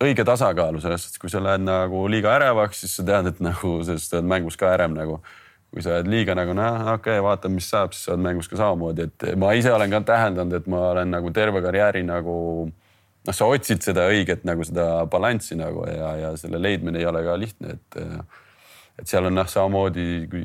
õige 0.00 0.24
tasakaalu 0.24 0.80
selles 0.80 1.04
suhtes, 1.04 1.20
kui 1.20 1.32
sa 1.32 1.42
lähed 1.44 1.64
nagu 1.64 2.06
liiga 2.10 2.32
ärevaks, 2.38 2.82
siis 2.84 2.96
sa 2.96 3.04
tead, 3.06 3.30
et 3.30 3.40
nagu 3.44 3.76
sellest 3.86 4.16
oled 4.16 4.28
mängus 4.32 4.58
ka 4.60 4.72
ärev 4.74 4.96
nagu. 4.96 5.20
kui 5.70 5.84
sa 5.84 5.92
oled 6.00 6.08
liiga 6.10 6.34
nagu 6.34 6.50
noh, 6.50 6.80
okei 6.96 7.12
okay,, 7.14 7.22
vaatame, 7.22 7.60
mis 7.60 7.68
saab, 7.70 7.92
siis 7.94 8.08
sa 8.08 8.16
oled 8.16 8.24
mängus 8.24 8.48
ka 8.50 8.56
samamoodi, 8.58 9.04
et 9.06 9.26
ma 9.38 9.52
ise 9.54 9.70
olen 9.70 9.92
ka 9.92 10.00
täheldanud, 10.08 10.56
et 10.56 10.66
ma 10.66 10.80
olen 10.88 11.12
nagu 11.14 11.30
terve 11.30 11.62
karjääri 11.62 12.02
nagu 12.02 12.34
noh, 13.26 13.36
sa 13.36 13.48
otsid 13.50 13.84
seda 13.84 14.08
õiget 14.10 14.46
nagu 14.48 14.64
seda 14.66 15.04
balanssi 15.10 15.58
nagu 15.58 15.84
ja, 15.88 16.14
ja 16.20 16.32
selle 16.40 16.60
leidmine 16.62 17.00
ei 17.00 17.08
ole 17.08 17.24
ka 17.26 17.36
lihtne, 17.40 17.76
et 17.76 18.00
et 19.00 19.08
seal 19.08 19.28
on 19.28 19.36
noh, 19.38 19.48
samamoodi 19.48 20.06
kui 20.30 20.44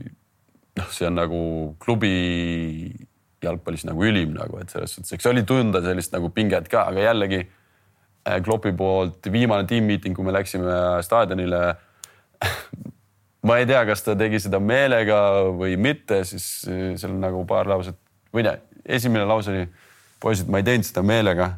noh, 0.80 0.90
see 0.92 1.08
on 1.10 1.20
nagu 1.20 1.42
klubi 1.82 2.16
jalgpallis 3.46 3.86
nagu 3.88 4.04
ülim 4.08 4.34
nagu, 4.36 4.60
et 4.62 4.72
selles 4.74 4.96
suhtes, 4.96 5.16
eks 5.16 5.30
oli 5.30 5.46
tunda 5.48 5.82
sellist 5.84 6.14
nagu 6.16 6.32
pinget 6.34 6.70
ka, 6.72 6.88
aga 6.92 7.04
jällegi 7.10 7.42
äh, 7.44 8.40
Kloppi 8.44 8.74
poolt 8.78 9.30
viimane 9.32 9.68
tiimmiiting, 9.70 10.16
kui 10.18 10.26
me 10.26 10.34
läksime 10.36 10.78
staadionile 11.06 11.62
ma 13.48 13.60
ei 13.62 13.68
tea, 13.70 13.84
kas 13.88 14.04
ta 14.06 14.16
tegi 14.20 14.42
seda 14.42 14.60
meelega 14.64 15.20
või 15.56 15.78
mitte, 15.80 16.24
siis 16.28 16.48
äh, 16.72 16.96
seal 17.00 17.16
nagu 17.22 17.44
paar 17.50 17.70
lauset 17.70 18.00
või 18.36 18.48
ne, 18.48 18.58
esimene 18.86 19.28
lause 19.30 19.54
oli, 19.54 19.68
poisid, 20.24 20.50
ma 20.52 20.60
ei 20.62 20.68
teinud 20.68 20.88
seda 20.88 21.06
meelega 21.06 21.54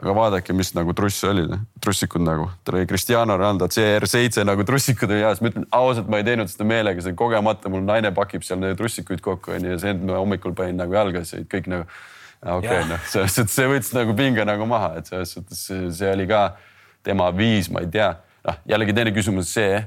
aga 0.00 0.14
vaadake, 0.16 0.54
mis 0.56 0.70
nagu 0.72 0.94
truss 0.96 1.24
oli, 1.28 1.44
trussikud 1.84 2.22
nagu, 2.24 2.46
tal 2.64 2.78
oli 2.78 2.88
Cristiano 2.88 3.36
Ronaldo 3.36 3.68
CR7 3.68 4.46
nagu 4.48 4.64
trussikud 4.64 5.10
oli 5.12 5.24
heas, 5.26 5.42
ma 5.44 5.50
ütlen 5.52 5.66
ausalt, 5.76 6.08
ma 6.08 6.20
ei 6.22 6.24
teinud 6.24 6.48
seda 6.48 6.64
meelega, 6.68 7.04
see 7.04 7.16
kogemata. 7.16 7.68
Mul 7.72 7.84
naine 7.84 8.12
pakib 8.16 8.46
seal 8.46 8.62
neid 8.62 8.78
trussikuid 8.80 9.20
kokku 9.24 9.58
onju 9.58 9.74
ja 9.74 9.82
see 9.82 9.92
ma 9.98 10.16
hommikul 10.16 10.56
panin 10.56 10.80
nagu 10.80 10.96
jalga, 10.96 11.24
siis 11.24 11.42
olid 11.42 11.50
kõik 11.52 11.68
nagu 11.72 11.84
okei 12.40 12.70
okay,, 12.72 12.88
noh, 12.88 13.00
selles 13.12 13.36
suhtes 13.36 13.56
see 13.58 13.68
võttis 13.68 13.92
nagu 13.92 14.16
pinge 14.16 14.44
nagu 14.48 14.68
maha, 14.68 14.94
et 15.00 15.10
selles 15.10 15.34
suhtes 15.36 15.66
see 15.68 16.08
oli 16.08 16.24
ka 16.30 16.46
tema 17.04 17.28
viis, 17.36 17.68
ma 17.72 17.84
ei 17.84 17.90
tea. 17.92 18.14
noh, 18.46 18.56
jällegi 18.68 18.94
teine 18.96 19.12
küsimus 19.12 19.52
see, 19.52 19.82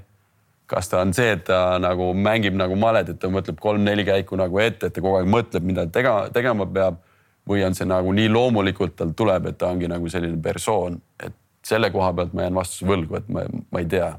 kas 0.70 0.91
ta 0.91 1.01
on 1.01 1.14
see, 1.18 1.32
et 1.34 1.41
ta 1.47 1.80
nagu 1.82 2.11
mängib 2.14 2.53
nagu 2.57 2.78
malet, 2.78 3.09
et 3.09 3.18
ta 3.20 3.32
mõtleb 3.34 3.57
kolm-neli 3.61 4.05
käiku 4.05 4.38
nagu 4.38 4.61
ette, 4.61 4.91
et 4.91 4.93
ta 4.93 5.01
kogu 5.01 5.18
aeg 5.18 5.30
mõtleb, 5.30 5.66
mida 5.66 5.88
tegema, 5.89 6.30
tegema 6.34 6.70
peab 6.70 7.01
või 7.49 7.63
on 7.67 7.75
see 7.75 7.87
nagu 7.89 8.11
nii 8.15 8.29
loomulikult 8.31 8.95
tal 8.99 9.11
tuleb, 9.17 9.49
et 9.51 9.57
ta 9.59 9.71
ongi 9.73 9.89
nagu 9.91 10.09
selline 10.09 10.39
persoon, 10.41 10.99
et 11.19 11.35
selle 11.63 11.89
koha 11.91 12.11
pealt 12.13 12.33
ma 12.35 12.45
jään 12.45 12.57
vastuse 12.57 12.87
võlgu, 12.87 13.17
et 13.19 13.29
ma, 13.31 13.45
ma 13.71 13.83
ei 13.83 13.87
tea. 13.89 14.13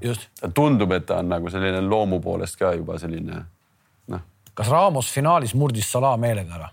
tundub, 0.56 0.92
et 0.96 1.06
ta 1.08 1.20
on 1.22 1.32
nagu 1.32 1.52
selline 1.52 1.82
loomu 1.84 2.20
poolest 2.24 2.58
ka 2.60 2.72
juba 2.76 2.98
selline 3.00 3.42
noh. 4.12 4.24
kas 4.54 4.70
Ramos 4.72 5.10
finaalis 5.12 5.54
murdis 5.54 5.90
Salah 5.92 6.16
meelega 6.20 6.60
ära 6.60 6.70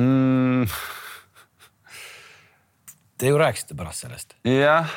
mm.? 0.00 0.68
Te 3.18 3.30
ju 3.30 3.38
rääkisite 3.38 3.76
pärast 3.78 4.04
sellest. 4.04 4.34
jah. 4.44 4.90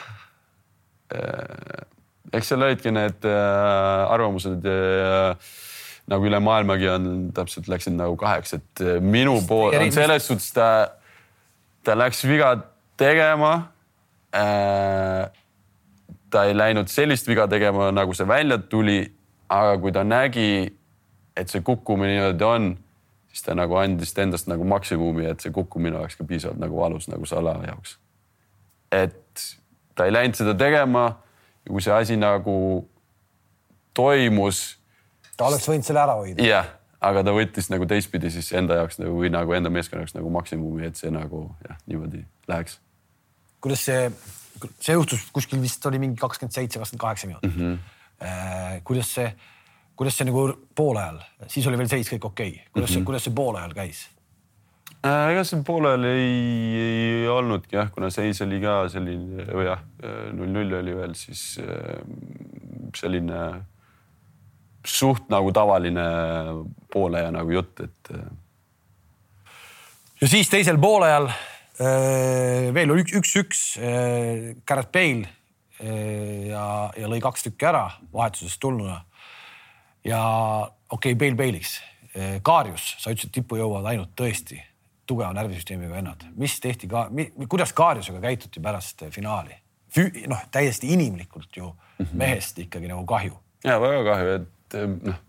Äh, 1.13 1.85
eks 2.33 2.49
seal 2.51 2.65
olidki 2.65 2.91
need 2.91 3.27
äh, 3.29 4.11
arvamused 4.11 4.65
äh, 4.67 5.53
nagu 6.07 6.27
üle 6.27 6.39
maailmagi 6.43 6.89
on 6.91 7.09
täpselt 7.35 7.67
läksid 7.71 7.95
nagu 7.97 8.15
kaheks, 8.19 8.55
et 8.57 8.83
eh, 8.83 8.99
minu 9.03 9.37
pool 9.47 9.75
on 9.75 9.91
selles 9.91 10.27
suhtes 10.29 10.49
ta, 10.55 10.69
ta 11.83 11.97
läks 11.97 12.23
viga 12.27 12.53
tegema 12.99 13.53
äh,. 14.35 15.27
ta 16.31 16.43
ei 16.47 16.55
läinud 16.57 16.91
sellist 16.91 17.27
viga 17.27 17.47
tegema, 17.47 17.91
nagu 17.95 18.15
see 18.15 18.27
välja 18.27 18.57
tuli, 18.59 18.99
aga 19.49 19.77
kui 19.79 19.93
ta 19.95 20.03
nägi, 20.03 20.67
et 21.37 21.51
see 21.51 21.63
kukkumine 21.63 22.17
niimoodi 22.17 22.43
on, 22.43 22.73
siis 23.31 23.45
ta 23.45 23.55
nagu 23.55 23.77
andis 23.79 24.11
endast 24.19 24.49
nagu 24.51 24.67
maksimumi, 24.67 25.27
et 25.31 25.43
see 25.43 25.55
kukkumine 25.55 25.99
oleks 26.01 26.19
ka 26.19 26.27
piisavalt 26.27 26.59
nagu 26.59 26.79
valus 26.79 27.07
nagu 27.07 27.25
Sala 27.25 27.55
jaoks. 27.67 27.95
et 28.91 29.47
ta 29.95 30.05
ei 30.05 30.13
läinud 30.13 30.35
seda 30.39 30.53
tegema 30.55 31.05
ja 31.65 31.71
kui 31.71 31.83
see 31.83 31.93
asi 31.95 32.15
nagu 32.19 32.57
toimus 33.95 34.77
ta 35.37 35.47
oleks 35.51 35.67
võinud 35.69 35.87
selle 35.87 36.01
ära 36.01 36.15
hoida. 36.17 36.43
jah, 36.43 36.71
aga 37.09 37.23
ta 37.25 37.33
võttis 37.35 37.69
nagu 37.73 37.87
teistpidi 37.89 38.31
siis 38.33 38.49
enda 38.57 38.79
jaoks 38.81 38.99
nagu 39.01 39.19
või 39.19 39.31
nagu 39.33 39.53
enda 39.57 39.71
meeskonna 39.73 40.03
jaoks 40.03 40.17
nagu 40.17 40.31
maksimumi, 40.33 40.87
et 40.89 40.99
see 40.99 41.13
nagu 41.13 41.45
jah, 41.67 41.77
niimoodi 41.89 42.23
läheks. 42.49 42.79
kuidas 43.63 43.85
see, 43.87 44.09
see 44.79 44.97
juhtus 44.97 45.27
kuskil 45.35 45.61
vist 45.61 45.85
oli 45.89 46.01
mingi 46.01 46.19
kakskümmend 46.21 46.57
seitse, 46.57 46.81
kakskümmend 46.81 47.05
kaheksa 47.05 47.31
minutit 47.31 47.55
mm. 47.55 47.77
-hmm. 47.77 48.83
kuidas 48.83 49.13
see, 49.19 49.31
kuidas 49.95 50.17
see 50.17 50.29
nagu 50.29 50.49
poolajal, 50.75 51.21
siis 51.47 51.67
oli 51.69 51.77
veel 51.77 51.89
seis 51.93 52.13
kõik 52.13 52.29
okei 52.31 52.49
okay., 52.49 52.69
kuidas 52.73 52.73
mm 52.73 52.81
-hmm. 52.81 52.93
see, 52.93 52.99
mhm. 53.01 53.05
kuidas 53.11 53.27
see 53.29 53.33
poolajal 53.33 53.73
käis? 53.77 54.07
Äh, 55.05 55.31
ega 55.31 55.43
see 55.45 55.61
poolel 55.63 56.03
ei, 56.09 56.29
ei 56.81 57.27
olnudki 57.29 57.75
jah, 57.75 57.91
kuna 57.93 58.09
seis 58.09 58.41
oli 58.41 58.57
ka 58.61 58.89
selline 58.89 59.45
või 59.53 59.67
jah, 59.69 59.81
null-null 60.33 60.79
oli 60.79 60.95
veel, 60.95 61.13
siis 61.15 61.59
äh, 61.61 62.01
selline 62.97 63.41
suht 64.87 65.29
nagu 65.31 65.51
tavaline 65.55 66.05
pooleaja 66.93 67.31
nagu 67.35 67.51
jutt, 67.51 67.79
et. 67.83 68.11
Äh. 68.13 68.27
ja 70.21 70.29
siis 70.31 70.49
teisel 70.49 70.79
poolajal 70.81 71.29
äh, 71.29 72.69
veel 72.75 72.93
oli 72.95 73.05
üks-üks, 73.19 73.65
äh, 73.81 74.55
Garrett 74.67 74.91
Bale 74.91 75.33
ja, 75.77 76.61
ja 76.97 77.05
lõi 77.05 77.19
kaks 77.21 77.43
tükki 77.45 77.67
ära 77.69 77.83
vahetusest 78.09 78.57
tulnuna. 78.59 79.03
ja 80.03 80.21
okei 80.89 81.13
okay,, 81.13 81.19
Bale 81.19 81.37
Bale'iks. 81.37 81.75
Kaarjus, 82.41 82.95
sa 82.97 83.11
ütlesid, 83.13 83.29
tippu 83.35 83.59
jõuavad 83.59 83.91
ainult 83.91 84.15
tõesti 84.17 84.57
tugeva 85.07 85.29
närvisüsteemiga 85.37 85.93
vennad. 85.93 86.25
mis 86.35 86.59
tehti 86.59 86.89
ka, 86.89 87.07
kuidas 87.49 87.73
Kaarjusega 87.77 88.21
käituti 88.23 88.63
pärast 88.63 89.05
finaali? 89.13 89.53
noh, 90.27 90.41
täiesti 90.51 90.91
inimlikult 90.93 91.57
ju 91.57 91.71
mhm. 91.71 92.17
mehest 92.17 92.59
ikkagi 92.59 92.87
nagu 92.87 93.05
kahju. 93.05 93.37
ja 93.63 93.79
väga 93.81 94.03
kahju, 94.03 94.33
et 94.41 94.49
et 94.67 94.77
eh, 94.81 94.87
noh, 95.09 95.21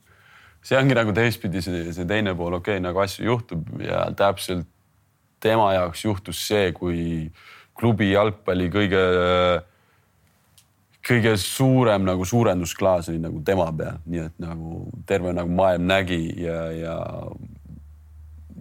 see 0.65 0.79
ongi 0.79 0.97
nagu 0.99 1.15
teistpidi 1.15 1.63
see, 1.65 1.87
see 1.95 2.09
teine 2.09 2.35
pool, 2.39 2.59
okei 2.59 2.79
okay,, 2.79 2.85
nagu 2.85 3.01
asju 3.03 3.29
juhtub 3.29 3.69
ja 3.83 4.09
täpselt 4.19 4.67
tema 5.41 5.71
jaoks 5.77 6.05
juhtus 6.05 6.41
see, 6.49 6.73
kui 6.75 7.01
klubi 7.79 8.11
jalgpalli 8.11 8.67
kõige, 8.75 9.03
kõige 11.07 11.37
suurem 11.39 12.09
nagu 12.09 12.27
suurendusklaas 12.27 13.13
oli 13.13 13.21
nagu 13.23 13.43
tema 13.47 13.69
peal, 13.71 14.01
nii 14.11 14.25
et 14.25 14.43
nagu 14.43 14.83
terve 15.07 15.33
nagu 15.37 15.53
maailm 15.61 15.87
nägi 15.87 16.25
ja, 16.43 16.59
ja 16.75 16.97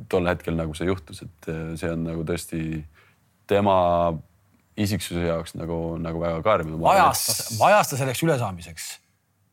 tol 0.08 0.30
hetkel 0.30 0.56
nagu 0.56 0.78
see 0.78 0.88
juhtus, 0.88 1.26
et 1.26 1.50
eh, 1.52 1.74
see 1.82 1.92
on 1.92 2.06
nagu 2.08 2.24
tõesti 2.28 2.62
tema 3.50 3.78
isiksuse 4.78 5.26
jaoks 5.26 5.58
nagu, 5.58 5.98
nagu 6.02 6.22
väga 6.22 6.46
karm. 6.46 6.78
vajas 6.84 7.26
ta, 7.26 7.36
vajas 7.58 7.90
ta 7.90 8.00
selleks 8.00 8.22
ülesaamiseks 8.24 8.88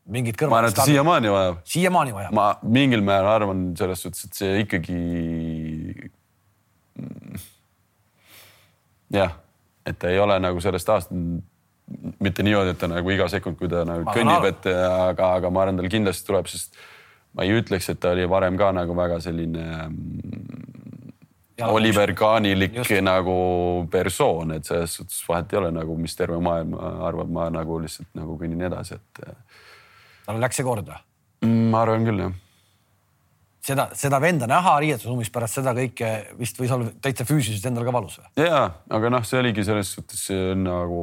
mingit 0.05 0.37
kõrval. 0.37 0.51
ma 0.53 0.59
arvan, 0.61 0.73
et 0.73 0.77
ta 0.77 0.85
siiamaani 0.87 1.31
vajab. 1.33 1.61
siiamaani 1.75 2.13
vajab. 2.15 2.35
ma 2.37 2.47
mingil 2.77 3.03
määral 3.05 3.31
arvan 3.39 3.65
selles 3.77 4.03
suhtes, 4.05 4.27
et 4.27 4.39
see 4.41 4.61
ikkagi. 4.63 6.11
jah, 9.15 9.35
et 9.85 9.99
ta 9.99 10.11
ei 10.13 10.19
ole 10.21 10.37
nagu 10.39 10.61
sellest 10.63 10.89
aastast 10.93 11.13
mitte 12.21 12.43
niimoodi, 12.45 12.73
et 12.73 12.81
ta 12.81 12.89
nagu 12.89 13.13
iga 13.13 13.27
sekund, 13.29 13.57
kui 13.59 13.69
ta 13.69 13.83
nagu 13.87 14.05
ma 14.07 14.13
kõnnib, 14.15 14.49
et 14.49 14.69
aga, 14.73 15.35
aga 15.39 15.53
ma 15.53 15.65
arvan, 15.65 15.81
tal 15.81 15.89
kindlasti 15.91 16.29
tuleb, 16.29 16.49
sest 16.49 16.77
ma 17.35 17.45
ei 17.45 17.57
ütleks, 17.59 17.89
et 17.91 17.99
ta 18.01 18.13
oli 18.15 18.25
varem 18.29 18.57
ka 18.57 18.71
nagu 18.75 18.95
väga 18.97 19.19
selline 19.23 19.65
Jala, 21.55 21.71
Oliver 21.71 22.11
Kaanilik 22.11 22.73
nagu 22.99 23.35
persoon, 23.91 24.57
et 24.57 24.67
selles 24.67 24.97
suhtes 24.97 25.21
vahet 25.27 25.53
ei 25.53 25.59
ole 25.61 25.69
nagu, 25.71 25.95
mis 25.95 26.17
terve 26.17 26.39
maailm 26.43 26.73
arvab, 26.75 27.29
ma 27.31 27.45
nagu 27.53 27.77
lihtsalt 27.79 28.09
nagu 28.17 28.35
kõnnin 28.41 28.65
edasi, 28.67 28.97
et 28.97 29.21
tal 30.25 30.41
läks 30.41 30.59
see 30.59 30.67
korda? 30.67 30.99
Mm, 31.45 31.69
ma 31.73 31.83
arvan 31.85 32.07
küll, 32.07 32.23
jah. 32.25 32.35
seda, 33.69 33.87
seda 33.97 34.19
venda 34.23 34.49
näha 34.49 34.75
riietusruumis 34.83 35.31
pärast 35.33 35.59
seda 35.59 35.75
kõike 35.77 36.11
vist 36.39 36.59
võis 36.61 36.73
olla 36.75 36.91
täitsa 37.03 37.27
füüsiliselt 37.27 37.71
endal 37.71 37.87
ka 37.87 37.95
valus 37.95 38.19
või? 38.19 38.29
ja, 38.45 38.61
aga 38.99 39.13
noh, 39.13 39.25
see 39.27 39.41
oligi 39.41 39.65
selles 39.67 39.93
suhtes 39.97 40.27
nagu 40.59 41.01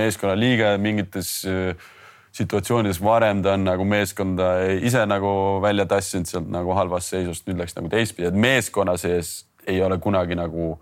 meeskonnaliige 0.00 0.74
mingites 0.82 1.38
äh, 1.50 1.92
situatsioonides 2.36 3.00
varem 3.02 3.42
ta 3.42 3.54
on 3.56 3.64
nagu 3.64 3.84
meeskonda 3.88 4.50
ise 4.84 5.04
nagu 5.08 5.30
välja 5.64 5.86
tassinud 5.88 6.28
sealt 6.28 6.50
nagu 6.52 6.74
halvast 6.76 7.14
seisust, 7.14 7.46
nüüd 7.48 7.62
läks 7.62 7.76
nagu 7.78 7.90
teistpidi, 7.92 8.28
et 8.28 8.36
meeskonna 8.46 8.96
sees 9.00 9.46
ei 9.66 9.80
ole 9.82 9.98
kunagi 10.02 10.36
nagu 10.38 10.76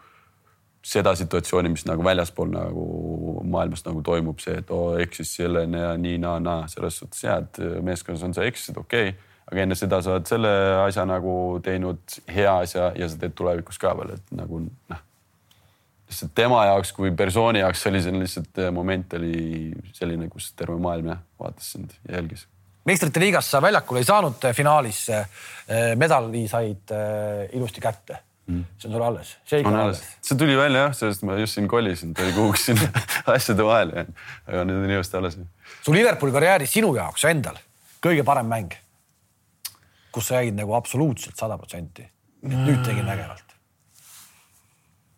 seda 0.84 1.14
situatsiooni, 1.16 1.70
mis 1.72 1.86
nagu 1.88 2.04
väljaspool 2.04 2.50
nagu 2.52 2.84
maailmas 3.54 3.84
nagu 3.86 4.02
toimub, 4.04 4.40
see, 4.42 4.58
et 4.60 4.72
oo 4.74 4.96
eksis 5.02 5.36
selleni 5.38 5.80
ja 5.80 5.94
nii 6.00 6.18
naa 6.22 6.40
naa, 6.42 6.66
selles 6.70 6.98
suhtes 7.00 7.24
ja, 7.26 7.38
et 7.42 7.62
meeskonnas 7.84 8.26
on 8.26 8.36
sa 8.36 8.46
eksisid, 8.48 8.80
okei 8.82 9.12
okay., 9.12 9.30
aga 9.44 9.64
enne 9.64 9.76
seda 9.76 10.00
sa 10.02 10.14
oled 10.14 10.28
selle 10.28 10.52
asja 10.86 11.04
nagu 11.08 11.34
teinud 11.64 12.16
hea 12.32 12.54
asja 12.64 12.92
ja 12.96 13.08
sa 13.10 13.20
teed 13.20 13.34
tulevikus 13.36 13.78
ka 13.80 13.92
veel, 13.98 14.14
et 14.16 14.32
nagu 14.36 14.62
noh. 14.64 15.02
lihtsalt 16.08 16.32
tema 16.36 16.64
jaoks 16.70 16.94
kui 16.96 17.12
persooni 17.16 17.60
jaoks 17.60 17.86
oli 17.90 18.02
see 18.02 18.16
lihtsalt 18.16 18.64
moment 18.72 19.16
oli 19.20 19.36
selline, 19.92 20.30
kus 20.32 20.52
terve 20.56 20.80
maailm 20.80 21.12
jah 21.12 21.22
vaatas 21.40 21.74
sind 21.76 21.92
ja 22.08 22.18
jälgis 22.18 22.46
meistrite 22.88 23.20
liigas 23.20 23.50
sa 23.50 23.60
väljakule 23.64 24.00
ei 24.00 24.08
saanud 24.08 24.44
finaalis. 24.52 25.06
medali 25.96 26.48
said 26.48 26.92
äh, 26.92 27.48
ilusti 27.56 27.80
kätte 27.80 28.18
see 28.46 28.88
on 28.88 28.92
sul 28.92 29.02
alles, 29.02 29.36
see 29.48 29.62
ikka 29.62 29.70
on 29.70 29.78
alles 29.78 30.00
alles., 30.00 30.16
see 30.28 30.38
tuli 30.38 30.56
välja 30.58 30.84
jah, 30.84 30.96
sellest 30.96 31.22
ma 31.24 31.36
just 31.40 31.56
siin 31.56 31.68
kolisin, 31.68 32.12
ta 32.14 32.24
oli 32.24 32.34
kuhugi 32.36 32.60
sinna 32.60 32.90
asjade 33.34 33.64
vahele 33.64 33.96
jäänud, 33.96 34.18
aga 34.46 34.64
nüüd 34.68 34.82
on 34.82 34.92
ilusti 34.92 35.16
alles. 35.20 35.38
su 35.86 35.94
Liverpooli 35.94 36.34
karjääris 36.34 36.74
sinu 36.76 36.92
jaoks 36.96 37.24
endal 37.30 37.56
kõige 38.04 38.26
parem 38.26 38.50
mäng, 38.52 38.76
kus 40.12 40.28
sa 40.28 40.42
jäid 40.42 40.58
nagu 40.58 40.76
absoluutselt 40.76 41.40
sada 41.40 41.56
protsenti. 41.60 42.04
nüüd 42.44 42.84
tegin 42.84 43.08
vägevalt. 43.08 43.56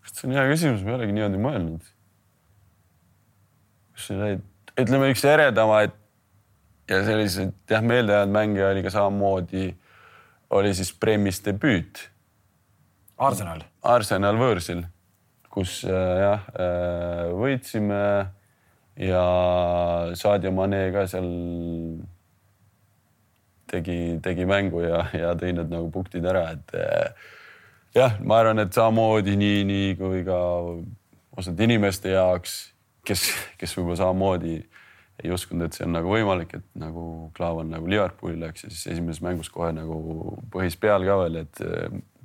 see 0.06 0.30
on 0.30 0.38
hea 0.38 0.46
küsimus, 0.48 0.86
ma 0.86 0.94
ei 0.94 1.00
olegi 1.00 1.18
niimoodi 1.18 1.42
mõelnud. 1.42 1.92
kus 3.96 4.10
sa 4.12 4.22
jäid, 4.22 4.50
ütleme 4.78 5.10
üks 5.10 5.26
eredamaid 5.26 5.98
ja 6.86 7.02
selliseid 7.02 7.56
jah, 7.70 7.82
meeldejäänud 7.82 8.38
mänge 8.38 8.68
oli 8.70 8.86
ka 8.86 8.94
samamoodi, 8.94 9.72
oli 10.54 10.76
siis 10.78 10.94
Premis 10.94 11.42
debüüt 11.42 12.06
Arsenal. 13.16 13.62
Arsenal 13.80 14.36
võõrsil, 14.36 14.82
kus 15.52 15.78
äh, 15.88 16.10
jah 16.20 16.48
äh, 16.52 17.22
võitsime 17.32 18.02
ja 19.00 19.22
Sadio 20.16 20.52
Mane 20.52 20.82
ka 20.92 21.06
seal 21.08 21.30
tegi, 23.72 23.96
tegi 24.24 24.46
mängu 24.48 24.84
ja, 24.84 25.06
ja 25.16 25.32
tõi 25.38 25.54
need 25.56 25.72
nagu 25.72 25.88
punktid 25.94 26.28
ära, 26.28 26.50
et 26.58 26.76
äh, 26.76 27.32
jah, 27.96 28.20
ma 28.20 28.42
arvan, 28.42 28.60
et 28.66 28.76
samamoodi 28.76 29.36
nii, 29.40 29.64
nii 29.68 29.90
kui 30.00 30.20
ka 30.26 30.38
osad 31.40 31.60
inimeste 31.64 32.12
jaoks, 32.12 32.58
kes, 33.06 33.28
kes 33.56 33.76
võib-olla 33.78 34.00
samamoodi 34.02 34.58
ei 35.24 35.32
uskunud, 35.32 35.66
et 35.66 35.76
see 35.76 35.86
on 35.86 35.94
nagu 35.96 36.10
võimalik, 36.12 36.52
et 36.58 36.64
nagu 36.76 37.30
Klaavan 37.36 37.70
nagu 37.72 37.88
Liverpooli 37.88 38.36
läks 38.40 38.66
ja 38.66 38.70
siis 38.72 38.92
esimeses 38.92 39.22
mängus 39.24 39.48
kohe 39.52 39.70
nagu 39.72 40.36
põhis 40.52 40.76
peal 40.80 41.06
ka 41.08 41.16
veel, 41.22 41.38
et 41.44 41.62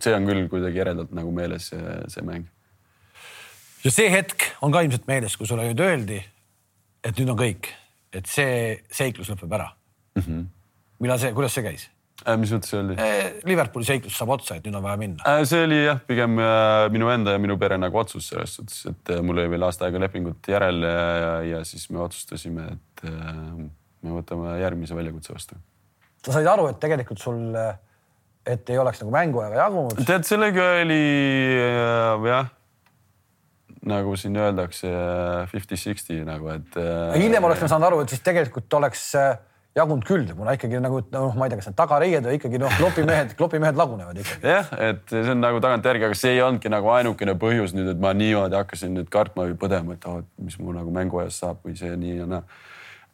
see 0.03 0.15
on 0.15 0.27
küll 0.27 0.49
kuidagi 0.51 0.83
eredalt 0.83 1.13
nagu 1.15 1.31
meeles 1.35 1.69
see, 1.71 1.95
see 2.11 2.25
mäng. 2.27 2.49
ja 3.85 3.93
see 3.95 4.09
hetk 4.11 4.49
on 4.61 4.75
ka 4.75 4.83
ilmselt 4.83 5.07
meeles, 5.07 5.37
kui 5.39 5.47
sulle 5.47 5.69
nüüd 5.69 5.85
öeldi, 5.85 6.19
et 7.03 7.21
nüüd 7.21 7.31
on 7.31 7.39
kõik, 7.39 7.71
et 8.11 8.27
see 8.27 8.75
seiklus 8.91 9.31
lõpeb 9.31 9.55
ära 9.55 9.71
mm. 9.71 10.21
-hmm. 10.21 10.45
millal 10.99 11.23
see, 11.23 11.33
kuidas 11.37 11.55
see 11.55 11.67
käis? 11.69 11.87
Äh, 12.21 12.37
mis 12.37 12.51
mõttes 12.53 12.69
see 12.69 12.79
oli? 12.81 12.95
Liverpooli 13.49 13.87
seiklus 13.87 14.17
saab 14.19 14.35
otsa, 14.35 14.59
et 14.59 14.67
nüüd 14.67 14.77
on 14.77 14.85
vaja 14.85 14.99
minna. 15.01 15.23
Äh, 15.25 15.41
see 15.49 15.63
oli 15.65 15.79
jah, 15.81 16.01
pigem 16.05 16.37
äh, 16.41 16.85
minu 16.93 17.09
enda 17.13 17.33
ja 17.35 17.41
minu 17.41 17.57
pere 17.61 17.79
nagu 17.81 17.97
otsus 18.01 18.29
selles 18.29 18.53
suhtes, 18.59 18.83
et 18.91 19.13
mul 19.25 19.41
oli 19.41 19.49
veel 19.55 19.65
aasta 19.65 19.87
aega 19.87 20.03
lepingut 20.03 20.51
järel 20.51 20.85
ja, 20.85 21.03
ja, 21.23 21.33
ja 21.49 21.63
siis 21.67 21.87
me 21.93 22.03
otsustasime, 22.05 22.67
et 22.75 23.05
me 23.07 24.13
võtame 24.13 24.55
järgmise 24.61 24.97
väljakutse 24.97 25.33
vastu. 25.33 25.57
sa 26.25 26.37
said 26.37 26.49
aru, 26.53 26.69
et 26.69 26.81
tegelikult 26.81 27.21
sul, 27.21 27.41
et 28.45 28.69
ei 28.69 28.81
oleks 28.81 29.01
nagu 29.01 29.13
mänguaega 29.17 29.63
jagunud? 29.63 30.05
tead, 30.05 30.27
sellega 30.29 30.71
oli 30.85 31.03
jah 32.29 32.51
nagu 33.89 34.13
siin 34.13 34.35
öeldakse 34.37 34.89
fifty-sixty 35.49 36.19
nagu, 36.27 36.51
et. 36.53 36.75
hiljem 37.17 37.49
oleks 37.49 37.63
ma 37.65 37.71
saanud 37.71 37.89
aru, 37.89 38.03
et 38.03 38.13
siis 38.13 38.21
tegelikult 38.21 38.77
oleks 38.77 39.07
jagunud 39.75 40.03
küll, 40.03 40.25
kuna 40.35 40.55
ikkagi 40.57 40.79
nagu 40.83 40.99
noh, 41.13 41.35
ma 41.39 41.47
ei 41.47 41.51
tea, 41.51 41.59
kas 41.61 41.69
need 41.69 41.77
tagareied 41.79 42.25
või 42.27 42.37
ikkagi 42.37 42.59
noh, 42.59 42.73
klopimehed, 42.75 43.33
klopimehed 43.39 43.77
lagunevad 43.79 44.17
ikkagi. 44.19 44.43
jah, 44.43 44.71
et 44.89 45.03
see 45.13 45.31
on 45.31 45.39
nagu 45.43 45.61
tagantjärgi, 45.63 46.09
aga 46.09 46.17
see 46.19 46.33
ei 46.35 46.41
olnudki 46.43 46.71
nagu 46.73 46.91
ainukene 46.91 47.37
põhjus 47.39 47.75
nüüd, 47.77 47.93
et 47.93 48.01
ma 48.03 48.11
niimoodi 48.17 48.59
hakkasin 48.59 48.91
nüüd 48.97 49.11
kartma 49.13 49.47
või 49.47 49.55
põdema, 49.61 49.95
et 49.95 50.07
oh, 50.11 50.19
mis 50.43 50.57
mu 50.59 50.75
nagu 50.75 50.91
mänguajast 50.95 51.45
saab 51.45 51.63
või 51.63 51.77
see 51.79 51.93
nii 52.03 52.17
ja 52.19 52.27
naa. 52.33 52.43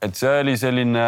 et 0.02 0.18
see 0.18 0.34
oli 0.42 0.56
selline 0.58 1.06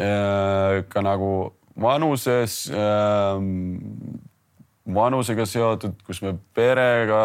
äh, 0.00 0.80
ka 0.88 1.04
nagu 1.04 1.32
vanuses 1.76 2.62
äh, 2.72 3.36
vanusega 4.94 5.46
seotud, 5.48 5.96
kus 6.06 6.20
me 6.22 6.34
perega 6.54 7.20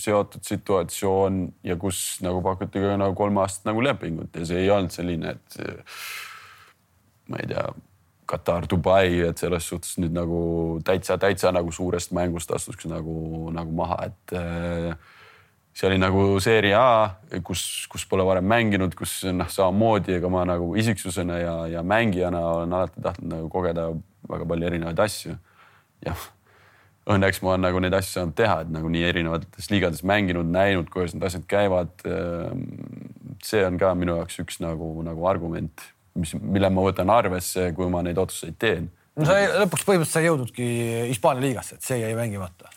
seotud 0.00 0.44
situatsioon 0.46 1.40
ja 1.66 1.76
kus 1.80 2.20
nagu 2.24 2.40
pakuti 2.44 2.80
ka 2.80 2.94
nagu 3.00 3.16
kolme 3.18 3.42
aastat 3.42 3.68
nagu 3.68 3.82
lepingut 3.84 4.36
ja 4.36 4.46
see 4.48 4.62
ei 4.64 4.70
olnud 4.72 4.94
selline, 4.94 5.34
et 5.36 5.58
ma 7.28 7.42
ei 7.42 7.50
tea, 7.50 7.66
Katar, 8.24 8.64
Dubai, 8.64 9.18
et 9.20 9.36
selles 9.36 9.66
suhtes 9.68 9.98
nüüd 10.00 10.14
nagu 10.16 10.38
täitsa, 10.84 11.18
täitsa 11.20 11.50
nagu 11.52 11.72
suurest 11.76 12.14
mängust 12.16 12.54
astuks 12.56 12.86
nagu, 12.88 13.50
nagu 13.52 13.74
maha, 13.76 13.98
et 14.08 14.32
äh, 14.40 14.94
see 15.76 15.90
oli 15.90 15.98
nagu 16.00 16.22
seeria 16.40 16.80
A, 16.80 17.02
kus, 17.44 17.84
kus 17.92 18.06
pole 18.08 18.24
varem 18.24 18.48
mänginud, 18.48 18.96
kus 18.96 19.18
noh, 19.28 19.50
samamoodi, 19.52 20.16
ega 20.16 20.30
ma 20.32 20.46
nagu 20.48 20.70
isiksusena 20.80 21.36
ja, 21.42 21.54
ja 21.74 21.84
mängijana 21.84 22.40
olen 22.54 22.72
alati 22.78 23.04
tahtnud 23.04 23.34
nagu 23.36 23.52
kogeda 23.52 23.90
väga 24.30 24.48
palju 24.48 24.70
erinevaid 24.70 25.04
asju. 25.04 25.36
jah 26.04 26.24
õnneks 27.10 27.42
ma 27.44 27.52
olen 27.52 27.66
nagu 27.66 27.80
neid 27.84 27.94
asju 27.96 28.18
saanud 28.18 28.36
teha, 28.38 28.60
et 28.64 28.70
nagu 28.72 28.88
nii 28.92 29.04
erinevates 29.10 29.68
liigades 29.72 30.04
mänginud, 30.08 30.48
näinud, 30.52 30.88
kuidas 30.92 31.14
need 31.14 31.26
asjad 31.28 31.44
käivad. 31.50 31.92
Ehm, 32.08 32.62
see 33.44 33.64
on 33.66 33.76
ka 33.80 33.92
minu 33.98 34.16
jaoks 34.20 34.40
üks 34.40 34.60
nagu, 34.64 34.88
nagu 35.04 35.26
argument, 35.28 35.84
mis, 36.16 36.32
mille 36.40 36.70
ma 36.72 36.86
võtan 36.86 37.12
arvesse, 37.12 37.70
kui 37.76 37.90
ma 37.92 38.00
neid 38.06 38.20
otsuseid 38.20 38.56
teen. 38.60 38.88
no 39.18 39.28
sa 39.28 39.36
lõpuks 39.64 39.84
põhimõtteliselt 39.84 40.16
sa 40.16 40.22
ei 40.22 40.30
jõudnudki 40.30 40.70
Hispaania 41.10 41.44
liigasse, 41.44 41.76
et 41.76 41.84
see 41.84 42.00
jäi 42.00 42.16
mängimata. 42.16 42.72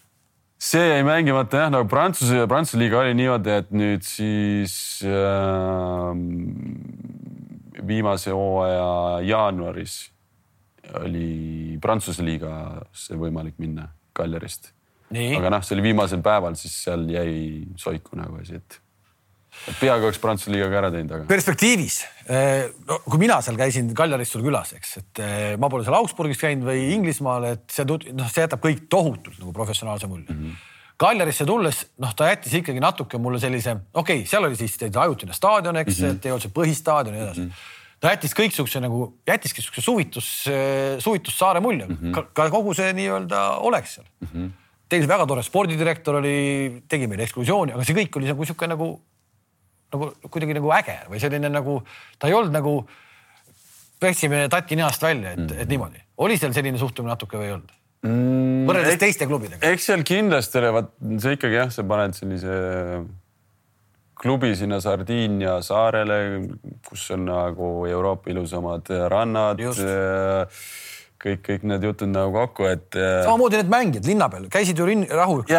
see 0.60 0.84
jäi 0.84 1.08
mängimata 1.08 1.64
jah, 1.64 1.72
nagu 1.72 1.88
Prantsuse, 1.88 2.44
Prantsuse 2.52 2.82
liiga 2.82 3.00
oli 3.00 3.16
niimoodi, 3.16 3.56
et 3.64 3.72
nüüd 3.72 4.04
siis 4.04 4.76
äh, 5.08 6.12
viimase 7.88 8.36
hooaja 8.36 9.24
jaanuaris 9.24 10.00
oli 11.00 11.78
Prantsuse 11.80 12.26
liigasse 12.28 13.16
võimalik 13.16 13.56
minna 13.62 13.88
Kaljarist. 14.18 14.74
aga 15.14 15.54
noh, 15.54 15.64
see 15.64 15.78
oli 15.78 15.88
viimasel 15.92 16.24
päeval, 16.26 16.58
siis 16.60 16.76
seal 16.84 17.08
jäi 17.12 17.32
soiku 17.80 18.20
nagu 18.20 18.42
asi, 18.42 18.60
et 18.60 18.82
et 19.58 19.78
peaaegu 19.80 20.06
oleks 20.06 20.20
Prantsuse 20.22 20.52
liiga 20.54 20.68
ka 20.70 20.80
ära 20.82 20.90
teinud, 20.94 21.14
aga. 21.16 21.26
perspektiivis, 21.30 21.98
eh, 22.30 22.68
no 22.88 23.00
kui 23.08 23.22
mina 23.24 23.40
seal 23.42 23.58
käisin 23.60 23.90
Kaljaris 23.98 24.34
sul 24.36 24.44
külas, 24.46 24.74
eks, 24.78 24.92
et 25.02 25.22
eh, 25.24 25.46
ma 25.60 25.70
pole 25.72 25.86
seal 25.88 25.98
Augsburgis 25.98 26.42
käinud 26.42 26.68
või 26.68 26.92
Inglismaal, 26.94 27.48
et 27.56 27.66
see, 27.74 27.88
noh, 27.88 28.30
see 28.30 28.46
jätab 28.46 28.62
kõik 28.64 28.86
tohutult 28.92 29.40
nagu 29.42 29.54
professionaalse 29.56 30.10
mulje 30.12 30.30
mm. 30.30 30.44
-hmm. 30.44 30.66
Kaljarisse 30.98 31.46
tulles, 31.46 31.84
noh, 32.02 32.14
ta 32.18 32.32
jättis 32.32 32.56
ikkagi 32.58 32.82
natuke 32.82 33.20
mulle 33.22 33.42
sellise, 33.42 33.76
okei 33.94 34.24
okay,, 34.24 34.30
seal 34.30 34.46
oli 34.48 34.58
siis 34.58 34.78
ajutine 34.82 35.34
staadion, 35.34 35.78
eks 35.78 36.00
mm, 36.00 36.06
-hmm. 36.06 36.16
et 36.16 36.26
ei 36.26 36.32
olnud 36.34 36.46
see 36.46 36.56
põhistaadion 36.56 37.14
ja 37.14 37.20
nii 37.20 37.28
edasi 37.28 37.42
mm. 37.42 37.50
-hmm 37.50 37.76
ta 38.02 38.14
jättis 38.14 38.36
kõiksuguse 38.38 38.82
nagu, 38.84 39.10
jättiski 39.28 39.64
siukse 39.66 39.82
suvitus, 39.82 40.30
suvitussaare 41.04 41.62
mulje 41.64 41.88
mm, 41.88 41.98
-hmm. 41.98 42.14
ka, 42.16 42.26
ka 42.34 42.50
kogu 42.54 42.76
see 42.78 42.92
nii-öelda 42.98 43.44
oleks 43.66 43.98
seal 43.98 44.06
mm. 44.06 44.30
-hmm. 44.34 44.52
tegi 44.90 45.10
väga 45.10 45.26
tore 45.26 45.44
spordidirektor 45.44 46.20
oli, 46.22 46.84
tegi 46.90 47.08
meile 47.08 47.26
ekskursiooni, 47.26 47.74
aga 47.74 47.88
see 47.88 47.98
kõik 47.98 48.20
oli 48.20 48.30
nagu 48.30 48.46
sihuke 48.46 48.70
nagu, 48.70 48.92
nagu 49.94 50.12
kuidagi 50.30 50.60
nagu 50.60 50.72
äge 50.78 51.00
või 51.10 51.24
selline 51.24 51.50
nagu, 51.50 51.82
ta 52.20 52.30
ei 52.30 52.38
olnud 52.38 52.54
nagu, 52.54 52.78
pestsime 54.00 54.46
tati 54.50 54.78
ninast 54.78 55.02
välja, 55.02 55.34
et 55.34 55.40
mm, 55.40 55.48
-hmm. 55.48 55.62
et 55.62 55.70
niimoodi. 55.70 56.04
oli 56.18 56.38
seal 56.38 56.54
selline 56.54 56.78
suhtumine 56.78 57.16
natuke 57.16 57.38
või 57.38 57.50
ei 57.50 57.58
olnud 57.58 57.74
mm,? 58.06 58.66
võrreldes 58.70 59.00
teiste 59.02 59.26
klubidega. 59.26 59.66
eks 59.74 59.90
seal 59.90 60.04
kindlasti 60.04 60.62
oli, 60.62 60.74
vaat 60.80 60.94
see 61.24 61.40
ikkagi 61.40 61.64
jah, 61.64 61.72
sa 61.74 61.84
paned 61.84 62.14
sellise 62.14 62.60
klubi 64.22 64.54
sinna 64.58 64.80
Sardiinia 64.82 65.60
saarele, 65.66 66.20
kus 66.88 67.10
on 67.16 67.28
nagu 67.30 67.72
Euroopa 67.90 68.32
ilusamad 68.34 68.90
rannad. 69.12 69.62
kõik, 71.18 71.42
kõik 71.46 71.64
need 71.66 71.86
jutud 71.88 72.12
nagu 72.14 72.34
kokku, 72.36 72.68
et. 72.70 72.90
Äh, 72.96 73.24
samamoodi 73.26 73.62
need 73.62 73.72
mängijad 73.74 74.10
linna 74.10 74.28
peal, 74.30 74.50
käisid 74.54 74.78
ju 74.78 74.86
rin-, 74.86 75.08
rahulikult 75.10 75.54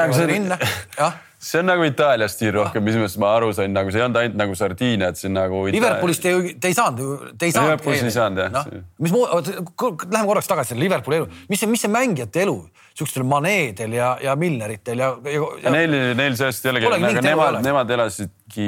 jah 1.01 1.25
see 1.39 1.61
on 1.61 1.69
nagu 1.71 1.85
Itaalia 1.87 2.27
stiil 2.31 2.51
rohkem, 2.57 2.83
mis 2.83 2.97
mõttes 2.99 3.15
ma 3.23 3.31
aru 3.37 3.53
sain, 3.55 3.71
nagu 3.75 3.93
see 3.95 4.01
ei 4.01 4.05
olnud 4.07 4.19
ainult 4.21 4.39
nagu 4.41 4.57
Sardiinia, 4.59 5.11
et 5.13 5.21
on 5.29 5.35
nagu 5.37 5.61
Ita.... 5.69 5.77
Liverpoolist 5.77 6.25
te 6.25 6.33
ju, 6.33 6.41
te 6.59 6.71
ei 6.73 6.75
saanud 6.75 7.03
ju, 7.03 7.19
te 7.39 7.47
ei 7.47 7.55
saanud. 7.55 7.69
Liverpoolist 7.71 8.09
ei 8.09 8.15
saanud 8.15 8.43
jah 8.43 8.51
no,. 8.57 8.63
mis, 9.07 9.15
läheme 9.15 10.25
korraks 10.31 10.51
tagasi 10.51 10.75
selle 10.75 10.83
Liverpooli 10.83 11.21
elu, 11.21 11.29
mis 11.53 11.63
see, 11.63 11.71
mis 11.71 11.85
see 11.87 11.93
mängijate 11.95 12.43
elu 12.43 12.57
siukestel 12.99 13.27
Manedel 13.29 13.95
ja, 13.95 14.09
ja 14.23 14.35
Milneritel 14.39 15.05
ja, 15.05 15.13
ja, 15.31 15.45
ja. 15.63 15.75
Neil, 15.77 15.95
neil 16.19 16.39
sellest 16.41 16.67
jällegi, 16.67 16.91
aga 16.91 17.23
nemad, 17.23 17.61
nemad 17.67 17.95
elasidki 17.99 18.67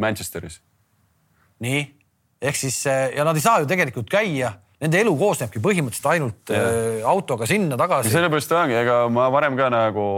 Manchesteris. 0.00 0.62
nii, 1.64 1.84
ehk 2.48 2.62
siis 2.64 2.80
ja 2.88 3.28
nad 3.28 3.36
ei 3.36 3.44
saa 3.44 3.60
ju 3.60 3.68
tegelikult 3.68 4.08
käia 4.08 4.54
nende 4.78 5.00
elu 5.02 5.12
koosnebki 5.18 5.60
põhimõtteliselt 5.62 6.10
ainult 6.12 6.52
ja. 6.54 6.62
äh, 6.62 6.98
autoga 7.12 7.48
sinna-tagasi. 7.50 8.12
sellepärast 8.14 8.52
ongi, 8.54 8.76
ega 8.78 9.00
ma 9.12 9.26
varem 9.34 9.58
ka 9.58 9.70
nagu 9.74 10.08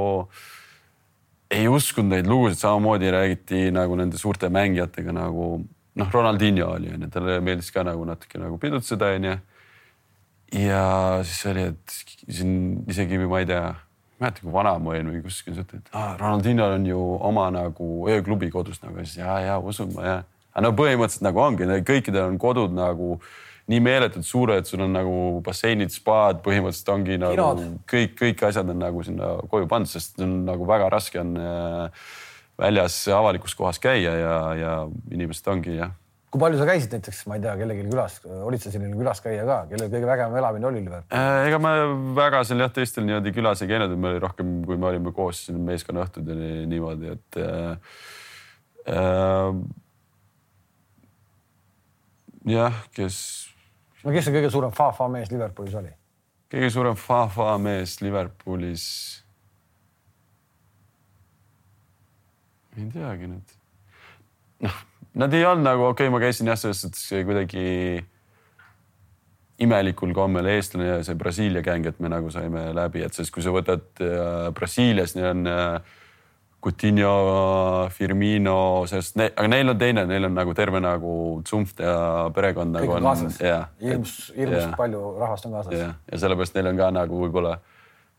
ei 1.50 1.68
uskunud 1.68 2.14
neid 2.14 2.30
lugusid, 2.30 2.60
samamoodi 2.62 3.10
räägiti 3.10 3.68
nagu 3.74 3.96
nende 3.98 4.18
suurte 4.18 4.48
mängijatega 4.52 5.14
nagu 5.14 5.52
noh, 5.98 6.10
Ronaldinho 6.12 6.70
oli 6.76 6.92
onju, 6.94 7.10
talle 7.10 7.40
meeldis 7.44 7.70
ka 7.74 7.84
nagu 7.86 8.04
natuke 8.08 8.38
nagu 8.38 8.58
pidutseda 8.62 9.10
onju 9.16 9.36
ja 10.60 10.84
siis 11.26 11.46
oli, 11.50 11.68
et 11.72 11.96
siin 12.30 12.54
isegi 12.90 13.18
ma 13.22 13.42
ei 13.42 13.48
tea, 13.50 13.66
ma 13.70 13.74
ei 13.74 14.26
mäleta, 14.26 14.44
kui 14.44 14.54
vana 14.54 14.76
ma 14.78 14.94
olin 14.94 15.12
või 15.14 15.22
kuskil, 15.26 15.58
et 15.58 15.92
ah, 15.92 16.14
Ronaldinho'l 16.20 16.78
on 16.78 16.88
ju 16.90 17.04
oma 17.30 17.48
nagu 17.54 17.90
ööklubi 18.10 18.50
kodus 18.54 18.82
nagu, 18.84 19.02
siis 19.02 19.20
ja, 19.22 19.38
ja 19.44 19.58
usun 19.58 19.94
ma 19.96 20.06
ja. 20.06 20.16
aga 20.54 20.66
no 20.66 20.74
põhimõtteliselt 20.78 21.26
nagu 21.26 21.42
ongi, 21.42 21.70
kõikidel 21.86 22.30
on 22.30 22.38
kodud 22.42 22.74
nagu 22.76 23.16
nii 23.70 23.80
meeletult 23.84 24.26
suured, 24.26 24.66
sul 24.66 24.82
on 24.86 24.96
nagu 24.96 25.14
basseinid, 25.46 25.92
spaad, 25.94 26.42
põhimõtteliselt 26.46 26.90
ongi 26.94 27.20
nagu 27.20 27.36
Kinod. 27.36 27.62
kõik, 27.90 28.16
kõik 28.18 28.44
asjad 28.48 28.72
on 28.72 28.82
nagu 28.82 29.04
sinna 29.06 29.36
koju 29.52 29.70
pandud, 29.70 29.92
sest 29.92 30.18
on 30.24 30.40
nagu 30.48 30.66
väga 30.68 30.90
raske 30.92 31.22
on 31.22 31.36
äh, 31.38 32.04
väljas 32.60 33.02
avalikus 33.14 33.54
kohas 33.58 33.78
käia 33.82 34.16
ja, 34.18 34.36
ja 34.58 34.76
inimesed 35.12 35.48
ongi 35.54 35.78
jah 35.78 35.94
kui 36.30 36.38
palju 36.38 36.60
sa 36.60 36.66
käisid 36.68 36.92
näiteks, 36.94 37.24
ma 37.26 37.36
ei 37.36 37.42
tea, 37.42 37.56
kellelgi 37.58 37.84
külas, 37.88 38.20
olid 38.46 38.62
sa 38.62 38.70
selline 38.70 38.94
külaskäija 38.94 39.42
ka, 39.48 39.56
kellel 39.72 39.88
kõige 39.90 40.06
vägevam 40.06 40.36
elamine 40.38 40.68
oli 40.68 40.82
Liverpool? 40.84 41.18
Äh, 41.18 41.48
ega 41.48 41.58
me 41.58 41.72
väga 42.14 42.44
seal 42.46 42.62
jah, 42.62 42.70
teistel 42.74 43.06
niimoodi 43.08 43.32
külas 43.34 43.64
ei 43.64 43.70
käinud, 43.72 43.90
et 43.90 43.98
me 43.98 44.12
oli 44.12 44.22
rohkem, 44.22 44.52
kui 44.62 44.78
me 44.78 44.92
olime 44.92 45.10
koos 45.16 45.42
siin 45.48 45.58
meeskonnaõhtud 45.66 46.30
ja 46.30 46.36
nii- 46.38 46.68
niimoodi, 46.70 47.16
et 47.16 47.40
äh, 47.42 47.98
äh, 48.94 49.58
jah, 52.54 52.78
kes 52.94 53.18
no 54.04 54.14
kes 54.14 54.26
see 54.26 54.36
kõige 54.36 54.52
suurem 54.52 54.74
fa-fa 54.76 55.08
mees 55.12 55.32
Liverpoolis 55.32 55.78
oli? 55.80 55.92
kõige 56.50 56.70
suurem 56.74 56.98
fa-fa 56.98 57.56
mees 57.62 57.98
Liverpoolis. 58.02 58.84
ei 62.78 62.86
teagi 62.94 63.28
nüüd. 63.30 63.58
noh, 64.66 64.80
nad 65.24 65.34
ei 65.36 65.44
olnud 65.44 65.66
nagu, 65.66 65.90
okei 65.90 66.08
okay,, 66.08 66.14
ma 66.14 66.22
käisin 66.22 66.50
jah, 66.50 66.58
selles 66.58 66.82
suhtes 66.84 67.06
kuidagi 67.26 67.66
imelikul 69.60 70.14
kombel 70.16 70.48
eestlane 70.48 70.86
ja 70.88 71.00
see 71.04 71.18
Brasiilia 71.20 71.62
gäng, 71.64 71.84
et 71.86 71.98
me 72.00 72.08
nagu 72.08 72.30
saime 72.32 72.70
läbi, 72.76 73.02
et 73.04 73.16
sest 73.16 73.32
kui 73.34 73.44
sa 73.44 73.52
võtad 73.52 74.00
äh, 74.00 74.48
Brasiilias, 74.56 75.12
neil 75.18 75.32
on 75.34 75.50
äh, 75.50 75.98
Coutinho, 76.60 77.88
Firmino, 77.96 78.84
sest 78.90 79.16
ne, 79.16 79.30
aga 79.32 79.48
neil 79.48 79.72
on 79.72 79.78
teine, 79.80 80.04
neil 80.10 80.28
on 80.28 80.34
nagu 80.36 80.52
terve 80.56 80.82
nagu 80.84 81.12
tsumft 81.46 81.80
ja 81.80 82.28
perekond 82.36 82.76
nagu 82.76 82.98
on 82.98 83.06
jah, 83.40 83.70
hirmus, 83.80 84.16
hirmus 84.36 84.66
jah. 84.66 84.74
palju 84.76 85.00
rahvast 85.22 85.48
on 85.48 85.56
kaasas. 85.56 85.76
jah, 85.78 85.94
ja 86.12 86.20
sellepärast 86.20 86.58
neil 86.58 86.68
on 86.74 86.82
ka 86.82 86.90
nagu 86.98 87.22
võib-olla 87.22 87.54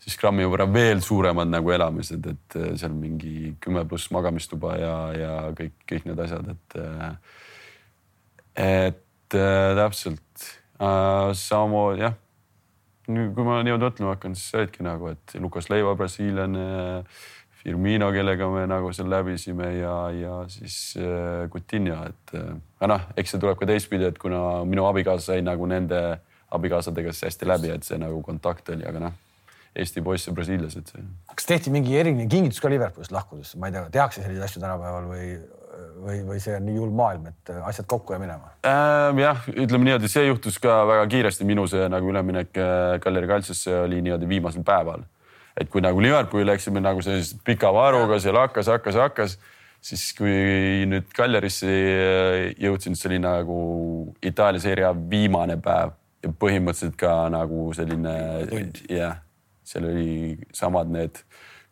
siis 0.02 0.18
grammi 0.18 0.48
võrra 0.50 0.66
veel 0.72 1.04
suuremad 1.06 1.50
nagu 1.52 1.74
elamised, 1.74 2.26
et 2.34 2.58
äh, 2.58 2.72
seal 2.80 2.96
mingi 2.98 3.54
kümme 3.62 3.86
pluss 3.90 4.10
magamistuba 4.14 4.74
ja, 4.80 4.96
ja 5.18 5.36
kõik, 5.58 5.78
kõik 5.90 6.10
need 6.10 6.24
asjad, 6.26 6.50
et. 6.56 6.80
et 8.58 9.38
äh, 9.38 9.68
täpselt 9.78 10.48
äh, 10.82 11.30
samamoodi 11.38 12.08
jah. 12.08 12.18
kui 13.06 13.46
ma 13.46 13.62
niimoodi 13.62 13.86
mõtlema 13.86 14.16
hakkan, 14.16 14.34
siis 14.40 14.58
olidki 14.58 14.86
nagu, 14.88 15.14
et 15.14 15.38
Lukas 15.42 15.70
Leiva, 15.70 15.94
brasiillane. 16.00 17.04
Firmino, 17.62 18.10
kellega 18.14 18.48
me 18.50 18.66
nagu 18.70 18.90
seal 18.96 19.10
läbisime 19.12 19.68
ja, 19.76 19.96
ja 20.18 20.38
siis 20.50 20.96
äh, 20.98 21.48
Coutinho, 21.54 22.00
et 22.10 22.36
äh, 22.38 22.54
aga 22.80 22.94
noh, 22.96 23.10
eks 23.22 23.36
see 23.36 23.42
tuleb 23.44 23.60
ka 23.60 23.70
teistpidi, 23.70 24.08
et 24.10 24.18
kuna 24.22 24.64
minu 24.66 24.88
abikaasa 24.90 25.36
sai 25.36 25.46
nagu 25.46 25.68
nende 25.70 26.00
abikaasadega 26.52 27.14
siis 27.14 27.30
hästi 27.30 27.48
läbi, 27.48 27.70
et 27.76 27.86
see 27.86 28.00
nagu 28.02 28.24
kontakt 28.26 28.74
oli, 28.74 28.88
aga 28.88 29.06
noh, 29.08 29.20
Eesti 29.72 30.02
poiss 30.04 30.28
ja 30.28 30.34
brasiillased 30.36 30.90
see 30.92 31.04
kas 31.32 31.48
tehti 31.48 31.72
mingi 31.72 31.96
eriline 31.96 32.28
kingitus 32.30 32.60
ka 32.60 32.70
Liverpoolist 32.72 33.14
lahkudes, 33.16 33.54
ma 33.62 33.70
ei 33.70 33.78
tea, 33.78 33.86
tehakse 33.94 34.24
selliseid 34.24 34.44
asju 34.50 34.64
tänapäeval 34.64 35.08
või, 35.08 35.30
või, 36.02 36.18
või 36.28 36.42
see 36.44 36.58
on 36.58 36.66
nii 36.68 36.82
hull 36.82 36.92
maailm, 36.98 37.30
et 37.32 37.54
asjad 37.62 37.88
kokku 37.94 38.18
ja 38.18 38.20
minema? 38.22 38.52
äh,. 38.68 39.22
jah, 39.22 39.48
ütleme 39.54 39.88
niimoodi, 39.88 40.12
see 40.12 40.26
juhtus 40.28 40.60
ka 40.62 40.82
väga 40.90 41.08
kiiresti, 41.14 41.48
minu 41.48 41.70
see 41.72 41.88
nagu 41.92 42.12
üleminek 42.12 42.58
äh, 42.58 42.98
Galleri 43.04 43.30
Calciosse 43.32 43.84
oli 43.86 44.02
niimoodi 44.02 44.30
viimasel 44.30 44.66
päeval. 44.68 45.06
Et 45.60 45.70
kui 45.70 45.84
nagu 45.84 46.02
Liverpooli 46.04 46.48
läksime 46.48 46.84
nagu 46.84 47.04
sellise 47.06 47.40
pika 47.46 47.72
varuga, 47.74 48.20
seal 48.24 48.40
hakkas, 48.40 48.70
hakkas, 48.72 49.00
hakkas, 49.00 49.38
siis 49.82 50.12
kui 50.18 50.86
nüüd 50.90 51.10
Gallerisse 51.18 51.72
jõudsin, 52.62 52.96
siis 52.96 53.10
oli 53.10 53.20
nagu 53.24 53.58
Itaalia 54.24 54.64
seeria 54.64 54.94
viimane 54.94 55.58
päev 55.62 55.98
ja 56.22 56.30
põhimõtteliselt 56.30 56.98
ka 57.02 57.16
nagu 57.34 57.72
selline 57.78 58.14
jah, 58.90 59.18
seal 59.66 59.90
oli 59.90 60.38
samad 60.56 60.92
need 60.94 61.24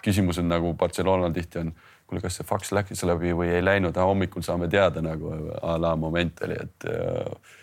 küsimused 0.04 0.48
nagu 0.48 0.74
Barcelonal 0.80 1.34
tihti 1.36 1.62
on 1.62 1.74
kuule, 2.10 2.24
kas 2.24 2.40
see 2.40 2.48
faks 2.48 2.72
läks 2.74 3.04
läbi 3.06 3.36
või 3.38 3.52
ei 3.54 3.62
läinud, 3.64 3.98
hommikul 4.02 4.44
saame 4.46 4.70
teada 4.72 5.04
nagu 5.06 5.36
a 5.62 5.76
la 5.82 5.94
moment 6.00 6.42
oli, 6.48 6.58
et 6.58 6.90
äh, 6.90 7.54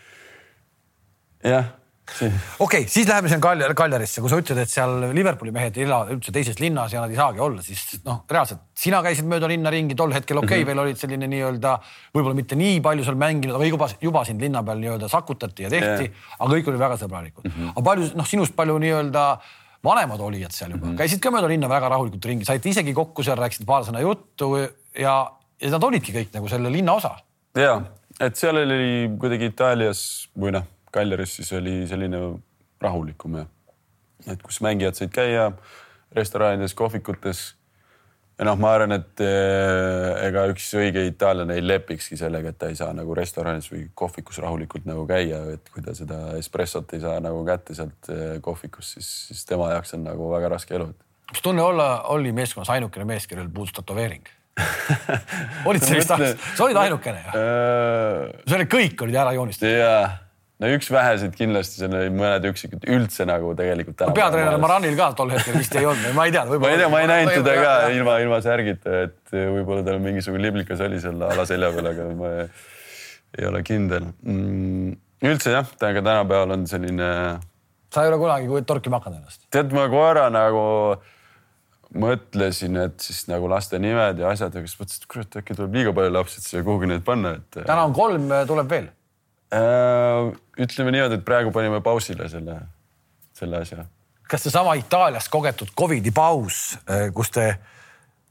jah. 1.51 1.75
Okei 2.07 2.31
okay,, 2.59 2.87
siis 2.89 3.09
läheme 3.09 3.29
sinna 3.29 3.43
Kaljar, 3.43 3.75
Kaljarisse, 3.77 4.23
kui 4.23 4.31
sa 4.31 4.39
ütled, 4.41 4.61
et 4.63 4.71
seal 4.71 5.09
Liverpooli 5.17 5.53
mehed 5.55 5.77
ei 5.79 5.87
ela 5.89 6.05
üldse 6.13 6.33
teises 6.35 6.61
linnas 6.63 6.95
ja 6.95 7.03
nad 7.03 7.13
ei 7.13 7.19
saagi 7.19 7.43
olla, 7.43 7.65
siis 7.67 7.99
noh, 8.07 8.23
reaalselt 8.31 8.63
sina 8.79 9.03
käisid 9.05 9.27
mööda 9.29 9.51
linna 9.51 9.73
ringi 9.75 9.97
tol 9.99 10.15
hetkel, 10.15 10.39
okei 10.39 10.47
okay, 10.47 10.59
mm, 10.59 10.63
-hmm. 10.63 10.71
veel 10.71 10.83
olid 10.85 11.01
selline 11.03 11.29
nii-öelda 11.33 11.75
võib-olla 12.15 12.39
mitte 12.39 12.59
nii 12.59 12.81
palju 12.85 13.07
seal 13.09 13.19
mänginud, 13.21 13.59
aga 13.59 13.69
juba, 13.69 13.91
juba 14.01 14.25
sind 14.29 14.43
linna 14.45 14.63
peal 14.67 14.83
nii-öelda 14.83 15.11
sakutati 15.13 15.67
ja 15.67 15.73
tehti 15.73 16.09
yeah., 16.09 16.27
aga 16.39 16.51
kõik 16.55 16.71
olid 16.73 16.85
väga 16.87 16.99
sõbralikud 17.03 17.49
mm. 17.49 17.55
-hmm. 17.57 17.73
aga 17.75 17.87
palju 17.91 18.11
noh, 18.15 18.29
sinust 18.29 18.57
palju 18.57 18.79
nii-öelda 18.87 19.27
vanemad 19.87 20.21
olijad 20.21 20.55
seal 20.55 20.71
juba 20.71 20.87
mm, 20.87 20.93
-hmm. 20.93 20.99
käisid 20.99 21.23
ka 21.23 21.31
mööda 21.35 21.51
linna 21.51 21.69
väga 21.69 21.91
rahulikult 21.93 22.25
ringi, 22.25 22.45
saite 22.45 22.71
isegi 22.71 22.95
kokku 22.95 23.23
seal, 23.27 23.39
rääkisite 23.39 23.67
paar 23.67 23.85
sõna 23.87 24.01
juttu 24.03 24.55
ja, 24.99 25.19
ja 25.61 25.71
nad 25.75 25.85
olidki 25.91 26.15
kõik 26.15 26.33
nagu 26.35 26.49
selle 26.49 26.73
linna 26.73 26.97
osa. 27.01 27.17
ja, 27.55 27.81
et 28.21 28.37
seal 28.37 28.63
oli 28.63 29.11
kuidagi 29.21 29.51
Itaalias 29.53 30.01
või 30.39 30.55
noh, 30.57 30.67
Kaljaris 30.93 31.37
siis 31.41 31.53
oli 31.57 31.83
selline 31.91 32.21
rahulikum 32.83 33.39
ja 33.41 33.47
et 34.33 34.43
kus 34.43 34.61
mängijad 34.65 34.97
said 34.99 35.13
käia 35.15 35.51
restoranides, 36.17 36.75
kohvikutes. 36.75 37.55
ja 38.39 38.45
noh, 38.45 38.59
ma 38.61 38.73
arvan, 38.77 38.93
et 38.99 39.23
eh, 39.25 40.27
ega 40.29 40.45
üks 40.53 40.69
õige 40.77 41.07
itaallane 41.09 41.57
ei 41.57 41.65
lepikski 41.65 42.19
sellega, 42.21 42.53
et 42.53 42.59
ta 42.61 42.69
ei 42.73 42.77
saa 42.79 42.93
nagu 42.97 43.15
restoranis 43.17 43.69
või 43.73 43.87
kohvikus 43.97 44.41
rahulikult 44.45 44.85
nagu 44.89 45.07
käia, 45.09 45.41
et 45.57 45.71
kui 45.73 45.85
ta 45.85 45.95
seda 45.97 46.37
espressot 46.37 46.93
ei 46.97 47.03
saa 47.05 47.21
nagu 47.25 47.41
kätte 47.49 47.77
sealt 47.77 48.11
eh, 48.13 48.37
kohvikust, 48.45 48.97
siis, 48.97 49.13
siis 49.31 49.45
tema 49.49 49.71
jaoks 49.73 49.97
on 49.97 50.05
nagu 50.09 50.29
väga 50.35 50.53
raske 50.57 50.77
elu. 50.77 50.91
mis 51.33 51.45
tunne 51.45 51.65
olla, 51.65 52.03
oli 52.13 52.33
meeskonnas 52.37 52.75
ainukene 52.77 53.09
mees, 53.09 53.29
kellel 53.31 53.49
puudus 53.53 53.73
tätoveering? 53.81 54.29
olid 55.69 55.83
mõtle- 55.85 56.15
asja, 56.17 56.37
sa 56.57 56.65
olid 56.65 56.79
ainukene 56.81 57.25
ju. 57.25 57.41
see 58.47 58.57
oli, 58.61 58.69
kõik 58.73 59.03
olid 59.05 59.19
ära 59.25 59.35
joonistatud. 59.37 60.25
No 60.63 60.71
üks 60.73 60.89
väheseid 60.93 61.35
kindlasti, 61.37 61.81
seal 61.81 61.95
oli 61.97 62.13
mõned 62.15 62.47
üksikud 62.51 62.87
üldse 62.93 63.27
nagu 63.29 63.53
tegelikult. 63.59 64.05
peatreener 64.17 64.61
Maranil 64.63 64.97
ka 64.99 65.11
tol 65.19 65.33
hetkel 65.35 65.59
vist 65.61 65.75
ei 65.77 65.89
olnud, 65.89 66.15
ma 66.17 66.29
ei 66.29 66.35
tea. 66.35 66.45
ma 66.49 66.71
ei 66.73 66.81
tea, 66.81 66.93
ma 66.93 67.03
ei 67.03 67.11
näinud 67.11 67.35
teda 67.41 67.57
ka 67.61 67.75
ilma, 67.95 68.19
ilma 68.25 68.41
särgita, 68.45 69.03
et 69.09 69.35
võib-olla 69.35 69.85
tal 69.87 70.01
mingisugune 70.05 70.47
liblikas 70.47 70.81
oli 70.87 71.03
seal 71.03 71.27
alaselja 71.29 71.73
peal, 71.77 71.91
aga 71.93 72.09
ma 72.17 72.33
ei, 72.39 73.45
ole 73.51 73.61
kindel 73.67 74.09
mm,. 74.15 74.97
üldse 75.29 75.53
jah, 75.59 75.77
aga 75.77 76.01
tänapäeval 76.01 76.57
on 76.57 76.65
selline, 76.71 77.11
sa 77.93 78.07
ei 78.07 78.15
ole 78.15 78.23
kunagi 78.23 78.65
torkima 78.69 79.03
hakanud 79.03 79.21
ennast. 79.21 79.45
tead, 79.53 79.77
ma 79.77 79.91
korra 79.93 80.31
nagu 80.33 80.65
mõtlesin, 81.97 82.77
et 82.81 83.01
siis 83.03 83.27
nagu 83.31 83.49
laste 83.51 83.79
nimed 83.81 84.21
ja 84.21 84.33
asjad 84.33 84.55
ja 84.57 84.63
siis 84.65 84.79
mõtlesin, 84.81 85.05
et 85.05 85.11
kurat, 85.13 85.41
äkki 85.41 85.57
tuleb 85.57 85.77
liiga 85.77 85.93
palju 85.97 86.13
lapsi, 86.17 86.41
et 86.41 86.49
siia 86.49 86.65
kuhugi 86.67 86.89
neid 86.91 87.05
panna, 87.07 87.37
et. 87.39 87.59
täna 87.61 87.85
on 87.87 87.95
kolm, 87.97 88.33
tuleb 88.49 88.73
veel. 88.73 88.89
Äh, 89.55 90.33
ütleme 90.59 90.91
niimoodi, 90.95 91.21
et 91.21 91.27
praegu 91.27 91.53
panime 91.55 91.79
pausile 91.85 92.27
selle, 92.31 92.59
selle 93.37 93.61
asja 93.63 93.85
kas 94.27 94.43
seesama 94.43 94.75
Itaalias 94.75 95.29
kogetud 95.31 95.71
Covidi 95.79 96.11
paus, 96.11 96.75
kus 97.15 97.31
te, 97.31 97.45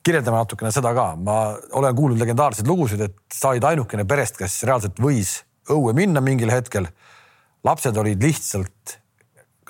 kirjeldame 0.06 0.42
natukene 0.42 0.72
seda 0.76 0.92
ka, 0.96 1.08
ma 1.18 1.38
olen 1.80 1.96
kuulnud 1.98 2.22
legendaarseid 2.22 2.68
lugusid, 2.70 3.02
et 3.08 3.16
sa 3.34 3.54
olid 3.54 3.66
ainukene 3.66 4.06
perest, 4.08 4.38
kes 4.38 4.60
reaalselt 4.68 5.00
võis 5.02 5.40
õue 5.72 5.96
minna 5.98 6.22
mingil 6.22 6.52
hetkel. 6.54 6.90
lapsed 7.66 7.98
olid 7.98 8.22
lihtsalt 8.22 9.00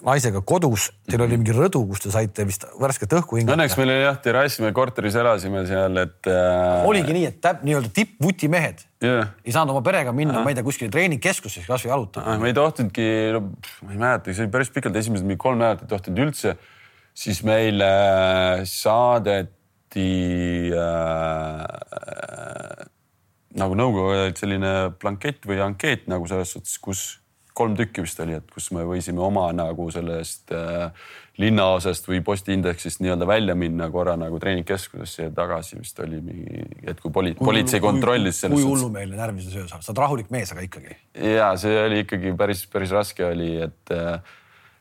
naisega 0.06 0.41
kodus, 0.45 0.89
teil 1.10 1.24
oli 1.26 1.38
mingi 1.39 1.53
rõdu, 1.56 1.82
kus 1.89 2.03
te 2.03 2.12
saite 2.14 2.45
vist 2.45 2.66
värsket 2.82 3.16
õhku 3.18 3.39
hingata. 3.39 3.56
Õnneks 3.58 3.78
meil 3.80 3.91
oli 3.93 4.03
jah 4.03 4.20
terrass, 4.22 4.60
me 4.62 4.70
korteris 4.76 5.18
elasime 5.18 5.64
seal, 5.70 5.97
et 6.03 6.30
äh,. 6.30 6.86
oligi 6.86 7.16
nii, 7.16 7.26
et 7.32 7.39
täp- 7.41 7.64
nii-öelda 7.66 7.89
tippvuti 7.95 8.49
mehed 8.51 8.84
jah, 9.01 9.34
ei 9.41 9.56
saanud 9.56 9.74
oma 9.74 9.82
perega 9.86 10.14
minna, 10.16 10.43
ma 10.45 10.53
ei 10.53 10.58
tea, 10.58 10.66
kuskile 10.68 10.93
treeningkeskusesse 10.93 11.66
kasvõi 11.70 11.91
jalutama. 11.91 12.38
me 12.41 12.51
ei 12.51 12.58
tohtinudki, 12.58 13.10
no 13.34 13.43
ma 13.49 13.91
ei 13.95 14.01
mäleta, 14.06 14.32
see 14.32 14.45
oli 14.45 14.53
päris 14.53 14.72
pikalt, 14.78 15.01
esimesed 15.01 15.26
mingi 15.26 15.41
kolm 15.41 15.62
nädalat 15.62 15.86
ei 15.86 15.91
tohtinud 15.95 16.24
üldse. 16.28 16.56
siis 17.16 17.41
meile 17.47 17.91
saadeti 18.70 20.08
äh, 20.76 21.66
nagu 23.56 23.78
nõukogu 23.80 24.34
selline 24.38 24.74
blankett 25.01 25.47
või 25.47 25.62
ankeet 25.64 26.10
nagu 26.12 26.28
selles 26.30 26.51
suhtes, 26.53 26.78
kus 26.78 27.06
kolm 27.56 27.76
tükki 27.80 28.03
vist 28.03 28.20
oli, 28.20 28.36
et 28.39 28.49
kus 28.51 28.68
me 28.76 28.84
võisime 28.88 29.22
oma 29.24 29.45
nagu 29.56 29.88
sellest 29.93 30.51
äh, 30.56 30.91
linnaosast 31.41 32.08
või 32.10 32.22
postiindeksist 32.26 33.01
nii-öelda 33.03 33.28
välja 33.28 33.56
minna 33.60 33.88
korra 33.91 34.16
nagu 34.20 34.39
treeningkeskusesse 34.41 35.30
ja 35.30 35.34
tagasi 35.36 35.80
vist 35.80 35.99
oli 36.03 36.20
mingi, 36.24 36.66
et 36.84 36.99
kui 37.03 37.14
poli, 37.16 37.36
politsei 37.39 37.84
kontrollis 37.84 38.43
kui 38.51 38.64
hullumeelne 38.64 39.20
närviline 39.20 39.51
söö 39.51 39.68
sa 39.70 39.80
oled, 39.80 39.88
sa 39.88 39.93
oled 39.93 40.03
rahulik 40.03 40.34
mees, 40.36 40.51
aga 40.56 40.66
ikkagi. 40.68 40.99
ja 41.36 41.53
see 41.60 41.80
oli 41.86 42.03
ikkagi 42.06 42.36
päris, 42.39 42.66
päris 42.72 42.95
raske 42.95 43.28
oli, 43.28 43.53
et 43.70 43.95
äh, 43.95 44.36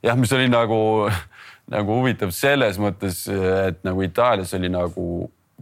jah, 0.05 0.19
mis 0.19 0.35
oli 0.35 0.51
nagu, 0.51 0.81
nagu 1.75 2.01
huvitav 2.01 2.35
selles 2.35 2.79
mõttes, 2.83 3.25
et 3.31 3.83
nagu 3.87 4.03
Itaalias 4.07 4.55
oli 4.59 4.73
nagu 4.73 5.09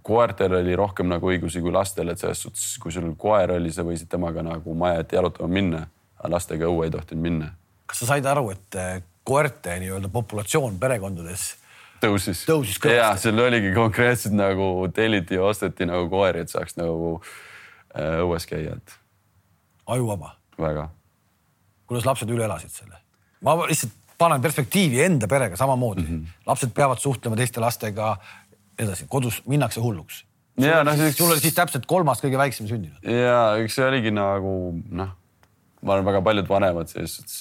koertel 0.02 0.56
oli 0.58 0.74
rohkem 0.76 1.08
nagu 1.10 1.30
õigusi 1.30 1.62
kui 1.62 1.72
lastel, 1.74 2.10
et 2.10 2.20
selles 2.20 2.40
suhtes, 2.42 2.66
kui 2.82 2.92
sul 2.94 3.12
koer 3.18 3.54
oli, 3.56 3.70
sa 3.72 3.84
võisid 3.86 4.10
temaga 4.10 4.42
nagu 4.44 4.74
maja 4.78 5.04
ette 5.04 5.16
jalutama 5.16 5.52
minna, 5.52 5.82
aga 6.22 6.32
lastega 6.36 6.70
õue 6.70 6.86
ei 6.86 6.94
tohtinud 6.94 7.22
minna. 7.22 7.50
kas 7.86 8.04
sa 8.04 8.14
said 8.14 8.26
aru, 8.26 8.50
et 8.54 8.78
äh, 8.78 9.02
koerte 9.26 9.76
nii-öelda 9.82 10.08
populatsioon 10.12 10.78
perekondades 10.82 11.52
tõusis, 12.02 12.42
tõusis 12.48 12.80
ja 12.90 13.12
seal 13.20 13.38
oligi 13.38 13.72
konkreetselt 13.74 14.34
nagu 14.34 14.88
telliti 14.94 15.38
ja 15.38 15.46
osteti 15.50 15.86
nagu 15.88 16.08
koeri, 16.12 16.44
et 16.44 16.52
saaks 16.52 16.78
nagu 16.80 17.14
äh, 17.18 18.22
õues 18.24 18.46
käia, 18.48 18.78
et 18.78 18.98
ajuvaba. 19.86 20.36
väga. 20.58 20.88
kuidas 21.86 22.06
lapsed 22.08 22.30
üle 22.30 22.46
elasid 22.48 22.74
selle? 22.74 22.98
ma 23.42 23.56
lihtsalt 23.66 23.98
panen 24.18 24.42
perspektiivi 24.42 25.02
enda 25.02 25.28
perega 25.28 25.56
samamoodi 25.58 26.02
mm. 26.02 26.18
-hmm. 26.18 26.44
lapsed 26.46 26.74
peavad 26.74 26.98
suhtlema 26.98 27.36
teiste 27.36 27.60
lastega, 27.60 28.16
edasi 28.78 29.06
kodus 29.08 29.42
minnakse 29.46 29.80
hulluks. 29.80 30.24
ja 30.58 30.84
noh, 30.84 30.96
siis. 30.96 31.16
sul 31.16 31.30
oli 31.30 31.40
siis 31.40 31.54
täpselt 31.54 31.86
kolmas 31.86 32.22
kõige 32.22 32.38
väiksem 32.38 32.68
sündinud. 32.68 33.02
ja 33.02 33.56
eks 33.62 33.78
see 33.78 33.88
oligi 33.88 34.10
nagu 34.14 34.54
noh, 34.90 35.16
ma 35.82 35.96
arvan, 35.96 36.08
väga 36.10 36.22
paljud 36.24 36.50
vanemad 36.50 36.90
selles 36.90 37.16
suhtes 37.18 37.40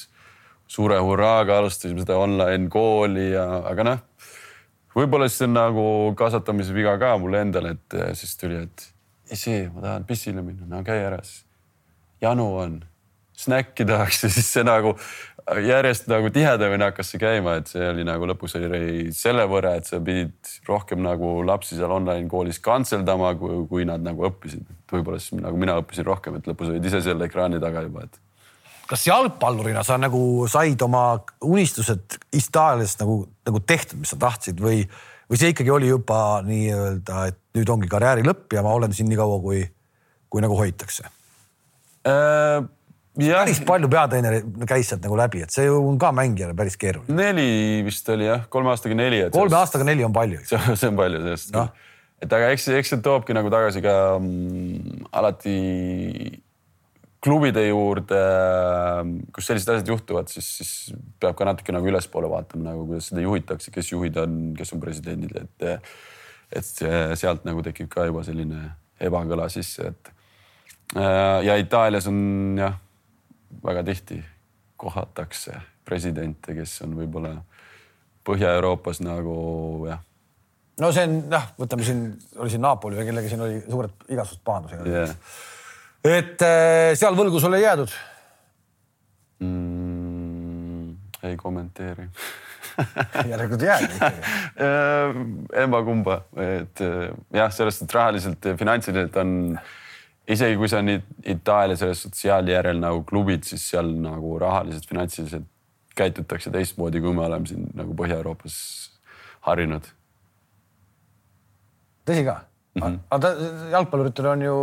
suure 0.72 1.00
hurraaga 1.04 1.58
alustasime 1.60 2.04
seda 2.04 2.18
online 2.22 2.70
kooli 2.72 3.32
ja, 3.34 3.46
aga 3.68 3.88
noh, 3.88 4.04
võib-olla 4.96 5.28
siis 5.30 5.48
on 5.48 5.58
nagu 5.58 5.86
kasvatamise 6.20 6.76
viga 6.76 6.96
ka 7.02 7.16
mulle 7.22 7.44
endale, 7.46 7.76
et 7.76 8.00
siis 8.20 8.38
tuli, 8.40 8.62
et 8.68 8.88
isi, 9.32 9.66
ma 9.74 9.84
tahan 9.88 10.08
pissile 10.08 10.44
minna, 10.46 10.68
no 10.70 10.84
käi 10.88 11.04
ära 11.04 11.20
siis. 11.26 11.44
janu 12.24 12.48
on, 12.62 12.80
snäkki 13.42 13.86
tahaks 13.90 14.24
ja 14.26 14.32
siis 14.32 14.48
see 14.54 14.64
nagu 14.68 14.96
järjest 15.66 16.08
nagu 16.12 16.30
tihedamini 16.34 16.86
hakkas 16.86 17.12
see 17.12 17.22
käima, 17.22 17.58
et 17.60 17.70
see 17.72 17.84
oli 17.90 18.06
nagu 18.08 18.28
lõpus 18.30 18.56
oli 18.60 19.12
selle 19.16 19.46
võrra, 19.50 19.74
et 19.80 19.90
sa 19.90 20.00
pidid 20.04 20.36
rohkem 20.68 21.02
nagu 21.04 21.40
lapsi 21.48 21.78
seal 21.80 21.92
online 21.92 22.30
koolis 22.32 22.62
kantseldama, 22.64 23.34
kui, 23.40 23.86
nad 23.88 24.04
nagu 24.06 24.28
õppisid. 24.30 24.68
võib-olla 24.92 25.20
siis 25.20 25.42
nagu 25.42 25.58
mina 25.58 25.78
õppisin 25.82 26.08
rohkem, 26.08 26.38
et 26.38 26.48
lõpus 26.50 26.72
olid 26.72 26.86
ise 26.86 27.02
seal 27.04 27.22
ekraani 27.28 27.62
taga 27.64 27.86
juba, 27.88 28.06
et. 28.08 28.22
Kas 28.92 29.06
jalgpallurina 29.08 29.86
sa 29.88 29.98
nagu 30.02 30.48
said 30.52 30.82
oma 30.84 31.06
unistused 31.48 32.18
Itaalias 32.36 32.98
nagu, 33.00 33.24
nagu 33.48 33.62
tehtud, 33.64 34.02
mis 34.02 34.12
sa 34.12 34.20
tahtsid 34.20 34.60
või, 34.64 34.84
või 35.32 35.40
see 35.40 35.54
ikkagi 35.54 35.72
oli 35.72 35.92
juba 35.92 36.42
nii-öelda, 36.48 37.24
et 37.32 37.40
nüüd 37.58 37.72
ongi 37.72 37.90
karjääri 37.92 38.26
lõpp 38.28 38.58
ja 38.58 38.66
ma 38.66 38.76
olen 38.76 38.94
siin 38.96 39.10
nii 39.12 39.20
kaua, 39.20 39.40
kui, 39.44 39.64
kui 40.32 40.44
nagu 40.44 40.60
hoitakse 40.60 41.08
äh,? 42.08 42.68
päris 43.12 43.60
palju 43.68 43.90
peatreenereid 43.92 44.68
käis 44.68 44.88
sealt 44.92 45.04
nagu 45.04 45.18
läbi, 45.20 45.42
et 45.44 45.52
see 45.52 45.68
on 45.72 45.98
ka 46.00 46.14
mängijale 46.16 46.56
päris 46.56 46.78
keeruline. 46.80 47.16
neli 47.16 47.82
vist 47.84 48.08
oli 48.10 48.28
jah, 48.28 48.46
kolme 48.52 48.72
aastaga 48.72 48.96
neli. 48.96 49.26
kolme 49.36 49.58
aastaga 49.60 49.88
neli 49.88 50.06
on 50.08 50.14
palju. 50.16 50.40
see 50.48 50.88
on 50.88 51.00
palju 51.00 51.20
sellest 51.24 51.52
no.. 51.56 51.68
et 52.24 52.38
aga 52.40 52.54
eks, 52.56 52.70
eks 52.80 52.96
see 52.96 53.04
toobki 53.04 53.36
nagu 53.36 53.52
tagasi 53.52 53.84
ka 53.84 53.98
mm, 54.20 55.12
alati 55.12 55.58
klubide 57.22 57.68
juurde, 57.68 58.20
kus 59.36 59.50
sellised 59.50 59.70
asjad 59.70 59.92
juhtuvad, 59.94 60.32
siis, 60.32 60.48
siis 60.58 60.72
peab 61.22 61.36
ka 61.38 61.46
natuke 61.46 61.74
nagu 61.76 61.90
ülespoole 61.92 62.30
vaatama 62.32 62.72
nagu, 62.72 62.88
kuidas 62.90 63.12
seda 63.12 63.22
juhitakse, 63.22 63.74
kes 63.74 63.92
juhid 63.94 64.18
on, 64.22 64.40
kes 64.58 64.74
on 64.74 64.82
presidendid, 64.82 65.36
et, 65.44 65.92
et 66.58 66.72
sealt 67.22 67.46
nagu 67.46 67.62
tekib 67.66 67.92
ka 67.94 68.08
juba 68.10 68.26
selline 68.26 68.72
ebakõla 69.02 69.48
sisse, 69.54 69.94
et 69.94 70.12
ja 71.46 71.56
Itaalias 71.62 72.10
on 72.10 72.58
jah 72.60 72.80
väga 73.64 73.84
tihti 73.84 74.18
kohatakse 74.82 75.56
presidente, 75.86 76.56
kes 76.58 76.82
on 76.86 76.96
võib-olla 76.98 77.36
Põhja-Euroopas 78.26 79.02
nagu 79.02 79.36
jah. 79.90 80.02
no 80.82 80.92
see 80.94 81.06
on 81.08 81.16
jah, 81.32 81.48
võtame 81.58 81.86
siin, 81.86 82.04
oli 82.38 82.54
siin 82.54 82.62
Napoli 82.66 83.00
või 83.00 83.08
kellega 83.10 83.32
siin 83.32 83.42
oli 83.46 83.62
suured 83.66 84.06
igasugused 84.10 84.44
pahandused 84.46 84.90
yeah.. 84.90 85.16
Et 86.06 86.46
äh, 86.46 86.94
seal 86.98 87.18
võlgu 87.18 87.42
sulle 87.42 87.60
ei 87.62 87.68
jäädud 87.68 87.92
mm,? 89.46 90.96
ei 91.28 91.38
kommenteeri 91.38 92.08
järelikult 93.32 93.68
jääb 93.68 93.86
ikkagi 93.90 94.24
äh, 94.66 95.22
emba-kumba, 95.64 96.24
et 96.42 96.82
äh, 96.86 97.12
jah, 97.36 97.54
sellest, 97.54 97.86
et 97.86 97.96
rahaliselt, 97.96 98.52
finantsiliselt 98.58 99.18
on 99.22 99.38
isegi 100.32 100.58
kui 100.58 100.70
see 100.72 100.82
on 100.82 100.92
Itaalia 101.34 101.78
selles 101.80 102.04
sotsiaaljärel 102.06 102.80
nagu 102.82 103.04
klubid, 103.08 103.46
siis 103.48 103.64
seal 103.74 103.90
nagu 104.02 104.38
rahaliselt, 104.42 104.88
finantsiliselt 104.90 105.48
käitutakse 105.98 106.52
teistmoodi, 106.54 107.02
kui 107.04 107.14
me 107.16 107.26
oleme 107.26 107.50
siin 107.50 107.68
nagu 107.76 107.96
Põhja-Euroopas 107.98 108.56
harjunud. 109.48 109.90
tõsi 112.08 112.24
ka 112.26 112.36
mm? 112.76 112.82
-hmm. 112.82 113.00
aga 113.10 113.34
jalgpalluritel 113.72 114.26
on 114.26 114.42
ju 114.42 114.56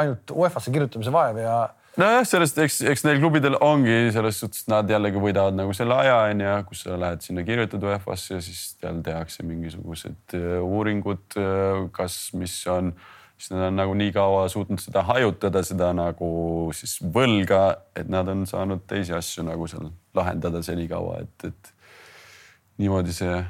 ainult 0.00 0.34
UEFA-sse 0.34 0.74
kirjutamise 0.74 1.12
vaev 1.14 1.40
ja. 1.42 1.56
nojah, 2.00 2.22
sellest, 2.28 2.58
eks, 2.64 2.80
eks 2.92 3.06
neil 3.06 3.20
klubidel 3.22 3.58
ongi 3.64 4.12
selles 4.14 4.38
suhtes, 4.42 4.66
nad 4.70 4.90
jällegi 4.90 5.22
võidavad 5.22 5.56
nagu 5.58 5.74
selle 5.76 5.96
aja 6.04 6.20
onju, 6.30 6.54
kus 6.68 6.84
sa 6.86 7.00
lähed 7.00 7.26
sinna, 7.26 7.46
kirjutad 7.46 7.84
UEFA-sse 7.90 8.38
ja 8.38 8.44
siis 8.44 8.62
seal 8.76 9.02
tehakse 9.06 9.46
mingisugused 9.46 10.38
äh, 10.38 10.56
uuringud, 10.62 11.26
äh, 11.40 11.84
kas, 11.94 12.26
mis 12.38 12.56
on 12.70 12.94
siis 13.38 13.50
nad 13.50 13.66
on 13.66 13.76
nagu 13.76 13.94
nii 13.98 14.12
kaua 14.14 14.46
suutnud 14.48 14.80
seda 14.80 15.02
hajutada, 15.08 15.62
seda 15.66 15.90
nagu 15.96 16.28
siis 16.76 16.96
võlga, 17.02 17.64
et 17.96 18.08
nad 18.08 18.28
on 18.30 18.46
saanud 18.48 18.84
teisi 18.88 19.14
asju 19.16 19.44
nagu 19.46 19.66
seal 19.70 19.90
lahendada 20.14 20.62
senikaua, 20.62 21.18
et, 21.24 21.50
et 21.50 21.72
niimoodi 22.78 23.14
see 23.14 23.42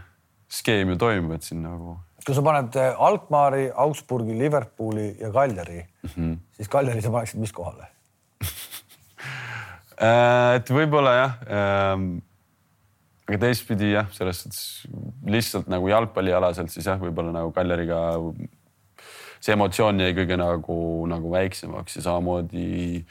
skeem 0.55 0.95
ju 0.95 0.99
toimub, 1.01 1.37
et 1.37 1.47
siin 1.47 1.63
nagu. 1.65 1.99
Kui 2.25 2.37
sa 2.37 2.45
paned 2.45 2.77
eh, 2.81 3.03
Alkmaari, 3.09 3.67
Augsburgi, 3.85 4.37
Liverpooli 4.39 5.09
ja 5.21 5.33
Kaljari 5.33 5.81
mm, 5.81 6.11
-hmm. 6.11 6.37
siis 6.57 6.69
Kaljari 6.69 7.03
sa 7.03 7.11
paneksid 7.11 7.41
mis 7.41 7.53
kohale 7.53 7.87
äh, 10.01 10.55
et 10.57 10.71
võib-olla 10.71 11.13
jah 11.19 11.33
ähm, 11.49 12.09
aga 13.29 13.39
teistpidi 13.47 13.93
jah, 13.95 14.09
selles 14.13 14.43
suhtes 14.43 14.61
lihtsalt 15.27 15.69
nagu 15.73 15.89
jalgpallialaselt 15.89 16.73
siis 16.73 16.87
jah, 16.87 17.01
võib-olla 17.01 17.33
nagu 17.33 17.53
Kaljariga 17.57 18.01
see 19.45 19.53
emotsioon 19.57 20.01
jäi 20.01 20.13
kõige 20.17 20.37
nagu, 20.41 20.77
nagu 21.09 21.33
väiksemaks 21.33 21.99
ja 21.99 22.07
samamoodi 22.09 23.05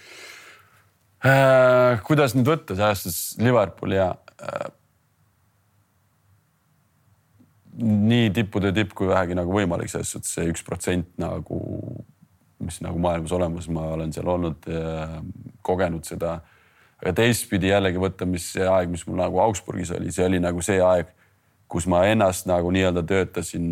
äh,. 1.26 2.02
kuidas 2.06 2.34
nüüd 2.38 2.50
võtta 2.50 2.78
selles 2.78 3.04
suhtes 3.04 3.22
Liverpool 3.42 3.98
ja 3.98 4.14
äh, 4.42 4.72
nii 7.78 8.30
tippude 8.34 8.74
tipp 8.76 8.94
kui 8.98 9.10
vähegi 9.10 9.38
nagu 9.38 9.54
võimalik, 9.54 9.90
selles 9.92 10.12
suhtes 10.14 10.34
see 10.36 10.50
üks 10.52 10.64
protsent 10.66 11.10
nagu, 11.22 11.60
mis 12.64 12.80
nagu 12.86 13.00
maailmas 13.02 13.34
olemas, 13.36 13.70
ma 13.74 13.88
olen 13.96 14.14
seal 14.14 14.30
olnud 14.30 14.68
ja 14.70 15.22
kogenud 15.66 16.06
seda. 16.06 16.40
aga 17.02 17.16
teistpidi 17.18 17.72
jällegi 17.72 18.00
võtta, 18.00 18.26
mis 18.30 18.46
see 18.54 18.68
aeg, 18.68 18.92
mis 18.94 19.08
mul 19.08 19.20
nagu 19.20 19.42
Augsburgis 19.44 19.92
oli, 19.92 20.12
see 20.14 20.26
oli 20.28 20.40
nagu 20.44 20.62
see 20.64 20.80
aeg 20.84 21.10
kus 21.74 21.88
ma 21.90 22.04
ennast 22.06 22.46
nagu 22.46 22.70
nii-öelda 22.72 23.02
töötasin 23.10 23.66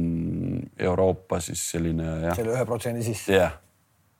Euroopa 0.79 1.39
siis 1.39 1.61
selline 1.71 2.33
selle 2.33 2.55
ühe 2.55 2.65
protsendi 2.65 3.05
sisse. 3.05 3.35
jah, 3.37 3.53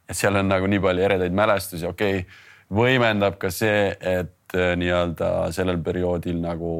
et 0.05 0.17
seal 0.17 0.37
on 0.37 0.51
nagu 0.51 0.69
nii 0.69 0.81
palju 0.83 1.05
eredaid 1.07 1.33
mälestusi, 1.33 1.87
okei 1.89 2.21
okay,, 2.21 2.39
võimendab 2.71 3.39
ka 3.41 3.49
see, 3.51 3.89
et 3.97 4.55
äh, 4.55 4.75
nii-öelda 4.77 5.49
sellel 5.55 5.81
perioodil 5.83 6.37
nagu 6.43 6.71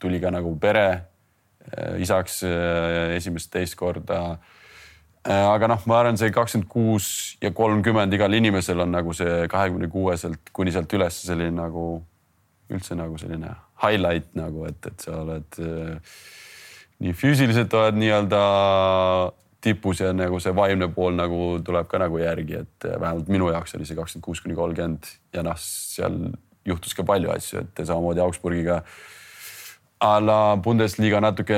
tuli 0.00 0.20
ka 0.22 0.30
nagu 0.32 0.54
pere 0.62 0.86
äh, 0.92 1.09
isaks 2.00 2.42
äh, 2.48 3.16
esimest, 3.16 3.50
teist 3.52 3.76
korda. 3.78 4.38
aga 5.24 5.68
noh, 5.68 5.82
ma 5.84 5.98
arvan, 6.00 6.16
see 6.16 6.32
kakskümmend 6.32 6.68
kuus 6.72 7.06
ja 7.44 7.50
kolmkümmend 7.52 8.14
igal 8.16 8.32
inimesel 8.32 8.80
on 8.80 8.94
nagu 8.94 9.12
see 9.12 9.44
kahekümne 9.52 9.90
kuueselt 9.92 10.48
kuni 10.56 10.72
sealt 10.72 10.92
üles 10.96 11.18
selline 11.26 11.52
nagu 11.58 12.00
üldse 12.72 12.96
nagu 12.96 13.18
selline 13.20 13.52
highlight 13.82 14.32
nagu, 14.38 14.64
et, 14.68 14.80
et 14.86 15.04
sa 15.04 15.18
oled 15.20 15.60
äh, 15.60 16.16
nii 17.04 17.12
füüsiliselt 17.16 17.74
oled 17.76 18.00
nii-öelda 18.00 18.40
tipus 19.60 20.00
ja 20.00 20.12
nagu 20.16 20.40
see 20.40 20.54
vaimne 20.56 20.88
pool 20.94 21.16
nagu 21.16 21.58
tuleb 21.64 21.88
ka 21.90 22.00
nagu 22.00 22.20
järgi, 22.20 22.62
et 22.64 22.88
äh, 22.88 22.96
vähemalt 23.00 23.28
minu 23.32 23.50
jaoks 23.52 23.76
oli 23.76 23.88
see 23.88 23.98
kakskümmend 23.98 24.24
kuus 24.24 24.40
kuni 24.44 24.56
kolmkümmend 24.56 25.10
ja 25.36 25.44
noh, 25.46 25.58
seal 25.60 26.30
juhtus 26.66 26.96
ka 26.96 27.04
palju 27.08 27.32
asju, 27.32 27.64
et 27.64 27.82
samamoodi 27.84 28.22
Augsburgiga 28.24 28.82
a 30.00 30.18
la 30.20 30.56
Bundesliga 30.56 31.18
natuke 31.20 31.56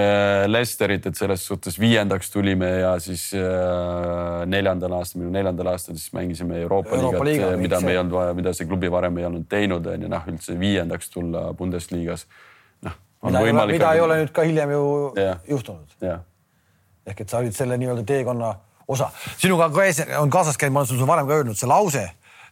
Lesterit, 0.50 1.04
et 1.06 1.18
selles 1.18 1.44
suhtes 1.46 1.76
viiendaks 1.78 2.32
tulime 2.32 2.70
ja 2.80 2.96
siis 3.02 3.28
äh, 3.38 4.42
neljandal 4.50 4.96
aastal, 4.98 5.22
minu 5.22 5.30
neljandal 5.36 5.70
aastal 5.70 5.94
siis 5.94 6.10
mängisime 6.16 6.58
Euroopa, 6.64 6.96
Euroopa 6.98 7.22
liigat, 7.28 7.54
mida 7.60 7.78
me 7.84 7.94
ei 7.94 8.00
olnud 8.00 8.16
vaja, 8.16 8.34
mida 8.34 8.54
see 8.58 8.66
klubi 8.66 8.90
varem 8.90 9.22
ei 9.22 9.28
olnud 9.30 9.46
teinud, 9.50 9.86
on 9.94 10.06
ju 10.06 10.10
noh, 10.10 10.26
üldse 10.34 10.58
viiendaks 10.58 11.14
tulla 11.14 11.44
Bundesligas. 11.54 12.26
noh. 12.82 12.98
mida, 13.22 13.46
ei 13.46 13.54
ole, 13.54 13.70
mida 13.70 13.94
ei 13.94 14.04
ole 14.08 14.20
nüüd 14.24 14.34
ka 14.34 14.48
hiljem 14.48 14.74
ju 14.74 14.84
yeah. 15.14 15.38
juhtunud 15.46 16.02
yeah.. 16.02 16.26
ehk 17.06 17.22
et 17.22 17.30
sa 17.30 17.38
olid 17.44 17.54
selle 17.54 17.78
nii-öelda 17.78 18.02
teekonna 18.10 18.56
osa. 18.90 19.12
sinuga 19.38 19.70
ka 19.70 19.86
on 20.18 20.34
kaasas 20.34 20.58
käinud, 20.58 20.74
ma 20.74 20.82
olen 20.82 20.96
sulle 20.96 21.06
varem 21.06 21.30
ka 21.30 21.38
öelnud, 21.38 21.62
see 21.62 21.70
lause, 21.70 22.08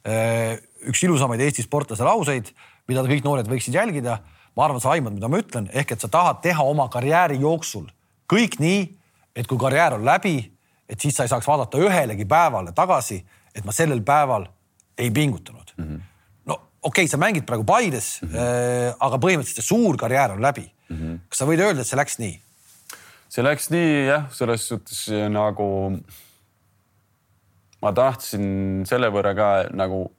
äh, 0.06 0.58
üks 0.86 1.02
ilusamaid 1.02 1.42
Eesti 1.48 1.66
sportlase 1.66 2.06
lauseid, 2.06 2.54
mida 2.86 3.02
kõik 3.10 3.26
noored 3.26 3.50
võiksid 3.50 3.74
jälgida 3.74 4.20
ma 4.56 4.64
arvan, 4.64 4.80
sa 4.82 4.94
aimad, 4.94 5.14
mida 5.14 5.28
ma 5.30 5.40
ütlen, 5.40 5.68
ehk 5.72 5.94
et 5.94 6.00
sa 6.00 6.08
tahad 6.08 6.40
teha 6.42 6.64
oma 6.66 6.88
karjääri 6.92 7.38
jooksul 7.40 7.86
kõik 8.30 8.58
nii, 8.62 8.82
et 9.36 9.46
kui 9.46 9.58
karjäär 9.58 9.96
on 9.96 10.04
läbi, 10.06 10.38
et 10.90 11.00
siis 11.00 11.16
sa 11.16 11.26
ei 11.26 11.32
saaks 11.32 11.46
vaadata 11.46 11.78
ühelegi 11.78 12.26
päevale 12.28 12.74
tagasi, 12.76 13.20
et 13.54 13.66
ma 13.66 13.74
sellel 13.74 14.02
päeval 14.06 14.46
ei 14.98 15.10
pingutanud 15.10 15.74
mm. 15.76 15.84
-hmm. 15.84 16.00
no 16.46 16.54
okei 16.82 17.04
okay,, 17.04 17.08
sa 17.08 17.16
mängid 17.16 17.46
praegu 17.46 17.64
Paides 17.64 18.20
mm, 18.22 18.28
-hmm. 18.28 18.96
aga 19.00 19.16
põhimõtteliselt 19.16 19.62
see 19.62 19.70
suur 19.74 19.96
karjäär 19.96 20.32
on 20.32 20.42
läbi 20.42 20.70
mm. 20.88 20.96
-hmm. 20.96 21.18
kas 21.28 21.38
sa 21.38 21.46
võid 21.46 21.60
öelda, 21.60 21.80
et 21.80 21.86
see 21.86 21.96
läks 21.96 22.18
nii? 22.18 22.40
see 23.28 23.44
läks 23.44 23.70
nii 23.70 24.06
jah, 24.06 24.30
selles 24.32 24.68
suhtes 24.68 25.08
nagu 25.30 25.68
ma 27.82 27.92
tahtsin 27.92 28.84
selle 28.86 29.08
võrra 29.08 29.34
ka 29.36 29.50
nagu 29.72 30.10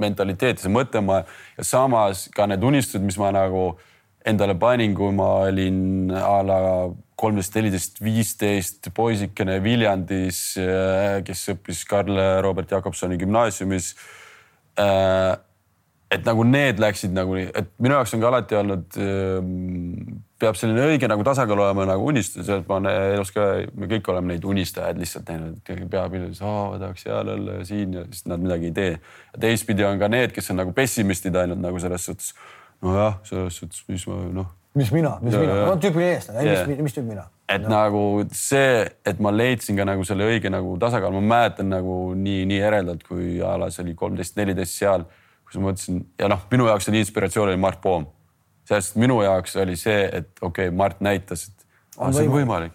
mentaliteeti 0.00 0.70
mõtlema 0.72 1.22
ja 1.58 1.64
samas 1.66 2.28
ka 2.34 2.46
need 2.48 2.64
unistused, 2.64 3.04
mis 3.04 3.18
ma 3.20 3.32
nagu 3.34 3.72
endale 4.26 4.54
panin, 4.58 4.94
kui 4.94 5.12
ma 5.14 5.28
olin 5.48 6.12
a 6.14 6.36
la 6.46 6.58
kolmteist, 7.18 7.54
neliteist, 7.58 8.00
viisteist 8.02 8.90
poisikene 8.94 9.58
Viljandis, 9.62 10.42
kes 11.26 11.42
õppis 11.54 11.84
Karl 11.90 12.18
Robert 12.42 12.70
Jakobsoni 12.72 13.18
gümnaasiumis 13.20 13.92
äh, 14.80 15.34
et 16.12 16.26
nagu 16.26 16.44
need 16.44 16.80
läksid 16.82 17.14
nagu, 17.16 17.36
et 17.40 17.72
minu 17.82 17.96
jaoks 17.96 18.12
on 18.16 18.22
ka 18.22 18.28
alati 18.28 18.58
olnud, 18.58 18.98
ehm, 19.00 20.20
peab 20.42 20.58
selline 20.58 20.84
õige 20.90 21.08
nagu 21.10 21.24
tasakaal 21.26 21.62
olema 21.64 21.86
nagu 21.88 22.08
unistus, 22.10 22.48
et 22.52 22.68
ma 22.68 22.80
elus 23.14 23.32
ka, 23.34 23.48
me 23.78 23.88
kõik 23.90 24.10
oleme 24.12 24.34
neid 24.34 24.46
unistajaid 24.48 25.00
lihtsalt 25.00 25.30
näinud, 25.30 25.60
et 25.62 25.84
peapillis, 25.92 26.42
ma 26.44 26.80
tahaks 26.82 27.06
seal 27.06 27.34
olla 27.36 27.60
ja 27.60 27.68
siin 27.68 27.94
ja 27.96 28.06
siis 28.10 28.26
nad 28.30 28.42
midagi 28.42 28.70
ei 28.70 28.76
tee. 28.76 28.96
teistpidi 29.40 29.86
on 29.88 30.02
ka 30.02 30.10
need, 30.12 30.34
kes 30.36 30.52
on 30.52 30.60
nagu 30.62 30.74
pessimistid 30.76 31.36
ainult 31.38 31.62
nagu 31.62 31.80
selles 31.82 32.08
suhtes. 32.10 32.34
nojah, 32.82 33.20
selles 33.28 33.62
suhtes, 33.62 33.84
mis 33.88 34.06
ma 34.10 34.18
noh. 34.40 34.50
mis 34.74 34.92
mina, 34.92 35.16
mis 35.22 35.36
ja, 35.36 35.40
mina, 35.40 35.62
no 35.68 35.78
tüüpiline 35.80 36.16
eestlane 36.16 36.44
yeah., 36.44 36.66
mis, 36.66 36.84
mis 36.88 36.98
tüüp 36.98 37.08
mina 37.08 37.28
et 37.52 37.62
no. 37.62 37.68
nagu 37.68 38.02
see, 38.32 38.84
et 39.04 39.18
ma 39.20 39.32
leidsin 39.34 39.76
ka 39.76 39.84
nagu 39.84 40.04
selle 40.08 40.24
õige 40.24 40.50
nagu 40.52 40.74
tasakaalu, 40.80 41.20
ma 41.20 41.36
mäletan 41.36 41.68
nagu 41.68 41.96
nii, 42.16 42.46
nii 42.48 42.60
eredalt, 42.64 43.02
kui 43.04 43.36
a 43.44 43.58
la 43.60 43.68
see 43.72 43.84
oli 43.84 43.96
kolmteist, 43.98 44.38
neliteist 44.40 44.78
seal 44.80 45.04
kus 45.52 45.60
ma 45.60 45.68
mõtlesin 45.68 46.04
ja 46.20 46.28
noh, 46.32 46.44
minu 46.52 46.68
jaoks 46.70 46.88
oli 46.88 47.02
inspiratsioon 47.02 47.52
oli 47.52 47.60
Mart 47.60 47.80
Poom. 47.82 48.06
sellest 48.68 48.96
minu 49.00 49.20
jaoks 49.22 49.56
oli 49.60 49.76
see, 49.76 50.06
et 50.06 50.30
okei 50.40 50.70
okay,, 50.70 50.76
Mart 50.76 51.02
näitas, 51.04 51.50
et 51.50 51.66
on 51.98 52.14
see 52.16 52.24
on 52.24 52.32
võimalik. 52.32 52.72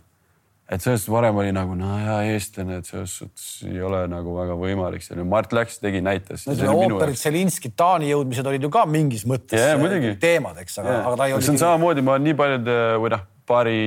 et 0.69 0.83
sellest 0.83 1.09
varem 1.09 1.39
oli 1.41 1.53
nagu 1.55 1.77
no 1.79 1.95
ja 1.97 2.19
eestlane, 2.29 2.81
et 2.81 2.89
selles 2.89 3.15
suhtes 3.21 3.47
ei 3.65 3.81
ole 3.81 4.03
nagu 4.11 4.35
väga 4.35 4.57
võimalik 4.59 5.05
seal. 5.05 5.23
Mart 5.25 5.55
läks, 5.55 5.79
tegi, 5.81 6.03
näitas. 6.05 6.45
no 6.45 6.57
see 6.59 6.69
ooperid, 6.69 7.17
Zelinski, 7.17 7.71
Taani 7.73 8.11
jõudmised 8.11 8.51
olid 8.51 8.67
ju 8.67 8.71
ka 8.73 8.85
mingis 8.89 9.25
mõttes 9.29 9.57
yeah, 9.57 9.79
muidugi. 9.79 10.13
teemad, 10.21 10.59
eks, 10.61 10.77
aga, 10.83 10.99
aga 11.01 11.15
ta 11.15 11.29
ei 11.29 11.37
olnud. 11.37 11.47
see 11.47 11.55
on 11.55 11.63
samamoodi, 11.63 12.05
ma 12.05 12.17
olen 12.17 12.29
nii 12.29 12.37
paljude 12.43 12.77
või 13.01 13.13
noh, 13.15 13.25
paari 13.47 13.77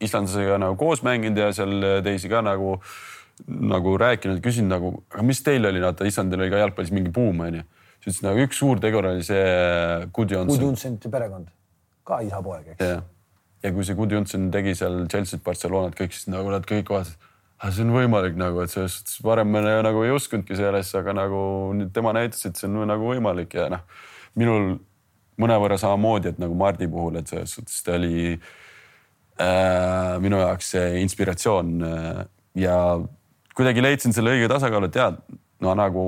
islandlasega 0.00 0.60
nagu 0.62 0.78
koos 0.80 1.02
mänginud 1.04 1.42
ja 1.42 1.50
seal 1.52 1.74
teisi 2.06 2.30
ka 2.32 2.40
nagu 2.46 2.78
nagu 3.42 3.96
rääkinud, 3.98 4.38
küsinud 4.44 4.70
nagu, 4.70 4.90
aga 5.10 5.22
mis 5.26 5.40
teil 5.42 5.64
oli, 5.66 5.80
vaata 5.82 6.06
Islandil 6.06 6.44
oli 6.44 6.52
ka 6.52 6.60
jalgpallis 6.60 6.92
mingi 6.94 7.10
buum 7.10 7.40
onju 7.42 7.64
siis 8.02 8.18
ütles 8.18 8.22
nagu 8.26 8.42
üks 8.42 8.58
suur 8.58 8.80
tegur 8.82 9.06
oli 9.12 9.24
see 9.26 9.42
Gudjonsson. 10.14 10.52
Gudjonssonite 10.52 11.10
perekond, 11.12 11.50
ka 12.08 12.20
isa-poeg, 12.26 12.72
eks. 12.74 12.82
jah, 12.82 13.04
ja 13.62 13.74
kui 13.74 13.86
see 13.86 13.98
Gudjonsson 13.98 14.48
tegi 14.54 14.74
seal 14.78 15.04
Chelsea't, 15.06 15.44
Barcelonat, 15.46 15.94
kõik 15.98 16.16
siis 16.16 16.30
nagu 16.32 16.50
nad 16.52 16.66
kõik 16.68 16.90
vaatasid, 16.92 17.28
see 17.70 17.84
on 17.86 17.94
võimalik 17.94 18.38
nagu, 18.38 18.64
et 18.64 18.72
selles 18.74 18.98
suhtes 18.98 19.20
varem 19.22 19.52
me 19.54 19.62
nagu 19.62 20.02
ei 20.02 20.14
uskunudki 20.14 20.58
sellesse, 20.58 20.98
aga 20.98 21.14
nagu 21.22 21.42
nüüd 21.78 21.92
tema 21.94 22.14
näitas, 22.16 22.42
et 22.48 22.58
see 22.58 22.66
on 22.70 22.82
nagu 22.90 23.12
võimalik 23.12 23.54
ja 23.54 23.68
noh, 23.70 23.86
minul 24.38 24.74
mõnevõrra 25.42 25.78
samamoodi, 25.80 26.32
et 26.32 26.42
nagu 26.42 26.56
Mardi 26.58 26.90
puhul, 26.90 27.20
et 27.20 27.30
selles 27.30 27.54
suhtes 27.54 27.78
ta 27.86 27.94
oli 27.96 28.34
äh, 28.34 30.18
minu 30.22 30.42
jaoks 30.42 30.74
see 30.74 31.00
inspiratsioon 31.04 31.72
äh, 31.86 32.22
ja 32.66 32.76
kuidagi 33.56 33.84
leidsin 33.84 34.14
selle 34.16 34.34
õige 34.34 34.50
tasakaalu, 34.50 34.90
et 34.90 34.98
jaa, 34.98 35.12
no 35.62 35.74
nagu 35.78 36.04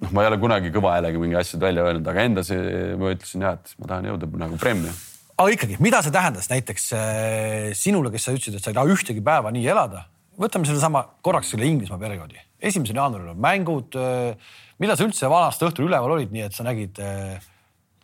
noh, 0.00 0.12
ma 0.14 0.24
ei 0.24 0.30
ole 0.30 0.38
kunagi 0.42 0.72
kõva 0.74 0.96
häälega 0.96 1.20
mingi 1.22 1.38
asjad 1.40 1.62
välja 1.62 1.84
öelnud, 1.86 2.08
aga 2.12 2.26
enda 2.28 2.44
see, 2.46 2.60
ma 3.00 3.12
ütlesin 3.14 3.44
jah, 3.46 3.58
et 3.58 3.74
ma 3.80 3.90
tahan 3.92 4.08
jõuda 4.12 4.30
nagu 4.44 4.60
Premi. 4.60 4.94
aga 5.36 5.56
ikkagi, 5.56 5.76
mida 5.82 6.00
see 6.04 6.14
tähendas 6.14 6.48
näiteks 6.52 6.88
äh, 6.96 7.68
sinule, 7.78 8.12
kes 8.14 8.28
sa 8.28 8.34
ütlesid, 8.36 8.56
et 8.56 8.64
sa 8.64 8.72
ei 8.72 8.78
taha 8.78 8.96
ühtegi 8.96 9.24
päeva 9.24 9.52
nii 9.54 9.68
elada? 9.74 10.06
võtame 10.40 10.64
sellesama 10.64 11.04
korraks 11.20 11.52
selle 11.52 11.68
Inglismaa 11.68 12.00
perioodi. 12.00 12.40
esimesel 12.60 12.96
jaanuaril 12.96 13.34
on 13.34 13.40
mängud. 13.44 13.96
Äh, 14.00 14.56
millal 14.80 14.96
sa 14.96 15.04
üldse 15.04 15.28
vanast 15.28 15.62
õhtul 15.66 15.90
üleval 15.90 16.16
olid, 16.16 16.32
nii 16.32 16.46
et 16.46 16.56
sa 16.56 16.64
nägid, 16.64 17.00
äh, 17.04 17.36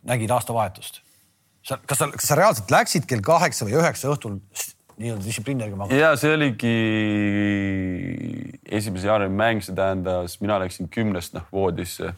nägid 0.04 0.32
aastavahetust? 0.36 1.00
sa, 1.66 1.80
kas 1.82 1.98
sa, 1.98 2.06
kas 2.12 2.28
sa 2.28 2.36
reaalselt 2.38 2.70
läksid 2.70 3.08
kell 3.10 3.24
kaheksa 3.24 3.66
või 3.66 3.78
üheksa 3.80 4.12
õhtul 4.12 4.36
nii-öelda 4.96 5.24
distsipliini 5.24 5.66
järgi 5.66 5.80
magada? 5.80 5.98
ja 6.00 6.12
see 6.20 6.32
oligi 6.36 6.76
esimese 8.78 9.10
jaanuari 9.10 9.32
mäng, 9.32 9.64
see 9.64 9.76
tähendas, 9.76 10.38
mina 10.40 10.60
läksin 10.62 10.88
kümnest 10.92 11.36
noh 11.36 11.44
voodisse. 11.52 12.14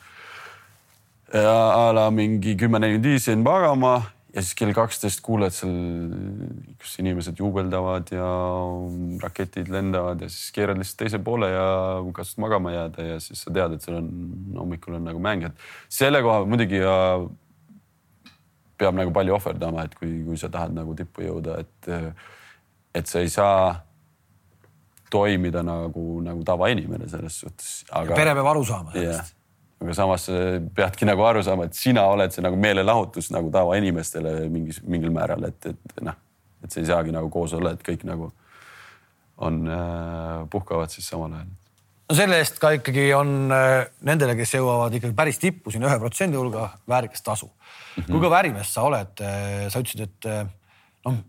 a 1.35 1.91
la 1.93 2.09
mingi 2.15 2.57
kümme 2.57 2.81
nelikümmend 2.81 3.11
viis 3.11 3.29
jäin 3.29 3.43
magama 3.45 3.99
ja 4.35 4.45
siis 4.45 4.55
kell 4.57 4.73
kaksteist 4.77 5.21
kuuled 5.25 5.53
seal, 5.53 5.75
kus 6.81 6.95
inimesed 7.03 7.41
juubeldavad 7.41 8.13
ja 8.15 8.29
raketid 9.23 9.69
lendavad 9.73 10.23
ja 10.23 10.31
siis 10.33 10.53
keerad 10.57 10.79
lihtsalt 10.81 11.03
teise 11.03 11.21
poole 11.25 11.51
ja 11.51 11.67
katsud 12.17 12.43
magama 12.45 12.73
jääda 12.73 13.11
ja 13.11 13.21
siis 13.25 13.43
sa 13.45 13.53
tead, 13.53 13.77
et 13.77 13.85
seal 13.85 13.99
on 14.01 14.11
hommikul 14.61 14.99
on 15.01 15.07
nagu 15.11 15.21
mäng, 15.23 15.49
et 15.49 15.69
selle 15.93 16.23
koha 16.25 16.45
muidugi 16.49 16.81
ja 16.81 16.97
peab 18.79 18.95
nagu 18.95 19.13
palju 19.15 19.35
ohverdama, 19.35 19.89
et 19.89 19.97
kui, 19.99 20.21
kui 20.27 20.39
sa 20.39 20.53
tahad 20.53 20.77
nagu 20.77 20.95
tippu 20.97 21.27
jõuda, 21.27 21.59
et 21.65 21.93
et 22.99 23.11
sa 23.11 23.23
ei 23.25 23.31
saa 23.33 23.75
toimida 25.11 25.63
nagu, 25.65 26.21
nagu 26.25 26.45
tavainimene 26.45 27.09
selles 27.09 27.41
suhtes. 27.43 27.75
pere 28.15 28.35
peab 28.37 28.51
aru 28.53 28.65
saama 28.69 28.93
sellest. 28.93 29.37
aga 29.81 29.95
samas 29.95 30.27
peadki 30.75 31.09
nagu 31.09 31.25
aru 31.25 31.43
saama, 31.47 31.69
et 31.69 31.79
sina 31.79 32.05
oled 32.13 32.35
see 32.35 32.45
nagu 32.45 32.59
meelelahutus 32.61 33.31
nagu 33.35 33.53
tavainimestele 33.55 34.35
mingis, 34.53 34.83
mingil 34.85 35.15
määral, 35.15 35.49
et, 35.49 35.71
et 35.73 36.03
noh, 36.05 36.19
et 36.65 36.75
sa 36.75 36.83
ei 36.83 36.91
saagi 36.91 37.15
nagu 37.15 37.31
koos 37.33 37.55
olla, 37.57 37.73
et 37.77 37.87
kõik 37.87 38.05
nagu 38.09 38.33
on 39.39 39.63
äh,, 39.71 40.45
puhkavad 40.51 40.91
siis 40.91 41.07
samal 41.09 41.39
ajal 41.39 41.49
no 42.09 42.17
selle 42.17 42.39
eest 42.43 42.59
ka 42.63 42.73
ikkagi 42.79 43.11
on 43.17 43.53
äh, 43.55 43.87
nendele, 44.09 44.35
kes 44.39 44.57
jõuavad 44.57 44.95
ikkagi 44.97 45.17
päris 45.17 45.41
tippu 45.43 45.73
siin 45.73 45.85
ühe 45.87 45.97
protsendi 46.01 46.39
hulga 46.41 46.71
väärikas 46.89 47.25
tasu 47.25 47.47
mm. 47.49 48.03
-hmm. 48.03 48.13
kui 48.13 48.23
kõva 48.25 48.41
ärimees 48.43 48.73
sa 48.75 48.87
oled, 48.89 49.21
äh, 49.21 49.67
sa 49.69 49.83
ütlesid, 49.83 50.09
et 50.09 50.31
äh, 50.31 50.47
noh 51.07 51.21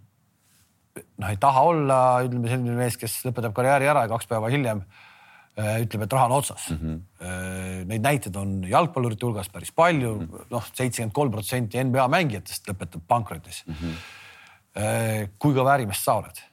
noh, 1.18 1.30
ei 1.30 1.38
taha 1.42 1.66
olla, 1.72 2.00
ütleme 2.26 2.52
selline 2.52 2.76
mees, 2.78 2.98
kes 3.00 3.20
lõpetab 3.28 3.56
karjääri 3.58 3.90
ära 3.90 4.06
ja 4.06 4.12
kaks 4.12 4.30
päeva 4.30 4.52
hiljem 4.54 4.84
äh, 4.84 5.80
ütleb, 5.86 6.06
et 6.06 6.16
raha 6.18 6.30
on 6.30 6.38
otsas 6.40 6.70
mm. 6.74 6.80
-hmm. 6.84 7.86
Neid 7.90 8.06
näiteid 8.06 8.36
on 8.40 8.64
jalgpallurite 8.68 9.26
hulgas 9.26 9.50
päris 9.50 9.72
palju 9.72 10.16
mm 10.16 10.28
-hmm., 10.28 10.50
noh, 10.52 10.70
seitsekümmend 10.74 11.16
kolm 11.16 11.32
protsenti 11.32 11.84
NBA 11.84 12.08
mängijatest 12.08 12.70
lõpetab 12.70 13.06
pankrotis 13.08 13.64
mm. 13.68 13.74
-hmm. 13.74 15.30
kui 15.40 15.54
kõva 15.54 15.76
ärimees 15.78 16.04
sa 16.04 16.20
oled? 16.22 16.44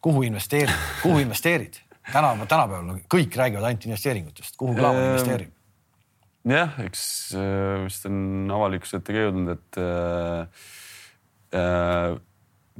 kuhu 0.00 0.22
investeerid, 0.22 0.74
kuhu 1.04 1.18
investeerid? 1.18 1.82
täna, 2.12 2.32
tänapäeval 2.46 3.02
kõik 3.10 3.36
räägivad 3.36 3.66
ainult 3.66 3.86
investeeringutest, 3.88 4.56
kuhu 4.56 4.74
Klaavan 4.74 5.02
ehm, 5.02 5.10
investeerib? 5.10 5.52
jah, 6.46 6.78
eks 6.86 7.02
vist 7.84 8.06
on 8.06 8.50
avalikkuse 8.54 9.00
ette 9.00 9.14
ka 9.14 9.24
jõudnud, 9.26 9.56
et 9.56 9.80
äh, 9.82 10.68
äh, 11.58 12.14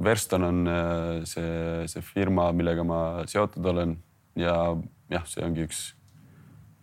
Verston 0.03 0.43
on 0.43 0.67
äh, 0.69 1.25
see, 1.25 1.87
see 1.89 2.03
firma, 2.05 2.51
millega 2.53 2.85
ma 2.85 2.99
seotud 3.29 3.65
olen 3.73 3.95
ja 4.37 4.53
jah, 5.09 5.25
see 5.29 5.45
ongi 5.45 5.65
üks, 5.65 5.81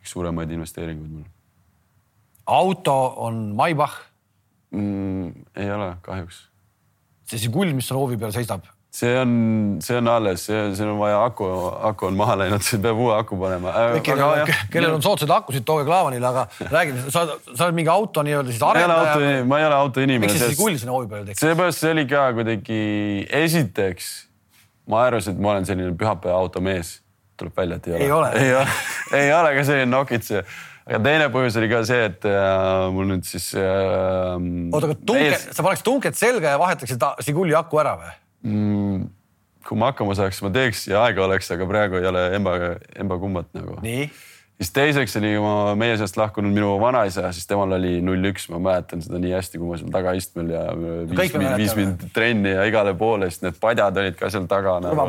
üks 0.01 0.15
suuremaid 0.15 0.51
investeeringuid 0.55 1.13
mul. 1.21 1.29
auto 2.47 2.97
on 3.27 3.47
Maybach 3.57 4.01
mm,? 4.75 5.47
ei 5.55 5.71
ole 5.71 5.93
kahjuks. 6.03 6.45
see 7.31 7.45
Žigul, 7.47 7.71
mis 7.77 7.91
roovi 7.95 8.19
peal 8.21 8.35
seisab, 8.35 8.67
see 8.95 9.15
on, 9.19 9.31
see 9.83 9.97
on 9.99 10.09
alles, 10.09 10.45
see, 10.47 10.59
siin 10.79 10.91
on 10.93 10.99
vaja 11.01 11.19
aku, 11.27 11.47
aku 11.91 12.07
on 12.07 12.19
maha 12.19 12.37
läinud, 12.45 12.63
see 12.63 12.79
peab 12.83 12.99
uue 13.03 13.15
aku 13.17 13.39
panema. 13.41 13.73
kellel, 14.05 14.93
on 14.95 15.03
soodsaid 15.03 15.33
akusid, 15.35 15.65
tooge 15.67 15.87
Klaavanile, 15.89 16.29
aga 16.31 16.45
räägime, 16.71 17.03
sa, 17.11 17.25
sa 17.51 17.67
oled 17.67 17.79
mingi 17.81 17.91
auto 17.91 18.23
nii-öelda 18.27 18.55
siis 18.55 18.63
arendaja. 18.63 19.41
ma 19.51 19.59
ei 19.59 19.67
ole 19.67 19.81
auto 19.81 20.05
inimene. 20.05 20.31
miks 20.31 20.45
see 20.45 20.61
kull 20.61 20.79
sinna 20.79 20.95
hoovi 20.95 21.11
peale 21.11 21.27
tekkis? 21.31 21.43
seepärast 21.43 21.83
see 21.83 21.95
oli 21.97 22.07
ka 22.11 22.29
kuidagi, 22.39 22.79
esiteks 23.43 24.13
ma 24.93 25.03
arvasin, 25.09 25.35
et 25.35 25.43
ma 25.43 25.57
olen 25.57 25.67
selline 25.67 25.97
pühapäeva 25.99 26.39
automees. 26.39 27.01
tuleb 27.41 27.59
välja, 27.59 27.83
et 27.83 27.91
ei 27.99 28.13
ole. 28.15 28.31
ei 28.39 28.55
ole, 28.55 28.79
ei 29.25 29.35
ole 29.35 29.55
ka 29.59 29.67
selline 29.67 29.91
nokitseja 29.91 30.47
aga 30.85 31.01
teine 31.03 31.31
põhjus 31.35 31.57
oli 31.59 31.69
ka 31.71 31.83
see, 31.89 32.11
et 32.13 32.27
äh, 32.31 32.91
mul 32.95 33.09
nüüd 33.11 33.27
siis 33.27 33.55
äh,. 33.59 34.37
oota, 34.71 34.87
aga 34.87 35.01
tunke 35.01 35.31
ees..., 35.33 35.49
sa 35.57 35.65
paneks 35.67 35.83
tunket 35.83 36.19
selga 36.21 36.55
ja 36.55 36.61
vahetaksid 36.63 37.11
Žiguli 37.27 37.57
aku 37.59 37.83
ära 37.83 37.99
või? 37.99 38.21
Mm,. 38.45 39.09
kui 39.65 39.81
ma 39.81 39.91
hakkama 39.93 40.15
saaks, 40.19 40.43
ma 40.45 40.53
teeks 40.55 40.87
ja 40.91 41.03
aega 41.07 41.25
oleks, 41.25 41.51
aga 41.55 41.67
praegu 41.69 42.01
ei 42.01 42.07
ole 42.11 42.29
emba, 42.37 42.55
emba 43.01 43.19
kummat 43.23 43.51
nagu. 43.57 43.81
siis 44.61 44.71
teiseks 44.77 45.17
oli 45.21 45.35
ma 45.43 45.75
meie 45.79 45.97
seast 46.01 46.19
lahkunud 46.21 46.55
minu 46.55 46.77
vanaisa, 46.83 47.33
siis 47.35 47.49
temal 47.51 47.73
oli 47.79 47.99
null 48.05 48.31
üks, 48.31 48.47
ma 48.53 48.61
mäletan 48.69 49.03
seda 49.05 49.21
nii 49.23 49.35
hästi, 49.35 49.61
kui 49.61 49.73
ma 49.73 49.81
seal 49.81 49.93
tagaistmel 49.95 50.55
ja 50.55 50.65
viis, 51.11 51.37
viis 51.59 51.77
mind 51.79 52.09
trenni 52.15 52.55
ja 52.55 52.67
igale 52.71 52.95
poole, 52.99 53.31
sest 53.33 53.49
need 53.49 53.61
padjad 53.63 54.03
olid 54.05 54.19
ka 54.21 54.31
seal 54.33 54.51
taga 54.51 54.79
nagu 54.85 55.09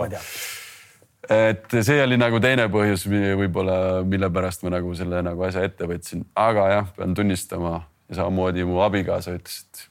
et 1.29 1.75
see 1.81 1.97
oli 2.03 2.17
nagu 2.21 2.39
teine 2.43 2.67
põhjus 2.71 3.05
võib-olla, 3.09 4.03
mille 4.07 4.29
pärast 4.33 4.63
ma 4.65 4.75
nagu 4.75 4.93
selle 4.97 5.21
nagu 5.25 5.45
asja 5.47 5.63
ette 5.65 5.87
võtsin, 5.89 6.25
aga 6.37 6.67
jah, 6.71 6.89
pean 6.97 7.15
tunnistama, 7.17 7.79
ja 8.09 8.19
samamoodi 8.19 8.65
mu 8.67 8.81
abikaasa 8.85 9.35
ütles, 9.37 9.63
et 9.65 9.85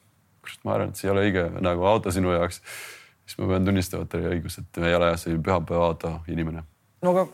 kurat, 0.44 0.60
ma 0.66 0.76
arvan, 0.76 0.92
et 0.92 1.00
see 1.00 1.08
ei 1.08 1.14
ole 1.14 1.24
õige 1.28 1.46
nagu 1.64 1.86
auto 1.88 2.12
sinu 2.14 2.34
jaoks. 2.34 2.60
Siis 3.24 3.38
ma 3.40 3.48
pean 3.52 3.68
tunnistama, 3.68 4.04
et 4.04 4.12
tal 4.12 4.24
oli 4.24 4.38
õigus, 4.38 4.58
et 4.60 4.80
ei 4.82 4.96
ole 4.96 5.10
jah, 5.12 5.20
see 5.20 5.36
pühapäeva 5.38 5.90
auto 5.90 6.12
inimene. 6.30 6.64
no 7.04 7.14
aga 7.14 7.26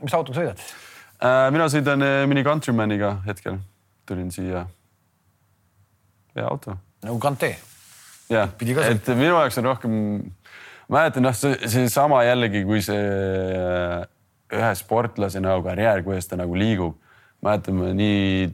mis 0.00 0.14
autoga 0.16 0.40
sõidad 0.40 0.60
äh,? 0.60 1.48
mina 1.54 1.68
sõidan 1.72 2.04
äh, 2.06 2.20
Mini 2.30 2.44
Countrymaniga 2.46 3.16
hetkel, 3.26 3.60
tulin 4.08 4.30
siia. 4.34 4.66
hea 6.36 6.46
auto. 6.46 6.76
nagu 7.04 7.18
Kante. 7.22 7.54
jah, 8.30 8.54
et 8.60 9.12
minu 9.12 9.34
jaoks 9.34 9.60
on 9.60 9.68
rohkem, 9.70 9.98
mäletan 10.90 11.28
noh, 11.28 11.36
see 11.36 11.58
seesama 11.68 12.24
jällegi, 12.26 12.64
kui 12.68 12.80
see 12.84 13.04
äh, 13.60 14.08
ühe 14.50 14.72
sportlase 14.78 15.42
nagu 15.42 15.62
karjäär, 15.66 16.02
kuidas 16.06 16.30
ta 16.30 16.40
nagu 16.40 16.56
liigub. 16.58 16.96
mäletan 17.44 17.76
ma 17.76 17.92
nii 17.96 18.48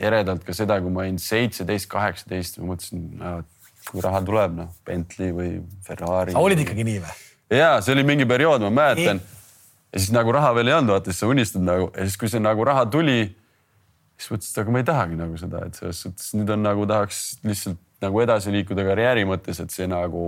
eredalt 0.00 0.44
ka 0.46 0.54
seda, 0.56 0.78
kui 0.80 0.92
ma 0.92 1.02
olin 1.04 1.18
seitseteist, 1.20 1.88
kaheksateist, 1.92 2.60
ma 2.60 2.72
mõtlesin, 2.72 3.08
kui 3.90 4.04
raha 4.04 4.22
tuleb, 4.26 4.54
noh, 4.56 4.70
Bentley 4.86 5.34
või 5.34 5.50
Ferrari. 5.86 6.34
sa 6.36 6.42
olid 6.44 6.62
ikkagi 6.62 6.86
nii 6.86 7.02
või? 7.02 7.18
ja 7.58 7.74
see 7.82 7.94
oli 7.96 8.06
mingi 8.06 8.26
periood, 8.30 8.62
ma 8.68 8.70
mäletan. 8.80 9.20
ja 9.90 10.02
siis 10.02 10.14
nagu 10.14 10.32
raha 10.34 10.54
veel 10.56 10.70
ei 10.70 10.78
olnud, 10.78 10.94
vaata 10.94 11.12
siis 11.12 11.22
sa 11.24 11.30
unistad 11.30 11.66
nagu 11.66 11.90
ja 11.90 12.06
siis, 12.06 12.18
kui 12.20 12.30
see 12.32 12.42
nagu 12.42 12.66
raha 12.66 12.86
tuli, 12.90 13.20
siis 14.18 14.32
mõtlesin, 14.34 14.52
et 14.54 14.64
aga 14.64 14.74
ma 14.74 14.82
ei 14.82 14.90
tahagi 14.90 15.20
nagu 15.20 15.40
seda, 15.40 15.64
et 15.66 15.80
selles 15.80 16.02
suhtes 16.06 16.34
nüüd 16.38 16.52
on 16.54 16.62
nagu 16.66 16.86
tahaks 16.90 17.24
lihtsalt 17.46 17.80
nagu 18.00 18.22
edasi 18.22 18.52
liikuda 18.54 18.84
karjääri 18.86 19.26
mõttes, 19.28 19.60
et 19.60 19.74
see 19.74 19.88
nagu 19.90 20.24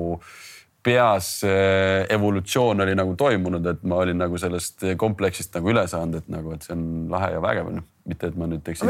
peas 0.83 1.37
evolutsioon 1.45 2.83
oli 2.83 2.97
nagu 2.99 3.15
toimunud, 3.19 3.67
et 3.71 3.83
ma 3.87 4.03
olin 4.03 4.19
nagu 4.19 4.39
sellest 4.41 4.83
kompleksist 4.99 5.55
nagu 5.55 5.71
üle 5.71 5.87
saanud, 5.91 6.23
et 6.23 6.33
nagu, 6.33 6.57
et 6.57 6.67
see 6.67 6.75
on 6.75 6.87
lahe 7.13 7.33
ja 7.37 7.43
vägev, 7.45 7.71
noh 7.77 7.89
mitte, 8.09 8.33
et 8.33 8.39
ma 8.39 8.49
nüüd 8.51 8.63
teeks 8.67 8.83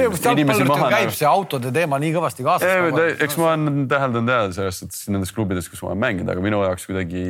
käib 0.92 1.12
see 1.12 1.28
autode 1.28 1.72
teema 1.74 1.98
nii 2.00 2.14
kõvasti 2.14 2.46
kaasas. 2.46 3.18
eks 3.20 3.36
ma 3.40 3.50
olen 3.50 3.84
täheldanud 3.90 4.32
ja 4.32 4.38
selles 4.56 4.80
suhtes 4.80 5.02
nendes 5.12 5.34
klubides, 5.36 5.68
kus 5.68 5.82
ma 5.84 5.90
olen 5.90 6.00
mänginud, 6.06 6.32
aga 6.32 6.44
minu 6.44 6.62
jaoks 6.64 6.88
kuidagi 6.88 7.24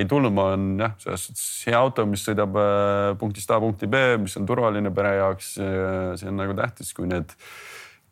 ei 0.00 0.06
tulnud, 0.08 0.32
ma 0.36 0.48
olen 0.52 0.70
jah, 0.86 0.94
selles 1.04 1.26
suhtes 1.28 1.44
hea 1.68 1.76
auto, 1.76 2.06
mis 2.08 2.24
sõidab 2.24 2.56
äh, 2.56 3.10
punktist 3.20 3.52
A 3.52 3.60
punkti 3.60 3.90
B, 3.92 4.00
mis 4.22 4.38
on 4.40 4.48
turvaline 4.48 4.92
pere 4.96 5.18
jaoks. 5.18 5.52
see 5.58 6.30
on 6.30 6.40
nagu 6.40 6.56
tähtis, 6.56 6.94
kui 6.96 7.08
need, 7.10 7.36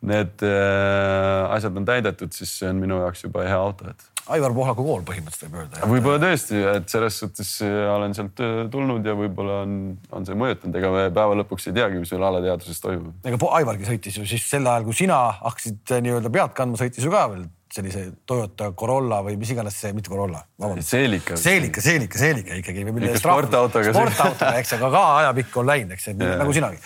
need 0.06 0.44
äh, 0.46 1.54
asjad 1.56 1.76
on 1.78 1.88
täidetud, 1.88 2.34
siis 2.36 2.52
see 2.60 2.68
on 2.70 2.82
minu 2.82 3.00
jaoks 3.04 3.26
juba 3.26 3.46
hea 3.46 3.58
auto, 3.58 3.90
et 3.92 4.12
Aivar 4.34 4.50
Pohlaku 4.50 4.82
kool 4.82 5.04
põhimõtteliselt 5.06 5.52
võib 5.52 5.60
öelda. 5.60 5.86
võib-olla 5.86 6.18
tõesti, 6.24 6.58
et 6.72 6.88
selles 6.90 7.18
suhtes 7.22 7.50
äh, 7.62 7.74
olen 7.92 8.14
sealt 8.16 8.40
äh, 8.42 8.64
tulnud 8.72 9.06
ja 9.06 9.14
võib-olla 9.18 9.60
on, 9.62 9.76
on 10.10 10.26
see 10.26 10.38
mõjutanud, 10.38 10.78
ega 10.80 10.90
me 10.94 11.04
päeva 11.14 11.36
lõpuks 11.42 11.68
ei 11.70 11.76
teagi, 11.76 12.00
mis 12.02 12.10
meil 12.14 12.26
alateadvuses 12.32 12.82
toimub. 12.82 13.14
ega 13.26 13.52
Aivargi 13.60 13.86
sõitis 13.86 14.18
ju 14.18 14.26
siis 14.26 14.48
sel 14.50 14.66
ajal, 14.66 14.88
kui 14.88 14.98
sina 14.98 15.20
hakkasid 15.38 15.94
äh, 15.94 16.02
nii-öelda 16.06 16.32
pead 16.34 16.56
kandma, 16.58 16.80
sõitis 16.80 17.06
ju 17.06 17.14
ka 17.14 17.22
veel 17.34 17.46
sellise 17.76 18.02
Toyota 18.28 18.70
Corolla 18.78 19.20
või 19.26 19.36
mis 19.40 19.52
iganes 19.54 19.76
see, 19.80 19.92
mitte 19.96 20.12
Corolla. 20.12 20.40
Seelika. 20.84 21.36
Seelika, 21.40 21.84
Seelika, 21.84 22.20
Seelika 22.20 22.58
ikkagi. 22.60 22.84
sportautoga. 23.20 23.92
sportautoga, 23.92 24.52
eks, 24.62 24.74
aga 24.78 24.90
ka 24.94 25.04
ajapikku 25.22 25.62
on 25.62 25.70
läinud, 25.70 25.96
eks, 25.96 26.10
nagu 26.16 26.56
sinagi. 26.56 26.80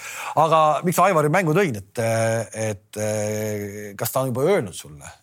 aga 0.45 0.63
miks 0.87 0.99
sa 1.01 1.09
Aivari 1.09 1.33
mängu 1.33 1.55
tõid, 1.57 1.81
et, 1.81 2.03
et 2.69 3.03
kas 4.01 4.15
ta 4.15 4.25
on 4.25 4.33
juba 4.33 4.47
öelnud 4.49 4.77
sulle, 4.77 5.15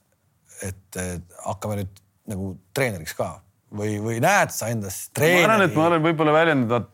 et 0.66 1.02
hakkame 1.46 1.82
nüüd 1.82 2.04
nagu 2.32 2.54
treeneriks 2.76 3.16
ka 3.18 3.38
või, 3.74 3.98
või 4.04 4.22
näed 4.24 4.54
sa 4.56 4.72
endas 4.72 5.08
treeneri? 5.16 5.44
ma 5.44 5.54
arvan, 5.54 5.68
et 5.68 5.76
ma 5.78 5.90
olen 5.92 6.06
võib-olla 6.06 6.36
väljendanud, 6.36 6.88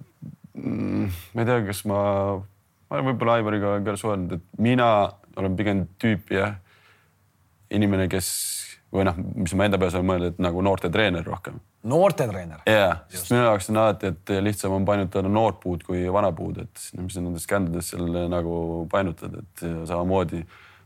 mm, 0.58 1.14
ma 1.34 1.44
ei 1.44 1.50
tea, 1.50 1.60
kas 1.70 1.84
ma, 1.90 2.00
ma 2.41 2.98
olen 2.98 3.10
võib-olla 3.12 3.38
Aivariga 3.40 3.76
ka 3.86 3.98
suhelnud, 4.00 4.38
et 4.38 4.62
mina 4.62 4.90
olen 5.40 5.58
pigem 5.60 5.86
tüüp 6.02 6.34
jah, 6.34 6.58
inimene, 7.74 8.08
kes 8.12 8.30
või 8.94 9.08
noh, 9.08 9.16
mis 9.18 9.54
ma 9.58 9.66
enda 9.66 9.80
peas 9.82 9.95
olen 9.98 10.10
mõelnud, 10.10 10.34
et 10.36 10.41
nagu 10.44 10.62
noortetreener 10.66 11.26
rohkem. 11.26 11.56
noortetreener? 11.90 12.66
jaa, 12.70 12.91
sest 13.10 13.32
minu 13.34 13.48
jaoks 13.48 13.72
on 13.74 13.80
alati, 13.84 14.12
et 14.14 14.34
lihtsam 14.45 14.76
on 14.76 14.86
painutada 14.86 15.32
noort 15.32 15.58
puud 15.64 15.86
kui 15.88 16.04
vana 16.14 16.30
puud, 16.36 16.60
et 16.62 16.84
mis 17.00 17.16
sa 17.16 17.24
nendes 17.24 17.48
kändudes 17.50 17.90
seal 17.94 18.06
nagu 18.30 18.84
painutad, 18.91 19.40
et 19.41 19.66
samamoodi 19.90 20.44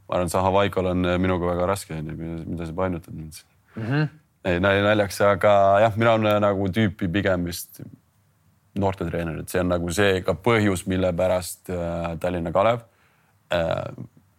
ma 0.07 0.15
arvan, 0.15 0.31
Zaha 0.31 0.53
Vaikol 0.55 0.87
on 0.93 1.03
minuga 1.19 1.51
väga 1.51 1.67
raske, 1.67 1.99
mida 1.99 2.69
sa 2.69 2.77
painutad 2.77 3.13
mind 3.13 3.43
mm. 3.75 3.83
-hmm 3.83 4.07
ei 4.47 4.59
nali 4.63 4.83
naljaks, 4.83 5.21
aga 5.27 5.53
jah, 5.83 5.95
mina 5.99 6.13
olen 6.17 6.41
nagu 6.43 6.67
tüüpi 6.73 7.09
pigem 7.11 7.47
vist 7.49 7.81
noortetreener, 8.77 9.41
et 9.41 9.51
see 9.51 9.61
on 9.63 9.71
nagu 9.73 9.91
see 9.93 10.21
ka 10.25 10.37
põhjus, 10.47 10.85
mille 10.89 11.09
pärast 11.17 11.71
äh, 11.73 12.13
Tallinna 12.21 12.53
Kalev 12.55 12.83
äh, 13.53 13.87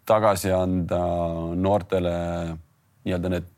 tagasi 0.08 0.52
anda 0.54 1.00
noortele 1.56 2.16
nii-öelda 3.04 3.32
need 3.34 3.48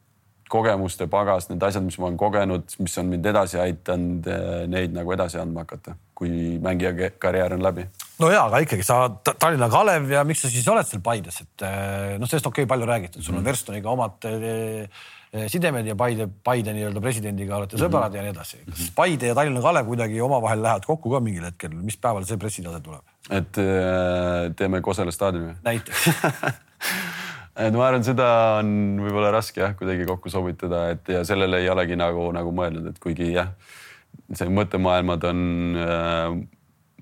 kogemuste 0.51 1.07
pagas, 1.07 1.47
need 1.47 1.63
asjad, 1.63 1.85
mis 1.87 1.99
ma 2.03 2.09
olen 2.09 2.17
kogenud, 2.19 2.73
mis 2.83 2.97
on 2.99 3.07
mind 3.13 3.27
edasi 3.31 3.61
aidanud, 3.63 4.27
äh, 4.27 4.65
neid 4.71 4.97
nagu 4.97 5.15
edasi 5.15 5.39
andma 5.39 5.63
hakata, 5.63 5.95
kui 6.19 6.59
mängija 6.63 7.13
karjäär 7.23 7.55
on 7.55 7.63
läbi. 7.63 7.87
no 8.19 8.33
ja, 8.33 8.43
aga 8.49 8.59
ikkagi 8.67 8.85
sa 8.87 9.05
Tallinna 9.31 9.71
Kalev 9.71 10.11
ja 10.11 10.27
miks 10.27 10.43
sa 10.43 10.51
siis 10.51 10.67
oled 10.69 10.89
seal 10.89 11.05
Paides, 11.07 11.41
et 11.47 11.65
noh, 12.19 12.27
sellest 12.27 12.51
okei 12.51 12.67
okay, 12.67 12.73
palju 12.75 12.91
räägitud, 12.91 13.23
sul 13.23 13.35
on 13.35 13.41
mm 13.41 13.45
-hmm. 13.45 13.51
Verstoniga 13.53 13.91
omad 13.91 14.29
Eh, 15.31 15.47
sidemed 15.47 15.87
ja 15.87 15.95
Paide, 15.95 16.27
Paide 16.43 16.73
nii-öelda 16.75 17.01
presidendiga 17.03 17.55
olete 17.61 17.77
mhm. 17.77 17.85
sõbrad 17.85 18.09
mm 18.09 18.13
-hmm. 18.13 18.17
ja 18.17 18.23
nii 18.23 18.31
edasi. 18.35 18.57
kas 18.67 18.91
Paide 18.95 19.29
ja 19.31 19.35
Tallinna 19.35 19.63
Kalev 19.63 19.87
kuidagi 19.87 20.21
omavahel 20.21 20.63
lähevad 20.63 20.87
kokku 20.87 21.11
ka 21.11 21.21
mingil 21.21 21.45
hetkel, 21.47 21.71
mis 21.71 21.97
päeval 21.97 22.27
see 22.27 22.37
pressiteade 22.37 22.81
tuleb? 22.83 23.05
Et 23.29 23.59
äh, 23.61 24.51
teeme 24.57 24.81
Kosele 24.81 25.13
staadioni? 25.13 25.57
näiteks. 25.67 26.09
Et 27.61 27.75
ma 27.75 27.91
arvan, 27.91 28.05
seda 28.07 28.27
on 28.61 28.71
võib-olla 29.03 29.33
raske 29.35 29.61
jah, 29.61 29.75
kuidagi 29.77 30.07
kokku 30.09 30.31
sobitada, 30.33 30.85
et 30.95 31.09
ja 31.13 31.19
sellele 31.29 31.59
ei 31.61 31.67
olegi 31.69 31.99
nagu, 31.99 32.31
nagu 32.33 32.55
mõelnud, 32.57 32.87
et 32.89 33.01
kuigi 33.03 33.27
jah, 33.35 33.51
see 34.33 34.49
mõttemaailmad 34.55 35.27
on 35.29 35.43
äh, 35.83 36.39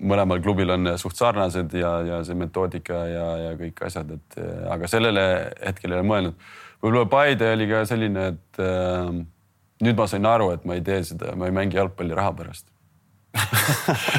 mõlemal 0.09 0.41
klubil 0.43 0.73
on 0.73 0.89
suht 0.99 1.15
sarnased 1.19 1.75
ja, 1.79 1.93
ja 2.07 2.17
see 2.27 2.35
metoodika 2.35 3.05
ja, 3.07 3.27
ja 3.45 3.53
kõik 3.61 3.85
asjad, 3.87 4.11
et 4.17 4.39
aga 4.73 4.89
sellele 4.91 5.23
hetkel 5.61 5.93
ei 5.93 5.99
ole 5.99 6.09
mõelnud. 6.09 6.49
Võib-olla 6.81 7.05
Paide 7.13 7.53
oli 7.53 7.69
ka 7.69 7.85
selline, 7.87 8.27
et 8.33 8.61
äh, 8.65 9.21
nüüd 9.85 10.01
ma 10.01 10.09
sain 10.11 10.27
aru, 10.27 10.51
et 10.57 10.67
ma 10.67 10.75
ei 10.75 10.83
tee 10.83 10.99
seda, 11.13 11.37
ma 11.39 11.47
ei 11.47 11.55
mängi 11.55 11.79
jalgpalli 11.79 12.19
raha 12.19 12.35
pärast 12.35 12.67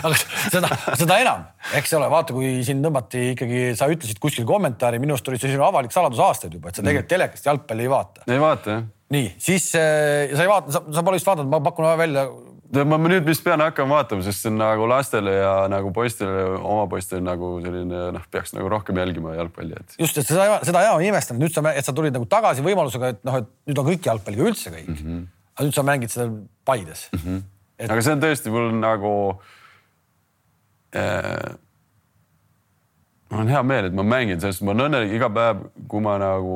aga 0.07 0.13
seda, 0.53 0.71
seda 0.95 1.19
enam, 1.23 1.43
eks 1.79 1.97
ole, 1.99 2.11
vaata, 2.13 2.35
kui 2.37 2.61
siin 2.67 2.83
tõmmati 2.85 3.33
ikkagi, 3.33 3.65
sa 3.79 3.89
ütlesid 3.91 4.21
kuskil 4.23 4.47
kommentaari, 4.49 5.01
minu 5.03 5.17
arust 5.17 5.31
oli 5.33 5.41
see 5.41 5.51
sinu 5.55 5.67
avalik 5.67 5.95
saladus 5.95 6.23
aastaid 6.23 6.55
juba, 6.55 6.71
et 6.71 6.79
sa 6.79 6.85
tegelikult 6.85 7.09
mm. 7.09 7.15
telekast 7.17 7.51
jalgpalli 7.51 7.87
ei 7.87 7.91
vaata. 7.91 8.25
ei 8.31 8.43
vaata 8.43 8.77
jah. 8.77 8.87
nii, 9.17 9.33
siis 9.43 9.67
äh, 9.79 10.31
sa 10.31 10.47
ei 10.47 10.53
vaata, 10.53 10.85
sa 10.95 11.03
pole 11.03 11.19
vist 11.19 11.31
vaadanud, 11.31 11.51
ma 11.51 11.63
pakun 11.65 11.91
välja 11.99 12.29
ma 12.71 12.99
nüüd 13.03 13.27
vist 13.27 13.43
pean 13.43 13.63
hakkama 13.65 13.99
vaatama, 13.99 14.23
sest 14.23 14.45
see 14.45 14.51
on 14.53 14.61
nagu 14.61 14.87
lastele 14.91 15.33
ja 15.35 15.55
nagu 15.71 15.91
poistele, 15.95 16.45
oma 16.59 16.87
poistele 16.91 17.23
nagu 17.27 17.57
selline 17.65 18.03
noh, 18.15 18.27
peaks 18.31 18.55
nagu 18.55 18.71
rohkem 18.71 19.01
jälgima 19.01 19.35
jalgpalli, 19.35 19.75
et. 19.75 19.97
just, 19.99 20.21
et 20.23 20.29
seda, 20.29 20.61
seda 20.67 20.85
ja 20.87 20.95
ma 20.95 21.03
imestan, 21.03 21.41
nüüd 21.43 21.55
sa, 21.55 21.65
et 21.75 21.87
sa 21.87 21.95
tulid 21.97 22.15
nagu 22.15 22.29
tagasi 22.31 22.63
võimalusega, 22.67 23.15
et 23.17 23.25
noh, 23.27 23.41
et 23.43 23.51
nüüd 23.71 23.83
on 23.83 23.89
kõik 23.91 24.07
jalgpalliga 24.13 24.47
üldse 24.53 24.71
kõik 24.75 24.87
mm. 24.87 25.01
-hmm. 25.01 25.25
aga 25.57 25.67
nüüd 25.67 25.81
sa 25.81 25.87
mängid 25.91 26.15
seda 26.15 26.29
Paides 26.65 27.09
mm. 27.11 27.25
-hmm. 27.25 27.43
Et... 27.81 27.89
aga 27.89 28.05
see 28.05 28.13
on 28.13 28.23
tõesti 28.23 28.53
mul 28.53 28.71
nagu 28.77 29.13
äh, 30.95 31.59
mul 33.31 33.45
on 33.45 33.51
hea 33.51 33.61
meel, 33.63 33.87
et 33.87 33.95
ma 33.95 34.03
mängin, 34.07 34.41
sest 34.43 34.63
ma 34.67 34.73
olen 34.73 34.89
õnnelik 34.89 35.13
iga 35.15 35.29
päev, 35.33 35.63
kui 35.91 36.03
ma 36.03 36.17
nagu 36.21 36.55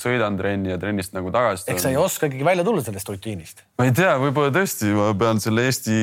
sõidan 0.00 0.38
trenni 0.40 0.72
ja 0.72 0.78
trennist 0.80 1.12
nagu 1.16 1.32
tagasi. 1.34 1.66
eks 1.72 1.84
sa 1.84 1.92
ei 1.92 1.98
oska 2.00 2.30
ikkagi 2.30 2.46
välja 2.46 2.64
tulla 2.64 2.84
sellest 2.84 3.10
rutiinist? 3.12 3.64
ma 3.78 3.88
ei 3.88 3.92
tea, 3.96 4.14
võib-olla 4.22 4.54
tõesti, 4.54 4.92
ma 4.96 5.10
pean 5.20 5.42
selle 5.44 5.66
Eesti 5.68 5.96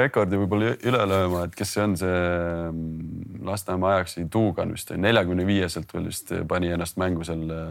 rekordi 0.00 0.40
võib-olla 0.40 0.72
üle 0.88 1.02
lööma, 1.12 1.44
et 1.48 1.58
kes 1.58 1.74
see 1.76 1.84
on, 1.84 1.96
see 2.00 2.22
mm, 2.70 3.42
Lasnamäe 3.48 3.98
Ajaxi 3.98 4.24
Tuugan 4.32 4.72
vist 4.72 4.94
neljakümne 4.96 5.44
viieselt 5.48 5.92
veel 5.94 6.08
vist 6.08 6.32
pani 6.48 6.72
ennast 6.72 6.96
mängu 7.00 7.28
seal 7.28 7.44
äh, 7.52 7.68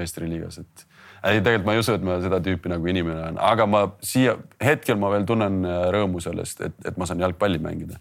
meistriliigas, 0.00 0.60
et 0.64 0.86
ei, 1.24 1.40
tegelikult 1.44 1.66
ma 1.66 1.76
ei 1.76 1.82
usu, 1.82 1.94
et 1.96 2.06
ma 2.06 2.16
seda 2.22 2.40
tüüpi 2.44 2.72
nagu 2.72 2.88
inimene 2.90 3.20
olen, 3.20 3.38
aga 3.50 3.66
ma 3.68 3.82
siia 4.04 4.36
hetkel 4.62 4.98
ma 5.00 5.12
veel 5.12 5.26
tunnen 5.28 5.60
äh, 5.68 5.82
rõõmu 5.94 6.22
sellest, 6.24 6.62
et, 6.66 6.76
et 6.88 7.00
ma 7.00 7.08
saan 7.08 7.22
jalgpalli 7.22 7.60
mängida. 7.62 8.00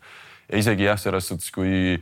ja 0.49 0.61
isegi 0.61 0.87
jah, 0.87 0.99
selles 0.99 1.27
suhtes, 1.29 1.51
kui 1.55 1.99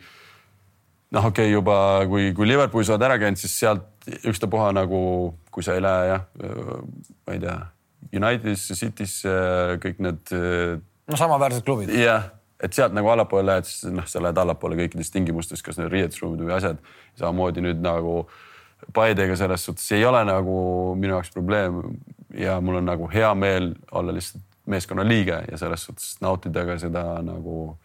noh, 1.11 1.25
okei 1.25 1.47
okay,, 1.47 1.53
juba 1.53 1.77
kui, 2.11 2.29
kui 2.37 2.49
Liverpoolis 2.49 2.91
oled 2.93 3.07
ära 3.07 3.17
käinud, 3.21 3.39
siis 3.41 3.57
sealt 3.59 4.09
ükstapuha 4.27 4.71
nagu, 4.75 4.99
kui 5.51 5.65
sa 5.65 5.75
ei 5.75 5.83
lähe 5.83 6.07
jah, 6.13 6.27
ma 7.27 7.35
ei 7.35 7.43
tea, 7.43 7.57
Unitedisse, 8.15 8.75
City'sse, 8.77 9.31
kõik 9.83 9.97
need. 10.05 10.33
no 11.09 11.17
samaväärsed 11.19 11.65
klubid. 11.67 11.91
jah, 11.97 12.29
et 12.63 12.77
sealt 12.77 12.95
nagu 12.95 13.09
allapoole 13.11 13.45
lähed, 13.49 13.67
siis 13.69 13.91
noh, 13.93 14.05
sa 14.09 14.21
lähed 14.23 14.37
allapoole 14.41 14.77
kõikides 14.79 15.11
tingimustes, 15.13 15.63
kas 15.65 15.79
need 15.81 15.91
riietusruumid 15.93 16.45
või 16.45 16.55
asjad. 16.59 16.79
samamoodi 17.19 17.65
nüüd 17.65 17.81
nagu 17.83 18.21
Paidega 18.93 19.35
selles 19.35 19.65
suhtes 19.65 19.91
ei 19.97 20.05
ole 20.05 20.21
nagu 20.27 20.57
minu 20.99 21.15
jaoks 21.15 21.33
probleem 21.33 21.81
ja 22.37 22.59
mul 22.61 22.79
on 22.81 22.85
nagu 22.85 23.09
hea 23.11 23.33
meel 23.35 23.73
olla 23.91 24.13
lihtsalt 24.13 24.43
meeskonna 24.67 25.05
liige 25.07 25.41
ja 25.51 25.57
selles 25.57 25.83
suhtes 25.87 26.17
nautida 26.21 26.65
ka 26.67 26.77
seda 26.81 27.03
nagu 27.25 27.77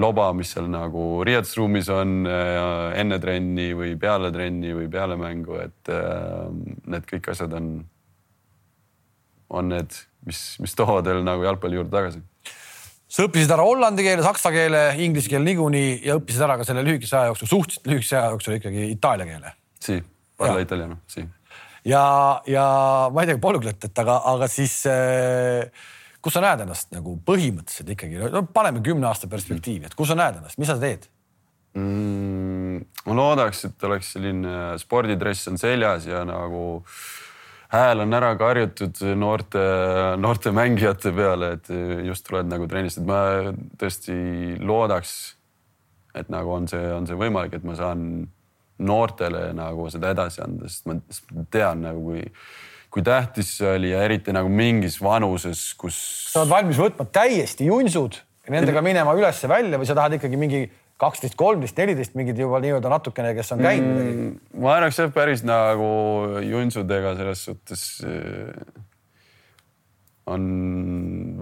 loba, 0.00 0.28
mis 0.34 0.50
seal 0.54 0.66
nagu 0.70 1.22
riietusruumis 1.26 1.88
on 1.94 2.24
äh, 2.26 2.98
enne 3.00 3.18
trenni 3.22 3.70
või 3.78 3.94
peale 4.00 4.32
trenni 4.34 4.74
või 4.74 4.88
peale 4.90 5.18
mängu, 5.20 5.58
et 5.62 5.92
äh, 5.92 6.48
need 6.90 7.06
kõik 7.10 7.30
asjad 7.30 7.54
on, 7.54 7.68
on 9.54 9.70
need, 9.70 9.98
mis, 10.26 10.40
mis 10.64 10.74
toovad 10.78 11.06
veel 11.10 11.22
nagu 11.26 11.46
jalgpalli 11.46 11.78
juurde 11.78 11.94
tagasi. 11.94 12.24
sa 13.06 13.28
õppisid 13.28 13.54
ära 13.54 13.66
hollandi 13.66 14.06
keele, 14.06 14.24
saksa 14.26 14.50
keele, 14.54 14.86
inglise 15.04 15.30
keele 15.30 15.46
niikuinii 15.52 16.00
ja 16.08 16.18
õppisid 16.18 16.42
ära 16.48 16.58
ka 16.58 16.66
selle 16.66 16.82
lühikese 16.86 17.20
aja 17.20 17.30
jooksul, 17.30 17.52
suhteliselt 17.52 17.92
lühikese 17.92 18.18
aja 18.18 18.34
jooksul 18.34 18.58
ikkagi 18.58 18.90
itaalia 18.96 19.30
keele. 19.30 19.54
Parla 20.44 20.64
italiano, 20.64 21.00
si. 21.10 21.24
ja, 21.88 22.04
ja 22.50 22.68
ma 23.12 23.24
ei 23.24 23.32
tea, 23.32 23.42
polüglott, 23.42 23.88
et 23.88 24.04
aga, 24.04 24.20
aga 24.34 24.48
siis 24.50 24.80
äh, 24.90 25.68
kus 26.24 26.38
sa 26.38 26.44
näed 26.44 26.64
ennast 26.64 26.94
nagu 26.94 27.18
põhimõtteliselt 27.26 27.90
ikkagi, 27.96 28.22
no 28.32 28.46
paneme 28.48 28.80
kümne 28.84 29.10
aasta 29.10 29.28
perspektiivi, 29.30 29.90
et 29.90 29.98
kus 29.98 30.12
sa 30.12 30.16
näed 30.18 30.40
ennast, 30.40 30.60
mis 30.60 30.70
sa 30.70 30.78
teed 30.80 31.08
mm,? 31.76 32.80
ma 33.04 33.18
loodaks, 33.18 33.66
et 33.68 33.84
oleks 33.86 34.14
selline 34.16 34.54
spordidress 34.80 35.50
on 35.50 35.60
seljas 35.60 36.08
ja 36.08 36.22
nagu 36.26 36.80
hääl 37.74 38.04
on 38.04 38.16
ära 38.16 38.32
karjutud 38.38 39.02
noorte, 39.18 39.62
noorte 40.20 40.52
mängijate 40.54 41.12
peale, 41.14 41.54
et 41.58 41.70
just 42.06 42.26
tuled 42.28 42.48
nagu 42.48 42.68
trennist, 42.70 43.00
et 43.00 43.08
ma 43.08 43.20
tõesti 43.80 44.16
loodaks, 44.62 45.14
et 46.14 46.30
nagu 46.32 46.54
on 46.54 46.68
see, 46.70 46.82
on 46.94 47.08
see 47.08 47.18
võimalik, 47.18 47.58
et 47.58 47.66
ma 47.66 47.76
saan 47.78 48.06
noortele 48.82 49.52
nagu 49.54 49.88
seda 49.92 50.10
edasi 50.14 50.42
anda, 50.44 50.68
sest 50.70 50.88
ma 50.88 51.46
tean 51.52 51.84
nagu 51.86 52.02
kui 52.08 52.24
kui 52.94 53.02
tähtis 53.02 53.56
see 53.58 53.66
oli 53.74 53.90
ja 53.90 54.04
eriti 54.06 54.30
nagu 54.34 54.46
mingis 54.46 55.00
vanuses, 55.02 55.72
kus. 55.78 55.96
sa 56.30 56.44
oled 56.44 56.52
valmis 56.52 56.78
võtma 56.78 57.06
täiesti 57.10 57.66
junsud, 57.66 58.20
nendega 58.46 58.82
minema 58.86 59.16
ülesse 59.18 59.50
välja 59.50 59.80
või 59.80 59.88
sa 59.88 59.96
tahad 59.98 60.14
ikkagi 60.14 60.38
mingi 60.38 60.60
kaksteist, 61.02 61.34
kolmteist, 61.38 61.78
neliteist 61.80 62.14
mingid 62.14 62.38
juba 62.38 62.60
nii-öelda 62.62 62.92
natukene, 62.92 63.32
kes 63.34 63.50
on 63.56 63.64
käinud 63.64 63.98
mm,? 63.98 64.60
ma 64.62 64.76
arvaks 64.76 65.00
jah, 65.02 65.10
päris 65.14 65.42
nagu 65.46 65.88
junsudega 66.46 67.16
selles 67.18 67.42
suhtes 67.48 67.82
äh, 68.06 68.54
on 70.30 70.46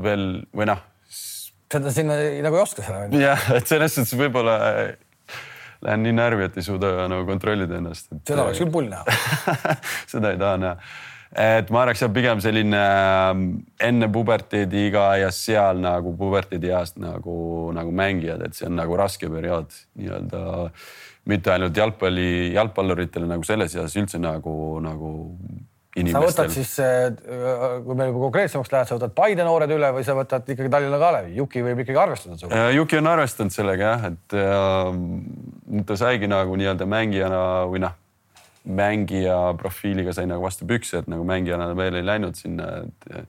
veel 0.03 0.27
või 0.57 0.71
noh. 0.73 0.81
seda 1.13 1.93
sinna 1.93 2.17
nagu 2.49 2.59
ei 2.59 2.65
oska 2.65 2.87
seda. 2.87 3.05
jah, 3.21 3.49
et 3.59 3.69
selles 3.69 3.99
suhtes 3.99 4.17
võib-olla 4.17 4.57
lähen 5.83 6.05
nii 6.07 6.17
närvi, 6.19 6.49
et 6.49 6.59
ei 6.59 6.67
suuda 6.67 7.09
nagu 7.11 7.27
kontrollida 7.29 7.79
ennast. 7.79 8.13
seda 8.29 8.47
oleks 8.47 8.63
küll 8.63 8.75
pull 8.75 8.91
näha 8.93 9.17
seda 10.13 10.35
ei 10.35 10.41
taha 10.41 10.61
näha 10.63 10.77
et 11.33 11.71
ma 11.73 11.83
arvaks, 11.87 12.03
et 12.05 12.13
pigem 12.13 12.41
selline 12.45 12.79
ähm, 12.79 13.45
enne 13.81 14.09
puberteediiga 14.13 15.07
ja 15.23 15.31
seal 15.33 15.81
nagu 15.81 16.13
puberteedieast 16.19 16.99
nagu, 17.01 17.37
nagu 17.77 17.95
mängijad, 17.97 18.45
et 18.45 18.59
see 18.59 18.69
on 18.69 18.77
nagu 18.77 18.99
raske 19.01 19.31
periood 19.33 19.73
nii-öelda 19.97 20.43
mitte 21.31 21.53
ainult 21.55 21.77
jalgpalli, 21.79 22.53
jalgpalluritele 22.57 23.29
nagu 23.31 23.47
selles 23.47 23.77
eas 23.79 23.97
üldse 23.97 24.21
nagu, 24.21 24.55
nagu 24.85 25.13
inimestel. 25.97 26.27
sa 26.27 26.29
võtad 26.29 26.53
siis, 26.55 26.73
äh, 26.83 27.79
kui 27.87 27.97
me 27.99 28.09
juba 28.09 28.25
konkreetsemaks 28.27 28.73
lähed, 28.73 28.91
sa 28.91 28.99
võtad 28.99 29.15
Paide 29.17 29.47
noored 29.47 29.73
üle 29.75 29.91
või 29.97 30.05
sa 30.07 30.17
võtad 30.19 30.49
ikkagi 30.55 30.71
Tallinna 30.73 31.01
Kalevi, 31.03 31.35
Juki 31.39 31.65
võib 31.65 31.83
ikkagi 31.85 32.03
arvestada 32.03 32.39
sinuga? 32.39 32.61
Äh, 32.61 32.75
Juki 32.77 33.01
on 33.01 33.11
arvestanud 33.13 33.55
sellega 33.55 33.91
jah, 33.95 34.07
et 34.13 34.37
äh, 34.39 35.83
ta 35.89 35.99
saigi 36.01 36.31
nagu 36.31 36.59
nii-öelda 36.61 36.89
mängijana 36.89 37.43
või 37.73 37.85
noh 37.87 37.99
mängija 38.63 39.57
profiiliga 39.59 40.13
sai 40.15 40.29
nagu 40.31 40.45
vastu 40.45 40.69
pükse, 40.71 41.01
et 41.03 41.11
nagu 41.11 41.25
mängijana 41.27 41.73
veel 41.75 41.99
ei 41.99 42.07
läinud 42.07 42.39
sinna, 42.39 42.69
et 42.85 43.27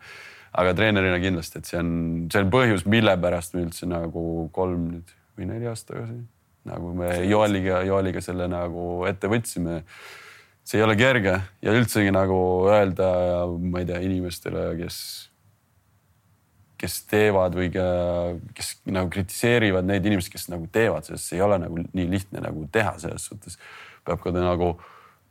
aga 0.53 0.75
treenerina 0.77 1.17
kindlasti, 1.17 1.57
et 1.57 1.71
see 1.71 1.79
on, 1.79 1.89
see 2.29 2.43
on 2.43 2.51
põhjus, 2.53 2.85
mille 2.85 3.15
pärast 3.17 3.57
me 3.57 3.65
üldse 3.65 3.89
nagu 3.89 4.45
kolm 4.53 4.91
nüüd 4.91 5.15
või 5.33 5.49
neli 5.49 5.71
aastat 5.71 5.95
tagasi 5.95 6.21
nagu 6.69 6.93
me 6.95 7.11
Joeliga, 7.27 7.81
Joeliga 7.87 8.21
selle 8.23 8.47
nagu 8.51 9.03
ette 9.09 9.29
võtsime. 9.31 9.81
See 10.63 10.79
ei 10.79 10.85
ole 10.85 10.95
kerge 10.99 11.35
ja 11.61 11.75
üldsegi 11.75 12.13
nagu 12.15 12.39
öelda, 12.71 13.11
ma 13.59 13.83
ei 13.83 13.89
tea, 13.89 13.99
inimestele, 14.07 14.69
kes, 14.79 14.97
kes 16.79 16.97
teevad 17.11 17.57
või 17.59 17.69
kes 17.73 18.73
nagu 18.87 19.11
kritiseerivad 19.11 19.87
neid 19.87 20.07
inimesi, 20.07 20.31
kes 20.33 20.49
nagu 20.53 20.67
teevad, 20.71 21.07
sest 21.07 21.29
see 21.29 21.39
ei 21.39 21.45
ole 21.45 21.59
nagu 21.65 21.83
nii 21.83 22.09
lihtne 22.11 22.43
nagu 22.43 22.67
teha 22.71 22.95
selles 23.03 23.27
suhtes. 23.29 23.59
peab 24.03 24.19
ka 24.23 24.31
nagu 24.35 24.75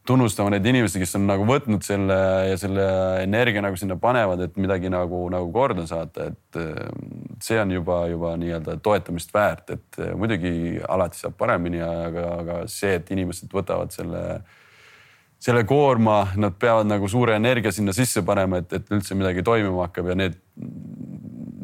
tunnustama 0.07 0.51
neid 0.51 0.67
inimesi, 0.67 0.99
kes 0.99 1.15
on 1.19 1.29
nagu 1.29 1.45
võtnud 1.47 1.85
selle 1.87 2.17
ja 2.51 2.57
selle 2.59 2.87
energia 3.23 3.63
nagu 3.63 3.79
sinna 3.79 3.97
panevad, 4.01 4.41
et 4.43 4.57
midagi 4.59 4.91
nagu, 4.91 5.21
nagu 5.31 5.51
korda 5.55 5.85
saata, 5.87 6.33
et 6.33 7.43
see 7.43 7.61
on 7.61 7.71
juba, 7.71 8.01
juba 8.11 8.33
nii-öelda 8.41 8.79
toetamist 8.83 9.31
väärt, 9.35 9.71
et 9.77 10.01
muidugi 10.19 10.81
alati 10.89 11.23
saab 11.23 11.37
paremini, 11.39 11.85
aga, 11.87 12.27
aga 12.41 12.59
see, 12.71 12.97
et 12.99 13.15
inimesed 13.15 13.55
võtavad 13.55 13.95
selle, 13.95 14.25
selle 15.43 15.65
koorma, 15.67 16.21
nad 16.39 16.55
peavad 16.61 16.87
nagu 16.87 17.09
suure 17.11 17.35
energia 17.35 17.73
sinna 17.75 17.95
sisse 17.97 18.23
panema, 18.27 18.63
et, 18.63 18.77
et 18.79 18.93
üldse 18.95 19.17
midagi 19.19 19.43
toimuma 19.47 19.89
hakkab 19.89 20.13
ja 20.13 20.19
need, 20.19 20.39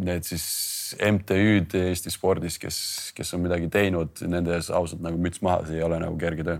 need 0.02 0.26
siis 0.26 0.48
MTÜ-d 0.98 1.84
Eesti 1.90 2.10
spordis, 2.10 2.56
kes, 2.58 2.78
kes 3.14 3.36
on 3.36 3.44
midagi 3.44 3.68
teinud, 3.70 4.24
nende 4.26 4.56
ees 4.56 4.72
ausalt 4.74 5.04
nagu 5.04 5.20
müts 5.20 5.44
maha, 5.44 5.62
see 5.68 5.78
ei 5.78 5.86
ole 5.86 6.00
nagu 6.02 6.18
kerge 6.18 6.46
töö 6.48 6.58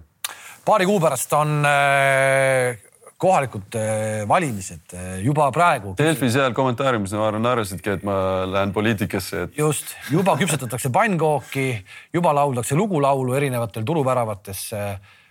paari 0.69 0.85
kuu 0.89 0.99
pärast 1.01 1.32
on 1.32 1.65
äh, 1.65 2.77
kohalikud 3.16 3.77
äh, 3.78 4.24
valimised 4.28 4.93
äh, 4.95 5.15
juba 5.24 5.49
praegu. 5.55 5.95
Delfi 5.99 6.28
seal 6.32 6.53
kommentaariumis 6.57 7.15
ma 7.16 7.28
arvan 7.31 7.49
arvasidki, 7.55 7.95
et 7.97 8.05
ma 8.07 8.19
lähen 8.49 8.74
poliitikasse 8.77 9.47
et.... 9.47 9.57
just, 9.59 9.95
juba 10.12 10.36
küpsetatakse 10.40 10.93
pannkooki, 10.93 11.70
juba 12.15 12.35
lauldakse 12.36 12.77
lugulaulu 12.77 13.39
erinevatel 13.39 13.86
turuväravates. 13.89 14.66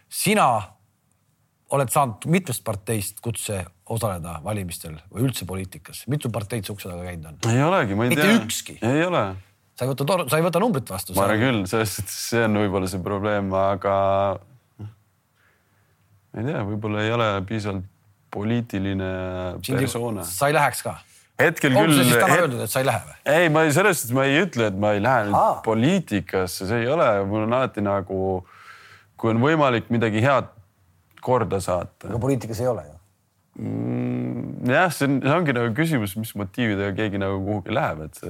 sina 0.10 0.48
oled 1.76 1.92
saanud 1.92 2.28
mitmest 2.32 2.64
parteist 2.66 3.20
kutse 3.24 3.60
osaleda 3.92 4.38
valimistel 4.44 4.96
või 5.12 5.28
üldse 5.28 5.48
poliitikas, 5.48 6.06
mitu 6.12 6.32
parteid 6.34 6.68
su 6.68 6.76
ukse 6.76 6.90
taga 6.90 7.04
käinud 7.08 7.30
on? 7.32 7.52
ei 7.52 7.64
olegi, 7.64 7.98
ma 7.98 8.08
ei 8.08 8.14
Mitte 8.14 8.24
tea. 8.24 8.38
mitte 8.38 8.46
ükski. 8.48 8.78
ei 8.88 9.04
ole. 9.08 9.24
sa 9.76 9.88
ei 9.88 9.92
võta, 9.92 10.20
sa 10.32 10.40
ei 10.40 10.46
võta 10.48 10.62
numbrit 10.64 10.94
vastu. 10.94 11.16
ma 11.18 11.26
arvan 11.28 11.44
küll, 11.44 11.66
selles 11.72 11.98
suhtes 12.00 12.22
see 12.32 12.46
on 12.48 12.62
võib-olla 12.64 12.92
see 12.92 13.04
probleem, 13.04 13.52
aga 13.60 13.98
ma 14.80 16.42
ei 16.42 16.50
tea, 16.52 16.64
võib-olla 16.72 17.04
ei 17.04 17.14
ole 17.18 17.30
piisavalt 17.50 17.94
poliitiline 18.32 19.12
persona. 19.68 20.26
sa 20.28 20.52
ei 20.52 20.56
läheks 20.56 20.84
ka? 20.88 20.98
hetkel 21.42 21.76
küll. 21.76 21.84
on 21.84 21.96
see 22.00 22.08
siis 22.08 22.18
täna 22.18 22.34
het... 22.34 22.44
öeldud, 22.46 22.64
et 22.64 22.74
sa 22.74 22.84
ei 22.84 22.88
lähe 22.88 23.04
või? 23.08 23.18
ei, 23.36 23.50
ma 23.54 23.68
ei, 23.68 23.74
selles 23.76 24.02
suhtes 24.02 24.16
ma 24.16 24.28
ei 24.28 24.44
ütle, 24.46 24.72
et 24.72 24.84
ma 24.84 24.96
ei 24.96 25.04
lähe 25.04 25.28
nüüd 25.30 25.64
poliitikasse, 25.68 26.70
see 26.70 26.86
ei 26.86 26.92
ole, 26.92 27.10
mul 27.28 27.44
on 27.44 27.58
alati 27.60 27.84
nagu, 27.84 28.22
kui 29.20 29.36
on 29.36 29.44
võimalik 29.44 29.92
midagi 29.94 30.24
head 30.24 30.54
korda 31.28 31.60
saata. 31.64 32.08
aga 32.10 32.22
poliitikas 32.24 32.64
ei 32.64 32.70
ole 32.72 32.86
ju 32.88 32.96
mm,. 33.64 34.70
jah, 34.72 34.88
see 34.94 35.10
on, 35.10 35.20
see 35.26 35.36
ongi 35.40 35.58
nagu 35.58 35.74
küsimus, 35.78 36.16
mis 36.20 36.36
motiividega 36.40 36.94
keegi 37.02 37.22
nagu 37.22 37.42
kuhugi 37.46 37.76
läheb, 37.76 38.08
et 38.08 38.24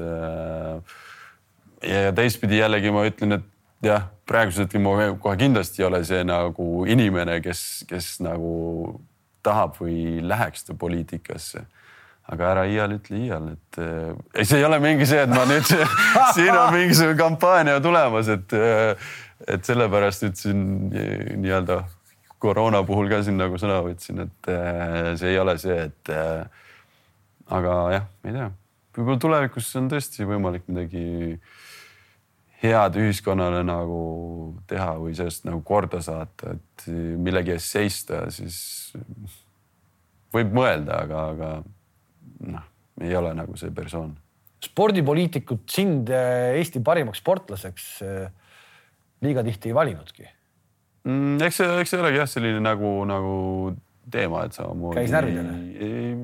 ja 1.86 2.16
teistpidi 2.18 2.62
jällegi 2.62 2.92
ma 2.94 3.06
ütlen, 3.08 3.38
et 3.38 3.54
jah, 3.86 4.08
praegusel 4.30 4.66
hetkel 4.66 4.82
ma 4.84 4.96
kohe 5.22 5.38
kindlasti 5.40 5.84
ei 5.84 5.88
ole 5.90 6.02
see 6.08 6.24
nagu 6.28 6.68
inimene, 6.90 7.40
kes, 7.46 7.64
kes 7.90 8.18
nagu 8.26 9.00
tahab 9.46 9.78
või 9.80 10.22
läheks 10.26 10.68
poliitikasse. 10.78 11.66
aga 12.28 12.48
ära 12.52 12.64
iial 12.68 12.92
ütle 12.98 13.20
iial, 13.24 13.46
et 13.54 13.78
äh, 13.80 14.42
see 14.44 14.58
ei 14.60 14.66
ole 14.68 14.82
mingi 14.84 15.06
see, 15.08 15.22
et 15.24 15.32
ma 15.32 15.46
nüüd 15.48 15.64
siin 16.36 16.52
on 16.52 16.74
mingisugune 16.74 17.16
kampaania 17.16 17.78
tulemas, 17.80 18.28
et, 18.28 18.52
äh, 18.52 19.14
et 19.48 19.64
sellepärast 19.64 20.26
ütlesin 20.28 20.66
nii-öelda 21.40 21.86
koroona 22.44 22.84
puhul 22.86 23.10
ka 23.12 23.22
siin 23.26 23.40
nagu 23.40 23.58
sõna 23.62 23.80
võtsin, 23.86 24.26
et 24.28 24.52
äh, 24.54 25.14
see 25.20 25.34
ei 25.34 25.40
ole 25.42 25.58
see, 25.62 25.78
et 25.90 26.14
äh, 26.14 26.66
aga 27.58 27.78
jah, 27.96 28.12
ei 28.28 28.36
tea, 28.36 28.52
võib-olla 28.98 29.24
tulevikus 29.24 29.72
on 29.80 29.90
tõesti 29.92 30.28
võimalik 30.28 30.68
midagi 30.70 31.08
äh, 31.34 31.56
head 32.62 32.98
ühiskonnale 32.98 33.62
nagu 33.66 34.00
teha 34.70 34.94
või 34.98 35.16
sellest 35.18 35.46
nagu 35.48 35.62
korda 35.66 36.00
saata, 36.04 36.56
et 36.58 36.88
millegi 37.22 37.54
eest 37.54 37.76
seista, 37.76 38.24
siis 38.34 38.58
võib 40.34 40.56
mõelda, 40.58 41.04
aga, 41.06 41.26
aga 41.34 41.52
noh, 42.54 42.72
ei 43.04 43.14
ole 43.18 43.34
nagu 43.38 43.58
see 43.60 43.74
persoon. 43.74 44.16
spordipoliitikud 44.66 45.68
sind 45.70 46.10
eh, 46.10 46.58
Eesti 46.58 46.82
parimaks 46.82 47.22
sportlaseks 47.22 47.86
liiga 49.22 49.44
tihti 49.46 49.70
ei 49.70 49.78
valinudki 49.78 50.26
mm,. 51.08 51.42
eks 51.48 51.62
see, 51.64 51.74
eks 51.82 51.96
see 51.96 52.04
olegi 52.04 52.22
jah, 52.22 52.32
selline 52.32 52.64
nagu, 52.64 52.94
nagu 53.10 53.36
teema, 54.12 54.46
et 54.48 54.56
samamoodi. 54.56 55.00
käis 55.02 55.16
närvidele? 55.16 55.58
ei, 55.80 56.16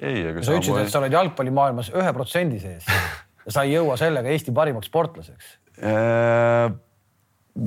ei, 0.00 0.28
aga. 0.32 0.44
sa 0.44 0.58
ütlesid, 0.58 0.82
et 0.82 0.92
sa 0.92 1.00
oled 1.04 1.16
jalgpallimaailmas 1.20 1.94
ühe 1.94 2.14
protsendi 2.16 2.60
sees 2.62 2.88
ja 3.46 3.54
sa 3.54 3.64
ei 3.68 3.76
jõua 3.78 3.96
sellega 4.00 4.32
Eesti 4.32 4.52
parimaks 4.56 4.90
sportlaseks 4.90 5.58
Äh, 5.80 6.68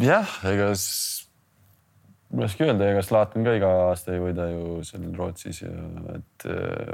jah, 0.06 0.34
ega 0.45 0.70
ma 2.34 2.44
ei 2.44 2.45
oska 2.45 2.66
öelda, 2.68 2.90
ega 2.91 3.02
Zlatan 3.06 3.45
ka 3.45 3.56
iga 3.58 3.70
aasta 3.88 4.14
ei 4.14 4.22
võida 4.22 4.45
ju 4.52 4.82
seal 4.86 5.08
Rootsis 5.18 5.64
ja 5.64 5.72
et 6.14 6.45
äh, 6.45 6.91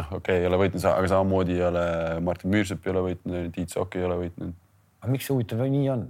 noh, 0.00 0.14
okei 0.16 0.16
okay,, 0.16 0.38
ei 0.40 0.48
ole 0.48 0.62
võitnud, 0.62 0.86
aga 0.88 1.10
samamoodi 1.12 1.58
ei 1.58 1.66
ole 1.66 1.84
Martin 2.24 2.54
Müürsepp 2.54 2.88
ei 2.88 2.94
ole 2.94 3.04
võitnud, 3.10 3.50
Tiit 3.52 3.74
Sokk 3.74 3.98
ei 4.00 4.06
ole 4.08 4.16
võitnud. 4.22 4.56
aga 5.02 5.12
miks 5.12 5.28
see 5.28 5.36
huvitav 5.36 5.60
nii 5.60 5.92
on, 5.92 6.08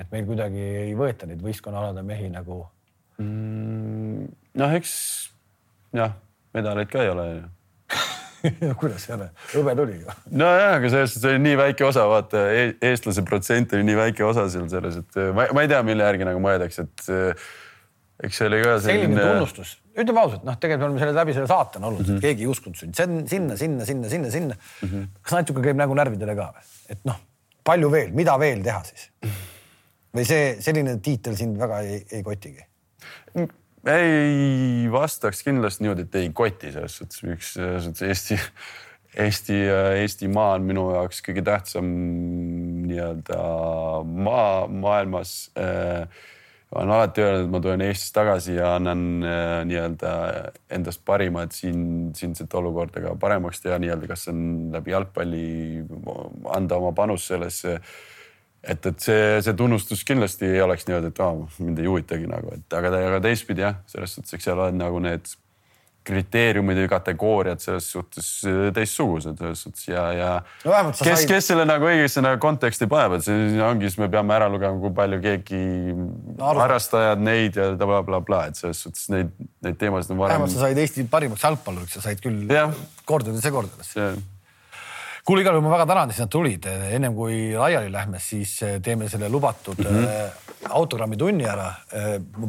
et 0.00 0.12
meil 0.12 0.26
kuidagi 0.28 0.62
ei 0.86 0.94
võeta 0.98 1.28
neid 1.28 1.42
võistkonnaalade 1.44 2.04
mehi 2.06 2.30
nagu 2.32 2.62
mm,? 3.22 4.26
noh, 4.60 4.78
eks 4.78 4.94
jah, 5.96 6.16
medaleid 6.56 6.90
ka 6.92 7.04
ei 7.04 7.12
ole 7.12 7.28
ju 7.28 7.44
kuidas 8.80 9.06
ei 9.08 9.14
ole, 9.16 9.28
hõbe 9.54 9.74
tuli 9.78 10.00
ju. 10.00 10.16
nojah, 10.38 10.76
aga 10.78 10.90
selles 10.92 11.14
suhtes 11.14 11.30
oli 11.30 11.42
nii 11.42 11.56
väike 11.60 11.86
osa, 11.86 12.06
vaata 12.10 12.46
e 12.52 12.66
eestlase 12.90 13.24
protsent 13.26 13.72
oli 13.76 13.86
nii 13.88 13.96
väike 13.98 14.26
osa 14.26 14.46
seal 14.52 14.68
selles, 14.72 15.00
et 15.02 15.18
ma, 15.36 15.48
ma 15.56 15.64
ei 15.64 15.70
tea, 15.72 15.80
mille 15.86 16.06
järgi 16.06 16.28
nagu 16.28 16.42
mõeldakse, 16.44 16.86
et 16.86 17.08
eks 18.26 18.40
see 18.40 18.48
oli 18.48 18.60
ka 18.62 18.76
selline. 18.84 19.08
selline 19.08 19.24
tunnustus, 19.24 19.74
ütleme 19.96 20.22
ausalt, 20.22 20.44
noh, 20.46 20.58
tegelikult 20.60 20.84
me 20.84 20.90
oleme 20.92 21.04
selle 21.04 21.16
läbi 21.16 21.36
selle 21.36 21.50
saatena 21.50 21.90
olnud 21.90 22.04
mm, 22.04 22.12
-hmm. 22.12 22.22
keegi 22.24 22.46
ei 22.46 22.52
uskunud 22.52 22.78
sind, 22.80 22.96
see 22.96 23.08
on 23.08 23.18
sinna, 23.32 23.58
sinna, 23.60 23.88
sinna, 23.88 24.12
sinna, 24.12 24.30
sinna 24.30 24.54
mm. 24.54 24.88
-hmm. 24.88 25.10
kas 25.22 25.38
natuke 25.40 25.64
käib 25.66 25.80
nagu 25.80 25.96
närvidele 25.98 26.36
ka 26.38 26.52
või, 26.54 26.70
et 26.94 27.04
noh, 27.08 27.20
palju 27.64 27.92
veel, 27.92 28.14
mida 28.16 28.38
veel 28.40 28.64
teha 28.64 28.82
siis? 28.86 29.10
või 30.16 30.26
see 30.28 30.56
selline 30.64 30.96
tiitel 31.04 31.36
sind 31.38 31.58
väga 31.60 31.82
ei, 31.84 32.00
ei 32.18 32.24
kotigi? 32.26 32.66
ei 33.86 34.88
vastaks 34.90 35.44
kindlasti 35.46 35.84
niimoodi, 35.84 36.06
et 36.08 36.20
ei 36.22 36.30
koti 36.34 36.72
selles 36.74 36.98
suhtes, 37.00 37.22
üks 37.22 37.52
selles 37.58 37.86
suhtes 37.86 38.06
Eesti, 38.08 38.38
Eesti, 39.26 39.58
Eestimaa 40.02 40.56
on 40.56 40.66
minu 40.66 40.88
jaoks 40.96 41.22
kõige 41.26 41.44
tähtsam 41.46 41.90
nii-öelda 42.88 43.42
maa 44.26 44.64
maailmas 44.66 45.36
äh, 45.60 46.08
olen 46.74 46.90
alati 46.90 47.22
öelnud, 47.22 47.46
et 47.46 47.52
ma 47.52 47.60
tulen 47.62 47.84
Eestist 47.86 48.14
tagasi 48.16 48.56
ja 48.56 48.74
annan 48.76 49.06
äh, 49.22 49.60
nii-öelda 49.68 50.12
endast 50.74 51.04
parima, 51.06 51.46
et 51.46 51.54
siin, 51.54 52.10
siinset 52.16 52.54
olukorda 52.58 53.02
ka 53.04 53.14
paremaks 53.20 53.62
teha, 53.62 53.78
nii-öelda, 53.82 54.08
kas 54.10 54.26
on 54.32 54.42
läbi 54.74 54.94
jalgpalli, 54.94 55.46
anda 56.56 56.80
oma 56.80 56.92
panus 56.96 57.28
sellesse. 57.30 57.78
Et, 58.62 58.86
et 58.86 59.00
see, 59.02 59.24
see 59.46 59.56
tunnustus 59.58 60.04
kindlasti 60.06 60.48
ei 60.56 60.62
oleks 60.64 60.86
niimoodi, 60.88 61.12
et 61.12 61.24
oh, 61.24 61.42
mind 61.62 61.82
ei 61.82 61.90
huvitagi 61.90 62.30
nagu, 62.30 62.54
et 62.56 62.78
aga, 62.78 62.92
aga 63.12 63.24
teistpidi 63.24 63.64
jah, 63.66 63.82
selles 63.90 64.16
suhtes, 64.16 64.36
eks 64.36 64.48
seal 64.50 64.62
on 64.68 64.80
nagu 64.80 65.02
need 65.04 65.34
kriteeriumid 66.06 66.78
või 66.78 66.90
kategooriad 66.90 67.62
selles 67.62 67.88
suhtes 67.90 68.28
teistsugused 68.76 69.40
selles 69.40 69.62
suhtes 69.66 69.88
ja, 69.88 70.04
ja 70.14 70.28
no, 70.62 70.92
kes 70.92 71.02
said..., 71.02 71.30
kes 71.30 71.50
selle 71.50 71.64
nagu 71.68 71.88
õigesse 71.88 72.22
nagu 72.24 72.38
konteksti 72.42 72.88
paneb, 72.90 73.16
et 73.18 73.26
see 73.26 73.58
ongi, 73.64 73.90
siis 73.90 73.98
me 74.02 74.10
peame 74.12 74.36
ära 74.36 74.48
lugema, 74.52 74.78
kui 74.82 74.94
palju 74.96 75.18
keegi 75.24 75.62
no, 75.96 76.52
harrastajad 76.60 77.22
neid 77.26 77.58
ja 77.58 77.72
blablabla 77.74 78.22
bla, 78.22 78.22
bla, 78.28 78.44
et 78.52 78.60
selles 78.60 78.84
suhtes 78.86 79.10
neid, 79.12 79.34
neid 79.66 79.80
teemasid 79.82 80.14
on 80.14 80.22
varem. 80.22 80.36
vähemalt 80.36 80.54
sa 80.54 80.66
said 80.66 80.82
Eesti 80.84 81.08
parimaks 81.10 81.46
jalgpalluriks, 81.46 81.98
sa 81.98 82.06
said 82.06 82.22
küll 82.22 82.46
ja. 82.54 82.68
kordades 83.08 83.46
ja 83.46 83.54
kordades 83.54 83.94
kuule, 85.26 85.42
igal 85.42 85.56
juhul 85.56 85.66
ma 85.66 85.74
väga 85.74 85.86
tänan, 85.90 86.10
et 86.10 86.18
sa 86.18 86.26
tulid. 86.30 86.66
ennem 86.66 87.14
kui 87.14 87.52
laiali 87.58 87.92
lähme, 87.92 88.20
siis 88.22 88.58
äh, 88.62 88.80
teeme 88.82 89.08
selle 89.08 89.28
lubatud 89.28 89.78
mm 89.78 89.86
-hmm. 89.86 90.68
autogrammi 90.70 91.16
tunni 91.16 91.44
ära. 91.44 91.74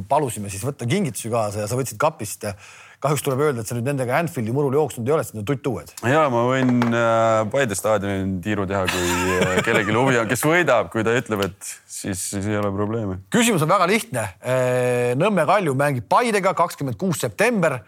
palusime 0.10 0.50
siis 0.50 0.64
võtta 0.64 0.88
kingitusi 0.88 1.30
kaasa 1.30 1.60
ja 1.60 1.68
sa 1.68 1.76
võtsid 1.76 1.98
kapist 1.98 2.46
kahjuks 3.04 3.24
tuleb 3.26 3.42
öelda, 3.46 3.62
et 3.62 3.70
sa 3.70 3.76
nüüd 3.78 3.86
nendega 3.86 4.18
Anfieldi 4.18 4.54
murul 4.56 4.74
jooksnud 4.74 5.08
ei 5.08 5.14
ole, 5.14 5.26
sest 5.26 5.36
need 5.36 5.44
on 5.44 5.50
tuttuued. 5.52 5.92
ja 6.10 6.24
ma 6.34 6.44
võin 6.48 6.72
äh, 6.88 7.44
Paide 7.54 7.78
staadionil 7.78 8.40
tiiru 8.46 8.66
teha, 8.70 8.86
kui 8.90 9.36
äh, 9.36 9.60
kellelgi 9.66 9.94
huvi 9.94 10.18
on, 10.22 10.30
kes 10.30 10.42
võidab, 10.46 10.90
kui 10.94 11.06
ta 11.06 11.14
ütleb, 11.18 11.46
et 11.46 11.70
siis, 11.86 12.24
siis 12.34 12.48
ei 12.50 12.58
ole 12.58 12.72
probleemi. 12.74 13.20
küsimus 13.34 13.66
on 13.66 13.72
väga 13.72 13.90
lihtne. 13.90 14.26
Äh, 14.42 15.14
Nõmme 15.20 15.46
Kalju 15.50 15.76
mängib 15.78 16.10
Paidega 16.10 16.56
kakskümmend 16.58 16.98
kuus 16.98 17.22
september 17.22 17.80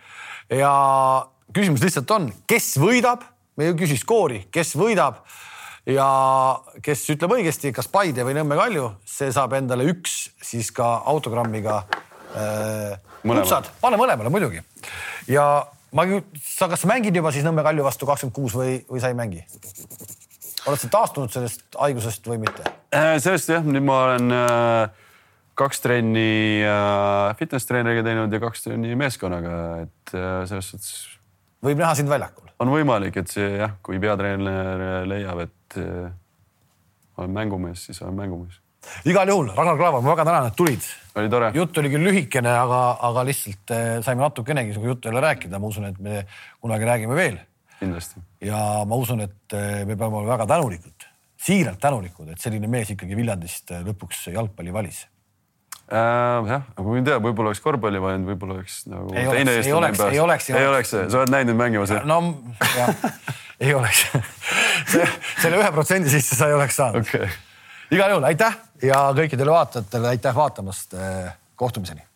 ja 0.54 0.74
küsimus 1.56 1.82
lihtsalt 1.86 2.14
on, 2.14 2.30
kes 2.50 2.76
võidab, 2.82 3.26
me 3.60 3.68
ei 3.68 3.76
küsi 3.78 3.98
skoori, 4.00 4.46
kes 4.54 4.72
võidab 4.80 5.20
ja 5.90 6.08
kes 6.86 7.04
ütleb 7.12 7.34
õigesti, 7.40 7.74
kas 7.76 7.90
Paide 7.92 8.24
või 8.28 8.38
Nõmme 8.38 8.58
Kalju, 8.60 8.86
see 9.08 9.34
saab 9.36 9.58
endale 9.58 9.88
üks 9.92 10.30
siis 10.44 10.72
ka 10.76 10.88
autogrammiga 11.12 11.82
äh, 12.40 12.96
kutsad, 13.26 13.68
pane 13.82 14.00
mõlemale 14.00 14.32
muidugi. 14.32 14.64
ja 15.28 15.46
ma, 15.92 16.08
sa, 16.40 16.70
kas 16.72 16.86
sa 16.86 16.92
mängid 16.92 17.16
juba 17.20 17.34
siis 17.36 17.48
Nõmme 17.48 17.66
Kalju 17.68 17.86
vastu 17.88 18.08
kakskümmend 18.10 18.38
kuus 18.38 18.56
või, 18.56 18.80
või 18.90 19.04
sa 19.04 19.12
ei 19.12 19.20
mängi? 19.20 19.44
oled 20.68 20.80
sa 20.80 20.90
taastunud 20.92 21.32
sellest 21.34 21.64
haigusest 21.80 22.28
või 22.30 22.42
mitte? 22.44 22.68
Äh, 22.96 23.18
sellest 23.24 23.52
jah, 23.52 23.64
nüüd 23.66 23.86
ma 23.88 24.04
olen 24.06 24.36
äh, 24.36 25.08
kaks 25.60 25.84
trenni 25.84 26.62
äh, 26.64 27.32
fitness 27.40 27.68
treeneriga 27.68 28.06
teinud 28.06 28.36
ja 28.36 28.42
kaks 28.44 28.68
trenni 28.68 28.96
meeskonnaga, 29.00 29.56
et 29.86 30.14
äh, 30.16 30.44
selles 30.52 30.72
suhtes. 30.76 30.94
võib 31.66 31.82
näha 31.82 31.96
sind 31.98 32.12
väljakul? 32.12 32.49
On 32.60 32.72
võimalik, 32.74 33.20
et 33.22 33.32
see 33.32 33.52
jah, 33.60 33.78
kui 33.84 34.00
peatreener 34.02 35.06
leiab, 35.10 35.46
et 35.48 35.78
äh, 35.82 36.10
olen 37.20 37.36
mängumees, 37.36 37.86
siis 37.90 38.02
olen 38.04 38.18
mängumees 38.20 38.60
igal 39.10 39.28
juhul, 39.28 39.52
Ragnar 39.56 39.78
Klavan, 39.78 40.04
ma 40.04 40.14
väga 40.14 40.26
tänan, 40.26 40.48
et 40.48 40.56
tulid. 40.56 40.86
oli 41.20 41.30
tore. 41.30 41.52
jutt 41.54 41.78
oli 41.82 41.92
küll 41.92 42.08
lühikene, 42.08 42.54
aga, 42.62 42.80
aga 43.10 43.26
lihtsalt 43.28 43.74
eh, 43.76 43.92
saime 44.06 44.24
natukenegi 44.24 44.74
sinuga 44.74 44.94
juttu 44.94 45.10
jälle 45.10 45.24
rääkida, 45.26 45.60
ma 45.60 45.68
usun, 45.68 45.90
et 45.92 46.00
me 46.00 46.24
kunagi 46.62 46.88
räägime 46.88 47.16
veel. 47.16 47.38
kindlasti. 47.80 48.24
ja 48.42 48.86
ma 48.88 48.96
usun, 48.96 49.22
et 49.28 49.58
me 49.86 49.96
peame 49.96 50.16
olema 50.16 50.38
väga 50.38 50.48
tänulikud, 50.56 51.08
siiralt 51.40 51.80
tänulikud, 51.80 52.32
et 52.32 52.40
selline 52.40 52.72
mees 52.72 52.96
ikkagi 52.96 53.20
Viljandist 53.20 53.76
lõpuks 53.86 54.30
jalgpalli 54.34 54.74
valis 54.74 55.06
äh,. 55.92 56.50
jah, 56.50 56.66
aga 56.76 56.86
ma 56.88 56.98
ei 56.98 57.06
tea, 57.08 57.20
võib-olla 57.24 57.54
oleks 57.54 57.64
korvpalli 57.66 58.02
valinud, 58.04 58.32
võib-olla 58.32 58.58
oleks 58.60 58.82
nagu 58.90 59.14
ei 59.14 59.28
teine 59.28 59.56
oleks, 59.56 59.68
ei 59.68 59.76
oleks, 59.76 60.04
ei 60.10 60.24
oleks, 60.24 60.50
ei 60.54 60.68
oleks, 60.72 60.96
sa 60.96 61.22
oled 61.22 61.34
näinud 61.34 61.60
mängimas? 61.60 61.94
no 62.10 62.20
jah, 62.76 63.08
ei 63.64 63.74
oleks 63.78 64.06
selle 65.44 65.62
ühe 65.62 65.72
protsendi 65.76 66.12
sisse 66.14 66.40
sa 66.40 66.50
ei 66.52 66.58
oleks 66.58 66.80
saanud 66.80 67.06
okay.. 67.06 67.32
igal 67.94 68.16
juhul 68.16 68.30
aitäh 68.32 68.60
ja 68.86 69.08
kõikidele 69.18 69.56
vaatajatele 69.56 70.14
aitäh 70.16 70.36
vaatamast. 70.36 70.96
kohtumiseni 71.60 72.09